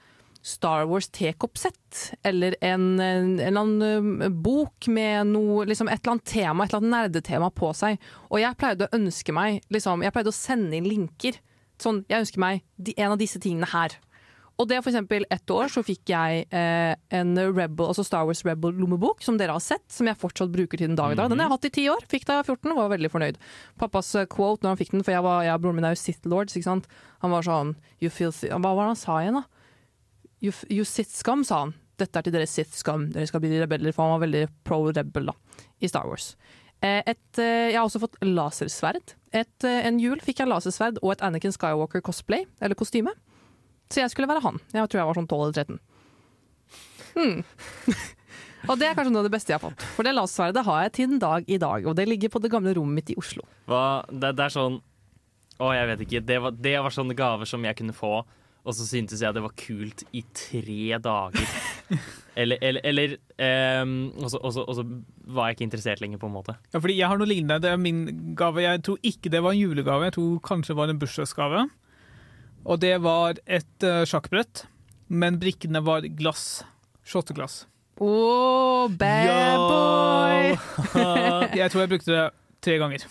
Star 0.47 0.85
Wars 0.87 1.09
tekoppsett, 1.09 2.13
eller 2.23 2.55
en, 2.63 3.01
en, 3.01 3.41
en 3.41 3.57
annen 3.57 4.23
eh, 4.23 4.29
bok 4.31 4.87
med 4.87 5.27
noe, 5.33 5.65
liksom 5.67 5.89
et 5.91 5.99
eller 6.05 6.13
annet 6.13 6.25
tema, 6.31 6.65
et 6.65 6.71
eller 6.71 6.85
annet 6.85 6.95
nerdetema 7.13 7.51
på 7.51 7.73
seg. 7.75 7.99
Og 8.31 8.39
jeg 8.41 8.57
pleide 8.61 8.87
å 8.87 8.95
ønske 8.95 9.35
meg, 9.35 9.61
liksom, 9.75 10.05
jeg 10.07 10.15
pleide 10.15 10.31
å 10.31 10.37
sende 10.37 10.77
inn 10.79 10.87
linker. 10.87 11.41
Sånn, 11.83 12.05
jeg 12.09 12.23
ønsker 12.23 12.39
meg 12.41 12.63
de, 12.79 12.95
en 12.97 13.13
av 13.17 13.19
disse 13.19 13.41
tingene 13.43 13.67
her. 13.73 13.99
Og 14.57 14.65
det 14.71 14.79
for 14.81 14.89
eksempel 14.89 15.27
ett 15.29 15.51
år 15.53 15.69
så 15.69 15.83
fikk 15.85 16.09
jeg 16.09 16.47
eh, 16.49 16.95
en 17.19 17.33
Rebel, 17.37 17.91
altså 17.91 18.05
Star 18.07 18.25
Wars 18.25 18.41
Rebel-lommebok, 18.47 19.21
som 19.25 19.37
dere 19.37 19.53
har 19.53 19.61
sett, 19.61 19.85
som 19.93 20.09
jeg 20.09 20.17
fortsatt 20.17 20.53
bruker 20.55 20.81
til 20.81 20.89
den 20.89 20.97
dag 20.97 21.13
i 21.13 21.19
dag. 21.19 21.29
Den 21.29 21.43
har 21.43 21.51
jeg 21.51 21.55
hatt 21.59 21.69
i 21.69 21.73
ti 21.77 21.85
år. 21.93 22.07
Fikk 22.09 22.25
da 22.25 22.39
jeg 22.39 22.47
var 22.47 22.55
14 22.55 22.73
og 22.73 22.81
var 22.81 22.93
veldig 22.95 23.11
fornøyd. 23.13 23.41
Pappas 23.83 24.15
eh, 24.17 24.25
quote 24.33 24.65
når 24.65 24.73
han 24.73 24.81
fikk 24.81 24.95
den, 24.95 25.05
for 25.05 25.13
jeg, 25.13 25.25
var, 25.27 25.43
jeg 25.45 25.61
broren 25.61 25.77
min 25.77 25.89
er 25.89 25.93
jo 25.93 26.01
Sith 26.01 26.25
Lords, 26.33 26.57
ikke 26.57 26.71
sant. 26.71 26.89
Han 27.25 27.35
var 27.37 27.45
sånn 27.45 27.75
you 28.01 28.09
feel, 28.09 28.33
Hva 28.33 28.73
var 28.73 28.87
det 28.87 28.95
han 28.95 29.03
sa 29.03 29.19
igjen, 29.21 29.43
da? 29.43 29.45
You, 30.41 30.55
you 30.73 30.89
Sith 30.89 31.13
scum, 31.19 31.45
sa 31.45 31.67
han. 31.67 31.77
Dette 32.01 32.17
er 32.21 32.25
til 32.25 32.37
dere 32.39 32.49
Sith 32.49 32.73
scum. 32.81 33.11
Dere 33.13 33.29
skal 33.29 33.45
bli 33.45 33.53
rebeller, 33.61 33.93
for 33.93 34.07
han 34.09 34.17
var 34.17 34.25
veldig 34.25 34.47
pro-rebel 34.65 35.33
da, 35.35 35.37
i 35.85 35.93
Star 35.93 36.09
Wars. 36.09 36.33
Eh, 36.81 37.03
Et, 37.05 37.29
eh, 37.45 37.75
jeg 37.75 37.77
har 37.77 37.85
også 37.85 38.01
fått 38.09 38.17
lasersverd. 38.25 39.17
Et, 39.37 39.69
en 39.69 40.01
jul 40.01 40.17
fikk 40.25 40.41
jeg 40.41 40.49
lasersverd 40.49 41.03
og 41.03 41.13
et 41.13 41.29
Anakin 41.29 41.53
Skywalker 41.53 42.01
cosplay, 42.05 42.49
eller 42.65 42.77
kostyme. 42.79 43.13
Så 43.93 44.03
jeg 44.03 44.13
skulle 44.13 44.29
være 44.31 44.43
han. 44.45 44.59
Jeg 44.75 44.91
tror 44.91 45.01
jeg 45.01 45.09
var 45.09 45.19
sånn 45.19 45.29
12 45.31 45.43
eller 45.43 45.57
13. 45.63 45.79
Hmm. 47.17 47.39
og 48.71 48.81
det 48.81 48.89
er 48.89 48.97
kanskje 48.99 49.13
noe 49.15 49.23
av 49.23 49.29
det 49.29 49.35
beste 49.37 49.55
jeg 49.55 49.61
har 49.61 49.65
fått. 49.69 49.85
For 49.97 50.07
det 50.07 50.17
lasersverdet 50.17 50.67
har 50.67 50.83
jeg 50.87 50.95
til 50.99 51.13
den 51.15 51.23
dag 51.23 51.47
i 51.49 51.61
dag, 51.63 51.87
og 51.87 51.97
det 51.99 52.09
ligger 52.11 52.33
på 52.35 52.43
det 52.45 52.53
gamle 52.53 52.75
rommet 52.77 53.01
mitt 53.01 53.15
i 53.15 53.19
Oslo. 53.21 53.47
Hva, 53.71 54.03
det, 54.11 54.35
det 54.39 54.49
er 54.49 54.57
sånn 54.59 54.81
Å, 55.57 55.71
jeg 55.73 55.87
vet 55.89 56.03
ikke. 56.05 56.21
Det 56.29 56.37
var, 56.45 56.59
det 56.67 56.75
var 56.85 56.93
sånne 56.93 57.15
gaver 57.17 57.49
som 57.49 57.63
jeg 57.65 57.79
kunne 57.79 57.95
få, 57.97 58.19
og 58.67 58.75
så 58.77 58.85
syntes 58.85 59.23
jeg 59.23 59.33
det 59.33 59.41
var 59.45 59.55
kult 59.57 60.03
i 60.13 60.21
tre 60.37 60.99
dager. 61.01 61.55
eller 62.43 62.61
eller, 62.61 62.83
eller 62.91 63.15
um, 63.81 63.95
og, 64.19 64.29
så, 64.35 64.41
og, 64.43 64.53
så, 64.53 64.67
og 64.67 64.77
så 64.77 64.85
var 65.33 65.49
jeg 65.49 65.57
ikke 65.57 65.67
interessert 65.71 66.03
lenger, 66.03 66.21
på 66.21 66.29
en 66.29 66.35
måte. 66.35 66.59
Ja, 66.75 66.83
fordi 66.83 66.99
jeg 66.99 67.09
har 67.09 67.17
noe 67.23 67.31
lignende. 67.31 67.63
Det 67.63 67.71
er 67.73 67.81
min 67.81 68.35
gave. 68.37 68.67
Jeg 68.67 68.83
tror 68.85 69.01
ikke 69.07 69.33
det 69.33 69.41
var 69.47 69.55
en 69.55 69.63
julegave, 69.63 70.11
jeg 70.11 70.19
tror 70.19 70.37
kanskje 70.51 70.75
det 70.75 70.81
var 70.83 70.93
en 70.93 71.01
bursdagsgave. 71.01 71.65
Og 72.67 72.81
det 72.83 72.97
var 73.05 73.39
et 73.47 73.87
uh, 73.87 74.03
sjakkbrett, 74.09 74.65
men 75.07 75.39
brikkene 75.39 75.83
var 75.87 76.07
glass. 76.19 76.65
Shotteglass. 77.07 77.65
Oh, 78.03 78.91
bad 78.91 79.63
boy! 79.63 80.59
jeg 81.61 81.71
tror 81.71 81.85
jeg 81.85 81.93
brukte 81.95 82.13
det 82.13 82.27
tre 82.67 82.77
ganger. 82.83 83.07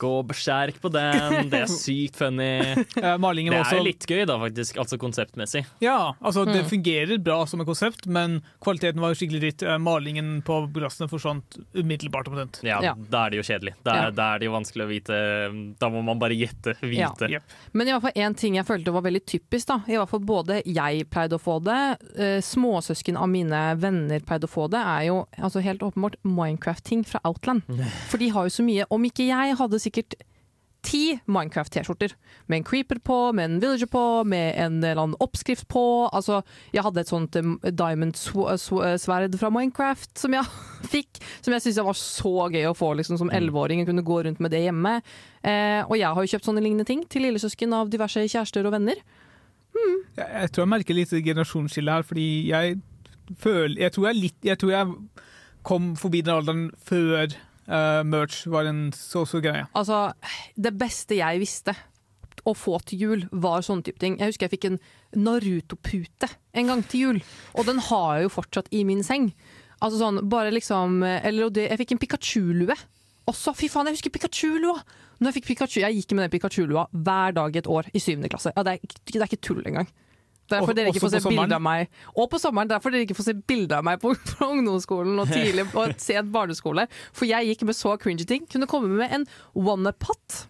Gå 0.00 0.12
berserk 0.24 0.78
på 0.80 0.88
den. 0.92 1.50
Det 1.52 1.60
er 1.66 1.70
sykt 1.70 2.16
funny. 2.20 2.50
Uh, 3.00 3.16
Det 3.20 3.52
er 3.52 3.60
også 3.60 3.80
litt 3.84 4.04
gøy, 4.08 4.22
da, 4.28 4.36
faktisk. 4.40 4.78
Altså 4.80 4.96
konseptmessig. 5.00 5.64
Ja, 5.84 6.12
altså 6.20 6.44
det 6.48 6.60
Mm. 6.64 6.68
fungerer 6.70 7.18
bra 7.22 7.44
som 7.46 7.60
et 7.60 7.66
konsept, 7.68 8.06
men 8.06 8.38
kvaliteten 8.64 9.00
var 9.00 9.12
jo 9.12 9.18
skikkelig 9.20 9.40
dritt. 9.44 9.62
Eh, 9.66 9.78
Malingen 9.78 10.42
på 10.46 10.56
glassene 10.72 11.08
forsvant 11.10 11.58
umiddelbart 11.74 12.28
omtrent. 12.30 12.60
Ja, 12.64 12.80
Ja. 12.82 12.94
Da 12.94 13.26
er 13.26 13.30
det 13.30 13.40
jo 13.40 13.46
kjedelig. 13.46 13.74
Da 13.84 13.94
Ja. 13.94 14.10
da 14.10 14.34
er 14.34 14.38
det 14.40 14.46
jo 14.48 14.52
vanskelig 14.52 14.84
å 14.84 14.88
vite. 14.88 15.76
Da 15.78 15.88
må 15.90 16.02
man 16.04 16.18
bare 16.18 16.32
gjette. 16.36 16.76
Ja. 16.82 17.10
Yep. 17.20 17.42
Men 17.74 17.88
i 17.88 17.90
hvert 17.92 18.02
fall 18.02 18.16
én 18.16 18.36
ting 18.36 18.54
jeg 18.56 18.66
følte 18.66 18.92
var 18.92 19.02
veldig 19.02 19.24
typisk. 19.26 19.66
da. 19.66 19.80
I 19.88 19.96
hvert 19.98 20.08
fall 20.08 20.20
Både 20.20 20.62
jeg 20.64 21.08
pleide 21.10 21.32
å 21.36 21.40
få 21.40 21.58
det, 21.62 21.98
eh, 22.18 22.40
småsøsken 22.40 23.16
av 23.18 23.28
mine 23.28 23.76
venner 23.80 24.20
pleide 24.20 24.44
å 24.46 24.50
få 24.50 24.68
det, 24.70 24.78
er 24.80 25.06
jo 25.08 25.26
altså 25.38 25.60
helt 25.62 25.80
åpenbart 25.80 26.14
Minecraft-ting 26.24 27.04
fra 27.06 27.20
Outland. 27.24 27.62
For 28.10 28.18
de 28.18 28.28
har 28.28 28.44
jo 28.44 28.48
så 28.50 28.62
mye. 28.64 28.84
Om 28.90 29.02
ikke 29.04 29.26
jeg 29.26 29.56
hadde 29.56 29.74
sikkert 29.80 29.89
ti 30.82 31.18
Minecraft-T-skjorter. 31.28 32.14
Med 32.46 32.60
en 32.60 32.64
creeper 32.64 32.98
på, 33.04 33.16
med 33.36 33.44
en 33.44 33.60
villager 33.60 33.88
på, 33.90 34.24
med 34.24 34.54
en 34.56 34.78
eller 34.80 35.02
annen 35.02 35.18
oppskrift 35.20 35.68
på. 35.68 36.08
Altså, 36.12 36.40
jeg 36.74 36.84
hadde 36.86 37.02
et 37.02 37.12
sånt 37.12 37.36
um, 37.36 37.56
diamond 37.64 38.16
sw 38.16 38.46
sw 38.56 38.96
sverd 39.00 39.36
fra 39.40 39.52
Minecraft 39.54 40.12
som 40.18 40.34
jeg 40.36 40.48
fikk. 40.94 41.20
Som 41.44 41.54
jeg 41.54 41.66
syntes 41.66 41.82
var 41.90 41.98
så 42.00 42.34
gøy 42.48 42.70
å 42.70 42.76
få 42.76 42.92
liksom, 42.98 43.20
som 43.20 43.32
elleveåring. 43.34 43.82
Jeg 43.82 43.90
kunne 43.90 44.06
gå 44.06 44.22
rundt 44.26 44.40
med 44.40 44.54
det 44.54 44.64
hjemme. 44.66 44.98
Eh, 45.42 45.82
og 45.86 45.96
jeg 45.98 46.08
har 46.08 46.24
jo 46.24 46.34
kjøpt 46.34 46.50
sånne 46.50 46.64
lignende 46.64 46.88
ting 46.88 47.04
til 47.10 47.26
lillesøsken 47.28 47.76
av 47.76 47.92
diverse 47.92 48.24
kjærester 48.26 48.66
og 48.68 48.76
venner. 48.76 49.00
Jeg, 50.16 50.26
jeg 50.26 50.50
tror 50.52 50.64
jeg 50.64 50.72
merker 50.72 50.96
litt 50.96 51.12
generasjonsskille 51.12 51.92
her, 51.94 52.04
fordi 52.04 52.28
jeg 52.50 52.80
føler 53.38 53.78
Jeg 53.78 53.94
tror 53.94 54.08
jeg, 54.08 54.16
litt, 54.18 54.38
jeg, 54.42 54.58
tror 54.58 54.72
jeg 54.74 54.94
kom 55.62 55.92
forbi 55.98 56.24
den 56.26 56.34
alderen 56.34 56.64
før 56.82 57.36
eh, 57.70 58.02
merch 58.06 58.42
var 58.50 58.68
en 58.68 58.88
så 58.96 59.24
stor 59.28 59.44
greie. 59.44 59.64
Altså, 59.78 60.10
det 60.58 60.74
beste 60.80 61.18
jeg 61.20 61.42
visste 61.42 61.76
å 62.48 62.54
få 62.56 62.78
til 62.88 63.02
jul, 63.04 63.24
var 63.32 63.64
sånne 63.64 63.84
type 63.86 64.00
ting. 64.00 64.18
Jeg 64.18 64.32
husker 64.32 64.48
jeg 64.48 64.54
fikk 64.56 64.68
en 64.70 64.78
Naruto-pute 65.16 66.30
en 66.56 66.70
gang 66.72 66.84
til 66.88 67.04
jul, 67.04 67.18
og 67.54 67.68
den 67.68 67.82
har 67.90 68.16
jeg 68.16 68.28
jo 68.28 68.36
fortsatt 68.38 68.70
i 68.72 68.84
min 68.88 69.04
seng. 69.06 69.30
Altså 69.80 70.00
sånn, 70.00 70.18
bare 70.28 70.52
liksom 70.52 70.98
Eller 71.02 71.48
jeg 71.56 71.78
fikk 71.80 71.94
en 71.94 72.00
Pikachu-lue. 72.02 72.74
Også, 73.30 73.54
fy 73.56 73.68
faen, 73.72 73.88
jeg 73.88 73.96
husker 73.96 74.12
Pikachu-lua! 74.12 74.80
Når 75.20 75.28
Jeg 75.28 75.36
fikk 75.36 75.50
Pikachu, 75.50 75.80
jeg 75.82 75.98
gikk 75.98 76.14
med 76.16 76.24
den 76.24 76.32
Pikachu-lua 76.32 76.86
hver 76.90 77.34
dag 77.36 77.56
i 77.56 77.60
et 77.60 77.68
år 77.68 77.90
i 77.92 78.00
syvende 78.00 78.30
klasse. 78.32 78.54
Ja, 78.56 78.64
det, 78.64 78.78
er, 78.78 79.00
det 79.04 79.20
er 79.20 79.28
ikke 79.28 79.44
tull 79.44 79.60
engang. 79.68 79.90
Derfor 80.50 80.76
dere 80.76 80.90
ikke 80.92 81.02
får 81.04 81.14
se 81.14 81.20
sommeren? 81.24 81.52
av 81.56 81.62
meg 81.62 81.88
Og 82.14 82.28
på 82.32 82.40
sommeren, 82.42 82.68
derfor 82.70 82.92
dere 82.94 83.06
ikke 83.06 83.16
får 83.18 83.28
se 83.30 83.34
bilder 83.38 83.78
av 83.80 83.86
meg 83.86 84.00
på, 84.02 84.12
på 84.34 84.50
ungdomsskolen 84.52 85.18
og 85.22 85.30
tidlig 85.32 85.66
på 85.72 85.84
et 85.88 86.02
sent 86.02 86.30
barneskole. 86.34 86.86
For 87.16 87.28
jeg 87.30 87.52
gikk 87.52 87.66
med 87.70 87.78
så 87.78 87.96
cringy 88.00 88.26
ting. 88.28 88.46
Kunne 88.50 88.68
komme 88.70 88.90
med 89.00 89.14
en 89.20 89.26
one-up-hatt. 89.54 90.44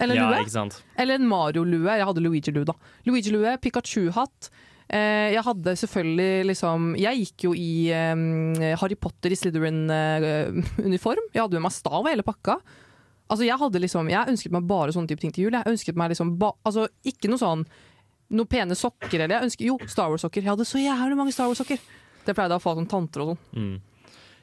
Eller 0.00 0.16
Ja, 0.16 0.30
lue. 0.30 0.40
ikke 0.46 0.54
sant. 0.54 0.78
Eller 0.96 1.18
en 1.20 1.26
Mario-lue. 1.28 1.90
Jeg 1.92 2.06
hadde 2.08 2.22
Luigi-lue, 2.24 2.64
da. 2.64 2.72
Luigi-lue, 3.04 3.56
Pikachu-hatt. 3.60 4.48
Eh, 4.90 5.28
jeg 5.36 5.42
hadde 5.46 5.76
selvfølgelig 5.78 6.46
liksom 6.48 6.96
Jeg 6.98 7.20
gikk 7.20 7.44
jo 7.44 7.52
i 7.54 7.92
um, 7.94 8.56
Harry 8.80 8.96
Potter 8.98 9.30
i 9.30 9.36
Slytherin-uniform. 9.38 11.28
jeg 11.34 11.42
hadde 11.42 11.58
med 11.58 11.66
meg 11.68 11.74
stav 11.74 12.00
og 12.02 12.08
hele 12.10 12.24
pakka. 12.26 12.58
Altså 13.30 13.46
Jeg 13.46 13.58
hadde 13.60 13.82
liksom 13.84 14.10
Jeg 14.10 14.32
ønsket 14.32 14.54
meg 14.56 14.66
bare 14.70 14.94
sånne 14.94 15.10
type 15.12 15.22
ting 15.22 15.34
til 15.34 15.46
jul. 15.46 15.54
Jeg 15.58 15.70
ønsket 15.70 15.98
meg 16.00 16.10
liksom 16.14 16.34
ba, 16.40 16.52
Altså 16.66 16.88
Ikke 17.06 17.30
noe 17.30 17.38
sånn 17.42 17.62
Noe 18.30 18.46
pene 18.46 18.76
sokker 18.78 19.24
eller 19.24 19.36
jeg 19.40 19.48
ønsker, 19.48 19.66
Jo, 19.66 19.76
Star 19.90 20.10
Wars-sokker. 20.12 20.42
Jeg 20.44 20.52
hadde 20.52 20.66
så 20.68 20.78
jævlig 20.78 21.16
mange 21.18 21.32
Star 21.34 21.48
Wars-sokker. 21.50 21.80
Det 22.26 22.34
pleide 22.36 22.54
jeg 22.54 22.60
å 22.60 22.62
få 22.62 22.74
av 22.76 22.84
tanter 22.90 23.24
og 23.24 23.32
sånn. 23.32 23.40
Mm. 23.56 23.80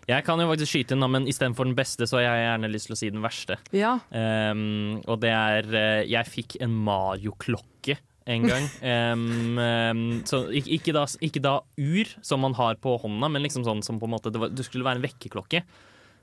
Jeg 0.07 0.23
kan 0.23 0.39
jo 0.39 0.47
faktisk 0.47 0.71
skyte 0.71 0.95
inn, 0.95 1.03
men 1.11 1.25
istedenfor 1.27 1.67
den 1.67 1.75
beste, 1.75 2.07
så 2.07 2.15
har 2.19 2.23
jeg 2.29 2.43
gjerne 2.47 2.69
lyst 2.71 2.87
til 2.87 2.95
å 2.95 2.99
si 2.99 3.09
den 3.11 3.23
verste. 3.23 3.57
Ja. 3.75 3.97
Um, 4.11 5.01
og 5.03 5.19
det 5.19 5.33
er 5.35 5.67
eh, 5.75 6.03
Jeg 6.07 6.29
fikk 6.31 6.55
en 6.63 6.71
Mario-klokke 6.87 7.97
en 8.27 8.47
gang. 8.47 8.67
Um, 8.83 9.59
um, 9.63 10.05
så 10.27 10.45
ikke, 10.51 10.71
ikke, 10.77 10.95
da, 10.95 11.03
ikke 11.23 11.43
da 11.43 11.57
ur, 11.79 12.11
som 12.23 12.43
man 12.43 12.55
har 12.59 12.79
på 12.83 12.95
hånda, 13.03 13.29
men 13.31 13.43
liksom 13.43 13.63
sånn 13.67 13.83
som 13.83 13.99
på 13.99 14.07
en 14.07 14.15
måte 14.15 14.31
Det, 14.31 14.39
var, 14.39 14.51
det 14.55 14.63
skulle 14.67 14.87
være 14.87 14.99
en 15.01 15.07
vekkerklokke. 15.07 15.63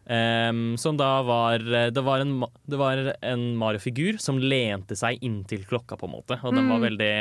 Som 0.04 0.98
da 1.00 1.22
var 1.24 1.62
Det 1.64 2.02
var 2.04 2.20
en, 2.20 2.34
en 3.24 3.44
Mario-figur 3.56 4.18
som 4.20 4.36
lente 4.36 4.96
seg 5.00 5.22
inntil 5.24 5.64
klokka, 5.64 5.96
på 5.96 6.04
en 6.08 6.12
måte. 6.18 6.36
Og 6.44 6.52
den 6.52 6.68
var 6.68 6.80
Mm. 6.82 6.84
veldig 6.90 7.12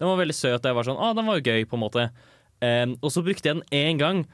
Den 0.00 0.08
var 0.10 0.20
veldig 0.22 0.36
søt. 0.36 0.60
Og 0.60 0.70
jeg 0.70 0.78
var 0.78 0.88
sånn 0.88 1.00
Å, 1.00 1.12
den 1.16 1.28
var 1.28 1.40
jo 1.40 1.52
gøy, 1.52 1.66
på 1.68 1.76
en 1.78 1.84
måte. 1.84 2.06
Um, 2.60 2.96
og 3.00 3.12
så 3.12 3.22
brukte 3.24 3.48
jeg 3.50 3.60
den 3.60 3.68
én 3.72 4.00
gang, 4.00 4.24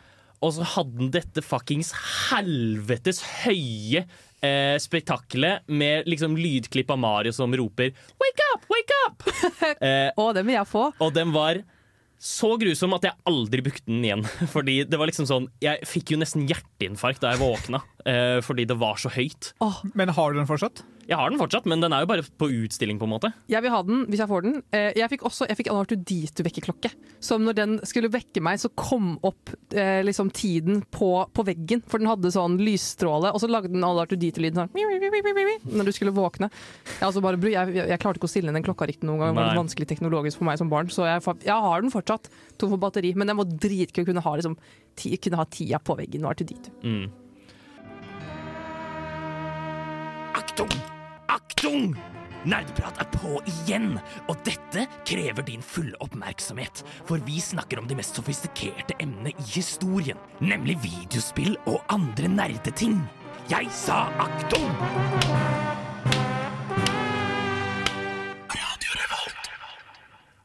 og 0.45 0.55
så 0.57 0.67
hadde 0.77 0.99
den 0.99 1.13
dette 1.15 1.43
fuckings 1.45 1.93
helvetes 2.29 3.23
høye 3.45 4.03
eh, 4.45 4.77
spektaklet 4.83 5.65
med 5.67 6.09
liksom 6.11 6.37
lydklipp 6.37 6.91
av 6.93 6.99
Mario 7.01 7.33
som 7.33 7.55
roper 7.57 7.93
'wake 7.93 8.51
up, 8.55 8.67
wake 8.69 8.99
up'! 9.07 9.25
eh, 9.81 10.11
og 10.17 10.35
den 10.37 10.47
vil 10.47 10.59
jeg 10.59 10.69
få. 10.69 10.91
Og 11.01 11.15
den 11.15 11.33
var 11.33 11.63
så 12.19 12.55
grusom 12.57 12.95
at 12.97 13.05
jeg 13.05 13.17
aldri 13.29 13.63
brukte 13.65 13.87
den 13.89 14.05
igjen. 14.05 14.25
Fordi 14.55 14.83
det 14.89 14.99
var 14.99 15.11
liksom 15.11 15.29
sånn 15.29 15.49
Jeg 15.63 15.85
fikk 15.89 16.15
jo 16.15 16.21
nesten 16.21 16.47
hjerteinfarkt 16.49 17.25
da 17.25 17.35
jeg 17.35 17.43
våkna, 17.43 17.83
eh, 18.05 18.41
fordi 18.45 18.67
det 18.69 18.79
var 18.81 19.01
så 19.01 19.13
høyt. 19.13 19.53
Men 19.95 20.13
har 20.17 20.33
du 20.33 20.41
den 20.41 20.49
fortsatt? 20.49 20.85
Jeg 21.07 21.15
har 21.21 21.31
den 21.31 21.39
fortsatt, 21.39 21.67
men 21.71 21.79
den 21.79 21.93
er 21.95 22.03
jo 22.03 22.09
bare 22.11 22.23
på 22.27 22.49
utstilling, 22.51 22.99
på 22.99 23.07
en 23.07 23.13
måte. 23.13 23.29
Jeg 23.47 23.63
vil 23.63 23.71
ha 23.71 23.79
den 23.87 24.01
hvis 24.11 24.19
jeg 24.19 24.27
får 24.31 24.43
den. 24.43 24.57
Eh, 24.75 24.89
Jeg 24.99 25.07
fikk 25.13 25.23
også 25.29 25.47
jeg 25.47 25.55
fikk 25.61 25.69
en 25.71 25.79
Artudito-vekkerklokke. 25.79 26.91
Som 27.23 27.45
når 27.47 27.55
den 27.61 27.77
skulle 27.87 28.11
vekke 28.11 28.43
meg, 28.43 28.59
så 28.59 28.71
kom 28.75 29.13
opp 29.23 29.53
eh, 29.71 30.01
liksom 30.03 30.33
tiden 30.35 30.81
på, 30.91 31.11
på 31.31 31.45
veggen. 31.47 31.85
For 31.87 32.03
den 32.03 32.11
hadde 32.11 32.33
sånn 32.35 32.57
lysstråle, 32.59 33.31
og 33.31 33.39
så 33.39 33.47
lagde 33.51 33.71
den 33.71 33.87
alle 33.87 34.03
Artudito-lyden 34.03 34.65
sånn 34.65 34.75
når 35.77 35.87
du 35.87 35.93
skulle 35.95 36.15
våkne. 36.17 36.49
Jeg, 36.51 37.05
altså 37.07 37.23
bare, 37.23 37.39
jeg, 37.39 37.77
jeg, 37.77 37.87
jeg 37.93 38.01
klarte 38.03 38.19
ikke 38.21 38.29
å 38.29 38.33
stille 38.35 38.55
den 38.57 38.67
klokka 38.67 38.89
riktig 38.91 39.07
noen 39.07 39.23
gang. 39.23 39.31
Det 39.31 39.39
var 39.39 39.51
litt 39.53 39.61
vanskelig 39.63 39.89
teknologisk 39.93 40.41
for 40.43 40.49
meg 40.51 40.59
som 40.59 40.73
barn. 40.73 40.91
Så 40.91 41.07
jeg, 41.07 41.23
jeg 41.47 41.55
har 41.69 41.87
den 41.87 41.95
fortsatt, 41.95 42.27
tom 42.59 42.75
for 42.75 42.83
batteri. 42.83 43.15
Men 43.15 43.31
den 43.31 43.39
var 43.39 43.47
dritkul 43.47 44.03
å 44.03 44.11
kunne 44.11 44.27
ha, 44.27 44.35
liksom, 44.43 44.59
ti, 44.99 45.15
kunne 45.23 45.39
ha 45.39 45.47
tida 45.47 45.79
på 45.79 45.95
veggen 46.03 46.27
og 46.27 46.35
Artudito. 46.35 46.75
Mm. 46.83 47.07
Aktung! 50.37 50.71
Aktung! 51.67 51.97
Nerdeprat 52.47 53.01
er 53.03 53.09
på 53.11 53.41
igjen, 53.51 53.97
og 54.31 54.37
dette 54.47 54.85
krever 55.03 55.43
din 55.49 55.65
fulle 55.67 55.99
oppmerksomhet. 55.99 56.85
For 57.09 57.19
vi 57.27 57.41
snakker 57.43 57.81
om 57.81 57.89
de 57.91 57.97
mest 57.99 58.15
sofistikerte 58.15 58.95
emnene 59.03 59.33
i 59.35 59.47
historien, 59.51 60.21
nemlig 60.39 60.77
videospill 60.85 61.57
og 61.67 61.83
andre 61.91 62.31
nerdeting. 62.31 63.01
Jeg 63.51 63.67
sa 63.75 64.05
aktum! 64.23 64.71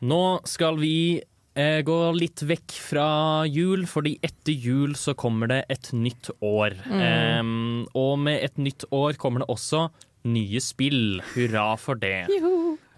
Nå 0.01 0.23
skal 0.49 0.81
vi 0.81 1.21
eh, 1.21 1.81
gå 1.85 2.03
litt 2.17 2.41
vekk 2.49 2.79
fra 2.81 3.09
jul, 3.45 3.85
fordi 3.85 4.17
etter 4.25 4.57
jul 4.57 4.97
så 4.97 5.13
kommer 5.13 5.53
det 5.53 5.65
et 5.69 5.93
nytt 5.93 6.33
år. 6.41 6.81
Mm. 6.89 7.03
Um, 7.05 7.83
og 7.93 8.15
med 8.25 8.41
et 8.41 8.57
nytt 8.57 8.89
år 8.89 9.21
kommer 9.21 9.45
det 9.45 9.53
også 9.53 9.91
nye 10.25 10.59
spill. 10.61 11.21
Hurra 11.33 11.77
for 11.81 11.95
det. 11.95 12.27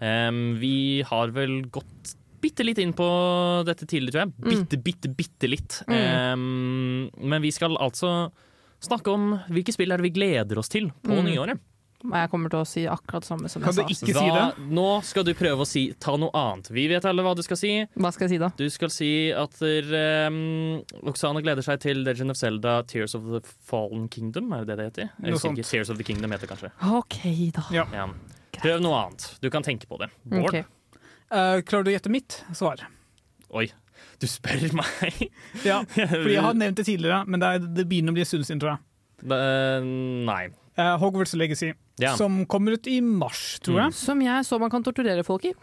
Um, 0.00 0.56
vi 0.60 1.02
har 1.08 1.32
vel 1.34 1.62
gått 1.72 2.14
bitte 2.44 2.64
litt 2.66 2.78
inn 2.82 2.92
på 2.92 3.06
dette 3.64 3.86
tidligere, 3.88 4.12
tror 4.12 4.24
jeg. 4.26 4.50
Bitte, 4.50 4.80
bitte, 4.84 5.08
bitte 5.16 5.48
litt. 5.48 5.78
Mm. 5.88 5.94
Em, 5.96 7.10
men 7.30 7.40
vi 7.42 7.50
skal 7.56 7.78
altså 7.80 8.30
snakke 8.84 9.08
om 9.14 9.30
hvilke 9.48 9.72
spill 9.72 9.94
er 9.94 9.96
det 10.02 10.10
vi 10.10 10.16
gleder 10.18 10.58
oss 10.60 10.68
til 10.68 10.90
på 11.02 11.14
Mm. 11.16 11.24
nyåret. 11.30 11.62
Jeg 12.04 12.28
kommer 12.28 12.52
til 12.52 12.60
å 12.60 12.66
si 12.68 12.82
akkurat 12.90 13.24
det 13.24 13.28
samme 13.30 13.48
som 13.48 13.62
jeg 13.64 13.74
sa 13.78 13.86
Si 13.88 14.12
Hva- 14.12 14.52
Nå 14.76 14.88
skal 15.08 15.24
du 15.24 15.32
prøve 15.34 15.64
å 15.64 15.66
si 15.68 15.86
ta 15.98 16.16
noe 16.20 16.28
annet. 16.36 16.68
Vi 16.74 16.84
vet 16.90 17.04
alle 17.08 17.24
hva 17.24 17.32
du 17.34 17.40
skal 17.46 17.56
si. 17.56 17.70
Hva 17.96 18.10
skal 18.12 18.26
jeg 18.28 18.34
si 18.34 18.40
da? 18.42 18.50
Du 18.58 18.66
skal 18.70 18.90
si 18.92 19.10
at 19.32 19.56
um, 19.64 20.82
Oksana 21.08 21.40
gleder 21.40 21.64
seg 21.64 21.80
til 21.80 22.02
Legend 22.04 22.34
of 22.34 22.36
Zelda 22.36 22.82
Tears 22.90 23.14
of 23.16 23.24
the 23.32 23.40
Fallen 23.64 24.08
Kingdom. 24.12 24.52
Er 24.52 24.64
det 24.68 24.76
det 24.76 24.76
det 24.76 24.88
heter? 25.08 25.30
Noe 25.30 25.40
sånt. 25.40 25.62
Tears 25.64 25.88
of 25.90 25.96
the 25.96 26.04
Kingdom 26.04 26.34
heter 26.36 26.50
kanskje. 26.50 26.70
OK, 26.92 27.22
da. 27.56 27.64
Ja. 27.72 27.86
Prøv 28.60 28.82
noe 28.84 28.98
annet. 29.06 29.28
Du 29.40 29.48
kan 29.50 29.64
tenke 29.64 29.88
på 29.88 29.98
det. 30.02 30.10
Bård? 30.28 30.50
Okay. 30.50 30.64
Uh, 31.32 31.62
klarer 31.64 31.86
du 31.86 31.90
å 31.90 31.94
gjette 31.96 32.12
mitt 32.12 32.36
svar? 32.54 32.84
Oi, 33.54 33.64
du 34.20 34.26
spør 34.30 34.68
meg? 34.76 35.24
Ja, 35.64 35.80
fordi 35.94 36.36
jeg 36.36 36.44
har 36.44 36.54
nevnt 36.58 36.76
det 36.78 36.84
tidligere, 36.86 37.24
men 37.26 37.40
det, 37.42 37.48
er, 37.56 37.64
det 37.80 37.86
begynner 37.90 38.12
å 38.12 38.18
bli 38.18 38.22
en 38.26 38.28
stund 38.28 38.46
siden, 38.46 38.60
tror 38.62 38.76
jeg. 38.76 38.84
Uh, 39.24 39.88
nei. 40.28 40.44
Eh, 40.76 40.96
Hogwarts 40.98 41.34
Legacy, 41.38 41.72
Ja. 42.02 42.16
som 42.16 42.46
kommer 42.46 42.72
ut 42.72 42.86
i 42.86 43.00
mars, 43.00 43.60
tror 43.62 43.84
jeg. 43.84 43.94
Som 43.94 44.20
jeg 44.22 44.44
så 44.44 44.58
man 44.58 44.70
kan 44.70 44.82
torturere 44.82 45.22
folk 45.24 45.44
i. 45.44 45.54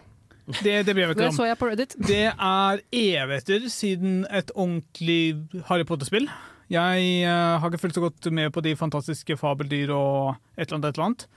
Det, 0.63 0.85
det 0.85 0.95
så 1.33 1.43
om. 1.43 1.47
jeg 1.47 1.57
på 1.57 1.67
Reddit. 1.69 1.95
Det 1.99 2.31
er 2.33 2.81
evigheter 2.91 3.67
siden 3.69 4.25
et 4.31 4.51
ordentlig 4.55 5.37
Harry 5.67 5.83
Potter-spill. 5.83 6.29
Jeg 6.71 7.27
uh, 7.27 7.59
har 7.59 7.69
ikke 7.69 7.81
fulgt 7.83 7.99
så 7.99 8.01
godt 8.05 8.31
med 8.31 8.51
på 8.55 8.63
de 8.63 8.75
fantastiske 8.79 9.37
fabeldyr 9.37 9.91
og 9.91 10.35
et 10.57 10.71
eller 10.71 10.79
annet. 10.79 10.87
Et 10.87 10.95
eller 10.95 11.05
annet. 11.05 11.27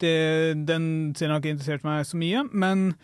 Det, 0.00 0.66
den 0.66 1.14
serien 1.14 1.34
har 1.34 1.42
ikke 1.42 1.54
interessert 1.54 1.84
meg 1.84 2.06
så 2.08 2.18
mye, 2.18 2.44
men 2.52 2.94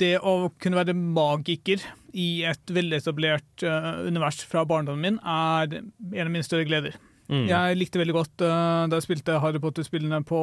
det 0.00 0.18
å 0.20 0.50
kunne 0.60 0.78
være 0.78 0.94
magiker 0.94 1.82
i 2.12 2.44
et 2.48 2.72
veletablert 2.72 3.64
uh, 3.64 4.04
univers 4.06 4.42
fra 4.48 4.64
barndommen 4.68 5.02
min 5.02 5.18
er 5.22 5.80
en 5.80 6.26
av 6.26 6.32
mine 6.32 6.46
større 6.46 6.68
gleder. 6.68 6.96
Mm. 7.32 7.46
Jeg 7.48 7.76
likte 7.80 8.00
veldig 8.00 8.14
godt 8.16 8.44
uh, 8.44 8.84
da 8.92 8.98
jeg 8.98 9.06
spilte 9.06 9.38
Harry 9.40 9.60
Potter-spillene 9.62 10.20
på 10.28 10.40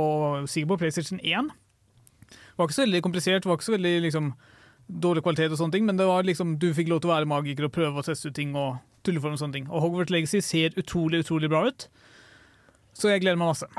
på 0.49 0.77
PlayStation 0.81 1.19
1. 1.21 1.51
Det 2.29 2.57
var 2.57 2.67
ikke 2.67 2.79
så 2.79 2.85
veldig 2.87 3.03
komplisert, 3.05 3.43
det 3.43 3.49
var 3.49 3.59
ikke 3.59 3.69
så 3.69 3.75
veldig 3.75 3.93
liksom, 4.07 4.33
dårlig 4.89 5.23
kvalitet, 5.23 5.53
og 5.53 5.61
sånne 5.61 5.77
ting, 5.77 5.85
men 5.85 5.99
det 5.99 6.07
var 6.09 6.25
liksom, 6.27 6.57
du 6.59 6.73
fikk 6.73 6.89
lov 6.89 7.03
til 7.03 7.11
å 7.11 7.13
være 7.13 7.29
magiker 7.29 7.69
og 7.69 7.75
prøve 7.77 8.01
å 8.01 8.05
teste 8.05 8.31
ut 8.31 8.35
ting 8.35 8.51
og 8.57 8.81
tulle 9.05 9.21
for 9.23 9.31
og 9.31 9.39
sånne 9.39 9.59
ting. 9.59 9.69
Og 9.69 9.85
Hogwarts 9.85 10.11
Legacy 10.11 10.41
ser 10.43 10.75
utrolig 10.79 11.23
utrolig 11.23 11.49
bra 11.51 11.63
ut, 11.69 11.87
så 12.97 13.13
jeg 13.13 13.23
gleder 13.23 13.39
meg 13.39 13.53
masse. 13.53 13.69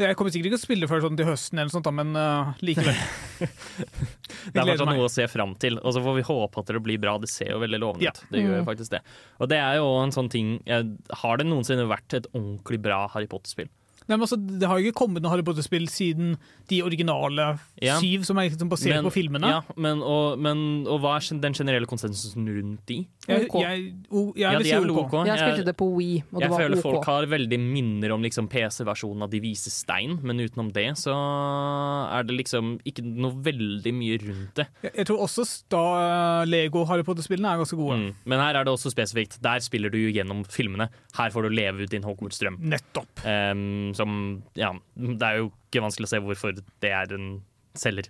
Jeg 0.00 0.16
kommer 0.16 0.32
sikkert 0.32 0.48
ikke 0.50 0.56
til 0.56 0.62
å 0.62 0.66
spille 0.66 0.88
før 0.88 1.02
sånn 1.04 1.16
til 1.18 1.26
høsten, 1.28 1.58
eller 1.60 1.72
sånt, 1.74 1.88
men 1.92 2.14
uh, 2.16 2.52
likevel. 2.64 2.96
Det 4.50 4.56
er 4.56 4.64
fortsatt 4.70 4.88
noe 4.88 5.04
å 5.04 5.10
se 5.12 5.26
fram 5.28 5.52
til, 5.60 5.76
og 5.84 5.92
så 5.92 6.00
får 6.04 6.14
vi 6.16 6.22
håpe 6.28 6.62
at 6.62 6.70
det 6.72 6.80
blir 6.84 7.00
bra. 7.02 7.18
Det 7.20 7.28
ser 7.28 7.50
jo 7.52 7.58
veldig 7.60 7.80
lovende 7.82 8.06
Ja. 8.08 8.12
ut. 8.16 8.22
Det 8.32 8.40
gjør 8.40 8.54
Mm. 8.54 8.62
jo 8.62 8.68
faktisk 8.70 8.90
det. 8.94 9.00
Og 9.40 9.48
det 9.52 9.58
er 9.60 9.74
jo 9.76 9.88
en 10.02 10.10
sånn 10.14 10.30
ting 10.32 10.48
Har 11.22 11.36
det 11.36 11.46
noensinne 11.46 11.86
vært 11.90 12.14
et 12.16 12.26
ordentlig 12.32 12.80
bra 12.82 13.06
Harry 13.12 13.26
Potter-spill? 13.26 13.68
Nei, 14.10 14.16
men 14.18 14.26
altså, 14.26 14.36
det 14.58 14.66
har 14.66 14.80
jo 14.80 14.90
ikke 14.90 14.98
kommet 15.04 15.22
noe 15.22 15.30
Harry 15.30 15.44
Potter-spill 15.46 15.84
siden 15.90 16.32
de 16.68 16.80
originale 16.82 17.44
Ja. 17.80 17.96
syv, 18.02 18.24
som 18.26 18.38
er 18.42 18.48
liksom 18.50 18.68
basert 18.72 18.96
Men- 18.98 19.06
på 19.06 19.12
filmene. 19.14 19.46
Ja, 19.46 19.60
men, 19.76 20.02
og, 20.02 20.36
men, 20.42 20.84
og 20.90 20.98
hva 21.04 21.16
er 21.20 21.40
den 21.40 21.54
generelle 21.54 21.86
konsensusen 21.86 22.48
rundt 22.50 22.82
de? 22.90 23.06
Jeg, 23.28 23.46
jeg, 23.54 23.94
o, 24.10 24.32
jeg 24.34 24.42
Ja, 24.52 24.58
de 24.58 24.70
er 24.74 24.80
vel 24.82 24.90
OK. 24.90 25.14
OK. 25.14 25.26
Jeg 25.30 25.38
spilte 25.38 25.62
Jeg- 25.62 25.66
det 25.70 25.76
på 25.78 25.86
Wii, 25.94 26.24
og 26.32 26.40
det 26.40 26.42
Jeg 26.42 26.50
var 26.50 26.58
føler 26.64 26.82
folk 26.82 27.04
har 27.06 27.26
veldig 27.30 27.60
minner 27.60 28.10
om 28.12 28.22
liksom 28.22 28.48
PC-versjonen 28.50 29.22
av 29.22 29.30
De 29.30 29.40
vise 29.40 29.70
stein, 29.70 30.18
men 30.22 30.42
utenom 30.42 30.72
det 30.74 30.88
så 30.98 31.14
er 31.14 32.24
det 32.26 32.36
liksom 32.36 32.80
ikke 32.88 33.04
noe 33.04 33.32
veldig 33.46 33.92
mye 33.94 34.18
rundt 34.24 34.54
det. 34.58 34.66
Jeg, 34.82 34.92
jeg 35.00 35.06
tror 35.10 35.22
også 35.26 35.46
da 35.72 36.44
Lego 36.48 36.84
Harry 36.88 37.04
Potter-spillene 37.06 37.52
er 37.54 37.62
ganske 37.62 37.78
gode. 37.78 37.98
Mm. 38.00 38.14
Men 38.26 38.42
her 38.42 38.58
er 38.60 38.64
det 38.66 38.72
også 38.74 38.90
spesifikt. 38.92 39.38
Der 39.44 39.60
spiller 39.64 39.90
du 39.92 39.98
jo 40.00 40.10
gjennom 40.12 40.42
filmene. 40.50 40.88
Her 41.16 41.30
får 41.30 41.46
du 41.48 41.54
leve 41.54 41.84
ut 41.86 41.90
din 41.92 42.02
Hogwarts-drøm. 42.06 42.58
Nettopp. 42.72 43.22
Ehm, 43.24 43.92
som 44.00 44.18
Ja, 44.58 44.72
det 44.96 45.22
er 45.28 45.42
jo 45.42 45.50
ikke 45.68 45.84
vanskelig 45.84 46.08
å 46.08 46.12
se 46.14 46.22
hvorfor 46.24 46.56
det 46.82 46.90
er 46.96 47.14
en 47.16 47.30
selger. 47.78 48.08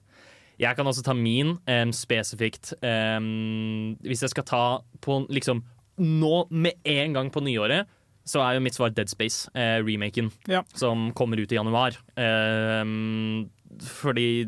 Jeg 0.61 0.77
kan 0.77 0.89
også 0.89 1.03
ta 1.07 1.15
min 1.17 1.55
um, 1.57 1.93
spesifikt. 1.97 2.75
Um, 2.85 3.95
hvis 4.05 4.21
jeg 4.27 4.33
skal 4.35 4.45
ta 4.49 4.65
på 5.05 5.23
liksom 5.33 5.63
nå 6.01 6.35
med 6.53 6.77
en 6.89 7.17
gang 7.17 7.31
på 7.33 7.43
nyåret, 7.45 7.89
så 8.29 8.43
er 8.45 8.57
jo 8.59 8.65
mitt 8.65 8.77
svar 8.77 8.93
Dead 8.93 9.09
Space, 9.09 9.49
uh, 9.57 9.81
remaken, 9.85 10.29
Ja. 10.49 10.61
som 10.77 11.11
kommer 11.17 11.41
ut 11.41 11.53
i 11.53 11.57
januar. 11.57 11.97
Um, 12.21 13.49
fordi 13.81 14.45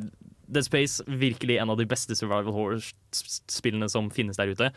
Dead 0.52 0.66
Space 0.68 1.00
virkelig 1.08 1.56
en 1.62 1.72
av 1.72 1.80
de 1.80 1.88
beste 1.88 2.12
survival 2.18 2.52
horror-spillene 2.52 3.88
som 3.88 4.10
finnes 4.12 4.36
der 4.36 4.52
ute. 4.52 4.68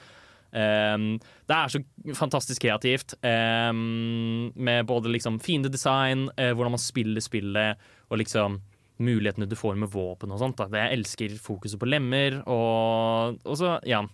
Um, 0.55 1.07
det 1.49 1.55
er 1.55 1.71
så 1.73 1.81
fantastisk 2.15 2.63
kreativt, 2.63 3.17
um, 3.19 4.51
med 4.55 4.87
både 4.87 5.11
liksom 5.11 5.41
fiendedesign, 5.43 6.29
uh, 6.39 6.51
hvordan 6.55 6.77
man 6.77 6.81
spiller 6.81 7.23
spillet, 7.23 7.81
og 8.07 8.21
liksom 8.21 8.61
mulighetene 9.03 9.49
du 9.51 9.57
får 9.59 9.75
med 9.79 9.91
våpen 9.91 10.31
og 10.31 10.39
sånt. 10.39 10.61
Da. 10.61 10.85
Jeg 10.85 11.01
elsker 11.01 11.35
fokuset 11.43 11.79
på 11.81 11.89
lemmer, 11.89 12.39
og, 12.47 13.41
og 13.43 13.59
så, 13.59 13.75
ja. 13.87 14.05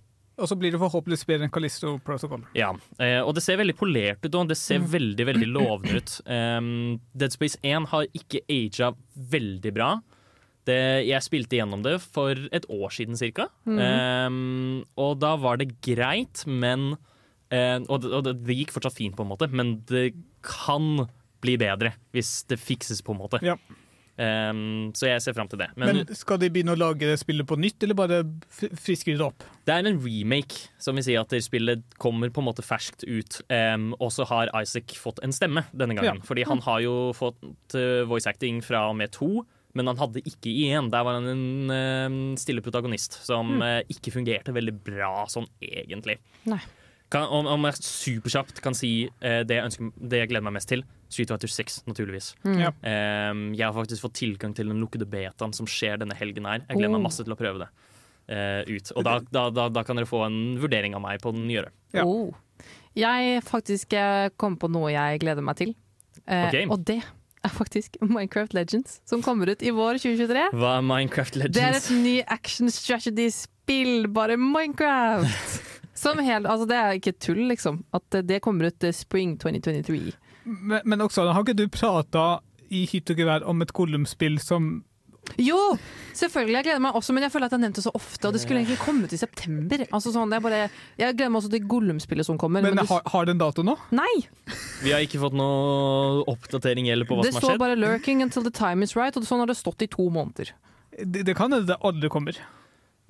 Og 0.42 0.50
så 0.50 0.58
blir 0.58 0.74
det 0.74 0.80
forhåpentligvis 0.82 1.28
bedre 1.30 1.46
enn 1.46 1.54
Callisto 1.54 1.94
Protocol. 2.02 2.48
Ja, 2.58 2.72
eh, 2.98 3.20
og 3.22 3.36
det 3.38 3.44
ser 3.46 3.60
veldig 3.62 3.76
polert 3.78 4.26
ut, 4.26 4.34
og 4.34 4.50
det 4.50 4.58
ser 4.58 4.82
veldig 4.82 5.28
veldig 5.28 5.50
lovende 5.52 6.02
ut. 6.02 6.16
Um, 6.26 6.98
Dead 7.14 7.36
Space 7.36 7.60
1 7.62 7.92
har 7.92 8.08
ikke 8.18 8.42
aga 8.48 8.94
veldig 9.36 9.76
bra. 9.76 9.92
Det, 10.70 10.78
jeg 11.08 11.26
spilte 11.26 11.58
gjennom 11.58 11.82
det 11.86 11.96
for 12.04 12.38
et 12.54 12.68
år 12.70 12.94
siden 12.94 13.18
cirka, 13.18 13.48
um, 13.66 14.84
og 14.94 15.16
da 15.22 15.34
var 15.42 15.58
det 15.58 15.72
greit, 15.82 16.44
men 16.46 16.94
uh, 16.94 17.80
Og, 17.88 17.96
det, 18.04 18.12
og 18.14 18.28
det, 18.30 18.58
gikk 18.60 18.76
fortsatt 18.76 19.00
fint, 19.00 19.18
på 19.18 19.26
en 19.26 19.32
måte, 19.34 19.50
men 19.50 19.80
det 19.90 20.12
kan 20.46 21.08
bli 21.42 21.58
bedre 21.58 21.96
hvis 22.14 22.44
det 22.50 22.62
fikses, 22.62 23.02
på 23.02 23.16
en 23.16 23.24
måte. 23.24 23.42
Ja. 23.46 23.58
Um, 24.22 24.92
så 24.94 25.08
jeg 25.08 25.22
ser 25.24 25.34
fram 25.34 25.48
til 25.50 25.62
det. 25.62 25.70
Men, 25.80 26.04
skal 26.18 26.38
de 26.42 26.50
begynne 26.54 26.76
å 26.76 26.80
lage 26.80 27.08
det 27.10 27.18
spillet 27.22 27.48
på 27.48 27.58
nytt, 27.58 27.82
eller 27.82 27.98
bare 27.98 28.20
friske 28.78 29.16
det 29.16 29.24
opp? 29.26 29.46
Det 29.66 29.74
er 29.74 29.88
en 29.88 30.02
remake, 30.04 30.68
som 30.82 31.00
vil 31.00 31.06
si 31.08 31.16
at 31.18 31.34
spillet 31.42 31.82
kommer 32.02 32.30
på 32.34 32.44
en 32.44 32.50
måte 32.52 32.66
ferskt 32.66 33.06
ut. 33.08 33.40
Um, 33.50 33.92
og 33.98 34.12
så 34.14 34.28
har 34.30 34.52
Isaac 34.60 34.94
fått 35.00 35.24
en 35.26 35.34
stemme 35.34 35.66
denne 35.72 35.98
gangen. 35.98 36.22
Ja. 36.22 36.28
Fordi 36.28 36.46
han 36.50 36.62
har 36.68 36.84
jo 36.86 36.96
fått 37.18 37.78
eh, 37.78 38.04
voice 38.10 38.30
acting 38.30 38.62
fra 38.66 38.86
og 38.92 39.00
med 39.00 39.14
to, 39.16 39.42
men 39.74 39.88
han 39.88 39.98
hadde 40.02 40.22
ikke 40.28 40.50
i 40.52 40.68
én. 40.76 40.90
Der 40.92 41.04
var 41.08 41.18
han 41.20 41.28
en 41.32 41.72
uh, 41.72 42.36
stille 42.40 42.62
protagonist 42.66 43.20
som 43.26 43.58
Mm. 43.58 43.62
uh, 43.62 43.82
ikke 43.90 44.12
fungerte 44.14 44.54
veldig 44.54 44.74
bra 44.84 45.26
sånn 45.32 45.48
egentlig. 45.62 46.18
Nei. 46.46 46.60
Kan, 47.12 47.26
om, 47.28 47.46
om 47.52 47.66
jeg 47.68 47.76
superkjapt 47.84 48.62
kan 48.64 48.74
si 48.78 49.08
uh, 49.10 49.42
det, 49.44 49.58
jeg 49.58 49.66
ønsker, 49.68 49.90
det 50.00 50.20
jeg 50.22 50.30
gleder 50.32 50.46
meg 50.48 50.54
mest 50.60 50.70
til, 50.72 50.84
Street 51.12 51.28
Fighter 51.28 51.52
6, 51.52 51.82
naturligvis. 51.92 52.30
Mm. 52.48 52.60
Ja. 52.62 52.70
Em, 52.88 53.42
jeg 53.54 53.66
har 53.68 53.74
faktisk 53.76 54.06
fått 54.06 54.14
tilgang 54.22 54.54
til 54.56 54.70
den 54.72 54.80
lukkede 54.80 55.04
betaen 55.12 55.52
som 55.54 55.68
skjer 55.68 55.98
denne 56.00 56.16
helgen 56.16 56.46
her. 56.48 56.62
Jeg 56.70 56.78
gleder 56.78 56.94
Oh. 56.94 56.96
meg 56.96 57.04
masse 57.10 57.24
til 57.26 57.34
å 57.36 57.40
prøve 57.40 57.66
det 57.66 57.68
eh, 58.32 58.64
ut. 58.78 58.94
Og 58.96 59.04
da, 59.04 59.18
da, 59.28 59.50
da, 59.52 59.66
da 59.76 59.84
kan 59.84 60.00
dere 60.00 60.08
få 60.08 60.22
en 60.30 60.38
vurdering 60.64 60.96
av 60.96 61.04
meg 61.04 61.20
på 61.20 61.34
den 61.36 61.44
nyere. 61.50 61.74
Oh. 62.00 62.32
Jeg 62.96 63.42
faktisk 63.44 63.92
kom 64.40 64.56
på 64.60 64.70
noe 64.72 64.94
jeg 64.96 65.20
gleder 65.20 65.44
meg 65.44 65.60
til. 65.60 65.76
Eh, 66.28 66.48
Ok. 66.48 66.72
Og 66.72 66.80
det 66.88 67.02
er 67.48 67.54
faktisk 67.54 67.98
Minecraft 68.02 68.54
Legends, 68.54 69.00
som 69.10 69.24
kommer 69.26 69.50
ut 69.50 69.64
i 69.66 69.72
vår 69.74 70.00
2023. 70.04 70.48
Hva 70.54 70.78
er 70.78 70.86
Minecraft 70.86 71.40
Legends? 71.42 71.58
Det 71.58 71.64
er 71.68 71.78
et 71.80 72.04
ny 72.04 72.16
action 72.28 72.70
strategy-spill, 72.72 74.08
bare 74.14 74.38
Minecraft! 74.38 75.68
Som 76.02 76.18
helt, 76.24 76.48
altså 76.50 76.66
det 76.66 76.78
er 76.80 76.96
ikke 76.98 77.12
tull, 77.22 77.44
liksom. 77.52 77.84
At 77.94 78.16
det- 78.26 78.40
kommer 78.42 78.72
ut 78.72 78.84
eh, 78.84 78.94
spring 78.96 79.36
2023. 79.38 80.14
Men, 80.46 80.82
men 80.84 81.02
Oksana, 81.02 81.34
har 81.36 81.44
ikke 81.44 81.54
du 81.60 81.68
prata 81.70 82.40
i 82.74 82.86
hytt 82.90 83.12
og 83.12 83.20
gevær 83.20 83.44
om 83.46 83.62
et 83.62 83.74
Gollum-spill 83.76 84.40
som 84.42 84.84
Jo, 85.40 85.58
selvfølgelig. 86.18 86.56
Jeg 86.60 86.66
gleder 86.66 86.82
meg 86.84 86.96
også, 86.98 87.14
men 87.16 87.24
jeg 87.24 87.32
føler 87.32 87.46
at 87.48 87.54
jeg 87.54 87.60
har 87.60 87.64
nevnt 87.64 87.78
det 87.80 87.84
så 87.86 87.92
ofte. 87.96 88.28
Og 88.28 88.34
det 88.36 88.42
skulle 88.42 88.62
egentlig 88.62 88.80
kommet 88.82 89.14
i 89.14 89.20
september. 89.22 89.84
Altså 89.94 90.12
sånn, 90.14 90.30
det 90.34 90.40
er 90.40 90.44
bare, 90.44 90.62
jeg 91.00 91.16
gleder 91.16 91.32
meg 91.32 91.42
også 91.42 91.52
til 91.54 91.68
Gollum-spillet 91.72 92.26
som 92.28 92.40
kommer. 92.42 92.62
Men 92.66 92.76
du- 92.76 92.86
har, 92.90 93.02
har 93.14 93.26
den 93.30 93.38
dato 93.42 93.64
nå? 93.64 93.78
Nei! 93.96 94.28
Vi 94.84 94.92
har 94.92 95.00
ikke 95.06 95.22
fått 95.22 95.38
noe 95.38 96.24
oppdatering 96.28 96.90
eller 96.92 97.06
på 97.06 97.16
hva 97.16 97.24
Det 97.24 97.34
som 97.34 97.42
har 97.42 97.52
står 97.52 97.60
bare 97.62 97.76
'lurking 97.78 98.22
until 98.24 98.44
the 98.44 98.52
time 98.52 98.84
is 98.84 98.94
right', 98.94 99.16
og 99.16 99.24
sånn 99.24 99.40
har 99.40 99.48
det 99.48 99.58
stått 99.58 99.82
i 99.82 99.88
to 99.88 100.10
måneder. 100.10 100.52
Det, 100.98 101.24
det 101.26 101.36
kan 101.36 101.52
hende 101.52 101.68
det 101.68 101.78
aldri 101.82 102.10
kommer. 102.10 102.36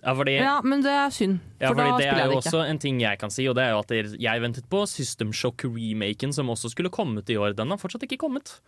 Ja, 0.03 0.13
fordi, 0.15 0.35
Ja, 0.41 0.61
men 0.63 0.81
det 0.81 0.89
er 0.89 1.09
synd, 1.13 1.39
Ja, 1.61 1.69
da 1.69 1.73
spiller 1.73 1.85
jeg 1.85 1.97
det 1.97 2.07
spiller 2.09 2.23
er 2.25 2.31
jo 2.31 2.37
også 2.41 2.69
en 2.69 2.79
ting 2.79 2.99
jeg 3.01 3.19
kan 3.19 3.29
si, 3.29 3.47
og 3.47 3.55
det 3.55 3.63
er 3.63 3.69
jo 3.71 3.79
at 3.79 4.19
jeg 4.19 4.41
ventet 4.41 4.65
på 4.69 4.87
System 4.87 5.31
Shock-remaken, 5.31 6.33
som 6.33 6.47
også 6.49 6.71
skulle 6.71 6.89
kommet 6.89 7.29
i 7.29 7.35
år. 7.37 7.53
Den 7.55 7.69
har 7.69 7.77
fortsatt 7.77 8.01
ikke 8.03 8.17
kommet. 8.17 8.59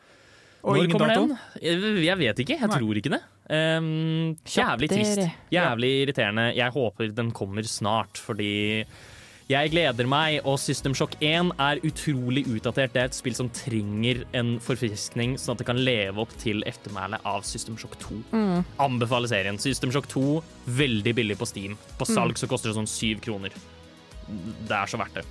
Og 0.63 0.77
Når 0.77 0.91
kommer 0.93 1.11
dato? 1.11 1.27
den? 1.27 2.03
Jeg 2.05 2.17
vet 2.17 2.39
ikke. 2.39 2.55
Jeg 2.59 2.69
Nei. 2.71 2.77
tror 2.79 2.95
ikke 3.01 3.11
det. 3.11 3.21
Um, 3.51 4.37
jævlig 4.47 4.87
trist. 4.89 5.19
Jævlig 5.51 5.89
irriterende. 6.05 6.45
Jeg 6.55 6.71
håper 6.71 7.11
den 7.13 7.31
kommer 7.35 7.63
snart, 7.67 8.15
fordi 8.17 8.85
jeg 9.51 9.71
gleder 9.73 10.07
meg, 10.07 10.37
og 10.47 10.55
System 10.57 10.93
Shock 10.95 11.17
1 11.19 11.51
er 11.59 11.81
utrolig 11.83 12.45
utdatert. 12.47 12.93
Det 12.95 13.01
er 13.01 13.09
et 13.11 13.17
spill 13.17 13.35
som 13.35 13.49
trenger 13.51 14.23
en 14.33 14.53
forfriskning, 14.63 15.35
sånn 15.37 15.57
at 15.57 15.57
det 15.59 15.67
kan 15.67 15.81
leve 15.83 16.23
opp 16.23 16.31
til 16.39 16.63
eftermælet 16.65 17.19
av 17.27 17.43
System 17.43 17.75
Shock 17.77 17.99
2. 17.99 18.21
Mm. 18.31 18.63
Anbefaler 18.79 19.27
serien. 19.27 19.59
System 19.59 19.91
Shock 19.91 20.07
2, 20.15 20.41
veldig 20.79 21.13
billig 21.19 21.37
på 21.37 21.45
Steam. 21.51 21.75
På 21.99 22.07
Mm. 22.07 22.15
salg 22.15 22.39
så 22.39 22.47
koster 22.47 22.71
det 22.71 22.77
sånn 22.79 22.87
syv 22.87 23.19
kroner. 23.19 23.51
Det 24.63 24.71
er 24.71 24.87
så 24.87 24.97
verdt 24.97 25.15
det. 25.19 25.25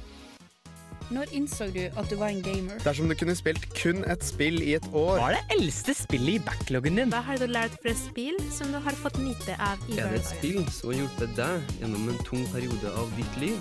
Når 1.12 1.28
innså 1.36 1.66
du 1.74 1.82
at 1.92 2.06
du 2.08 2.14
var 2.16 2.30
en 2.32 2.40
gamer? 2.40 2.78
Dersom 2.80 3.10
du 3.10 3.12
kunne 3.20 3.34
spilt 3.36 3.66
kun 3.76 4.00
et 4.08 4.22
spill 4.24 4.62
i 4.64 4.70
et 4.78 4.86
år 4.96 5.18
Hva 5.20 5.26
er 5.28 5.34
det 5.36 5.58
eldste 5.58 5.92
spillet 5.98 6.38
i 6.38 6.44
backloggen 6.46 6.96
din? 6.96 7.10
Hva 7.12 7.20
har 7.26 7.40
du 7.42 7.44
lært 7.50 7.74
fra 7.84 7.92
spill 7.98 8.38
som 8.54 8.70
du 8.72 8.78
har 8.80 8.96
fått 9.02 9.18
nyte 9.20 9.58
av 9.60 9.82
i 9.92 9.98
Er 10.00 10.08
det 10.14 10.22
et 10.22 10.30
spill 10.30 10.62
som 10.72 10.88
har 10.88 11.02
hjulpet 11.02 11.34
deg 11.36 11.74
gjennom 11.82 12.06
en 12.14 12.22
tung 12.24 12.46
periode 12.54 12.94
av 12.96 13.12
ditt 13.18 13.36
liv? 13.42 13.58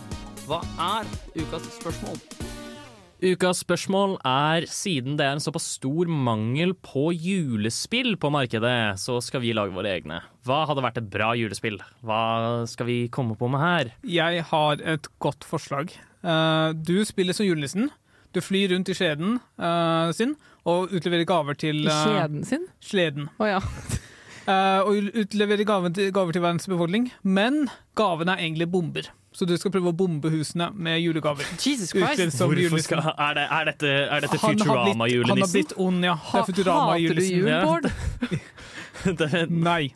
Hva 0.48 0.61
er 0.80 1.10
ukas 1.36 1.68
spørsmål? 1.76 2.22
Ukas 3.22 3.60
spørsmål 3.61 4.15
er 4.26 4.65
siden 4.72 5.18
det 5.19 5.28
er 5.28 5.36
en 5.36 5.44
såpass 5.44 5.68
stor 5.76 6.07
mangel 6.10 6.72
på 6.73 7.10
julespill 7.14 8.15
på 8.18 8.32
markedet, 8.34 8.95
så 8.98 9.19
skal 9.22 9.44
vi 9.44 9.52
lage 9.53 9.76
våre 9.76 9.91
egne. 9.99 10.22
Hva 10.48 10.64
hadde 10.69 10.86
vært 10.88 10.98
et 11.03 11.11
bra 11.14 11.34
julespill? 11.38 11.78
Hva 11.99 12.64
skal 12.72 12.88
vi 12.88 12.98
komme 13.14 13.36
på 13.38 13.52
med 13.52 13.61
her? 13.61 13.91
Jeg 14.07 14.48
har 14.49 14.82
et 14.82 15.11
godt 15.22 15.45
forslag. 15.45 15.94
Eh, 16.23 16.69
du 16.88 16.95
spiller 17.06 17.34
som 17.38 17.45
julenissen. 17.45 17.89
Du 18.31 18.39
flyr 18.41 18.72
rundt 18.72 18.89
i 18.89 18.95
skjeden 18.95 19.39
eh, 19.60 20.11
sin 20.15 20.35
og 20.69 20.93
utleverer 20.93 21.26
gaver 21.27 21.57
til 21.57 21.81
I 21.84 21.89
eh, 21.89 22.03
skjeden 22.06 22.45
sin? 22.48 22.68
Sleden. 22.80 23.30
Oh, 23.39 23.48
ja. 23.49 23.60
Eh, 24.49 24.80
og 24.81 24.95
utleverer 25.22 25.61
gaver 25.69 25.91
til, 25.93 26.07
gaver 26.11 26.34
til 26.34 26.41
verdens 26.41 26.65
befolkning. 26.68 27.11
Men 27.22 27.68
gavene 27.95 28.34
er 28.34 28.41
egentlig 28.41 28.65
bomber. 28.73 29.06
Så 29.31 29.45
du 29.45 29.53
skal 29.56 29.69
prøve 29.72 29.91
å 29.93 29.95
bombe 29.95 30.31
husene 30.34 30.72
med 30.73 30.98
julegaver. 30.99 31.45
Jesus 31.61 31.93
Christ! 31.93 32.34
som 32.35 32.49
Hvorfor 32.49 32.81
skal, 32.81 33.03
er, 33.14 33.38
det, 33.38 33.45
er 33.45 33.69
dette, 33.69 33.91
er 34.02 34.26
dette 34.26 34.39
blitt- 34.41 34.65
Han 35.30 35.43
har 35.45 35.53
blitt 35.53 35.76
ond, 35.77 36.03
ja. 36.10 36.18
Det 36.26 36.41
er 36.41 36.49
Futurama 36.49 36.98
hater 36.98 37.22
du 37.22 37.22
julenissen. 37.22 37.38
jul, 37.38 37.53
Bård? 37.69 37.85
Nei. 39.69 39.93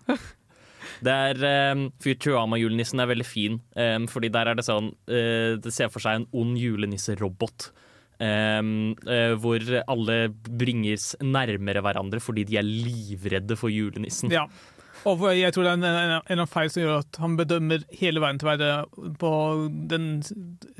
Det 1.06 1.16
er 1.30 1.74
um, 1.76 1.88
Futurama-julenissen 2.04 3.02
er 3.02 3.10
veldig 3.12 3.28
fin, 3.28 3.60
um, 3.78 4.06
fordi 4.12 4.32
der 4.34 4.52
er 4.52 4.58
det 4.58 4.66
sånn 4.68 4.92
uh, 4.92 5.56
Det 5.62 5.74
ser 5.74 5.92
for 5.94 6.04
seg 6.04 6.22
en 6.22 6.30
ond 6.36 6.60
julenisserobot. 6.60 7.72
Um, 8.16 8.94
uh, 9.04 9.34
hvor 9.44 9.60
alle 9.92 10.30
bringes 10.32 11.10
nærmere 11.20 11.82
hverandre 11.84 12.22
fordi 12.24 12.46
de 12.48 12.56
er 12.62 12.64
livredde 12.64 13.58
for 13.60 13.74
julenissen. 13.74 14.32
Ja. 14.32 14.46
Og 15.06 15.22
jeg 15.36 15.54
tror 15.54 15.68
det 15.68 15.74
er 15.74 15.78
en, 15.78 15.86
en, 15.86 16.14
en 16.34 16.42
av 16.42 16.50
feil 16.50 16.72
som 16.72 16.82
gjør 16.82 17.04
at 17.04 17.20
han 17.22 17.36
bedømmer 17.38 17.84
hele 18.00 18.24
verden 18.24 18.40
til 18.42 18.48
å 18.48 18.54
være 18.56 19.12
på 19.22 19.34
den 19.92 20.08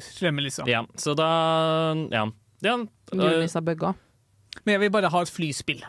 slemme 0.02 0.46
lista. 0.46 0.66
Ja, 0.70 0.82
så 0.98 1.14
da 1.18 1.30
Ja. 2.10 2.26
ja 2.66 2.80
Julenissa 3.12 3.62
bøgga. 3.62 3.94
Men 4.64 4.78
jeg 4.78 4.86
vil 4.86 4.96
bare 4.96 5.12
ha 5.14 5.22
et 5.22 5.30
flyspill. 5.30 5.84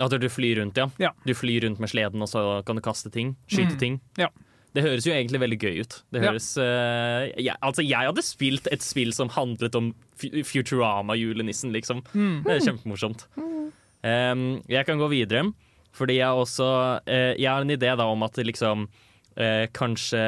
At 0.00 0.10
du 0.20 0.28
flyr 0.28 0.58
rundt, 0.62 0.76
ja. 0.76 0.88
Ja. 0.98 1.10
Du 1.26 1.34
flyr 1.34 1.62
rundt 1.66 1.78
med 1.80 1.88
sleden, 1.90 2.22
og 2.22 2.28
så 2.28 2.62
kan 2.66 2.76
du 2.76 2.82
kaste 2.82 3.10
ting. 3.12 3.36
Skyte 3.48 3.74
Mm. 3.74 3.78
ting. 3.78 4.00
Ja. 4.18 4.28
Det 4.74 4.82
høres 4.82 5.04
jo 5.06 5.12
egentlig 5.14 5.38
veldig 5.38 5.58
gøy 5.62 5.80
ut. 5.84 6.02
Det 6.12 6.22
Ja. 6.24 6.32
uh, 6.32 7.30
jeg, 7.38 7.54
Altså, 7.62 7.82
jeg 7.86 8.06
hadde 8.08 8.22
spilt 8.22 8.66
et 8.72 8.82
spill 8.82 9.12
som 9.12 9.28
handlet 9.28 9.74
om 9.76 9.94
Futurama-julenissen, 10.18 11.72
liksom. 11.72 12.02
Mm. 12.14 12.42
Det 12.44 12.52
er 12.56 12.64
kjempemorsomt. 12.72 13.26
Um, 14.04 14.62
jeg 14.68 14.84
kan 14.86 14.98
gå 15.00 15.08
videre, 15.08 15.52
fordi 15.96 16.18
jeg 16.18 16.28
også 16.28 16.66
uh, 17.08 17.32
Jeg 17.38 17.48
har 17.48 17.62
en 17.64 17.70
idé 17.72 17.96
da 17.96 18.04
om 18.10 18.22
at 18.26 18.36
liksom 18.36 18.88
uh, 19.38 19.66
kanskje, 19.72 20.20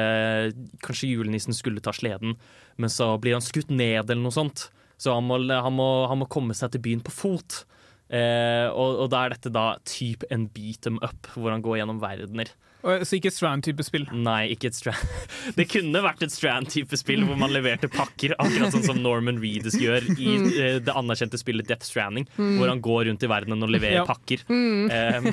kanskje 0.81 1.11
julenissen 1.13 1.53
skulle 1.53 1.81
ta 1.83 1.91
sleden, 1.93 2.35
men 2.77 2.89
så 2.89 3.17
blir 3.21 3.33
han 3.37 3.41
skutt 3.45 3.69
ned 3.69 4.09
eller 4.09 4.23
noe 4.23 4.33
sånt. 4.33 4.69
Så 4.97 5.13
han 5.13 5.27
må, 5.29 5.37
han 5.47 5.73
må, 5.77 6.07
han 6.09 6.17
må 6.23 6.27
komme 6.29 6.55
seg 6.57 6.71
til 6.73 6.81
byen 6.81 7.03
på 7.05 7.11
fot. 7.13 7.65
Eh, 8.09 8.67
og, 8.71 9.01
og 9.03 9.09
da 9.11 9.25
er 9.25 9.33
dette 9.35 9.51
da 9.51 9.65
type 9.83 10.23
en 10.31 10.47
beat 10.55 10.81
them 10.87 10.97
up, 11.03 11.27
hvor 11.35 11.51
han 11.51 11.61
går 11.65 11.81
gjennom 11.81 11.99
verdener. 11.99 12.53
Så 12.87 13.17
ikke 13.17 13.27
et 13.27 13.35
Strand-type 13.35 13.83
spill. 13.83 14.05
Nei, 14.15 14.53
ikke 14.53 14.69
et 14.69 14.75
Strand. 14.77 15.01
Det 15.57 15.65
kunne 15.67 15.99
vært 16.05 16.21
et 16.23 16.31
Strand-type 16.31 16.95
spill 16.95 17.25
hvor 17.27 17.35
man 17.41 17.51
leverte 17.51 17.89
pakker, 17.91 18.31
akkurat 18.39 18.71
sånn 18.71 18.85
som 18.85 19.01
Norman 19.03 19.41
Reedus 19.43 19.75
gjør 19.81 20.05
i 20.13 20.27
Mm. 20.37 20.45
eh, 20.53 20.77
det 20.85 20.93
anerkjente 20.95 21.39
spillet 21.41 21.67
Death 21.67 21.83
Stranding, 21.89 22.29
Mm. 22.37 22.53
hvor 22.61 22.69
han 22.71 22.79
går 22.85 23.09
rundt 23.09 23.23
i 23.27 23.31
verdenen 23.33 23.63
og 23.65 23.73
leverer 23.75 23.99
Ja. 23.99 24.05
pakker. 24.07 24.45
Mm. 24.47 24.87
Um, 24.87 25.25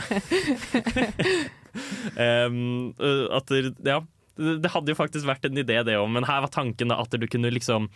um, 2.19 2.95
at 3.39 3.55
ja, 3.85 4.01
det 4.35 4.57
det 4.65 4.71
hadde 4.75 4.91
jo 4.91 4.99
faktisk 4.99 5.29
vært 5.29 5.47
en 5.47 5.61
idé, 5.63 5.79
det 5.87 5.95
òg, 5.99 6.09
men 6.11 6.27
her 6.27 6.41
var 6.43 6.51
tanken 6.51 6.91
da 6.91 6.99
at 7.03 7.11
du 7.15 7.27
kunne 7.31 7.53
liksom 7.55 7.89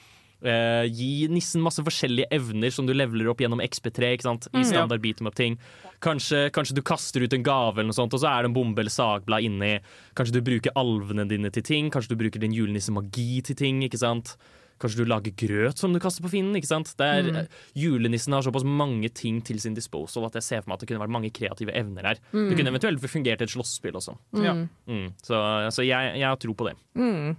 eh, 0.43 0.85
gi 0.91 1.27
nissen 1.29 1.61
masse 1.63 1.83
forskjellige 1.83 2.29
evner 2.31 2.71
som 2.73 2.87
du 2.87 2.93
leveler 2.95 3.29
opp 3.33 3.39
gjennom 3.43 3.61
XP3 3.65 4.13
ikke 4.17 4.23
sant? 4.29 4.49
i 4.53 4.59
Mm, 4.59 4.65
standard 4.65 5.01
beat 5.03 5.21
up-ting. 5.21 5.59
Kanskje, 6.01 6.51
kanskje 6.55 6.75
du 6.77 6.83
kaster 6.83 7.23
ut 7.25 7.33
en 7.35 7.43
gave, 7.43 7.75
eller 7.79 7.91
noe 7.91 7.97
sånt, 7.97 8.15
og 8.15 8.21
så 8.21 8.29
er 8.31 8.43
det 8.43 8.51
en 8.53 8.55
bombe 8.55 8.79
eller 8.79 8.91
sagblad 8.95 9.43
inni. 9.43 9.81
Kanskje 10.15 10.35
du 10.39 10.41
bruker 10.43 10.71
alvene 10.77 11.27
dine 11.29 11.51
til 11.51 11.63
ting. 11.63 11.91
Kanskje 11.91 12.15
du 12.15 12.17
bruker 12.23 12.39
din 12.41 12.53
julenisse-magi 12.55 13.43
til 13.43 13.57
ting. 13.57 13.83
ikke 13.83 13.99
sant? 13.99 14.37
Kanskje 14.79 14.99
du 15.03 15.07
lager 15.11 15.33
grøt 15.35 15.77
som 15.77 15.93
du 15.93 15.99
kaster 15.99 16.23
på 16.23 16.31
finnen. 16.31 16.55
ikke 16.55 16.69
sant? 16.71 16.95
Det 16.97 17.03
er, 17.05 17.23
Mm. 17.33 17.49
Julenissen 17.75 18.33
har 18.33 18.43
såpass 18.43 18.63
mange 18.63 19.09
ting 19.13 19.43
til 19.43 19.59
sin 19.59 19.75
disposal 19.75 20.25
at 20.27 20.35
jeg 20.35 20.43
ser 20.43 20.63
for 20.63 20.71
meg 20.71 20.75
at 20.75 20.81
det 20.81 20.89
kunne 20.89 21.03
vært 21.03 21.11
mange 21.11 21.33
kreative 21.33 21.75
evner 21.75 22.03
her. 22.05 22.19
Mm. 22.33 22.49
Det 22.49 22.57
kunne 22.57 22.71
eventuelt 22.79 23.01
fungert 23.11 23.41
i 23.41 23.45
et 23.45 23.51
slåsspill 23.51 23.93
også. 23.99 24.17
Mm. 24.37 24.45
Ja. 24.45 24.55
Mm. 24.87 25.13
Så, 25.21 25.35
så 25.75 25.83
jeg, 25.85 26.15
jeg 26.21 26.29
har 26.29 26.37
tro 26.37 26.55
på 26.55 26.69
det. 26.71 26.77
Mm. 26.95 27.37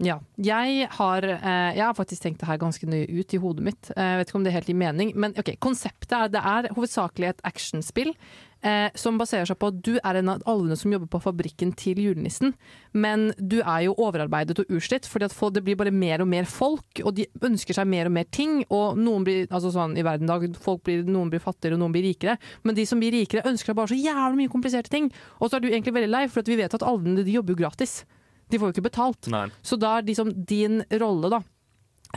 Ja. 0.00 0.16
Jeg 0.40 0.86
har, 0.96 1.22
eh, 1.22 1.76
jeg 1.76 1.84
har 1.84 1.94
faktisk 1.94 2.22
tenkt 2.24 2.40
det 2.40 2.48
her 2.48 2.56
ganske 2.56 2.86
nøye 2.88 3.04
ut 3.20 3.34
i 3.34 3.40
hodet 3.40 3.64
mitt. 3.64 3.90
Eh, 3.96 4.00
Jeg 4.00 4.18
vet 4.18 4.28
ikke 4.30 4.38
om 4.38 4.44
det 4.44 4.52
helt 4.54 4.66
gir 4.66 4.74
mening, 4.74 5.12
men 5.14 5.34
ok, 5.36 5.58
konseptet 5.60 6.12
er 6.16 6.28
det 6.28 6.40
er 6.40 6.72
hovedsakelig 6.72 7.28
et 7.28 7.42
actionspill. 7.44 8.14
Eh, 8.62 8.90
som 8.94 9.16
baserer 9.16 9.46
seg 9.48 9.56
på 9.56 9.68
at 9.68 9.82
du 9.82 9.94
er 10.04 10.16
en 10.16 10.28
av 10.28 10.42
alle 10.46 10.76
som 10.76 10.92
jobber 10.92 11.08
på 11.08 11.20
fabrikken 11.22 11.74
til 11.76 11.96
julenissen. 11.96 12.54
Men 12.92 13.32
du 13.40 13.60
er 13.60 13.86
jo 13.86 13.94
overarbeidet 13.94 14.58
og 14.60 14.66
utslitt, 14.68 15.06
fordi 15.08 15.28
det 15.52 15.64
blir 15.64 15.76
bare 15.76 15.90
mer 15.90 16.20
og 16.20 16.28
mer 16.28 16.44
folk. 16.44 17.00
Og 17.04 17.14
de 17.14 17.26
ønsker 17.40 17.74
seg 17.74 17.86
mer 17.86 18.06
og 18.06 18.12
mer 18.12 18.24
ting. 18.24 18.64
Og 18.70 18.96
noen 18.98 19.24
blir 19.24 19.46
altså 19.48 19.72
sånn 19.72 19.96
i 19.96 20.02
verden 20.02 20.26
dag, 20.26 20.40
blir, 20.84 21.04
noen 21.04 21.30
blir 21.30 21.40
fattigere 21.40 21.74
og 21.74 21.80
noen 21.80 21.92
blir 21.92 22.04
rikere. 22.04 22.38
Men 22.62 22.74
de 22.74 22.84
som 22.84 23.00
blir 23.00 23.12
rikere, 23.12 23.46
ønsker 23.48 23.72
seg 23.72 23.76
bare 23.76 23.88
så 23.88 23.96
jævlig 23.96 24.36
mye 24.44 24.52
kompliserte 24.52 24.90
ting. 24.90 25.10
Og 25.40 25.50
så 25.50 25.56
er 25.56 25.60
du 25.60 25.68
egentlig 25.68 25.94
veldig 25.94 26.10
lei, 26.10 26.26
for 26.28 26.42
vi 26.42 26.56
vet 26.56 26.74
at 26.74 26.82
alvene 26.84 27.24
de 27.24 27.32
jobber 27.32 27.54
jo 27.54 27.64
gratis. 27.64 28.04
De 28.50 28.58
får 28.58 28.70
jo 28.70 28.76
ikke 28.76 28.88
betalt. 28.90 29.30
Nei. 29.32 29.46
Så 29.62 29.78
da 29.80 29.96
er 29.98 30.06
liksom 30.08 30.32
din 30.48 30.82
rolle, 31.00 31.30
da, 31.32 31.40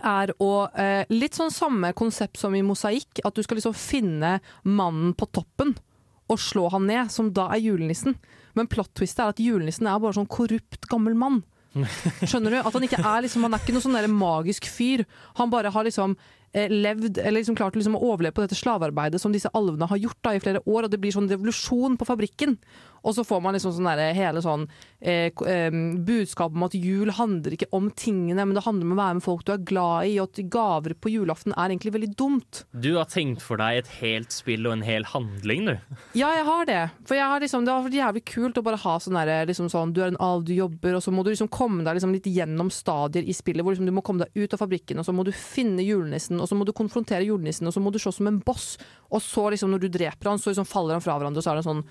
er 0.01 0.33
å 0.41 0.51
eh, 0.79 1.05
Litt 1.13 1.37
sånn 1.37 1.53
samme 1.53 1.91
konsept 1.97 2.39
som 2.41 2.55
i 2.57 2.63
mosaikk, 2.65 3.21
at 3.23 3.35
du 3.35 3.43
skal 3.45 3.59
liksom 3.59 3.75
finne 3.77 4.39
mannen 4.65 5.13
på 5.17 5.29
toppen 5.29 5.75
og 6.31 6.39
slå 6.39 6.69
han 6.73 6.87
ned, 6.87 7.11
som 7.11 7.29
da 7.35 7.49
er 7.53 7.61
julenissen. 7.61 8.15
Men 8.57 8.69
plot-twistet 8.71 9.21
er 9.21 9.33
at 9.33 9.41
julenissen 9.43 9.89
er 9.89 9.99
bare 10.01 10.15
sånn 10.17 10.29
korrupt 10.31 10.87
gammel 10.89 11.17
mann. 11.19 11.41
Skjønner 12.29 12.53
du? 12.53 12.59
At 12.61 12.73
han 12.73 12.85
ikke 12.85 13.01
er 13.01 13.25
liksom, 13.25 13.45
han 13.45 13.57
er 13.57 13.61
ikke 13.61 13.75
noen 13.75 13.85
sånn 13.85 13.97
der 13.97 14.09
magisk 14.09 14.69
fyr. 14.69 15.03
Han 15.39 15.51
bare 15.53 15.73
har 15.73 15.85
liksom 15.87 16.15
levd, 16.53 17.17
eller 17.17 17.39
liksom 17.39 17.57
klart 17.57 17.75
liksom 17.75 17.97
å 17.97 18.03
overleve 18.11 18.35
på 18.37 18.45
dette 18.45 18.57
slavearbeidet 18.57 19.21
som 19.21 19.33
disse 19.33 19.51
alvene 19.57 19.89
har 19.89 20.01
gjort 20.01 20.21
da 20.25 20.35
i 20.35 20.41
flere 20.43 20.61
år, 20.65 20.85
og 20.85 20.91
det 20.93 21.01
blir 21.01 21.15
sånn 21.15 21.31
revolusjon 21.31 21.97
på 21.97 22.07
fabrikken. 22.07 22.57
Og 23.03 23.15
så 23.17 23.23
får 23.27 23.41
man 23.43 23.55
liksom 23.55 23.73
sånn 23.75 23.89
der, 23.89 24.13
hele 24.15 24.39
sånn 24.43 24.63
eh, 25.03 25.27
eh, 25.27 25.75
budskap 26.07 26.53
om 26.55 26.63
at 26.69 26.75
jul 26.77 27.11
handler 27.11 27.55
ikke 27.57 27.67
om 27.75 27.89
tingene, 27.99 28.45
men 28.47 28.55
det 28.55 28.63
handler 28.63 28.87
om 28.87 28.93
å 28.95 28.99
være 29.01 29.17
med 29.17 29.25
folk 29.25 29.43
du 29.43 29.51
er 29.55 29.65
glad 29.67 30.07
i, 30.07 30.13
og 30.21 30.29
at 30.29 30.43
gaver 30.53 30.95
på 30.95 31.11
julaften 31.11 31.55
er 31.57 31.73
egentlig 31.73 31.93
veldig 31.97 32.11
dumt. 32.19 32.63
Du 32.71 32.93
har 32.95 33.09
tenkt 33.11 33.43
for 33.43 33.59
deg 33.59 33.81
et 33.81 33.91
helt 33.99 34.31
spill 34.31 34.69
og 34.69 34.77
en 34.77 34.85
hel 34.87 35.07
handling, 35.11 35.67
du. 35.67 35.97
Ja, 36.15 36.31
jeg 36.37 36.47
har 36.47 36.69
det. 36.69 36.79
For 37.09 37.19
jeg 37.19 37.27
har 37.27 37.43
liksom, 37.43 37.67
det 37.67 37.75
har 37.75 37.83
vært 37.83 37.99
jævlig 37.99 38.23
kult 38.31 38.61
å 38.61 38.65
bare 38.69 38.79
ha 38.85 38.95
sånn 39.03 39.19
der, 39.19 39.33
liksom 39.51 39.67
sånn, 39.73 39.91
du 39.95 39.99
er 40.03 40.13
en 40.13 40.21
alv, 40.23 40.47
du 40.47 40.53
jobber, 40.55 40.95
og 40.95 41.03
så 41.03 41.11
må 41.11 41.27
du 41.27 41.33
liksom 41.33 41.51
komme 41.51 41.83
deg 41.83 41.99
liksom 41.99 42.15
litt 42.15 42.31
gjennom 42.31 42.71
stadier 42.71 43.27
i 43.27 43.35
spillet, 43.35 43.65
hvor 43.65 43.75
liksom 43.75 43.89
du 43.89 43.95
må 43.95 44.05
komme 44.05 44.23
deg 44.23 44.45
ut 44.45 44.55
av 44.55 44.63
fabrikken, 44.63 45.03
og 45.03 45.09
så 45.09 45.15
må 45.15 45.27
du 45.27 45.33
finne 45.35 45.83
julenissen, 45.83 46.39
og 46.43 46.49
så 46.49 46.57
må 46.59 46.67
du 46.67 46.73
konfrontere 46.75 47.23
julenissen, 47.23 47.69
og 47.69 47.75
så 47.75 47.81
må 47.83 47.93
du 47.93 47.99
se 48.01 48.11
som 48.11 48.27
en 48.29 48.41
boss, 48.43 48.73
og 49.09 49.23
så 49.23 49.47
liksom 49.53 49.71
når 49.71 49.85
du 49.85 49.91
dreper 49.95 50.33
han, 50.33 50.41
så 50.41 50.51
liksom 50.51 50.67
faller 50.67 50.99
han 50.99 51.05
fra 51.05 51.15
hverandre, 51.15 51.39
og 51.39 51.45
så 51.45 51.53
er 51.53 51.61
det 51.61 51.63
en 51.63 51.71
sånn 51.71 51.85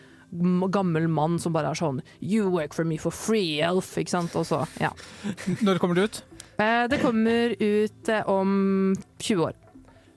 gammel 0.72 1.08
mann 1.12 1.38
som 1.40 1.52
bare 1.52 1.72
er 1.72 1.76
sånn 1.76 1.98
You 2.20 2.48
work 2.52 2.72
for 2.76 2.88
me 2.88 2.96
for 3.00 3.12
free, 3.12 3.60
elf, 3.64 3.90
ikke 4.00 4.14
sant? 4.14 4.36
Og 4.38 4.46
så, 4.48 4.62
ja. 4.80 4.92
Når 5.66 5.80
kommer 5.82 5.98
det 5.98 6.06
ut? 6.08 6.22
Eh, 6.60 6.84
det 6.88 7.00
kommer 7.02 7.56
ut 7.58 8.08
eh, 8.08 8.28
om 8.28 8.94
20 9.18 9.44
år. 9.48 9.58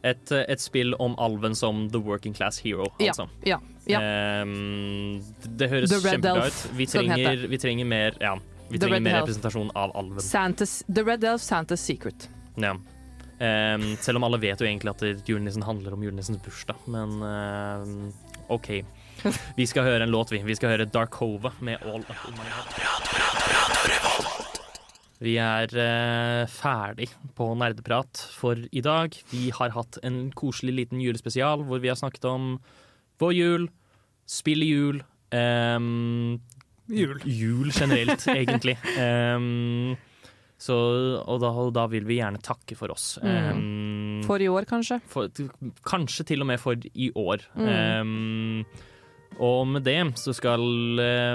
Et, 0.05 0.31
eh, 0.31 0.45
et 0.53 0.61
spill 0.61 0.93
om 1.01 1.15
alven 1.17 1.55
som 1.57 1.87
the 1.89 1.99
working 1.99 2.35
class 2.35 2.59
hero, 2.61 2.91
altså. 2.99 3.27
ja, 3.43 3.59
ja. 3.89 4.01
Ehm, 4.01 5.21
det 5.57 5.69
høres 5.71 5.93
kjempebra 5.95 6.47
ut. 6.47 6.59
Vi 6.77 6.87
trenger, 6.89 7.47
vi 7.49 7.59
trenger 7.61 7.89
mer 7.89 8.17
Ja, 8.21 8.35
vi 8.69 8.81
trenger 8.81 9.01
mer 9.01 9.21
representasjon 9.21 9.71
av 9.75 9.95
alven. 9.97 10.21
Santa's, 10.23 10.83
The 10.87 11.03
Red 11.05 11.23
Elf, 11.23 11.41
Santa's 11.41 11.81
Secret. 11.81 12.29
Ja. 12.55 12.75
Ehm, 13.43 13.95
selv 13.99 14.19
om 14.19 14.25
alle 14.27 14.39
vet 14.39 14.61
jo 14.61 14.67
egentlig 14.67 14.93
at 14.93 15.27
julenissen 15.27 15.65
handler 15.67 15.95
om 15.95 16.03
julenissens 16.05 16.41
bursdag, 16.43 16.79
men 16.91 17.17
ehm, 17.27 18.13
OK. 18.53 18.69
Vi 19.57 19.65
skal 19.67 19.87
høre 19.87 20.05
en 20.05 20.13
låt, 20.13 20.31
vi. 20.31 20.43
Vi 20.45 20.55
skal 20.55 20.75
høre 20.75 20.87
Darkova 20.91 21.51
med 21.65 21.83
All 21.83 22.03
Up 22.05 22.27
In 22.29 22.37
My 22.37 22.47
Head. 22.51 22.65
Vi 25.25 25.37
er 25.39 25.71
eh, 25.79 26.43
ferdig 26.51 27.07
på 27.37 27.47
nerdeprat 27.57 28.19
for 28.35 28.59
i 28.59 28.83
dag. 28.83 29.15
Vi 29.31 29.47
har 29.55 29.71
hatt 29.73 29.97
en 30.05 30.27
koselig 30.35 30.75
liten 30.81 31.01
julespesial 31.01 31.63
hvor 31.65 31.79
vi 31.81 31.89
har 31.89 31.97
snakket 31.99 32.27
om 32.29 32.57
vår 33.23 33.33
jul, 33.33 33.69
spill 34.27 34.65
i 34.65 34.73
jul 34.73 34.99
ehm, 35.35 36.35
Jul. 36.85 37.17
Jul 37.25 37.71
generelt, 37.73 38.27
egentlig. 38.29 38.75
Ehm, 39.01 39.95
så, 40.57 40.75
og, 41.19 41.39
da, 41.43 41.49
og 41.51 41.73
da 41.75 41.83
vil 41.91 42.05
vi 42.07 42.21
gjerne 42.21 42.39
takke 42.43 42.77
for 42.79 42.93
oss. 42.93 43.17
Mm. 43.23 43.29
Um, 43.51 44.21
For 44.25 44.39
i 44.41 44.47
år, 44.47 44.65
kanskje? 44.69 45.01
for, 45.11 45.27
kanskje 45.85 46.25
til 46.31 46.41
og 46.45 46.47
med 46.47 46.61
for 46.61 46.79
i 46.93 47.09
år. 47.11 47.43
Mm. 47.59 47.69
Um, 48.01 48.65
og 49.35 49.65
med 49.67 49.83
det 49.83 49.97
så 50.15 50.31
skal 50.33 50.63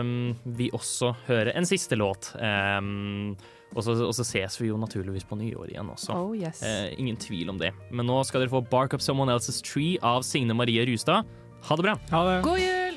um, 0.01 0.13
vi 0.57 0.71
også 0.73 1.13
høre 1.27 1.53
en 1.53 1.69
siste 1.69 1.99
låt. 2.01 2.33
Ehm, 2.41 3.37
Og 3.71 3.85
så, 3.87 3.93
og 4.03 4.15
så 4.17 4.25
ses 4.27 4.57
vi 4.59 4.67
jo 4.67 4.77
naturligvis 4.81 5.23
på 5.29 5.37
nyår 5.39 5.69
igjen 5.71 5.91
også. 5.93 6.11
Oh, 6.17 6.33
yes. 6.35 6.59
uh, 6.65 6.89
ingen 6.99 7.15
tvil 7.21 7.53
om 7.53 7.59
det. 7.61 7.71
Men 7.93 8.09
nå 8.09 8.17
skal 8.27 8.43
dere 8.43 8.51
få 8.51 8.65
Bark 8.67 8.97
Up 8.97 9.05
Someone 9.05 9.31
Else's 9.31 9.61
Tree 9.63 9.95
av 10.03 10.25
Signe 10.27 10.57
Marie 10.59 10.83
Rustad. 10.89 11.23
Ha 11.69 11.77
det 11.77 11.85
bra. 11.87 11.95
God 12.43 12.59
jul! 12.59 12.97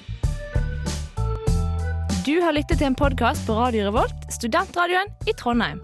Du 2.25 2.39
har 2.41 2.55
lyttet 2.55 2.79
til 2.79 2.87
en 2.87 2.95
podkast 2.95 3.45
på 3.45 3.53
Radio 3.59 3.89
Revolt, 3.91 4.25
studentradioen 4.31 5.11
i 5.27 5.35
Trondheim. 5.37 5.83